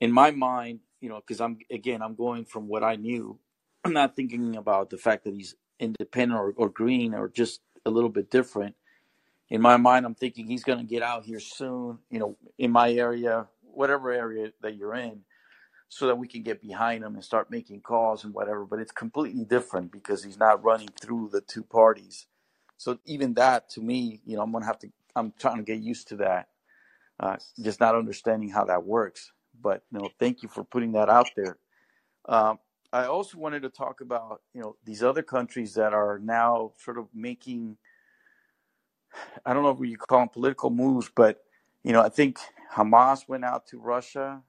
[0.00, 3.38] In my mind, you know, because I'm again I'm going from what I knew.
[3.84, 7.90] I'm not thinking about the fact that he's independent or, or green or just a
[7.90, 8.74] little bit different.
[9.50, 11.98] In my mind, I'm thinking he's going to get out here soon.
[12.10, 15.22] You know, in my area, whatever area that you're in,
[15.88, 18.64] so that we can get behind him and start making calls and whatever.
[18.64, 22.26] But it's completely different because he's not running through the two parties.
[22.76, 24.88] So even that, to me, you know, I'm gonna have to.
[25.16, 26.48] I'm trying to get used to that.
[27.20, 29.32] Uh, just not understanding how that works.
[29.60, 31.58] But you know, thank you for putting that out there.
[32.26, 32.58] Um,
[32.92, 36.98] I also wanted to talk about you know these other countries that are now sort
[36.98, 37.76] of making.
[39.44, 41.42] I don't know if you call them political moves, but
[41.82, 42.38] you know, I think
[42.74, 44.42] Hamas went out to Russia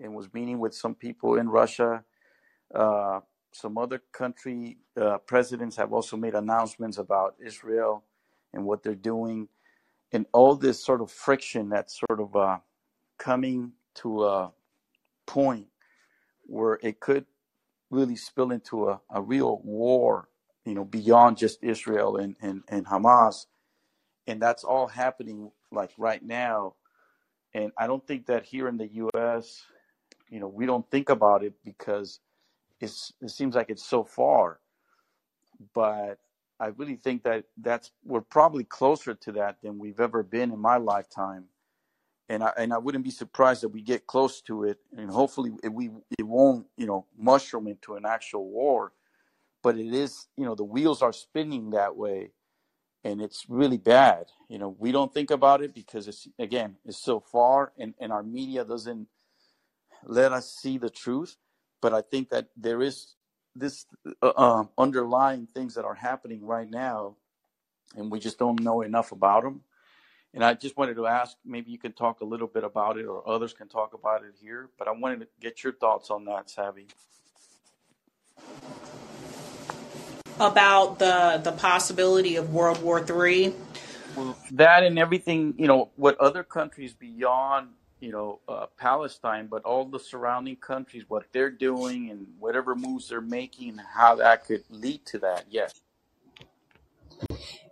[0.00, 2.04] and was meeting with some people in Russia.
[2.74, 3.20] Uh,
[3.52, 8.04] some other country uh, presidents have also made announcements about Israel
[8.52, 9.48] and what they're doing,
[10.14, 12.58] and all this sort of friction that's sort of uh,
[13.18, 14.52] coming to a
[15.26, 15.66] point
[16.46, 17.26] where it could
[17.90, 20.28] really spill into a, a real war,
[20.64, 23.46] you know, beyond just Israel and, and, and Hamas.
[24.26, 26.74] And that's all happening like right now.
[27.52, 29.64] And I don't think that here in the US,
[30.30, 32.20] you know, we don't think about it because
[32.80, 34.60] it's it seems like it's so far.
[35.74, 36.18] But
[36.60, 40.58] I really think that that's we're probably closer to that than we've ever been in
[40.58, 41.46] my lifetime.
[42.28, 45.52] And I and I wouldn't be surprised that we get close to it, and hopefully
[45.62, 48.92] it, we it won't you know mushroom into an actual war.
[49.62, 52.30] But it is you know the wheels are spinning that way,
[53.02, 54.26] and it's really bad.
[54.48, 58.10] You know we don't think about it because it's again it's so far, and and
[58.12, 59.08] our media doesn't
[60.06, 61.36] let us see the truth.
[61.82, 63.16] But I think that there is
[63.56, 63.86] this
[64.22, 67.16] uh, um, underlying things that are happening right now,
[67.96, 69.62] and we just don't know enough about them.
[70.32, 73.06] And I just wanted to ask, maybe you can talk a little bit about it,
[73.06, 74.68] or others can talk about it here.
[74.78, 76.88] But I wanted to get your thoughts on that, Savvy.
[80.40, 83.54] About the the possibility of World War Three.
[84.16, 87.68] Well, that and everything, you know, what other countries beyond,
[88.04, 93.08] you know, uh, Palestine, but all the surrounding countries, what they're doing and whatever moves
[93.08, 95.46] they're making, how that could lead to that.
[95.48, 95.72] Yes.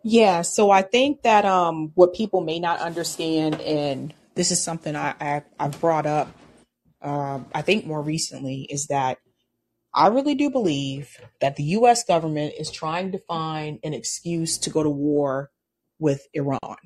[0.03, 4.97] Yeah, so I think that um what people may not understand, and this is something
[4.97, 6.29] I, I I've brought up
[7.03, 9.19] um I think more recently, is that
[9.93, 14.71] I really do believe that the US government is trying to find an excuse to
[14.71, 15.51] go to war
[15.99, 16.79] with Iran.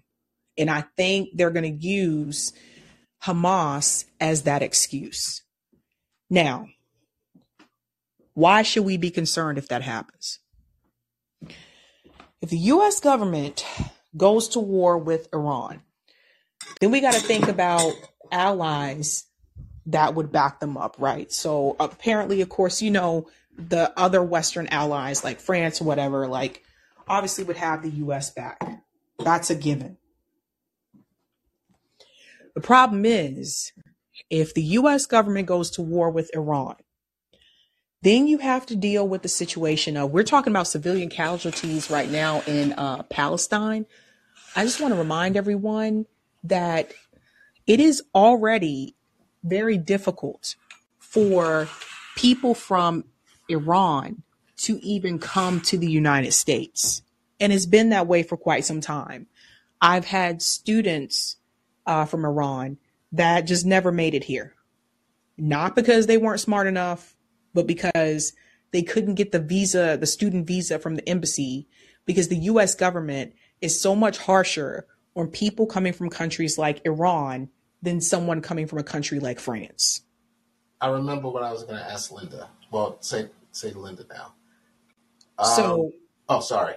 [0.58, 2.52] And I think they're going to use
[3.24, 5.42] Hamas as that excuse.
[6.28, 6.68] Now,
[8.34, 10.40] why should we be concerned if that happens?
[12.40, 13.64] If the US government
[14.16, 15.82] goes to war with Iran,
[16.80, 17.92] then we got to think about
[18.30, 19.24] allies
[19.86, 21.32] that would back them up, right?
[21.32, 26.62] So apparently, of course, you know, the other Western allies like France whatever, like
[27.08, 28.60] obviously would have the US back.
[29.18, 29.96] That's a given.
[32.56, 33.72] The problem is
[34.30, 36.76] if the US government goes to war with Iran,
[38.00, 42.10] then you have to deal with the situation of we're talking about civilian casualties right
[42.10, 43.84] now in uh, Palestine.
[44.56, 46.06] I just want to remind everyone
[46.44, 46.94] that
[47.66, 48.96] it is already
[49.44, 50.56] very difficult
[50.98, 51.68] for
[52.16, 53.04] people from
[53.50, 54.22] Iran
[54.62, 57.02] to even come to the United States.
[57.38, 59.26] And it's been that way for quite some time.
[59.82, 61.36] I've had students
[61.86, 62.78] uh, from Iran
[63.12, 64.54] that just never made it here.
[65.38, 67.14] Not because they weren't smart enough,
[67.54, 68.32] but because
[68.72, 71.68] they couldn't get the visa, the student visa from the embassy,
[72.04, 77.48] because the US government is so much harsher on people coming from countries like Iran
[77.82, 80.02] than someone coming from a country like France.
[80.80, 82.50] I remember what I was going to ask Linda.
[82.70, 84.34] Well, say say Linda now.
[85.38, 85.92] Um, So
[86.28, 86.74] oh, sorry.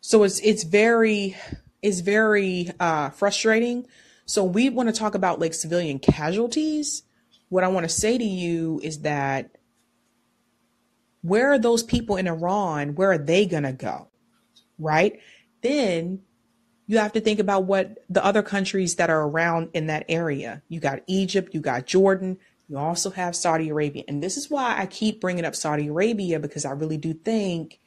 [0.00, 1.36] so it's it's very
[1.82, 3.86] it's very uh frustrating.
[4.26, 7.02] So we want to talk about like civilian casualties.
[7.48, 9.56] What I want to say to you is that
[11.22, 12.94] where are those people in Iran?
[12.94, 14.08] Where are they going to go?
[14.78, 15.18] Right?
[15.62, 16.20] Then
[16.86, 20.62] you have to think about what the other countries that are around in that area.
[20.68, 24.04] You got Egypt, you got Jordan, you also have Saudi Arabia.
[24.08, 27.80] And this is why I keep bringing up Saudi Arabia because I really do think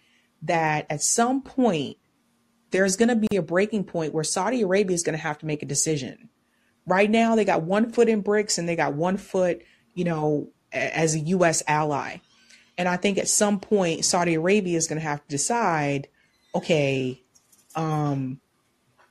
[0.43, 1.97] that at some point
[2.71, 5.45] there's going to be a breaking point where Saudi Arabia is going to have to
[5.45, 6.29] make a decision.
[6.85, 9.61] Right now, they got one foot in BRICS and they got one foot,
[9.93, 11.61] you know, as a U.S.
[11.67, 12.17] ally.
[12.77, 16.07] And I think at some point, Saudi Arabia is going to have to decide,
[16.55, 17.21] okay,
[17.75, 18.39] um,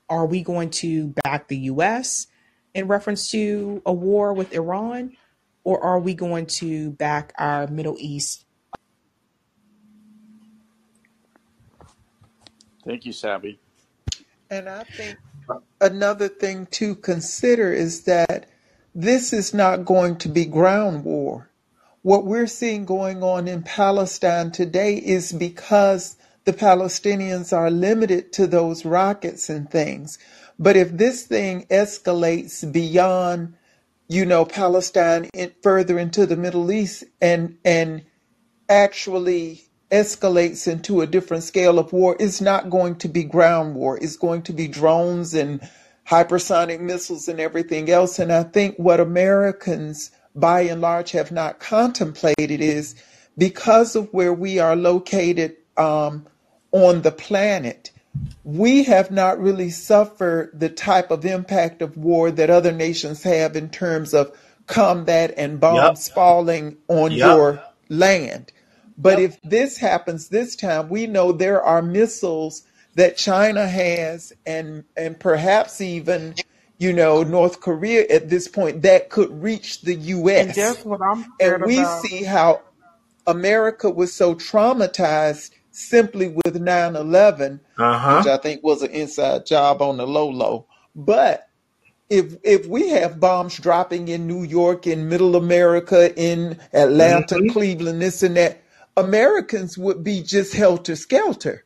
[0.09, 2.27] are we going to back the U.S.
[2.75, 5.17] in reference to a war with Iran,
[5.63, 8.45] or are we going to back our Middle East?
[12.85, 13.59] Thank you, Sabby.
[14.51, 15.19] And I think
[15.81, 18.49] another thing to consider is that
[18.95, 21.51] this is not going to be ground war.
[22.03, 28.47] What we're seeing going on in Palestine today is because the Palestinians are limited to
[28.47, 30.19] those rockets and things.
[30.59, 33.55] But if this thing escalates beyond,
[34.09, 38.05] you know, Palestine in, further into the Middle East and and
[38.69, 43.99] actually escalates into a different scale of war, it's not going to be ground war.
[44.01, 45.61] It's going to be drones and
[46.09, 48.19] hypersonic missiles and everything else.
[48.19, 52.95] And I think what Americans, by and large, have not contemplated is
[53.39, 56.27] because of where we are located um,
[56.73, 57.91] on the planet,
[58.45, 63.57] we have not really suffered the type of impact of war that other nations have
[63.57, 64.37] in terms of
[64.67, 65.61] combat and Yep.
[65.61, 67.27] bombs falling on Yep.
[67.27, 68.53] your land.
[69.01, 69.21] But Yep.
[69.21, 72.65] if this happens this time, we know there are missiles
[72.97, 76.37] that China has and and perhaps even
[76.79, 79.97] you know North Korea at this point that could reach the
[80.37, 80.55] And US.
[80.55, 82.07] that's what I'm And scared we about.
[82.11, 82.63] see how
[83.27, 88.27] America was so traumatized simply with 9/11, Uh which huh.
[88.27, 90.69] I think was an inside job on the low low.
[90.97, 91.45] But
[92.11, 97.49] if if we have bombs dropping in New York, in Middle America, in Atlanta, hmm
[97.49, 98.63] Cleveland, this and that,
[99.01, 101.65] Americans would be just helter skelter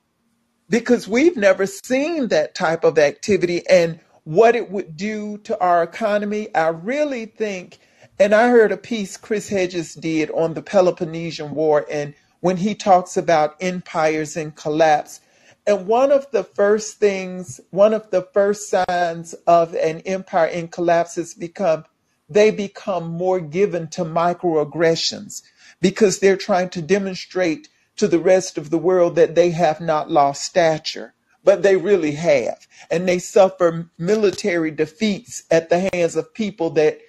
[0.70, 5.82] because we've never seen that type of activity and what it would do to our
[5.82, 6.54] economy.
[6.54, 7.78] I really think,
[8.18, 12.74] and I heard a piece Chris Hedges did on the Peloponnesian War, and when he
[12.74, 15.20] talks about empires in collapse.
[15.66, 20.68] And one of the first things, one of the first signs of an empire in
[20.68, 21.84] collapse is become
[22.28, 25.42] they become more given to microaggressions
[25.84, 30.10] because they're trying to demonstrate to the rest of the world that they have not
[30.10, 31.12] lost stature,
[31.44, 32.66] but they really have.
[32.90, 37.00] And they suffer military defeats at the hands of people that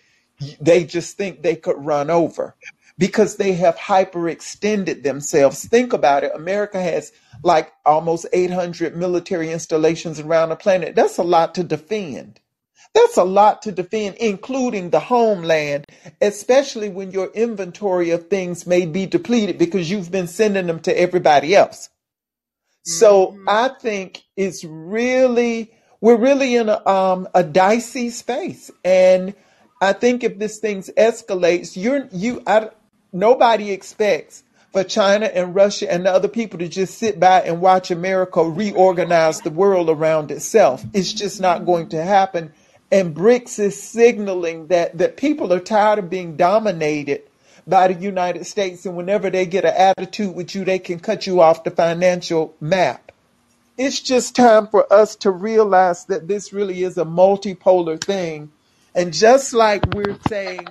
[0.59, 2.53] they just think they could run over
[2.97, 5.65] because they have hyperextended themselves.
[5.65, 6.33] Think about it.
[6.35, 7.13] America has
[7.43, 10.95] like almost 800 military installations around the planet.
[10.95, 12.41] That's a lot to defend.
[12.95, 15.85] That's a lot to defend, including the homeland,
[16.21, 20.99] especially when your inventory of things may be depleted because you've been sending them to
[20.99, 21.89] everybody else.
[22.85, 29.35] So hmm I think it's really we're really in a um a dicey space, and
[29.81, 32.69] I think if this thing escalates, you're you I
[33.13, 34.43] nobody expects
[34.73, 38.43] for China and Russia and the other people to just sit by and watch America
[38.43, 40.85] reorganize the world around itself.
[40.93, 42.53] It's just not going to happen.
[42.91, 47.23] And BRICS is signaling that that people are tired of being dominated
[47.67, 51.25] by the United States, and whenever they get an attitude with you, they can cut
[51.25, 53.11] you off the financial map.
[53.77, 58.51] It's just time for us to realize that this really is a multipolar thing.
[58.93, 60.67] And just like we're saying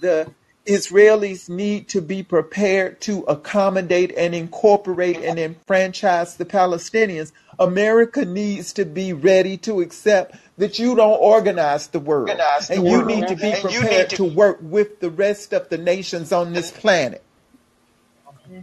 [0.00, 0.32] the
[0.66, 7.32] Israelis need to be prepared to accommodate and incorporate and enfranchise the Palestinians.
[7.58, 12.76] America needs to be ready to accept that you don't organize the world organize the
[12.76, 13.06] and you world.
[13.06, 16.52] need to be And prepared to to work with the rest of the nations on
[16.52, 17.24] this planet.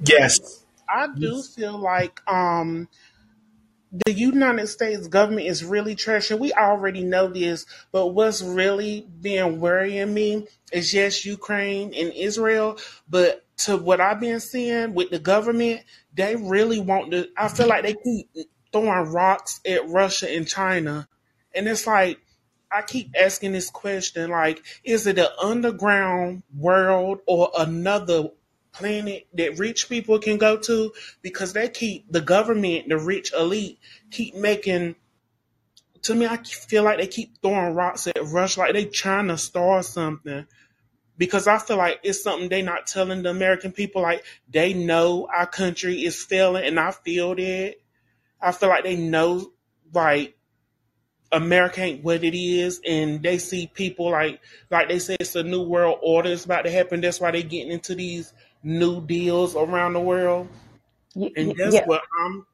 [0.06, 0.66] Yes.
[0.90, 2.88] I do feel like um
[4.06, 7.66] the United States government is really trash, and we already know this.
[7.92, 12.78] But what's really been worrying me is yes, Ukraine and Israel,
[13.10, 15.82] but to what I've been seeing with the government,
[16.14, 17.30] they really want to.
[17.38, 18.30] I feel like they keep
[18.74, 21.08] throwing rocks at Russia and China,
[21.58, 22.20] and it's like
[22.72, 28.30] I keep asking this question: like, is it an underground world or another
[28.74, 30.94] planet that rich people can go to?
[31.22, 33.80] Because they keep the government, the rich elite,
[34.12, 34.96] keep making.
[36.04, 39.38] To me, I feel like they keep throwing rocks at Rush, like they trying to
[39.38, 40.46] start something.
[41.18, 44.04] Because I feel like it's something they not telling the American people.
[44.04, 47.76] Like they know our country is failing, and I feel that.
[48.40, 49.52] I feel like they know,
[49.92, 50.37] like
[51.32, 54.42] America ain't what it is, and they see people like
[54.72, 57.02] like they say it's a new world order is about to happen.
[57.02, 58.34] That's why they getting into these
[58.64, 60.50] new deals around the world,
[61.16, 61.86] Y- and that's yeah.
[61.86, 62.46] what I'm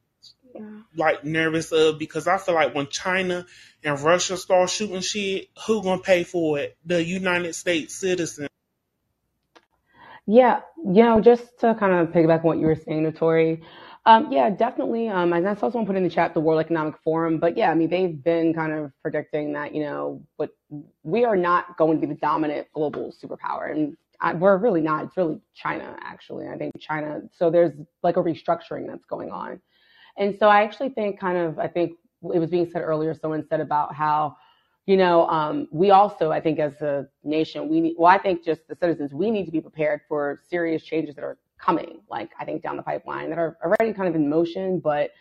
[0.96, 3.46] like nervous of because I feel like when China
[3.84, 6.78] and Russia start shooting shit, who gonna pay for it?
[6.86, 8.48] The United States citizen.
[10.26, 13.62] Yeah, you know, just to kind of piggyback on what you were saying, Notori,
[14.06, 15.08] um, yeah, definitely.
[15.08, 17.38] Um, and that's also someone put in the chat the World Economic Forum.
[17.40, 20.52] But yeah, I mean, they've been kind of predicting that, you know, what
[21.04, 25.06] we are not going to be the dominant global superpower, and I, we're really not.
[25.06, 26.48] It's really China, actually.
[26.48, 27.22] I think China.
[27.32, 27.74] So there's
[28.04, 29.62] like a restructuring that's going on,
[30.18, 31.94] and so I actually think kind of, I think
[32.34, 33.14] it was being said earlier.
[33.14, 34.36] Someone said about how
[34.86, 38.44] you know, um, we also, I think, as a nation, we need, well, I think
[38.44, 42.32] just the citizens, we need to be prepared for serious changes that are coming, like
[42.40, 45.12] I think down the pipeline that are already kind of in motion, but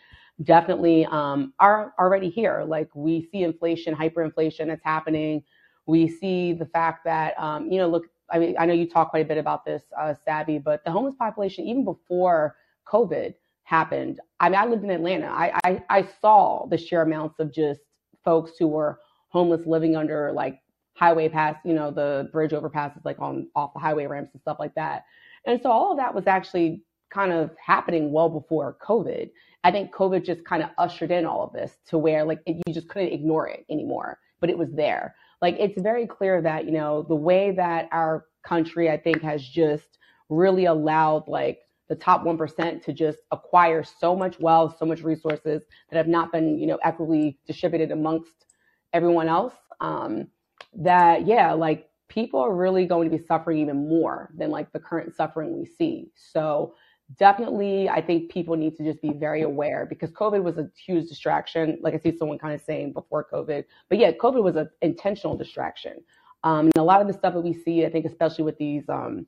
[0.43, 2.63] definitely um, are already here.
[2.67, 5.43] Like we see inflation, hyperinflation that's happening.
[5.85, 9.11] We see the fact that, um, you know, look, I mean, I know you talk
[9.11, 12.55] quite a bit about this, uh, Savvy, but the homeless population, even before
[12.87, 15.27] COVID happened, I mean, I lived in Atlanta.
[15.27, 17.81] I, I, I saw the sheer amounts of just
[18.23, 18.99] folks who were
[19.29, 20.59] homeless living under like
[20.95, 24.57] highway pass, you know, the bridge overpasses like on off the highway ramps and stuff
[24.59, 25.05] like that.
[25.45, 29.29] And so all of that was actually kind of happening well before COVID.
[29.63, 32.61] I think COVID just kind of ushered in all of this to where like it,
[32.65, 35.15] you just couldn't ignore it anymore, but it was there.
[35.41, 39.47] Like it's very clear that, you know, the way that our country, I think, has
[39.47, 39.99] just
[40.29, 45.63] really allowed like the top 1% to just acquire so much wealth, so much resources
[45.89, 48.45] that have not been, you know, equitably distributed amongst
[48.93, 50.27] everyone else um,
[50.75, 54.79] that yeah like people are really going to be suffering even more than like the
[54.79, 56.09] current suffering we see.
[56.15, 56.75] So
[57.17, 61.07] definitely i think people need to just be very aware because covid was a huge
[61.07, 61.77] distraction.
[61.81, 65.35] Like i see someone kind of saying before covid but yeah covid was an intentional
[65.37, 65.97] distraction.
[66.45, 68.87] Um, and a lot of the stuff that we see i think especially with these
[68.89, 69.25] um,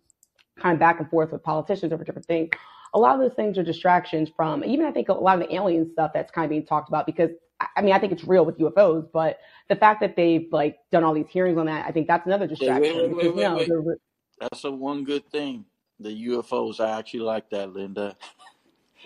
[0.58, 2.50] kind of back and forth with politicians over different things
[2.94, 5.56] a lot of those things are distractions from even i think a lot of the
[5.56, 8.46] alien stuff that's kind of being talked about because I mean, I think it's real
[8.46, 11.92] with UFOs, but the fact that they've like done all these hearings on that, I
[11.92, 13.98] think that's another wait, distraction wait, wait, you wait, know wait.
[14.40, 15.66] That's a one good thing.
[16.00, 18.16] The UFOs, I actually like that, Linda.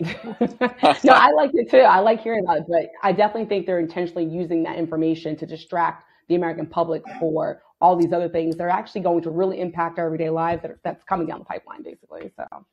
[0.00, 1.78] no, I like it too.
[1.78, 5.46] I like hearing about it, but I definitely think they're intentionally using that information to
[5.46, 9.60] distract the American public for all these other things that are actually going to really
[9.60, 12.30] impact our everyday lives that are, that's coming down the pipeline, basically.
[12.36, 12.66] So,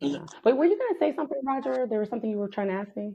[0.00, 0.18] yeah.
[0.44, 1.86] Wait, were you going to say something, Roger?
[1.88, 3.14] There was something you were trying to ask me.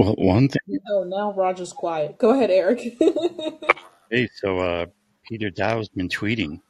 [0.00, 0.78] Well, one thing.
[0.88, 2.16] Oh, now Roger's quiet.
[2.16, 2.96] Go ahead, Eric.
[4.12, 4.86] Hey, so uh,
[5.28, 6.60] Peter Daou's been tweeting.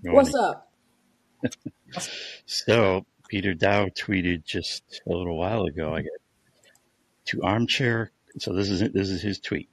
[0.00, 0.72] You What's up?
[2.46, 6.12] So Peter Daou tweeted just a little while ago, I guess.
[7.26, 8.10] to armchair.
[8.38, 9.68] So this is this is his tweet.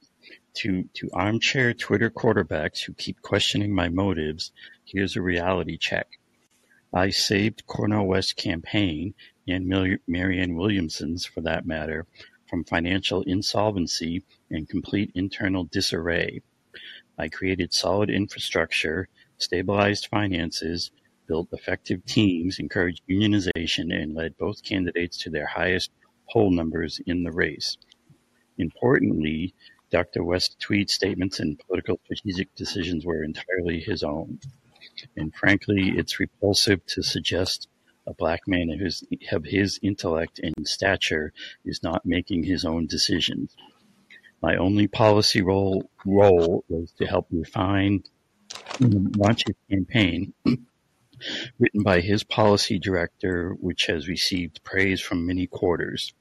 [0.56, 4.52] To to armchair Twitter quarterbacks who keep questioning my motives.
[4.84, 6.08] Here's a reality check.
[6.92, 9.14] I saved Cornel West campaign
[9.50, 12.06] and Marianne Williamson's, for that matter,
[12.48, 16.42] from financial insolvency and complete internal disarray.
[17.18, 20.90] I created solid infrastructure, stabilized finances,
[21.26, 25.90] built effective teams, encouraged unionization, and led both candidates to their highest
[26.32, 27.76] poll numbers in the race.
[28.58, 29.54] Importantly,
[29.90, 30.22] Dr.
[30.24, 34.38] West's tweet statements and political strategic decisions were entirely his own.
[35.16, 37.68] And frankly, it's repulsive to suggest
[38.06, 39.04] a black man of his,
[39.44, 41.32] his intellect and stature
[41.64, 43.54] is not making his own decisions.
[44.42, 48.02] My only policy role, was to help refine
[48.80, 50.32] and launch his campaign
[51.58, 56.14] written by his policy director, which has received praise from many quarters.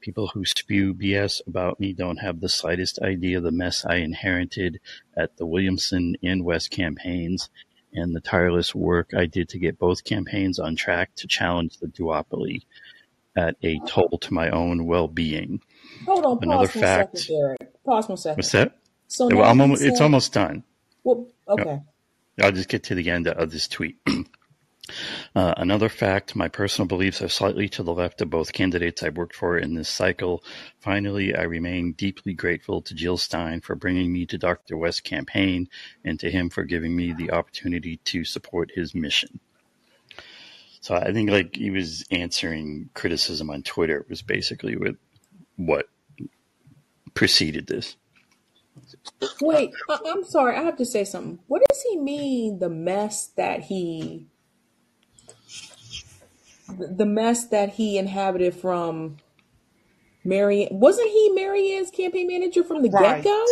[0.00, 3.96] People who spew BS about me don't have the slightest idea of the mess I
[3.96, 4.80] inherited
[5.16, 7.50] at the Williamson and West campaigns
[7.94, 11.86] and the tireless work I did to get both campaigns on track to challenge the
[11.86, 12.62] duopoly
[13.36, 15.60] at a toll to my own well-being.
[16.06, 17.18] Hold on, Another fact.
[17.18, 17.84] second, Derek.
[17.84, 18.36] Pause one second.
[18.38, 18.78] What's that?
[19.08, 20.64] So Well, almost, it's almost done.
[21.02, 21.80] Well, okay.
[22.40, 23.98] I'll just get to the end of this tweet.
[25.34, 29.16] Uh, another fact, my personal beliefs are slightly to the left of both candidates I've
[29.16, 30.44] worked for in this cycle.
[30.80, 34.76] Finally, I remain deeply grateful to Jill Stein for bringing me to Dr.
[34.76, 35.68] West's campaign
[36.04, 39.40] and to him for giving me the opportunity to support his mission.
[40.80, 44.96] So I think like he was answering criticism on Twitter was basically with
[45.56, 45.88] what
[47.14, 47.96] preceded this.
[49.40, 50.56] Wait, I'm sorry.
[50.56, 51.38] I have to say something.
[51.46, 52.58] What does he mean?
[52.58, 54.26] The mess that he,
[56.78, 59.18] the the mess that he inhabited from
[60.24, 60.68] Marianne.
[60.72, 63.22] Wasn't he Marianne's campaign manager from the Right.
[63.22, 63.44] get go?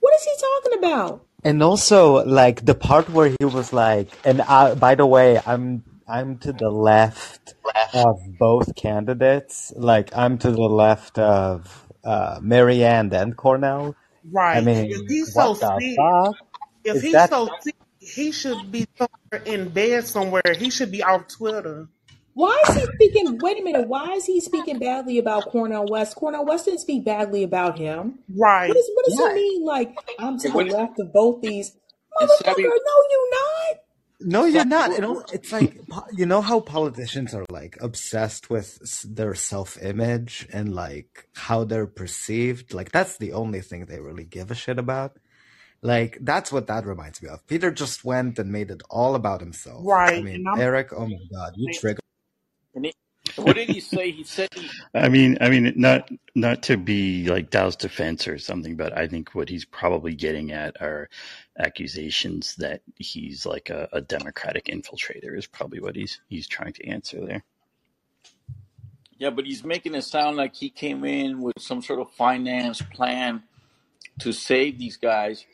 [0.00, 1.26] What is he talking about?
[1.44, 5.84] And also, like the part where he was like, and I, by the way, I'm
[6.08, 7.54] I'm to the left
[7.94, 9.72] of both candidates.
[9.76, 13.96] Like I'm to the left of uh, Marianne and Cornel.
[14.30, 14.58] Right.
[14.58, 16.36] I mean, if he's what so the sick, fuck?
[16.84, 20.42] if Is he's that so sick, he should be somewhere in bed somewhere.
[20.56, 21.88] He should be off Twitter.
[22.34, 23.38] Why is he speaking?
[23.40, 23.86] Wait a minute.
[23.88, 26.16] Why is he speaking badly about Cornel West?
[26.16, 28.20] Cornel West didn't speak badly about him.
[28.34, 28.68] Right.
[28.68, 29.28] What, is, what does Yeah.
[29.28, 29.64] he mean?
[29.66, 31.72] Like I'm to Yeah, the left of both these
[32.20, 32.56] motherfucker?
[32.56, 32.64] No,
[33.10, 33.76] you're not.
[34.22, 34.90] No, you're not.
[34.92, 35.80] You know, it's like
[36.12, 42.72] you know how politicians are like obsessed with their self-image and like how they're perceived.
[42.72, 45.18] Like that's the only thing they really give a shit about.
[45.82, 47.46] Like that's what that reminds me of.
[47.46, 49.82] Peter just went and made it all about himself.
[49.84, 50.18] Right.
[50.18, 52.00] I mean, Eric, oh my god, you trigger.
[53.36, 54.10] what did he say?
[54.10, 58.38] He said he, I mean, I mean, not not to be like Daou's defense or
[58.38, 61.08] something, but I think what he's probably getting at are
[61.58, 66.86] accusations that he's like a, a Democratic infiltrator is probably what he's he's trying to
[66.86, 67.44] answer there.
[69.18, 72.82] yeah, but he's making it sound like he came in with some sort of finance
[72.82, 73.42] plan
[74.20, 75.46] to save these guys,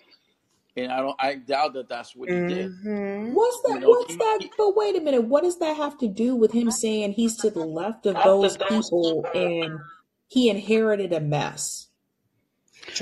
[0.77, 2.73] and I don't, I doubt that that's what he did.
[2.73, 3.81] hmm What's You that?
[3.81, 4.39] know, What's he, that?
[4.43, 5.25] he, But wait a minute.
[5.25, 8.57] What does that have to do with him saying he's to the left of those
[8.69, 9.81] people and
[10.29, 11.89] he inherited a mess?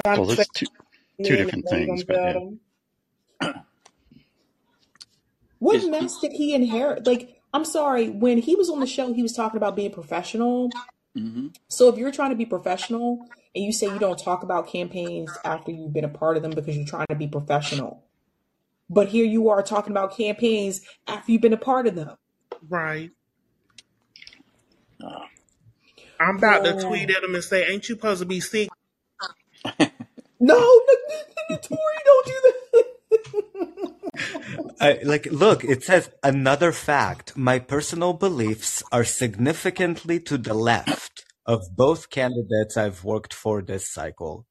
[0.04, 0.66] trying Well, to there's two
[1.22, 2.32] two different things, but yeah.
[2.32, 2.50] better.
[5.58, 7.06] What is, mess did he inherit?
[7.06, 10.72] Like, I'm sorry, when he was on the show, he was talking about being professional.
[11.16, 14.68] hmm So if you're trying to be professional and you say you don't talk about
[14.68, 18.04] campaigns after you've been a part of them because you're trying to be professional,
[18.90, 22.16] but here you are talking about campaigns after you've been a part of them.
[22.68, 23.10] Right.
[25.02, 25.20] uh,
[26.18, 28.68] I'm about to tweet at him and say, "Ain't you supposed to be sick?"
[30.40, 30.58] No,
[31.62, 32.84] Tori, don't do that.
[34.80, 37.36] I, like, look, it says another fact.
[37.36, 43.90] My personal beliefs are significantly to the left of both candidates I've worked for this
[43.90, 44.46] cycle.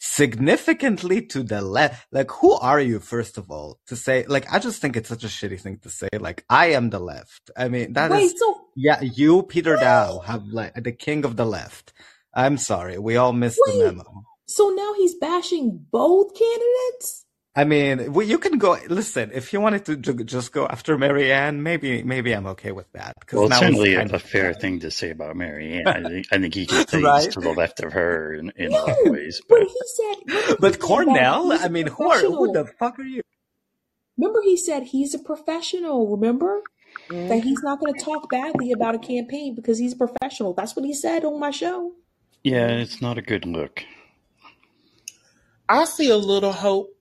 [0.00, 2.06] Significantly to the left.
[2.12, 5.24] Like, who are you, first of all, to say, like, I just think it's such
[5.24, 6.08] a shitty thing to say.
[6.18, 7.50] Like, I am the left.
[7.56, 11.24] I mean, that Wait, is, so yeah, you, Peter wait, Daou, have like the king
[11.24, 11.92] of the left.
[12.32, 12.98] I'm sorry.
[12.98, 14.04] We all missed the memo.
[14.46, 17.26] So now he's bashing both candidates?
[17.58, 18.78] I mean, well, you can go.
[18.88, 22.90] Listen, if you wanted to ju- just go after Marianne, maybe maybe I'm okay with
[22.92, 25.86] that because Well, it's now certainly a, of fair thing to say about Marianne.
[25.86, 27.30] I think I think he can say he's right.
[27.32, 30.16] to the left of her in, in a lot of ways, but but he said,
[30.26, 32.98] remember he But said that Cornel, he's I a mean, who are who the fuck
[33.00, 33.22] are you?
[34.16, 36.62] Remember he said he's a professional, remember?
[37.10, 37.28] Mm-hmm.
[37.28, 40.52] that he's not going to talk badly about a campaign because he's a professional.
[40.54, 41.92] That's what he said on my show.
[42.44, 43.84] Yeah, it's not a good look.
[45.68, 46.97] I see a little hope.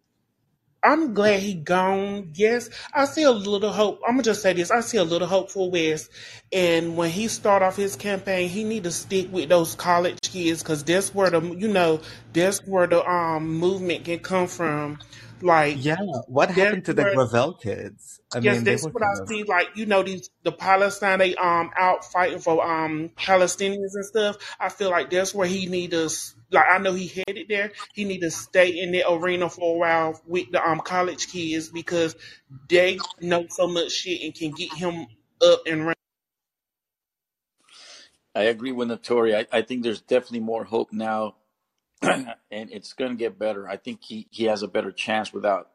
[0.84, 2.32] I'm glad he gone.
[2.36, 4.02] Yes, I see a little hope.
[4.06, 4.72] I'm gonna just say this.
[4.72, 6.10] I see a little hope for West.
[6.52, 10.64] And when he start off his campaign, he need to stick with those college kids
[10.64, 12.02] because that's where the you know
[12.34, 15.00] that's where the um movement can come from.
[15.42, 15.96] Like Yeah,
[16.28, 18.17] what that's happened to the where Gravel kids?
[18.34, 19.44] I Yes, mean, they that's what I of see.
[19.44, 24.38] Like you know, these the Palestine they um out fighting for um Palestinians and stuff.
[24.60, 26.10] I feel like that's where he need to.
[26.52, 27.72] Like I know he headed there.
[27.94, 31.70] He need to stay in the arena for a while with the um college kids
[31.70, 32.16] because
[32.70, 35.08] they know so much shit and can get him
[35.42, 35.96] up and running.
[38.36, 39.36] I agree with Notori.
[39.36, 41.36] I, I think there's definitely more hope now,
[42.02, 43.68] and it's going to get better.
[43.70, 45.70] I think he, he has a better chance without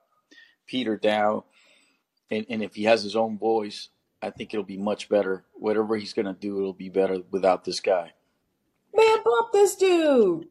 [0.66, 1.44] Peter Daou,
[2.32, 3.90] and, and if he has his own voice,
[4.22, 5.44] I think it'll be much better.
[5.54, 8.14] Whatever he's going to do, it'll be better without this guy.
[8.94, 10.48] Man, bump this dude.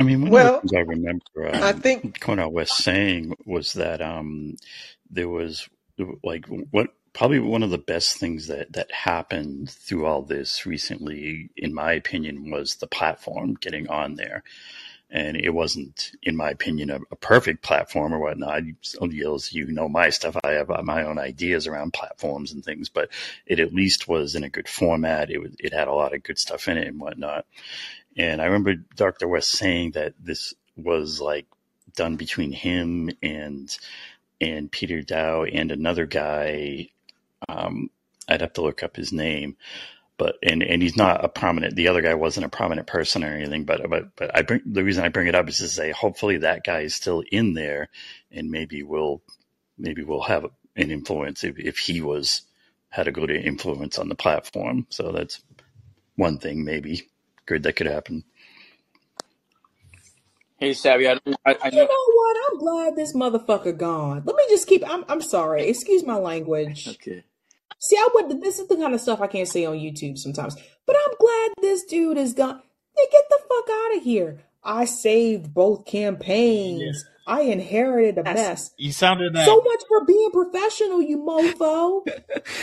[0.00, 3.34] I mean, one Well, of the things I remember I um, think Cornel West saying
[3.46, 4.56] was that um,
[5.10, 5.68] there was
[6.24, 11.50] like what probably one of the best things that that happened through all this recently,
[11.56, 14.44] in my opinion, was the platform getting on there.
[15.12, 18.62] And it wasn't, in my opinion, a, a perfect platform or whatnot.
[18.82, 22.88] As you know my stuff, I have uh, my own ideas around platforms and things,
[22.88, 23.10] but
[23.44, 25.30] it at least was in a good format.
[25.30, 27.44] It was, it had a lot of good stuff in it and whatnot.
[28.16, 29.26] And I remember Dr.
[29.26, 31.46] West saying that this was like
[31.96, 33.76] done between him and
[34.40, 36.88] and Peter Daou and another guy.
[37.48, 37.90] Um,
[38.28, 39.56] I'd have to look up his name,
[40.20, 41.76] but and and he's not a prominent.
[41.76, 43.64] The other guy wasn't a prominent person or anything.
[43.66, 46.38] But but but I bring the reason I bring it up is to say hopefully
[46.38, 47.90] that guy is still in there,
[48.32, 49.22] and maybe we'll
[49.78, 52.42] maybe we'll have an influence if if he was
[52.90, 54.86] had a good influence on the platform.
[54.90, 55.42] So that's
[56.16, 57.08] one thing maybe
[57.46, 58.24] good that could happen.
[60.58, 61.88] Hey, Savvy, I, I, I You know.
[61.88, 62.36] know what?
[62.50, 64.22] I'm glad this motherfucker gone.
[64.26, 64.84] Let me just keep.
[64.88, 65.04] I'm.
[65.08, 65.68] I'm sorry.
[65.68, 66.88] Excuse my language.
[66.88, 67.24] Okay.
[67.80, 68.40] See, I would.
[68.40, 70.54] This is the kind of stuff I can't say on YouTube sometimes.
[70.86, 72.60] But I'm glad this dude is gone.
[72.96, 74.38] Hey, get the fuck out of here.
[74.62, 77.04] I saved both campaigns.
[77.26, 78.72] I inherited a mess.
[78.76, 82.02] He sounded like So much for being professional, you mofo.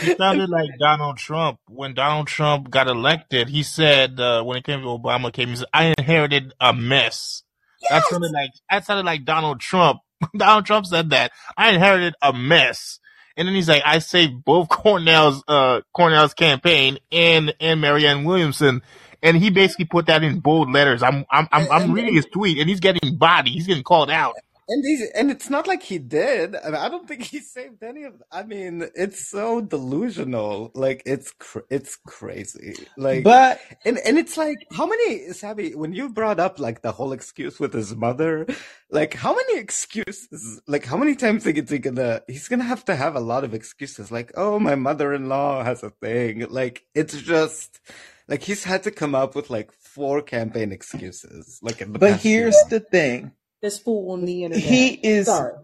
[0.02, 3.48] he sounded like Donald Trump when Donald Trump got elected.
[3.48, 7.42] He said uh, when it came to Obama, came he said, "I inherited a mess."
[7.88, 10.00] That sounded like that sounded like Donald Trump.
[10.36, 13.00] Donald Trump said that I inherited a mess,
[13.38, 18.82] and then he's like, "I saved both Cornel's uh, Cornel's campaign and and Marianne Williamson."
[19.20, 21.02] And he basically put that in bold letters.
[21.02, 23.50] I'm I'm I'm, I'm reading his tweet, and he's getting body.
[23.50, 24.34] He's getting called out.
[24.68, 26.54] And he's, and it's not like he did.
[26.54, 28.22] I, mean, I don't think he saved any of.
[28.30, 30.70] I mean, it's so delusional.
[30.74, 32.74] Like it's cr- it's crazy.
[32.96, 36.92] Like but and and it's like how many Sabby when you brought up like the
[36.92, 38.46] whole excuse with his mother,
[38.90, 40.60] like how many excuses?
[40.66, 42.20] Like how many times is he gonna?
[42.28, 44.12] He's gonna have to have a lot of excuses.
[44.12, 46.46] Like oh my mother-in-law has a thing.
[46.50, 47.80] Like it's just
[48.28, 51.58] like he's had to come up with like four campaign excuses.
[51.62, 52.70] Like in the but here's months.
[52.70, 53.32] the thing.
[53.60, 54.64] This fool on the internet.
[54.64, 55.54] He is Sorry.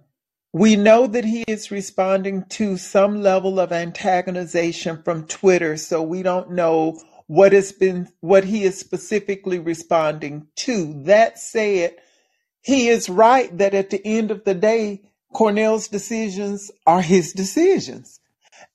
[0.53, 6.23] we know that he is responding to some level of antagonization from Twitter, so we
[6.23, 11.03] don't know what has been what he is specifically responding to.
[11.05, 11.97] That said,
[12.61, 18.21] he is right that at the end of the day, Cornel's decisions are his decisions.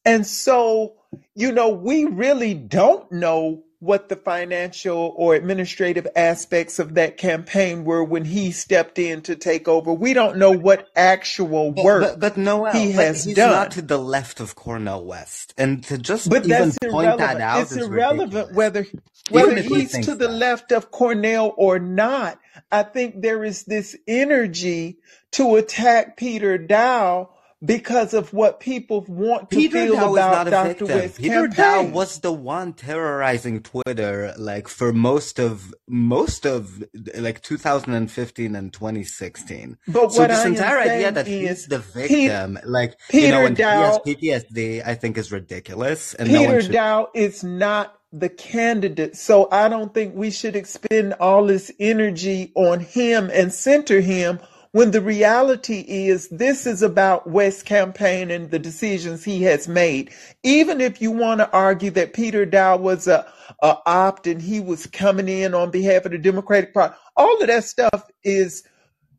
[0.06, 0.96] And so,
[1.36, 7.86] you know, we really don't know what the financial or administrative aspects of that campaign
[7.86, 9.94] were when he stepped in to take over.
[9.94, 13.52] We don't know what actual But, but work but Noel, he has he's done.
[13.52, 17.62] not to the left of Cornel West, and to just But even point that out
[17.62, 18.56] It's is irrelevant ridiculous.
[18.56, 18.86] whether
[19.30, 20.34] whether he's to the that.
[20.34, 22.40] left of Cornel or not.
[22.72, 24.98] I think there is this energy
[25.32, 27.30] to attack Peter Daou
[27.64, 30.86] because of what people want to Peter feel Daou about Dr.
[30.86, 36.84] West's Peter Daou was the one terrorizing Twitter, like for most of most of
[37.16, 39.78] like 2015 and 2016.
[39.88, 43.32] But So what this I entire idea that he's is the Peter, victim, like you
[43.32, 46.72] know, Peter and he has Daou PTSD, I think is ridiculous, and no Peter should.
[46.72, 49.16] Daou is not the candidate.
[49.18, 54.40] So I don't think we should expend all this energy on him and center him
[54.72, 60.12] when the reality is this is about West's campaign and the decisions he has made.
[60.44, 63.26] Even if you want to argue that Peter Daou was a,
[63.64, 67.48] a opt and he was coming in on behalf of the Democratic Party, all of
[67.48, 68.64] that stuff is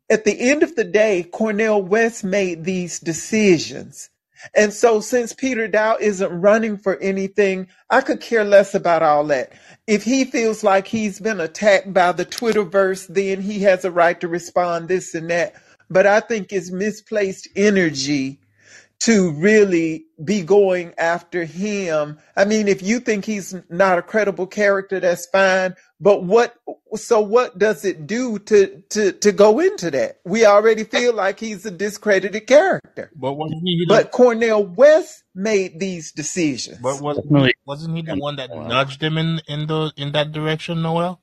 [0.09, 4.09] at the end of the day, Cornel West made these decisions.
[4.55, 9.25] And so since Peter Daou isn't running for anything, I could care less about all
[9.25, 9.53] that.
[9.87, 14.19] If he feels like he's been attacked by the Twitterverse, then he has a right
[14.21, 15.53] to respond this and that.
[15.89, 18.39] But I think it's misplaced energy
[19.01, 22.19] to really be going after him.
[22.37, 25.75] I mean, if you think he's not a credible character, that's fine.
[25.99, 26.55] But what,
[26.95, 30.19] so what does it do to, to, to go into that?
[30.25, 33.11] We already feel like he's a discredited character.
[33.15, 36.77] But wasn't he the But Cornel West made these decisions.
[36.79, 37.27] but wasn't
[37.65, 41.21] wasn't he the one that nudged him in in the in that direction, Noel?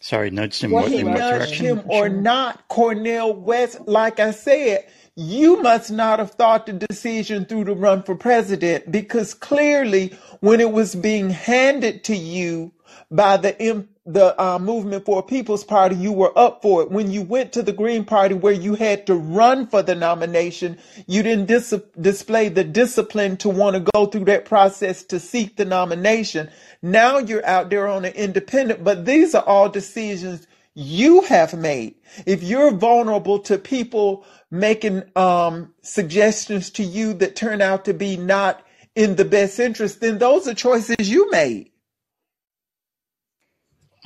[0.00, 1.66] Sorry, nudged him Well, what he in what nudged direction?
[1.66, 7.44] him or not, Cornel West, like I said, you must not have thought the decision
[7.44, 12.72] through to run for president because clearly when it was being handed to you
[13.10, 16.90] by the M- the uh, movement for a people's party you were up for it.
[16.90, 20.78] When you went to the green party where you had to run for the nomination
[21.06, 25.56] you didn't dis- display the discipline to want to go through that process to seek
[25.56, 26.50] the nomination.
[26.80, 31.94] Now you're out there on an independent but these are all decisions you have made.
[32.24, 38.16] If you're vulnerable to people making um, suggestions to you that turn out to be
[38.16, 38.64] not
[38.94, 41.70] in the best interest then those are choices you made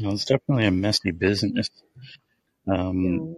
[0.03, 1.71] Well, it's definitely a messy business.
[2.69, 3.37] Um,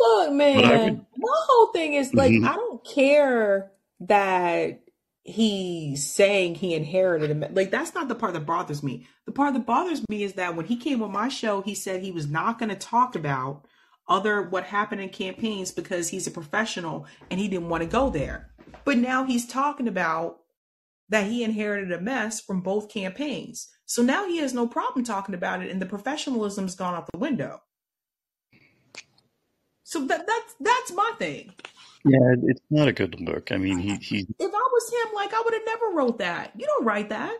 [0.00, 1.06] Look, man, would.
[1.18, 2.46] my whole thing is like, Mhm.
[2.48, 4.80] I don't care that
[5.24, 7.44] he's saying he inherited him.
[7.52, 9.06] Like, that's not the part that bothers me.
[9.26, 12.02] The part that bothers me is that when he came on my show, he said
[12.02, 13.66] he was not going to talk about
[14.08, 18.10] other what happened in campaigns because he's a professional and he didn't want to go
[18.10, 18.50] there.
[18.84, 20.38] But now he's talking about
[21.08, 23.68] that he inherited a mess from both campaigns.
[23.86, 27.18] So now he has no problem talking about it, and the professionalism's gone out the
[27.18, 27.62] window.
[29.84, 31.54] So that that's that's my thing.
[32.04, 33.50] Yeah, it's not a good look.
[33.50, 34.26] I mean, he he.
[34.38, 36.52] If I was him, like I would have never wrote that.
[36.56, 37.38] You don't write that.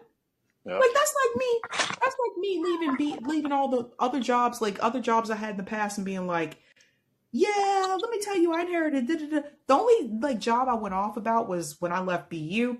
[0.74, 1.60] Like that's like me.
[1.70, 5.52] That's like me leaving be leaving all the other jobs, like other jobs I had
[5.52, 6.58] in the past, and being like,
[7.32, 9.48] "Yeah, let me tell you, I inherited." Da, da, da.
[9.66, 12.78] The only like job I went off about was when I left BU,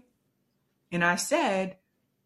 [0.92, 1.76] and I said,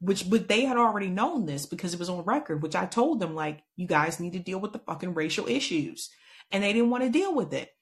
[0.01, 3.21] which but they had already known this because it was on record, which I told
[3.21, 6.11] them like, "You guys need to deal with the fucking racial issues,"
[6.51, 7.75] and they didn't want to deal with it.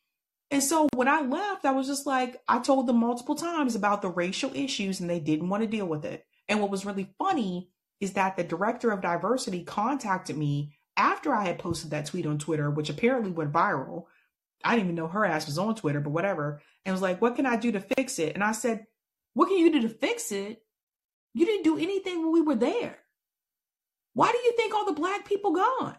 [0.51, 4.03] And so when I left, I was just like, I told them multiple times about
[4.03, 6.27] the racial issues and they didn't want to deal with it.
[6.51, 7.71] And what was really funny
[8.01, 12.39] is that the director of diversity contacted me after I had posted that tweet on
[12.39, 14.07] Twitter, which apparently went viral.
[14.65, 16.61] I didn't even know her ass was on Twitter, but whatever.
[16.85, 18.35] And was like, what can I do to fix it?
[18.35, 18.87] And I said,
[19.35, 20.63] what can you do to fix it?
[21.35, 22.99] You didn't do anything when we were there.
[24.15, 25.97] Why do you think all the black people gone?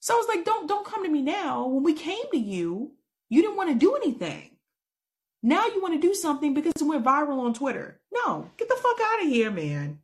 [0.00, 1.66] So I was like, don't don't come to me now.
[1.66, 2.92] When we came to you,
[3.28, 4.53] you didn't want to do anything.
[5.44, 8.00] Now you want to do something because it went viral on Twitter.
[8.10, 9.98] No, get the fuck out of here, man.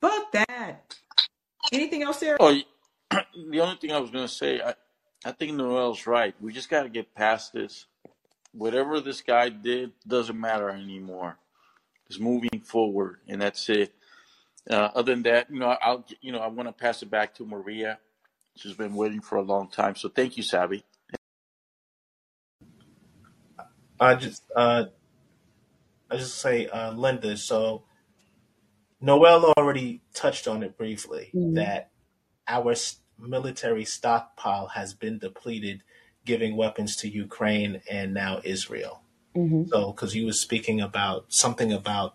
[0.00, 0.96] Fuck that.
[1.70, 2.38] Anything else, Sarah?
[2.40, 2.58] Oh,
[3.50, 4.72] the only thing I was gonna say, I,
[5.22, 6.34] I think Noel's right.
[6.40, 7.84] We just got to get past this.
[8.52, 11.36] Whatever this guy did doesn't matter anymore.
[12.08, 13.92] It's moving forward, and that's it.
[14.70, 17.34] Uh, other than that, you know, I'll, you know, I want to pass it back
[17.34, 17.98] to Maria.
[18.56, 20.84] She's been waiting for a long time, so thank you, Savvy.
[24.00, 24.86] I just uh
[26.10, 27.84] I just say uh Linda, so
[29.00, 31.54] Noel already touched on it briefly Mhm.
[31.56, 31.90] that
[32.48, 32.74] our
[33.18, 35.82] military stockpile has been depleted
[36.24, 39.02] giving weapons to Ukraine and now Israel.
[39.36, 39.68] Mhm.
[39.68, 42.14] So cuz you were speaking about something about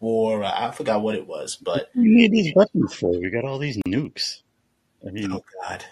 [0.00, 3.10] war, I forgot what it was, but We need these weapons for.
[3.10, 4.42] We got all these nukes.
[5.06, 5.84] I mean, oh god.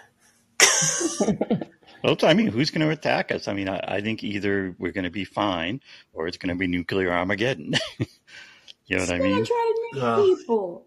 [2.03, 3.47] well, I mean, who's going to attack us?
[3.47, 5.81] I mean, I, I think either we're going to be fine
[6.13, 7.73] or it's going to be nuclear Armageddon.
[8.87, 9.45] you know what I mean?
[9.45, 10.85] try to meet Uh, people.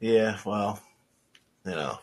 [0.00, 0.80] yeah, well,
[1.64, 1.98] you know.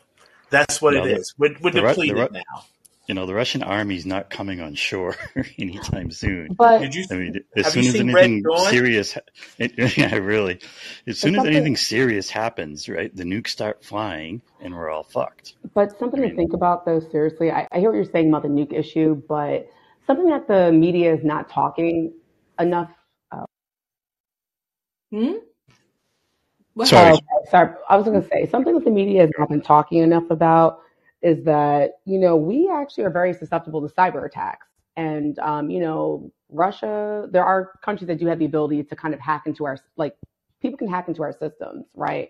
[0.49, 1.33] That's what You it the, is.
[1.37, 2.63] We're we're the, the, depleted now.
[3.09, 5.15] You know, the Russian army's not coming on shore
[5.57, 6.53] anytime soon.
[6.53, 9.17] But Did you I mean, as soon as anything serious,
[9.57, 10.59] it, yeah, really,
[11.07, 14.91] as but soon as something anything serious happens, right, the nukes start flying and we're
[14.91, 15.55] all fucked.
[15.73, 17.49] but I something to think about though, seriously.
[17.51, 19.67] I, I hear what you're saying about the nuke issue, but
[20.05, 22.13] something that the media is not talking
[22.59, 22.91] enough
[23.31, 23.45] uh,
[25.11, 25.31] Hmm?
[26.75, 27.45] What sorry, Oh.
[27.49, 27.73] Sorry.
[27.89, 30.81] I was going to say something that the media has not been talking enough about
[31.21, 34.67] is that, you know, we actually are very susceptible to cyber attacks.
[34.95, 39.13] And, um, you know, Russia, there are countries that do have the ability to kind
[39.13, 40.15] of hack into our, like,
[40.61, 42.29] people can hack into our systems, right?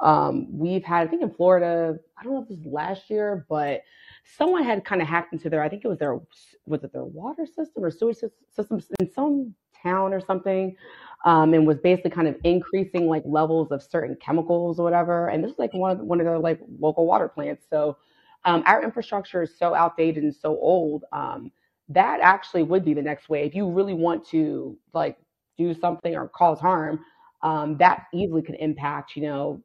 [0.00, 3.46] Um, we've had, I think in Florida, I don't know if it was last year,
[3.48, 3.82] but
[4.24, 6.18] someone had kind of hacked into their, I think it was their,
[6.66, 10.76] was it their water system or sewage system in some town or something,
[11.24, 15.28] um, and was basically kind of increasing like levels of certain chemicals or whatever.
[15.28, 17.66] And this is like one of one of their like local water plants.
[17.68, 17.96] So
[18.44, 21.04] um, our infrastructure is so outdated and so old.
[21.12, 21.52] Um,
[21.90, 25.18] that actually would be the next way if you really want to like
[25.58, 27.00] do something or cause harm.
[27.42, 29.62] Um, that easily could impact, you know,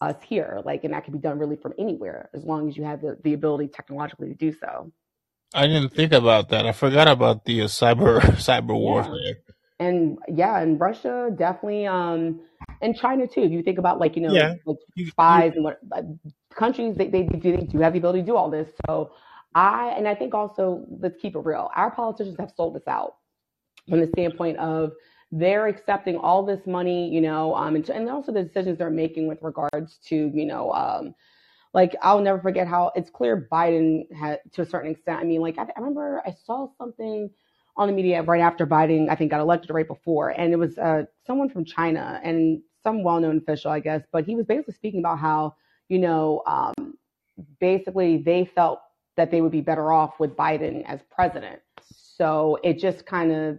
[0.00, 0.60] us here.
[0.64, 3.18] Like, and that can be done really from anywhere as long as you have the,
[3.24, 4.92] the ability technologically to do so.
[5.54, 6.66] I didn't think about that.
[6.66, 8.78] I forgot about the uh, cyber cyber Yeah.
[8.78, 9.36] warfare.
[9.80, 12.40] And yeah, and Russia definitely, um,
[12.82, 13.42] and China too.
[13.42, 16.02] If you think about like, you know, Yeah, like you, you, spies and what uh,
[16.54, 18.68] countries, they, they, do, they do have the ability to do all this.
[18.86, 19.12] So
[19.54, 21.70] I, and I think also, let's keep it real.
[21.74, 23.16] Our politicians have sold us out
[23.88, 24.92] from the standpoint of
[25.30, 29.28] they're accepting all this money, you know, um, and, and also the decisions they're making
[29.28, 31.14] with regards to, you know, um,
[31.74, 35.20] like I'll never forget how it's clear Biden had to a certain extent.
[35.20, 37.30] I mean, like I, I remember I saw something
[37.76, 40.78] on the media right after Biden, I think, got elected right before, and it was
[40.78, 45.00] uh, someone from China and some well-known official, I guess, but he was basically speaking
[45.00, 45.54] about how,
[45.88, 46.94] you know, um,
[47.60, 48.80] basically they felt
[49.16, 51.60] that they would be better off with Biden as president.
[51.82, 53.58] So it just kind of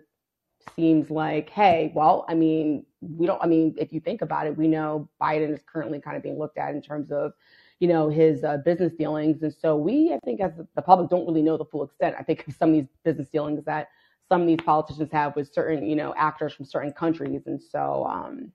[0.75, 4.57] seems like, hey, well, I mean, we don't, I mean, if you think about it,
[4.57, 7.33] we know Biden is currently kind of being looked at in terms of,
[7.79, 9.41] you know, his uh, business dealings.
[9.41, 12.15] And so we, I think, as the public, don't really know the full extent.
[12.19, 13.87] I think of some of these business dealings that
[14.27, 17.43] some of these politicians have with certain, you know, actors from certain countries.
[17.47, 18.51] And so, um,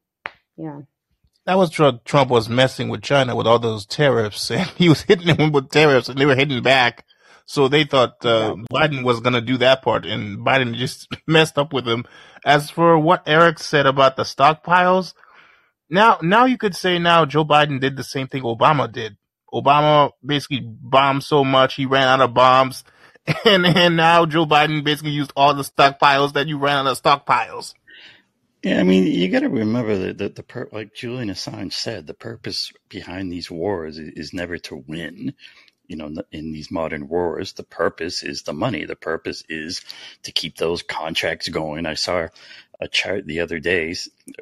[0.56, 0.80] yeah.
[1.46, 2.04] That was Trump.
[2.04, 5.70] Trump was messing with China with all those tariffs, and he was hitting them with
[5.70, 7.04] tariffs, and they were hitting back.
[7.46, 11.58] So they thought uh, Biden was going to do that part, and Biden just messed
[11.58, 12.04] up with him.
[12.44, 15.12] As for what Eric said about the stockpiles,
[15.90, 19.16] now now you could say now Joe Biden did the same thing Obama did.
[19.52, 22.82] Obama basically bombed so much he ran out of bombs,
[23.44, 27.02] and and now Joe Biden basically used all the stockpiles that you ran out of
[27.02, 27.74] stockpiles.
[28.64, 32.06] Yeah, I mean, you got to remember that the, the per- like Julian Assange said,
[32.06, 35.34] the purpose behind these wars is, is never to win.
[35.88, 38.86] You know, in these modern wars, the purpose is the money.
[38.86, 39.82] The purpose is
[40.24, 41.86] to keep those contracts going.
[41.86, 42.28] I saw
[42.80, 43.96] a chart the other day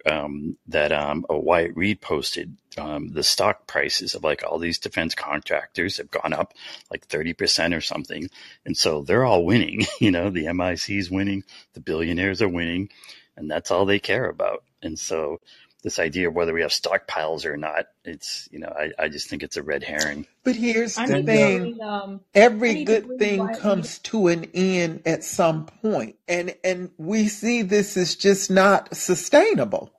[0.07, 2.57] um, that um, a Wyatt Reed posted.
[2.78, 6.55] Um, the stock prices of like all these defense contractors have gone up
[6.92, 8.31] like 30% or something.
[8.67, 9.84] And so they're all winning.
[10.01, 11.44] You know, the MIC is winning,
[11.75, 12.89] the billionaires are winning
[13.36, 14.65] and that's all they care about.
[14.83, 15.41] And so
[15.83, 19.28] this idea of whether we have stockpiles or not, it's you know, I, I just
[19.28, 20.27] think it's a red herring.
[20.44, 21.61] But here's I the thing.
[21.62, 26.91] bring um every good thing Wyatt comes to an end at some point and and
[26.99, 29.91] we see this is just not sustainable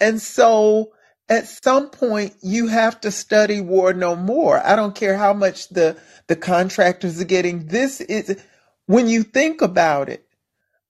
[0.00, 0.92] and so
[1.28, 5.68] at some point you have to study war no more i don't care how much
[5.70, 5.96] the
[6.28, 8.42] the contractors are getting this is
[8.86, 10.26] when you think about it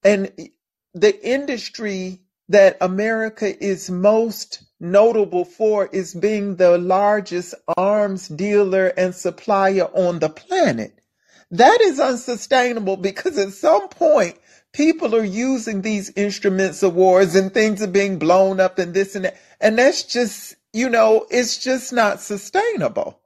[0.04, 0.32] and
[0.94, 9.15] the industry that America is most notable for is being the largest arms dealer and
[9.15, 10.99] supplier on the planet.
[11.50, 14.36] That is unsustainable because at some point
[14.73, 19.15] people are using these instruments of wars and things are being blown up and this
[19.15, 19.36] and that.
[19.60, 23.18] And that's just, you know, it's just not sustainable.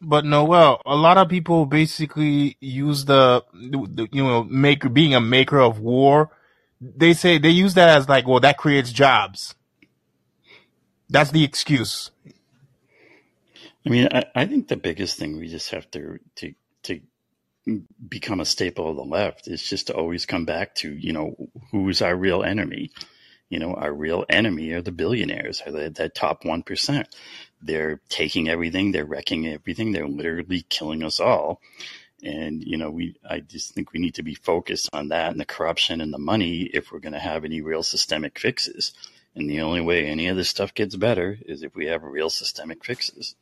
[0.00, 5.20] But Noel, a lot of people basically use the, the you know maker being a
[5.20, 6.30] maker of war.
[6.82, 9.54] They say they use that as like, well, that creates jobs.
[11.10, 12.10] That's the excuse.
[13.86, 16.54] I mean, I, I think the biggest thing we just have to to
[16.84, 17.00] to
[18.08, 21.36] become a staple of the left is just to always come back to you know
[21.70, 22.90] who's our real enemy.
[23.50, 27.14] You know, our real enemy are the billionaires, are the, that top one percent.
[27.62, 31.60] They're taking everything, they're wrecking everything, they're literally killing us all.
[32.22, 35.40] And you know, we I just think we need to be focused on that and
[35.40, 38.92] the corruption and the money if we're going to have any real systemic fixes.
[39.34, 42.30] And the only way any of this stuff gets better is if we have real
[42.30, 43.34] systemic fixes.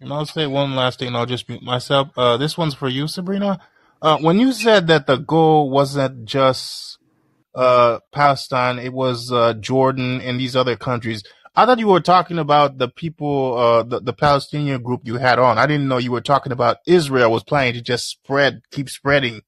[0.00, 1.08] And I'll say one last thing.
[1.08, 2.08] and I'll just mute myself.
[2.16, 3.60] Uh, this one's for you, Sabrina.
[4.02, 6.98] Uh, when you said that the goal wasn't just
[7.54, 11.22] uh, Palestine, it was uh, Jordan and these other countries.
[11.56, 15.38] I thought you were talking about the people, uh, the, the Palestinian group you had
[15.38, 15.58] on.
[15.58, 19.42] I didn't know you were talking about Israel was planning to just spread, keep spreading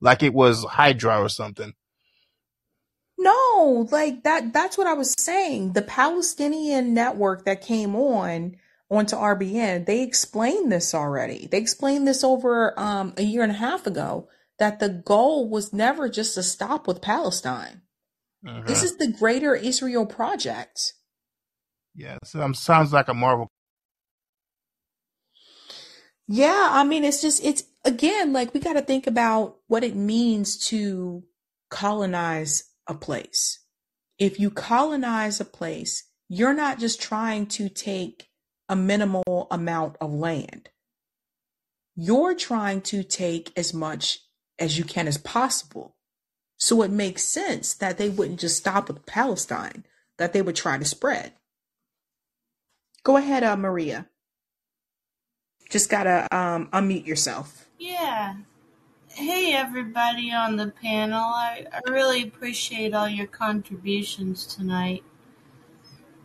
[0.00, 1.74] like it was Hydra or something.
[3.18, 5.72] No, like that that's what I was saying.
[5.72, 8.56] The Palestinian network that came on
[8.90, 11.46] onto RBN, they explained this already.
[11.50, 14.28] They explained this over um, a year and a half ago
[14.58, 17.82] that the goal was never just to stop with Palestine.
[18.66, 18.84] This Mhm.
[18.84, 20.94] is the greater Israel project.
[21.98, 23.48] Yeah, so, um, sounds like a Marvel.
[26.28, 29.96] Yeah, I mean, it's just, it's again, like we got to think about what it
[29.96, 31.24] means to
[31.70, 33.58] colonize a place.
[34.16, 38.28] If you colonize a place, you're not just trying to take
[38.68, 40.68] a minimal amount of land.
[41.96, 44.20] You're trying to take as much
[44.56, 45.96] as you can as possible.
[46.58, 49.84] So it makes sense that they wouldn't just stop with Palestine,
[50.16, 51.32] that they would try to spread.
[53.02, 54.06] Go ahead, uh, Maria.
[55.70, 57.68] Just gotta um, unmute yourself.
[57.78, 58.34] Yeah.
[59.08, 61.20] Hey, everybody on the panel.
[61.20, 65.02] I, I really appreciate all your contributions tonight.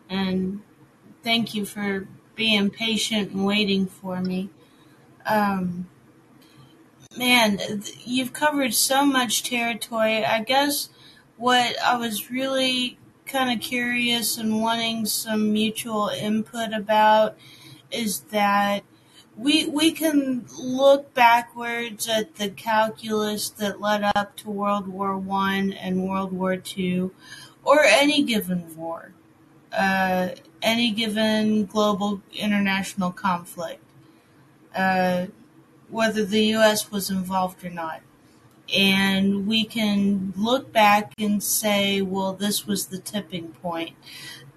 [0.09, 0.61] And
[1.23, 4.49] thank you for being patient and waiting for me.
[5.25, 5.87] Um,
[7.17, 7.59] man,
[8.05, 10.23] you've covered so much territory.
[10.25, 10.89] I guess
[11.37, 12.97] what I was really
[13.33, 17.35] kind of curious and wanting some mutual input about
[17.91, 18.83] is that
[19.35, 25.73] we we can look backwards at the calculus that led up to World War One
[25.73, 27.11] and World War Two,
[27.63, 29.13] or any given war,
[29.75, 30.29] uh,
[30.61, 33.83] any given global international conflict,
[34.75, 35.25] uh,
[35.89, 36.91] whether the U.S.
[36.91, 38.01] was involved or not.
[38.73, 43.95] And we can look back and say, well, this was the tipping point.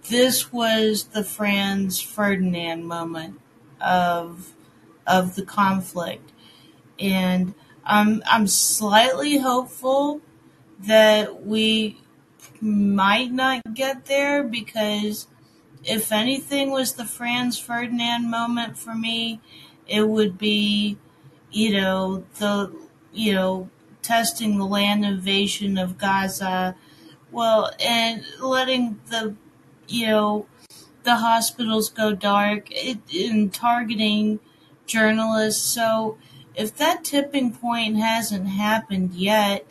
[0.08, 3.40] This was the Franz Ferdinand moment
[3.80, 4.54] of
[5.06, 6.32] of the conflict.
[6.98, 7.54] And
[7.84, 10.20] I'm I'm slightly hopeful
[10.80, 11.98] that we
[12.60, 15.26] might not get there because
[15.84, 19.40] if anything was the Franz Ferdinand moment for me,
[19.86, 20.98] it would be,
[21.50, 22.72] you know, the
[23.12, 23.70] you know,
[24.06, 26.76] testing the land invasion of Gaza,
[27.32, 29.34] well, and letting the
[29.88, 30.46] you know
[31.02, 34.38] the hospitals go dark it, in targeting
[34.86, 35.62] journalists.
[35.62, 36.18] So
[36.54, 39.66] if that tipping point hasn't happened yet,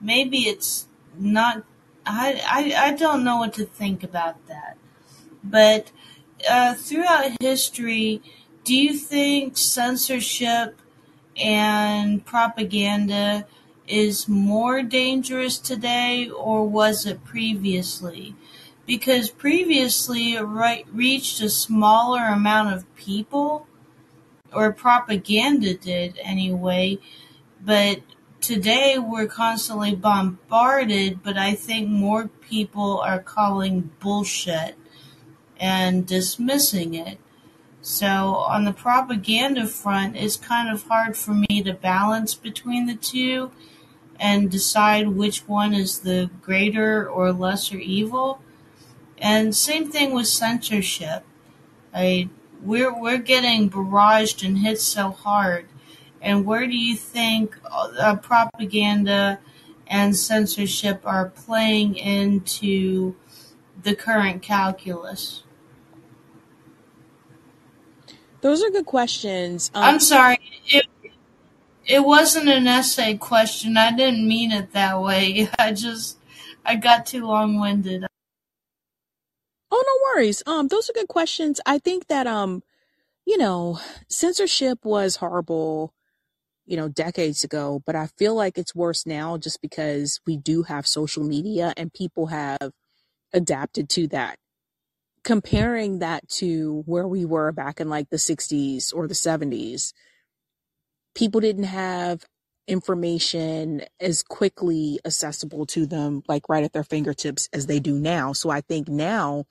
[0.00, 0.86] maybe it's
[1.18, 1.64] not.
[2.04, 4.76] I, I, I don't know what to think about that.
[5.42, 5.92] But
[6.48, 8.20] uh, throughout history,
[8.64, 10.80] do you think censorship
[11.36, 13.46] and propaganda
[13.86, 18.34] is more dangerous today or was it previously?
[18.86, 20.42] Because previously it
[20.92, 23.66] reached a smaller amount of people
[24.52, 26.98] or propaganda did anyway.
[27.64, 28.00] But
[28.40, 34.76] today we're constantly bombarded, but I think more people are calling bullshit
[35.58, 37.18] and dismissing it.
[37.80, 42.94] So on the propaganda front, it's kind of hard for me to balance between the
[42.94, 43.50] two
[44.22, 48.40] and decide which one is the greater or lesser evil.
[49.18, 51.24] And same thing with censorship.
[51.92, 52.28] I
[52.62, 55.66] we're we're getting barraged and hit so hard.
[56.20, 59.40] And where do you think uh, propaganda
[59.88, 63.16] and censorship are playing into
[63.82, 65.42] the current calculus?
[68.40, 69.72] Those are good questions.
[69.74, 70.38] Um, I'm sorry.
[70.66, 70.86] It,
[71.92, 73.76] it wasn't an essay question.
[73.76, 75.46] I didn't mean it that way.
[75.58, 76.16] I just
[76.64, 78.06] I got too long-winded.
[79.70, 80.42] Oh, no worries.
[80.46, 81.60] Um, those are good questions.
[81.66, 82.62] I think that um,
[83.26, 85.92] you know, censorship was horrible,
[86.64, 90.62] you know, decades ago, but I feel like it's worse now just because we do
[90.62, 92.72] have social media and people have
[93.34, 94.38] adapted to that.
[95.24, 99.92] Comparing that to where we were back in like the 60s or the 70s,
[101.14, 102.24] people didn't have
[102.68, 108.32] information as quickly accessible to them, like right at their fingertips as they do now.
[108.32, 109.44] So I think now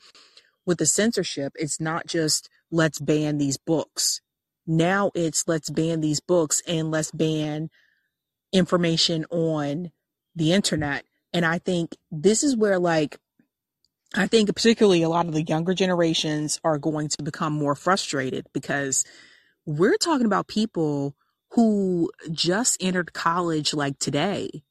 [0.65, 4.21] with the censorship, it's not just let's ban these books.
[4.65, 7.69] Now it's let's ban these books and let's ban
[8.53, 9.91] information on
[10.35, 11.05] the internet.
[11.33, 13.17] And I think this is where like
[14.13, 18.45] I think particularly a lot of the younger generations are going to become more frustrated
[18.53, 19.05] because
[19.65, 21.15] we're talking about people
[21.51, 24.63] who just entered college like today.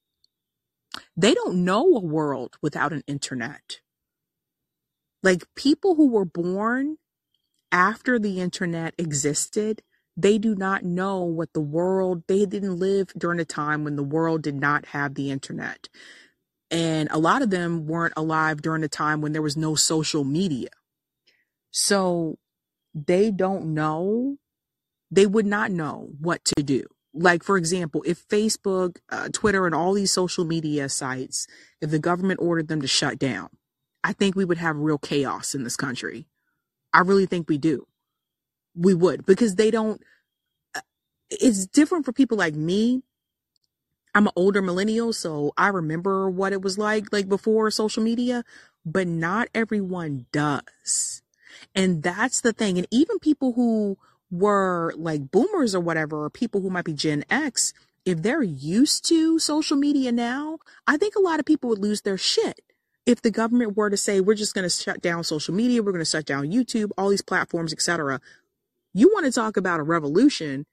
[1.17, 3.81] They don't know a world without an internet.
[5.23, 6.97] Like people who were born
[7.73, 9.83] after the internet existed,
[10.17, 14.02] they do not know what the world, they didn't live during a time when the
[14.02, 15.89] world did not have the internet.
[16.70, 20.25] And a lot of them weren't alive during a time when there was no social
[20.25, 20.70] media.
[21.70, 22.39] So
[22.94, 24.36] they don't know,
[25.11, 26.85] they would not know what to do.
[27.13, 31.47] Like, for example, if Facebook, uh, Twitter, and all these social media sites,
[31.81, 33.49] if the government ordered them to shut down,
[34.05, 36.27] I think we would have real chaos in this country.
[36.93, 37.87] I really think we do.
[38.75, 40.01] We would because they don't.
[40.75, 40.81] uh,
[41.31, 43.03] It's different for people like me.
[44.15, 48.45] I'm an older millennial, so I remember what it was like like before social media,
[48.85, 51.23] but not everyone does.
[51.75, 52.79] And that's the thing.
[52.79, 53.99] And even people who
[54.31, 57.73] were like boomers or whatever, or people who might be Gen X,
[58.05, 62.02] if they're used to social media now, I think a lot of people would lose
[62.02, 62.60] their shit
[63.07, 65.92] if the government were to say we're just going to shut down social media, we're
[65.92, 68.20] going to shut down YouTube, all these platforms, etc.
[68.92, 70.67] You want to talk about a revolution?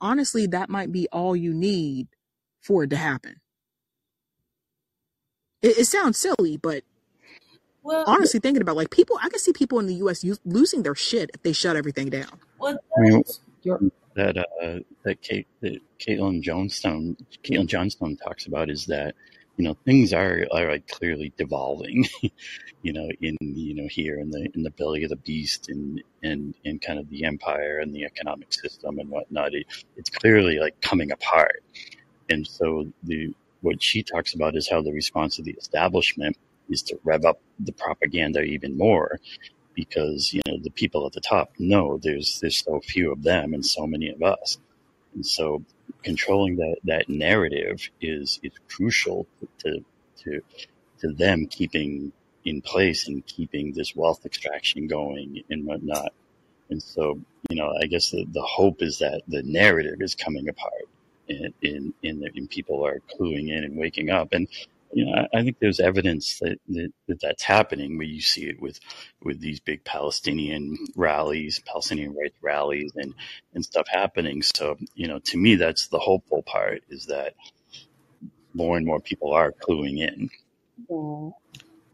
[0.00, 2.08] Honestly, that might be all you need
[2.60, 3.36] for it to happen.
[5.62, 6.82] It, it sounds silly, but
[7.88, 10.22] Well, honestly, thinking about like people, I can see people in the U.S.
[10.22, 12.28] use, losing their shit if they shut everything down.
[12.58, 13.24] well, I mean,
[14.14, 19.14] that uh, that Kate that Caitlin Johnstone Caitlin Johnstone talks about is that
[19.56, 22.04] you know things are are like clearly devolving,
[22.82, 26.02] you know, in you know here in the in the belly of the beast and
[26.22, 29.54] and and kind of the empire and the economic system and whatnot.
[29.54, 29.64] It,
[29.96, 31.62] it's clearly like coming apart,
[32.28, 36.36] and so the what she talks about is how the response of the establishment
[36.68, 39.18] is to rev up the propaganda even more
[39.74, 43.54] because you know the people at the top know there's there's so few of them
[43.54, 44.58] and so many of us.
[45.14, 45.62] And so
[46.02, 49.26] controlling that that narrative is is crucial
[49.60, 49.84] to
[50.24, 50.40] to
[51.00, 52.12] to them keeping
[52.44, 56.12] in place and keeping this wealth extraction going and whatnot.
[56.70, 60.48] And so you know i guess the, the hope is that the narrative is coming
[60.48, 60.88] apart
[61.28, 64.28] and in in, and people are cluing in and waking up.
[64.32, 64.48] And
[64.92, 68.48] you know, I, I think there's evidence that, that, that that's happening where you see
[68.48, 68.80] it with,
[69.22, 73.14] with these big Palestinian rallies, Palestinian rights rallies and,
[73.54, 74.42] and stuff happening.
[74.42, 77.34] So, you know, to me, that's the hopeful part is that
[78.54, 80.30] more and more people are cluing in.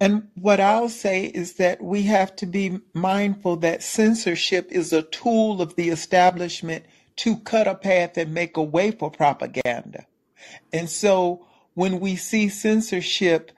[0.00, 5.02] And what I'll say is that we have to be mindful that censorship is a
[5.02, 6.84] tool of the establishment
[7.16, 10.06] to cut a path and make a way for propaganda.
[10.72, 13.52] And so when we see censorship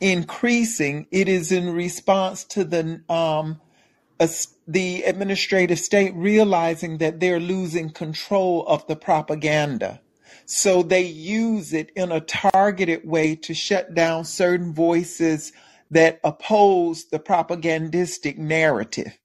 [0.00, 3.60] increasing, it is in response to the um,
[4.68, 10.00] the administrative state realizing that they're losing control of the propaganda.
[10.46, 15.52] So they use it in a targeted way to shut down certain voices
[15.90, 19.18] that oppose the propagandistic narrative.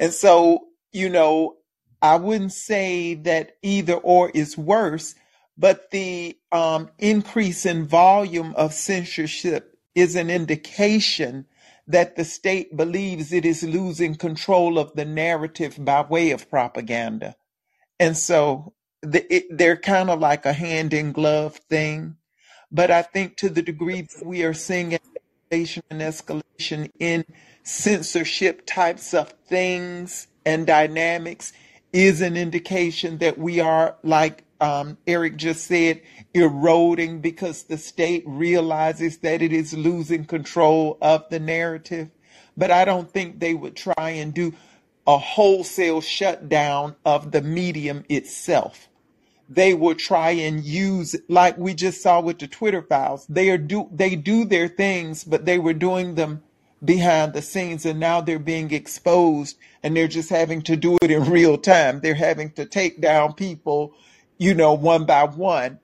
[0.00, 1.56] And so, you know,
[2.02, 5.14] I wouldn't say that either or is worse,
[5.60, 11.46] but the um, increase in volume of censorship is an indication
[11.88, 17.36] that the state believes it is losing control of the narrative by way of propaganda.
[18.00, 22.16] And so the, it, they're kind of like a hand in glove thing.
[22.72, 24.92] But I think to the degree that we are seeing
[25.52, 27.24] escalation and escalation in
[27.64, 31.52] censorship types of things and dynamics
[31.92, 36.02] is an indication that we are, like um, Eric just said,
[36.34, 42.10] eroding because the state realizes that it is losing control of the narrative.
[42.56, 44.54] But I don't think they would try and do
[45.06, 48.88] a wholesale shutdown of the medium itself
[49.50, 53.26] they will try and use like we just saw with the Twitter files.
[53.28, 56.44] They are do they do their things, but they were doing them
[56.82, 61.10] behind the scenes and now they're being exposed and they're just having to do it
[61.10, 62.00] in real time.
[62.00, 63.92] They're having to take down people,
[64.40, 65.78] you know, one by one.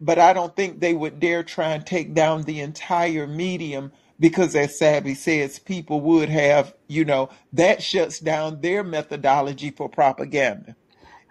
[0.00, 4.56] But I don't think they would dare try and take down the entire medium because
[4.56, 10.74] as Sabby says, people would have, you know, that shuts down their methodology for propaganda.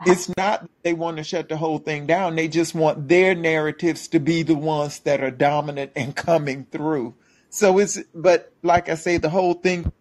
[0.06, 2.36] It's not that they want to shut the whole thing down.
[2.36, 7.14] They just want their narratives to be the ones that are dominant and coming through.
[7.50, 9.92] So it's, but like I say, the whole thing.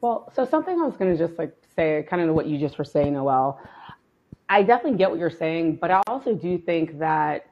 [0.00, 2.76] Well, so something I was going to just like say, kind of what you just
[2.78, 3.60] were saying, Noel.
[4.48, 7.46] I definitely get what you're saying, but I also do think that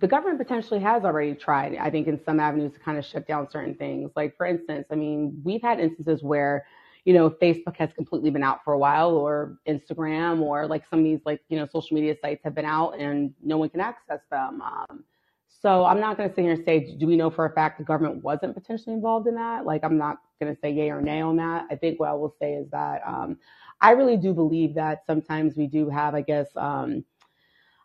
[0.00, 3.26] the government potentially has already tried, I think, in some avenues to kind of shut
[3.26, 4.10] down certain things.
[4.16, 6.64] Like, for instance, I mean, we've had instances where,
[7.04, 11.00] you know, Facebook has completely been out for a while, or Instagram, or like some
[11.00, 13.80] of these, like, you know, social media sites have been out and no one can
[13.80, 14.62] access them.
[14.62, 15.04] Um,
[15.48, 17.78] so I'm not going to sit here and say, do we know for a fact
[17.78, 19.66] the government wasn't potentially involved in that?
[19.66, 21.66] Like, I'm not going to say yay or nay on that.
[21.70, 23.38] I think what I will say is that um,
[23.84, 27.04] I really do believe that sometimes we do have, I guess, um,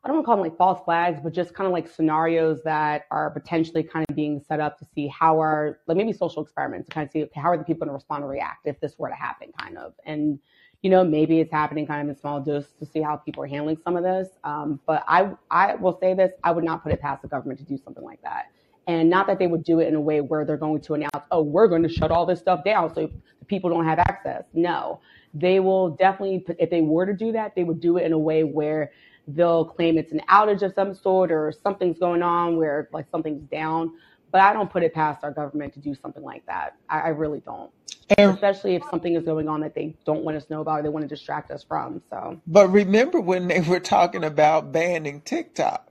[0.02, 2.62] I don't want to call them like false flags, but just kind of like scenarios
[2.64, 6.42] that are potentially kind of being set up to see how are like maybe social
[6.42, 8.80] experiments to kind of see how are the people going to respond or react if
[8.80, 9.94] this were to happen, kind of.
[10.06, 10.40] And
[10.84, 13.48] you know, maybe it's happening kind of in small doses to see how people are
[13.48, 14.30] handling some of this.
[14.46, 17.60] Um, but I I will say this: I would not put it past the government
[17.60, 18.46] to do something like that.
[18.88, 21.26] And not that they would do it in a way where they're going to announce,
[21.30, 23.12] oh, we're going to shut all this stuff down so
[23.48, 24.46] people don't have access.
[24.54, 25.02] No,
[25.34, 28.20] they will definitely, if they were to do that, they would do it in a
[28.20, 28.92] way where
[29.28, 33.44] they'll claim it's an outage of some sort or something's going on where like something's
[33.50, 33.92] down.
[34.32, 36.76] But I don't put it past our government to do something like that.
[36.90, 37.72] I, I really don't.
[38.18, 40.80] And, Especially if something is going on that they don't want us to know about
[40.80, 42.02] or they want to distract us from.
[42.10, 45.90] So, but remember when they were talking about banning TikTok?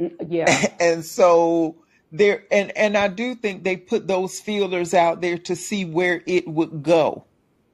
[0.00, 0.66] mm, yeah.
[0.80, 1.76] And so
[2.12, 6.22] there, and, and I do think they put those feelers out there to see where
[6.26, 7.26] it would go.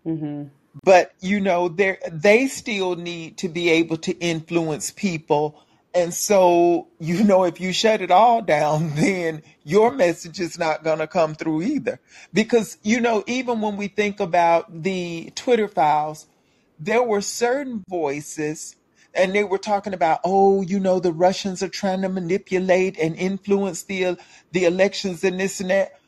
[0.05, 0.45] hmm
[0.85, 5.63] but you know they they still need to be able to influence people.
[5.95, 10.85] And so you know if you shut it all down then your message is not
[10.85, 12.01] going to come through either.
[12.33, 16.27] Because you know even when we think about the twitter files
[16.79, 18.75] there were certain voices
[19.15, 23.15] and they were talking about oh you know the russians are trying to manipulate and
[23.17, 24.17] influence the
[24.53, 26.01] the elections and this and that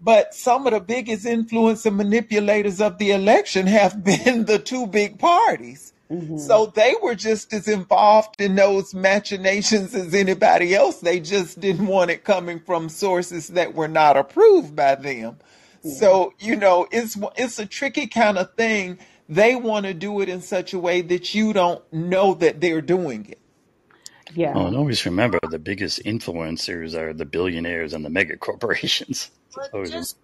[0.00, 4.86] but some of the biggest influence and manipulators of the election have been the two
[4.86, 5.92] big parties.
[6.10, 11.00] hmm So they were just as involved in those machinations as anybody else.
[11.00, 15.38] They just didn't want it coming from sources that were not approved by them.
[15.82, 15.94] Yeah.
[15.94, 18.98] So, you know, it's it's a tricky kind of thing.
[19.28, 22.80] They want to do it in such a way that you don't know that they're
[22.82, 23.38] doing it.
[24.34, 24.52] Yeah.
[24.54, 29.30] Oh, and always remember the biggest influencers are the billionaires and the mega corporations.
[29.72, 30.18] But just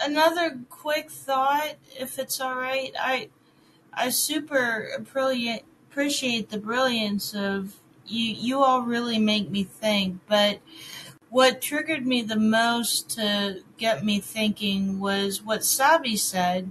[0.00, 2.92] another quick thought, if it's all right.
[2.98, 3.28] I
[3.92, 7.74] I super appreciate appreciate the brilliance of
[8.06, 8.32] you.
[8.32, 10.20] You all really make me think.
[10.26, 10.60] But
[11.28, 16.70] what triggered me the most to get me thinking was what Sabby said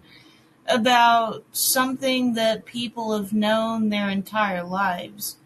[0.68, 5.38] about something that people have known their entire lives.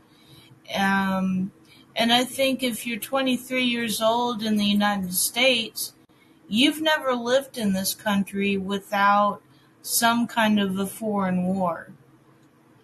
[0.73, 1.51] Um,
[1.95, 5.93] and I think if you're 23 years old in the United States,
[6.47, 9.41] you've never lived in this country without
[9.81, 11.91] some kind of a foreign war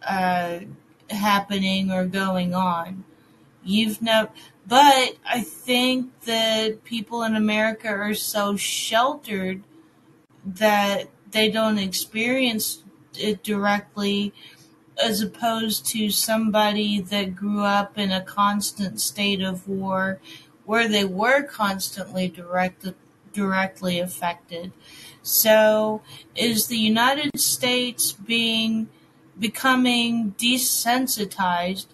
[0.08, 0.60] uh,
[1.10, 3.04] happening or going on.
[3.64, 4.30] You've never,
[4.68, 9.64] but I think that people in America are so sheltered
[10.46, 12.84] that they don't experience
[13.18, 14.34] it directly
[15.02, 20.20] as opposed to somebody that grew up in a constant state of war
[20.66, 22.88] where they were constantly direct,
[23.34, 24.72] directly affected.
[25.24, 26.02] So
[26.36, 28.90] is the United States being
[29.40, 31.88] becoming desensitized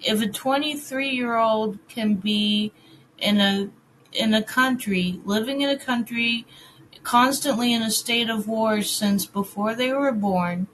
[0.00, 2.72] if a 23 year old can be
[3.18, 3.68] in a
[4.12, 6.46] in a country living in a country
[7.02, 10.66] constantly in a state of war since before they were born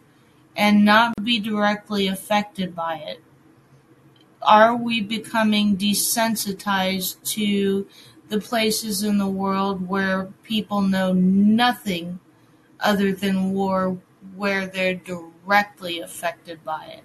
[0.56, 3.22] and not be directly affected by it?
[4.42, 7.86] Are we becoming desensitized to
[8.28, 12.18] the places in the world where people know nothing
[12.80, 13.98] other than war,
[14.34, 17.04] where they're directly affected by it?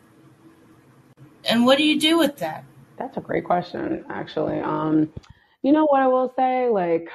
[1.50, 2.64] And what do you do with that?
[2.98, 4.60] That's a great question, actually.
[4.60, 5.14] Um,
[5.62, 6.70] you know what I will say?
[6.70, 7.10] Like,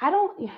[0.00, 0.50] I don't.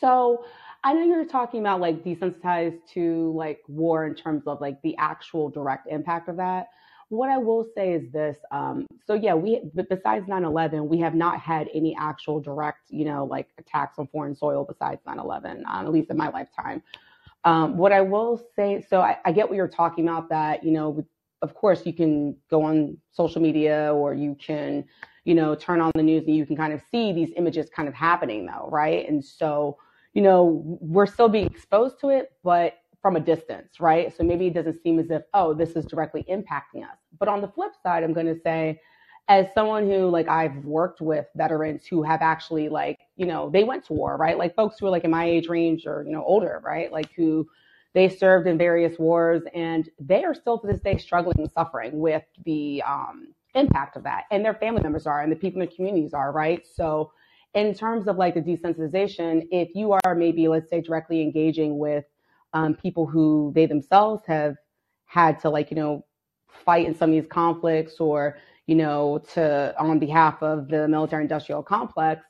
[0.00, 0.44] So
[0.86, 4.96] I know you're talking about like desensitized to like war in terms of like the
[4.98, 6.68] actual direct impact of that.
[7.08, 8.36] What I will say is this.
[8.52, 13.24] Um, so yeah, we besides 9/11, we have not had any actual direct, you know,
[13.24, 16.80] like attacks on foreign soil besides 9/11, um, at least in my lifetime.
[17.42, 20.28] Um, what I will say, so I, I get what you're talking about.
[20.28, 21.04] That you know,
[21.42, 24.84] of course, you can go on social media or you can,
[25.24, 27.88] you know, turn on the news and you can kind of see these images kind
[27.88, 29.08] of happening, though, right?
[29.08, 29.78] And so,
[30.16, 34.16] you know, we're still being exposed to it, but from a distance, right?
[34.16, 36.96] So maybe it doesn't seem as if, oh, this is directly impacting us.
[37.18, 38.80] But on the flip side, I'm going to say,
[39.28, 43.62] as someone who like I've worked with veterans who have actually like, you know, they
[43.62, 44.38] went to war, right?
[44.38, 46.90] Like folks who are like in my age range or, you know, older, right?
[46.90, 47.46] Like who
[47.92, 51.98] they served in various wars and they are still to this day struggling and suffering
[52.00, 54.24] with the um, impact of that.
[54.30, 56.66] And their family members are and the people in the communities are, right?
[56.66, 57.12] So
[57.56, 62.04] in terms of like the desensitization, if you are maybe, let's say, directly engaging with
[62.52, 64.56] um, people who they themselves have
[65.06, 66.04] had to like, you know,
[66.48, 68.36] fight in some of these conflicts or,
[68.66, 72.22] you know, to on behalf of the military industrial complex,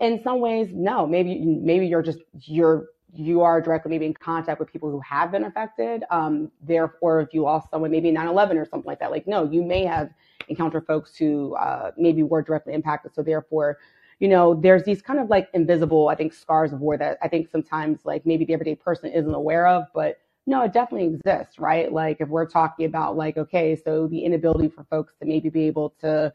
[0.00, 4.60] in some ways, no, maybe maybe you're just you're you are directly maybe in contact
[4.60, 6.04] with people who have been affected.
[6.10, 9.62] Um, therefore, if you lost someone maybe 9/11 or something like that, like no, you
[9.62, 10.10] may have
[10.48, 13.14] encountered folks who uh, maybe were directly impacted.
[13.14, 13.78] So therefore,
[14.20, 17.28] you know, there's these kind of like invisible, I think, scars of war that I
[17.28, 21.58] think sometimes like maybe the everyday person isn't aware of, but no, it definitely exists,
[21.58, 21.92] right?
[21.92, 25.66] Like if we're talking about like, okay, so the inability for folks to maybe be
[25.66, 26.32] able to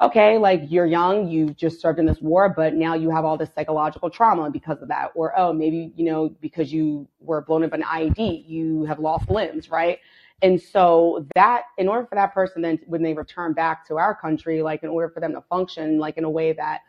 [0.00, 3.36] okay, like you're young, you just served in this war, but now you have all
[3.36, 5.10] this psychological trauma because of that.
[5.14, 9.30] Or, oh, maybe, you know, because you were blown up an IED, you have lost
[9.30, 9.98] limbs, right?
[10.42, 14.14] And so that, in order for that person then, when they return back to our
[14.14, 16.82] country, like in order for them to function, like in a way that,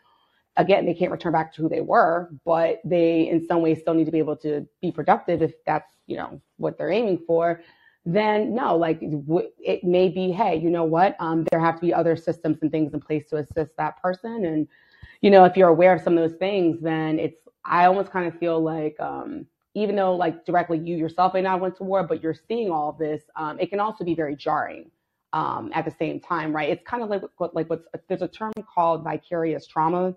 [0.58, 3.94] again, they can't return back to who they were, but they in some ways still
[3.94, 7.62] need to be able to be productive if that's, you know, what they're aiming for
[8.12, 11.14] then no, like it may be, hey, you know what?
[11.20, 14.46] Um, there have to be other systems and things in place to assist that person.
[14.46, 14.66] And,
[15.20, 18.26] you know, if you're aware of some of those things, then it's, I almost kind
[18.26, 22.02] of feel like, um, even though like directly you yourself may not went to war,
[22.02, 24.90] but you're seeing all this, um, it can also be very jarring
[25.34, 26.70] um, at the same time, right?
[26.70, 27.22] It's kind of like
[27.52, 30.14] like what's, there's a term called vicarious trauma.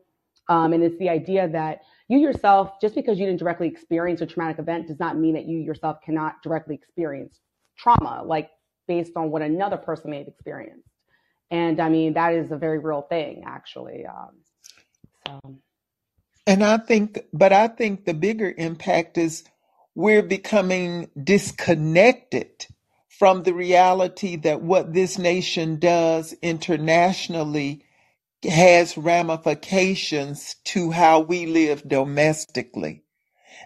[0.50, 4.26] Um, and it's the idea that you yourself, just because you didn't directly experience a
[4.26, 7.40] traumatic event, does not mean that you yourself cannot directly experience
[7.78, 8.50] trauma, like
[8.88, 10.88] based on what another person may have experienced.
[11.50, 14.06] And I mean, that is a very real thing, actually.
[14.06, 14.30] Um,
[15.28, 15.56] so.
[16.48, 19.44] And I think, but I think the bigger impact is
[19.96, 22.66] we're becoming disconnected
[23.10, 27.86] from the reality that what this nation does internationally
[28.44, 33.04] has ramifications to how we live domestically.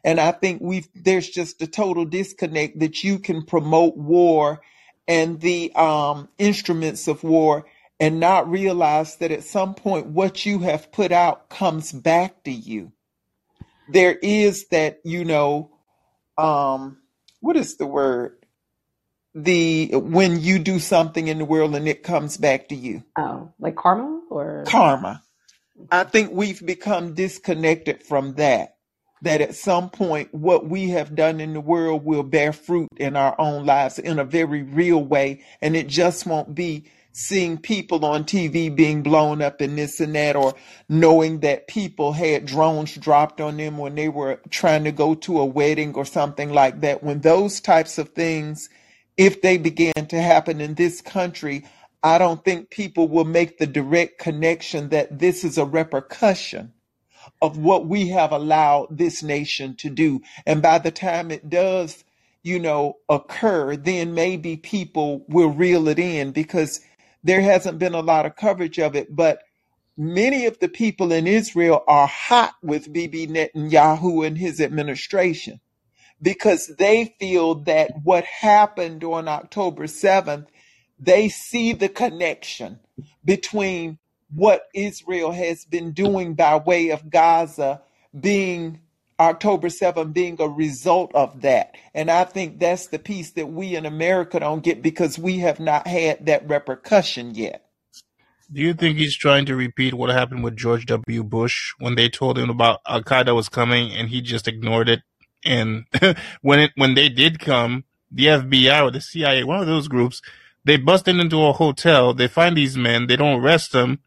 [0.03, 4.61] And I think we've, there's just a total disconnect that you can promote war
[5.07, 7.65] and the um, instruments of war
[7.99, 12.51] and not realize that at some point what you have put out comes back to
[12.51, 12.91] you.
[13.89, 15.71] There is that, you know,
[16.37, 16.97] um,
[17.39, 18.44] what is the word?
[19.35, 23.03] The when you do something in the world and it comes back to you.
[23.17, 25.21] Oh, like karma or Karma.
[25.91, 28.75] I think we've become disconnected from that
[29.21, 33.15] that at some point what we have done in the world will bear fruit in
[33.15, 35.41] our own lives in a very real way.
[35.61, 40.13] And it just won't be seeing people on TV being blown up and this and
[40.15, 40.53] that, or
[40.89, 45.39] knowing that people had drones dropped on them when they were trying to go to
[45.39, 47.01] a wedding or something like that.
[47.01, 48.69] When those types of things,
[49.17, 51.65] if they began to happen in this country,
[52.03, 56.73] I don't think people will make the direct connection that this is a repercussion
[57.41, 60.21] of what we have allowed this nation to do.
[60.45, 62.03] And by the time it does,
[62.43, 66.81] you know, occur, then maybe people will reel it in because
[67.23, 69.15] there hasn't been a lot of coverage of it.
[69.15, 69.43] But
[69.97, 75.59] many of the people in Israel are hot with Bibi Netanyahu and his administration
[76.25, 80.47] because they feel that what happened on October 7th,
[80.97, 82.79] they see the connection
[83.23, 83.99] between
[84.33, 87.83] what Israel has been doing by way of Gaza
[88.19, 88.79] being
[89.19, 91.75] October 7 being a result of that.
[91.93, 95.59] And I think that's the piece that we in America don't get because we have
[95.59, 97.65] not had that repercussion yet.
[98.51, 101.23] Do you think he's trying to repeat what happened with George W.
[101.23, 105.01] Bush when they told him about Al Qaeda was coming and he just ignored it?
[105.45, 105.85] And
[106.41, 110.21] when it when they did come, the FBI or the CIA, one of those groups,
[110.63, 112.13] they busted into a hotel.
[112.13, 113.07] They find these men.
[113.07, 113.99] They don't arrest them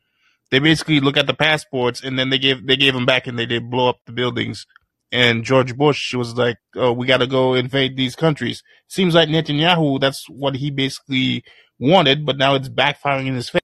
[0.50, 3.38] they basically look at the passports and then they gave they gave them back and
[3.38, 4.66] they did blow up the buildings.
[5.10, 9.28] And George Bush was like, "Oh, we got to go invade these countries." Seems like
[9.28, 11.44] Netanyahu that's what he basically
[11.78, 13.62] wanted, but now it's backfiring in his face.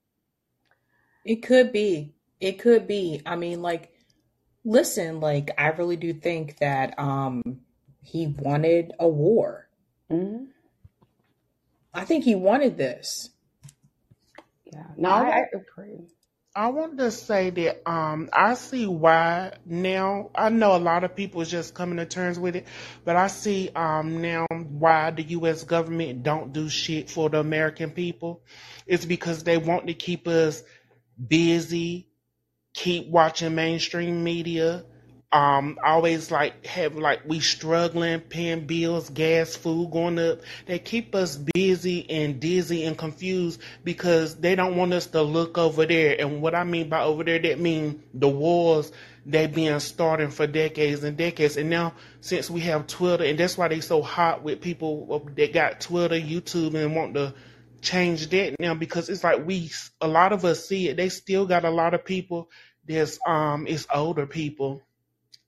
[1.24, 2.14] It could be.
[2.40, 3.22] It could be.
[3.24, 3.93] I mean, like,
[4.64, 7.60] listen, like, I really do think that um
[8.02, 9.68] he wanted a war.
[10.10, 10.44] Mm-hmm.
[11.92, 13.30] I think he wanted this.
[14.72, 14.86] Yeah.
[14.96, 16.08] No, I, I agree.
[16.56, 20.30] I want to say that um, I see why now.
[20.36, 22.66] I know a lot of people is just coming to terms with it,
[23.04, 25.64] but I see um, now why the U.S.
[25.64, 28.42] government don't do shit for the American people.
[28.86, 30.62] It's because they want to keep us
[31.26, 32.08] busy,
[32.74, 34.84] keep watching mainstream media,
[35.32, 40.40] um, always like have like we struggling, paying bills, gas, food going up.
[40.66, 45.58] They keep us busy and dizzy and confused because they don't want us to look
[45.58, 46.14] over there.
[46.20, 48.92] And what I mean by over there, that mean the wars
[49.26, 51.56] they been starting for decades and decades.
[51.56, 55.52] And now since we have Twitter, and that's why they so hot with people that
[55.52, 57.34] got Twitter, YouTube, and want to
[57.84, 59.70] change that now because it's like we
[60.02, 60.98] a lot of us see it.
[60.98, 62.50] They still got a lot of people.
[62.86, 64.82] There's um, it's older people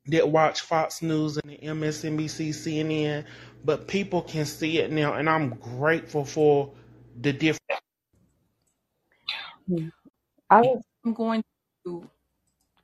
[0.08, 3.24] that watch Fox News and the MSNBC, CNN,
[3.65, 6.73] but people can see it now, and I'm grateful for
[7.20, 7.60] the difference.
[10.50, 10.82] I was.
[11.05, 11.44] I'm going
[11.86, 12.10] to.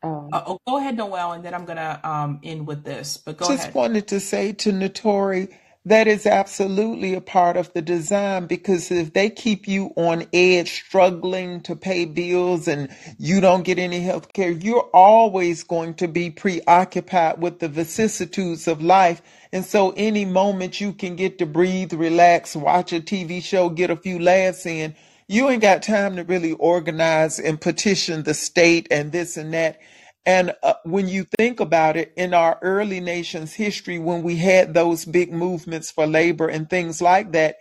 [0.03, 3.19] Um, Uh, oh, go ahead, Noel, and then I'm gonna um end with this.
[3.19, 3.77] But go Just ahead.
[3.77, 9.15] wanted to say to Notori That is absolutely a part of the design because if
[9.15, 12.89] they keep you on edge, struggling to pay bills and
[13.19, 18.69] you don't get any health care, you're always going to be preoccupied with the vicissitudes
[18.69, 19.23] of life.
[19.53, 23.91] And so any moment you can get to breathe, relax, watch a TV show, get
[23.91, 24.95] a few laughs in,
[25.27, 29.81] you ain't got time to really organize and petition the state and this and that.
[30.25, 34.75] And uh, when you think about it, in our early nation's history, when we had
[34.75, 37.57] those big movements for labor and things like that,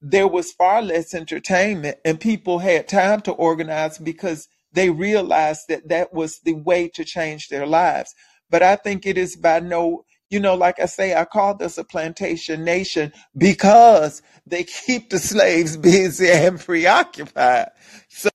[0.00, 5.88] there was far less entertainment and people had time to organize because they realized that
[5.88, 8.14] that was the way to change their lives.
[8.50, 11.78] But I think it is by no, you know, like I say, I call this
[11.78, 17.70] a plantation nation because they keep the slaves busy and preoccupied.
[18.08, 18.30] So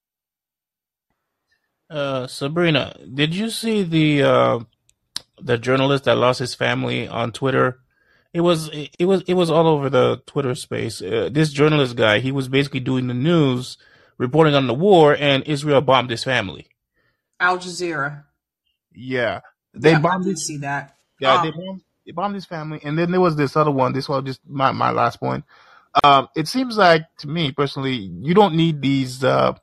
[1.93, 4.59] Uh, Sabrina, did you see the uh,
[5.41, 7.79] the journalist that lost his family on Twitter?
[8.33, 11.01] It was it was it was all over the Twitter space.
[11.01, 13.77] Uh, this journalist guy, he was basically doing the news,
[14.17, 16.67] reporting on the war, and Israel bombed his family.
[17.39, 18.25] Al Jazeera.
[18.93, 19.41] Yeah,
[19.73, 20.97] they Yeah, I bombed did his see that.
[21.19, 23.93] yeah they Um, bombed they bombed his family, and then there was this other one.
[23.93, 25.45] This was just my my last point.
[26.03, 29.53] Um, it seems like to me personally, you don't need these uh,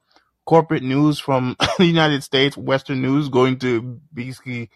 [0.45, 4.71] corporate news from the United States, Western news, going to basically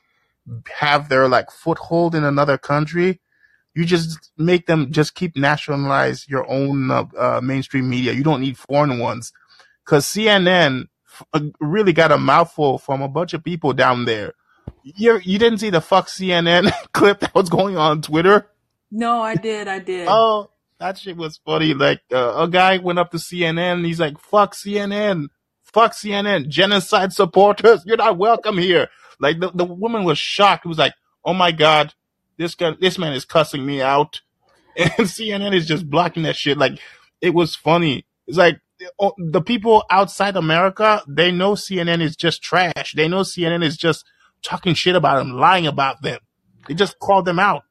[0.76, 3.20] have their like foothold in another country.
[3.75, 8.12] You just make them just keep nationalize your own uh, uh, mainstream media.
[8.12, 9.33] You don't need foreign ones
[9.84, 14.34] because CNN f- uh, really got a mouthful from a bunch of people down there.
[14.84, 18.49] You you didn't see the fuck CNN clip that was going on Twitter?
[18.93, 19.67] no, I did.
[19.67, 20.07] I did.
[20.09, 21.75] Oh, that shit was funny.
[21.75, 23.75] Like uh, a guy went up to CNN.
[23.75, 25.26] And he's like, "Fuck CNN,
[25.75, 27.83] fuck CNN, genocide supporters.
[27.85, 28.89] You're not welcome here."
[29.20, 30.65] Like the the woman was shocked.
[30.65, 30.94] It was like,
[31.25, 31.93] "Oh my god,
[32.39, 34.23] this guy, this man is cussing me out,"
[34.77, 36.57] and CNN is just blocking that shit.
[36.57, 36.78] Like
[37.20, 38.07] it was funny.
[38.27, 38.61] It's like
[38.99, 42.94] oh, the people outside America, they know CNN is just trash.
[42.97, 44.05] They know CNN is just
[44.43, 46.19] talking shit about them, lying about them.
[46.69, 47.65] They just called them out.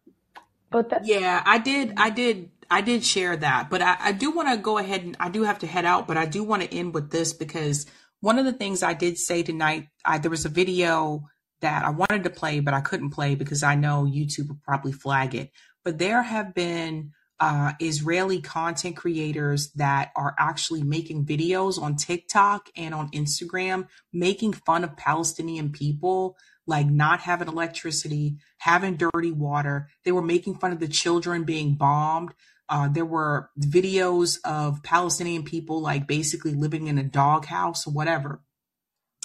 [0.70, 1.94] But that, Yeah, I did.
[1.98, 2.50] I did.
[2.74, 5.44] I did share that, but I, I do want to go ahead and I do
[5.44, 7.86] have to head out, but I do want to end with this because
[8.20, 11.30] one of the things I did say tonight, I, there was a video
[11.62, 14.92] that I wanted to play, but I couldn't play because I know YouTube would probably
[14.92, 15.52] flag it.
[15.84, 22.70] But there have been uh, Israeli content creators that are actually making videos on TikTok
[22.76, 29.90] and on Instagram, making fun of Palestinian people, like not having electricity, having dirty water.
[30.06, 32.34] They were making fun of the children being bombed.
[32.70, 38.42] Uh, there were videos of Palestinian people like basically living in a doghouse or whatever.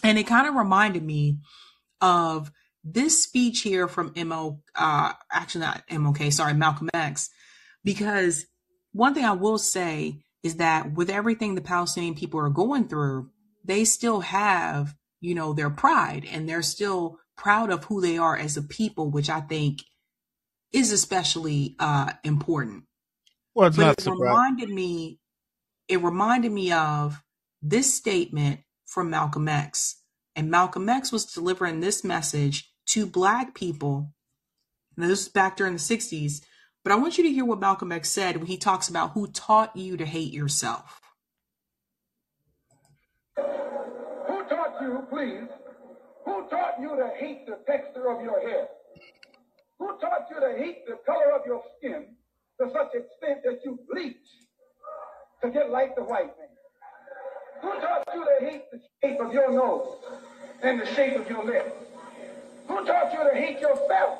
[0.03, 1.39] And it kind of reminded me
[2.01, 2.51] of
[2.85, 7.31] this speech here from MO, uh, actually not MLK, sorry, Malcolm X,
[7.85, 8.47] because
[8.93, 13.31] one thing I will say is that with everything the Palestinian people are going through,
[13.65, 18.37] they still have, you know, their pride and they're still proud of who they are
[18.37, 19.81] as a people, which I think
[20.73, 22.85] is especially uh, important.
[23.59, 24.23] Well, it's But not it surprising.
[24.23, 25.21] reminded me,
[25.89, 27.25] it reminded me of
[27.63, 30.03] this statement from Malcolm X.
[30.37, 34.15] And Malcolm X was delivering this message to black people.
[34.97, 36.43] Now, this is back during the 60s,
[36.85, 39.29] but I want you to hear what Malcolm X said when he talks about who
[39.29, 41.01] taught you to hate yourself.
[44.29, 45.49] Who taught you, please?
[46.27, 48.69] Who taught you to hate the texture of your hair?
[49.81, 52.18] Who taught you to hate the color of your skin
[52.61, 54.17] to such extent that you bleach
[55.43, 56.49] to get like the white man?
[57.63, 59.87] Who taught you to hate the shape of your nose
[60.63, 61.73] and the shape of your lips?
[62.67, 64.19] Who taught you to hate yourself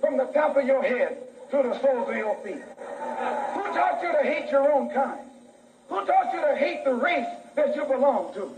[0.00, 1.18] from the top of your head
[1.50, 2.62] to the soles of your feet?
[3.54, 5.28] Who taught you to hate your own kind?
[5.88, 8.50] Who taught you to hate the race that you belong to?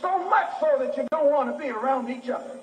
[0.00, 2.58] So much so that you don't want to be around each other.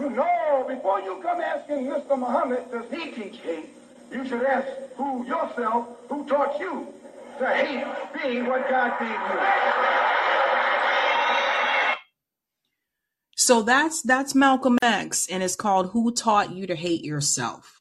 [0.00, 2.18] You know, before you come asking Mr.
[2.18, 3.70] Muhammad, does he teach hate?
[4.10, 6.86] You should ask who yourself, who taught you
[7.38, 9.66] to hate being what God gave you.
[13.36, 17.80] So that's that's Malcolm X, and it's called "Who Taught You to Hate Yourself."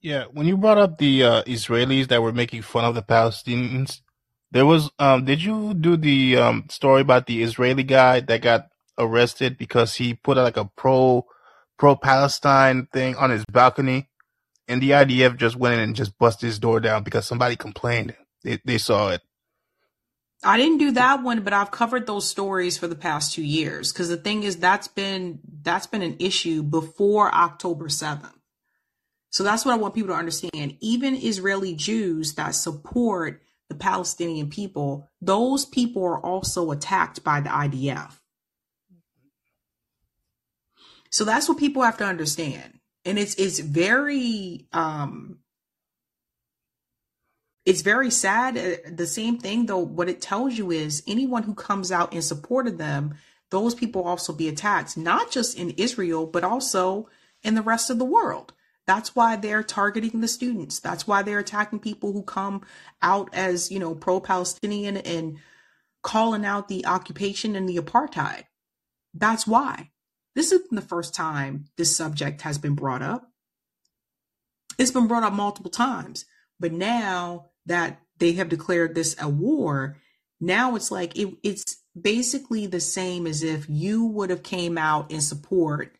[0.00, 4.00] Yeah, when you brought up the uh, Israelis that were making fun of the Palestinians,
[4.50, 8.68] there was um did you do the um story about the Israeli guy that got
[8.98, 11.26] arrested because he put like a pro
[11.78, 14.08] pro Palestine thing on his balcony
[14.68, 18.14] and the IDF just went in and just busted his door down because somebody complained.
[18.44, 19.22] They they saw it.
[20.44, 23.92] I didn't do that one, but I've covered those stories for the past two years
[23.92, 28.34] because the thing is that's been that's been an issue before October seventh.
[29.30, 30.76] So that's what I want people to understand.
[30.80, 37.50] Even Israeli Jews that support the Palestinian people, those people are also attacked by the
[37.50, 38.12] IDF.
[41.10, 42.77] So that's what people have to understand.
[43.08, 45.38] And it's it's very um
[47.64, 48.56] it's very sad.
[48.56, 52.22] Uh, The same thing though, what it tells you is anyone who comes out in
[52.22, 53.14] support of them,
[53.50, 57.08] those people also be attacked, not just in Israel, but also
[57.42, 58.52] in the rest of the world.
[58.86, 60.80] That's why they're targeting the students.
[60.80, 62.62] That's why they're attacking people who come
[63.02, 65.38] out as, you know, pro-Palestinian and
[66.02, 68.44] calling out the occupation and the apartheid.
[69.12, 69.90] That's why.
[70.38, 73.28] This isn't the first time this subject has been brought up.
[74.78, 76.26] It's been brought up multiple times.
[76.60, 79.96] But now that they have declared this a war,
[80.40, 85.10] now it's like it, it's basically the same as if you would have came out
[85.10, 85.96] in support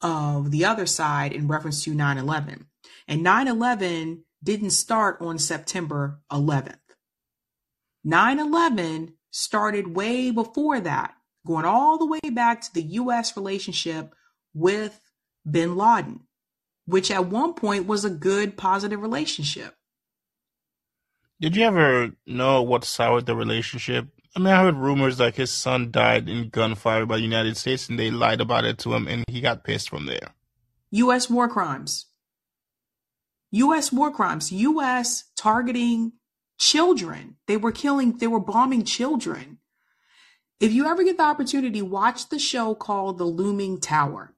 [0.00, 2.66] of the other side in reference to 9-11.
[3.08, 6.76] And 9-11 didn't start on September 11th.
[8.06, 13.36] 9-11 started way before that, going all the way back to the U.S.
[13.36, 14.14] relationship
[14.54, 15.00] with
[15.48, 16.20] bin Laden,
[16.86, 19.74] which at one point was a good, positive relationship.
[21.40, 24.08] Did you ever know what soured the relationship?
[24.36, 27.88] I mean, I heard rumors like his son died in gunfire by the United States,
[27.88, 30.34] and they lied about it to him, and he got pissed from there.
[30.90, 31.30] U.S.
[31.30, 32.06] war crimes.
[33.52, 33.90] U.S.
[33.90, 34.52] war crimes.
[34.52, 35.24] U.S.
[35.36, 36.12] targeting
[36.58, 37.36] children.
[37.46, 39.59] They were killing, they were bombing children.
[40.60, 44.34] If you ever get the opportunity, watch the show called The Looming Tower.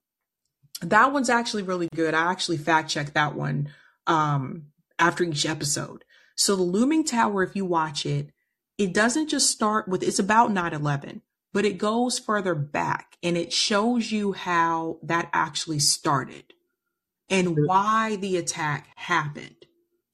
[0.81, 2.15] That one's actually really good.
[2.15, 3.71] I actually fact checked that one
[4.07, 4.67] um,
[5.01, 6.05] after each episode.
[6.37, 8.31] So, The Looming Tower, if you watch it,
[8.79, 13.37] it doesn't just start with, it's about 9 11, but it goes further back and
[13.37, 16.55] it shows you how that actually started
[17.29, 19.67] and why the attack happened.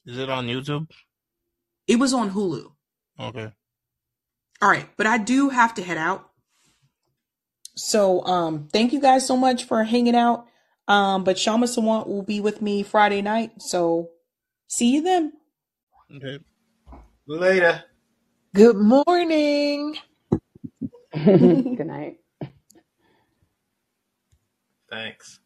[0.07, 0.91] Is it on YouTube?
[1.87, 2.73] It was on Hulu.
[3.21, 3.53] Okay.
[4.61, 6.31] All right, but I do have to head out.
[7.77, 10.47] So um thank you guys so much for hanging out.
[10.89, 13.63] Um but Kshama Sawant will be with me Friday night.
[13.63, 14.11] So
[14.69, 15.33] see you then.
[16.17, 16.39] Okay.
[17.27, 17.85] Later.
[18.55, 19.97] Good morning.
[21.15, 22.19] Good night.
[24.91, 25.37] Thanks.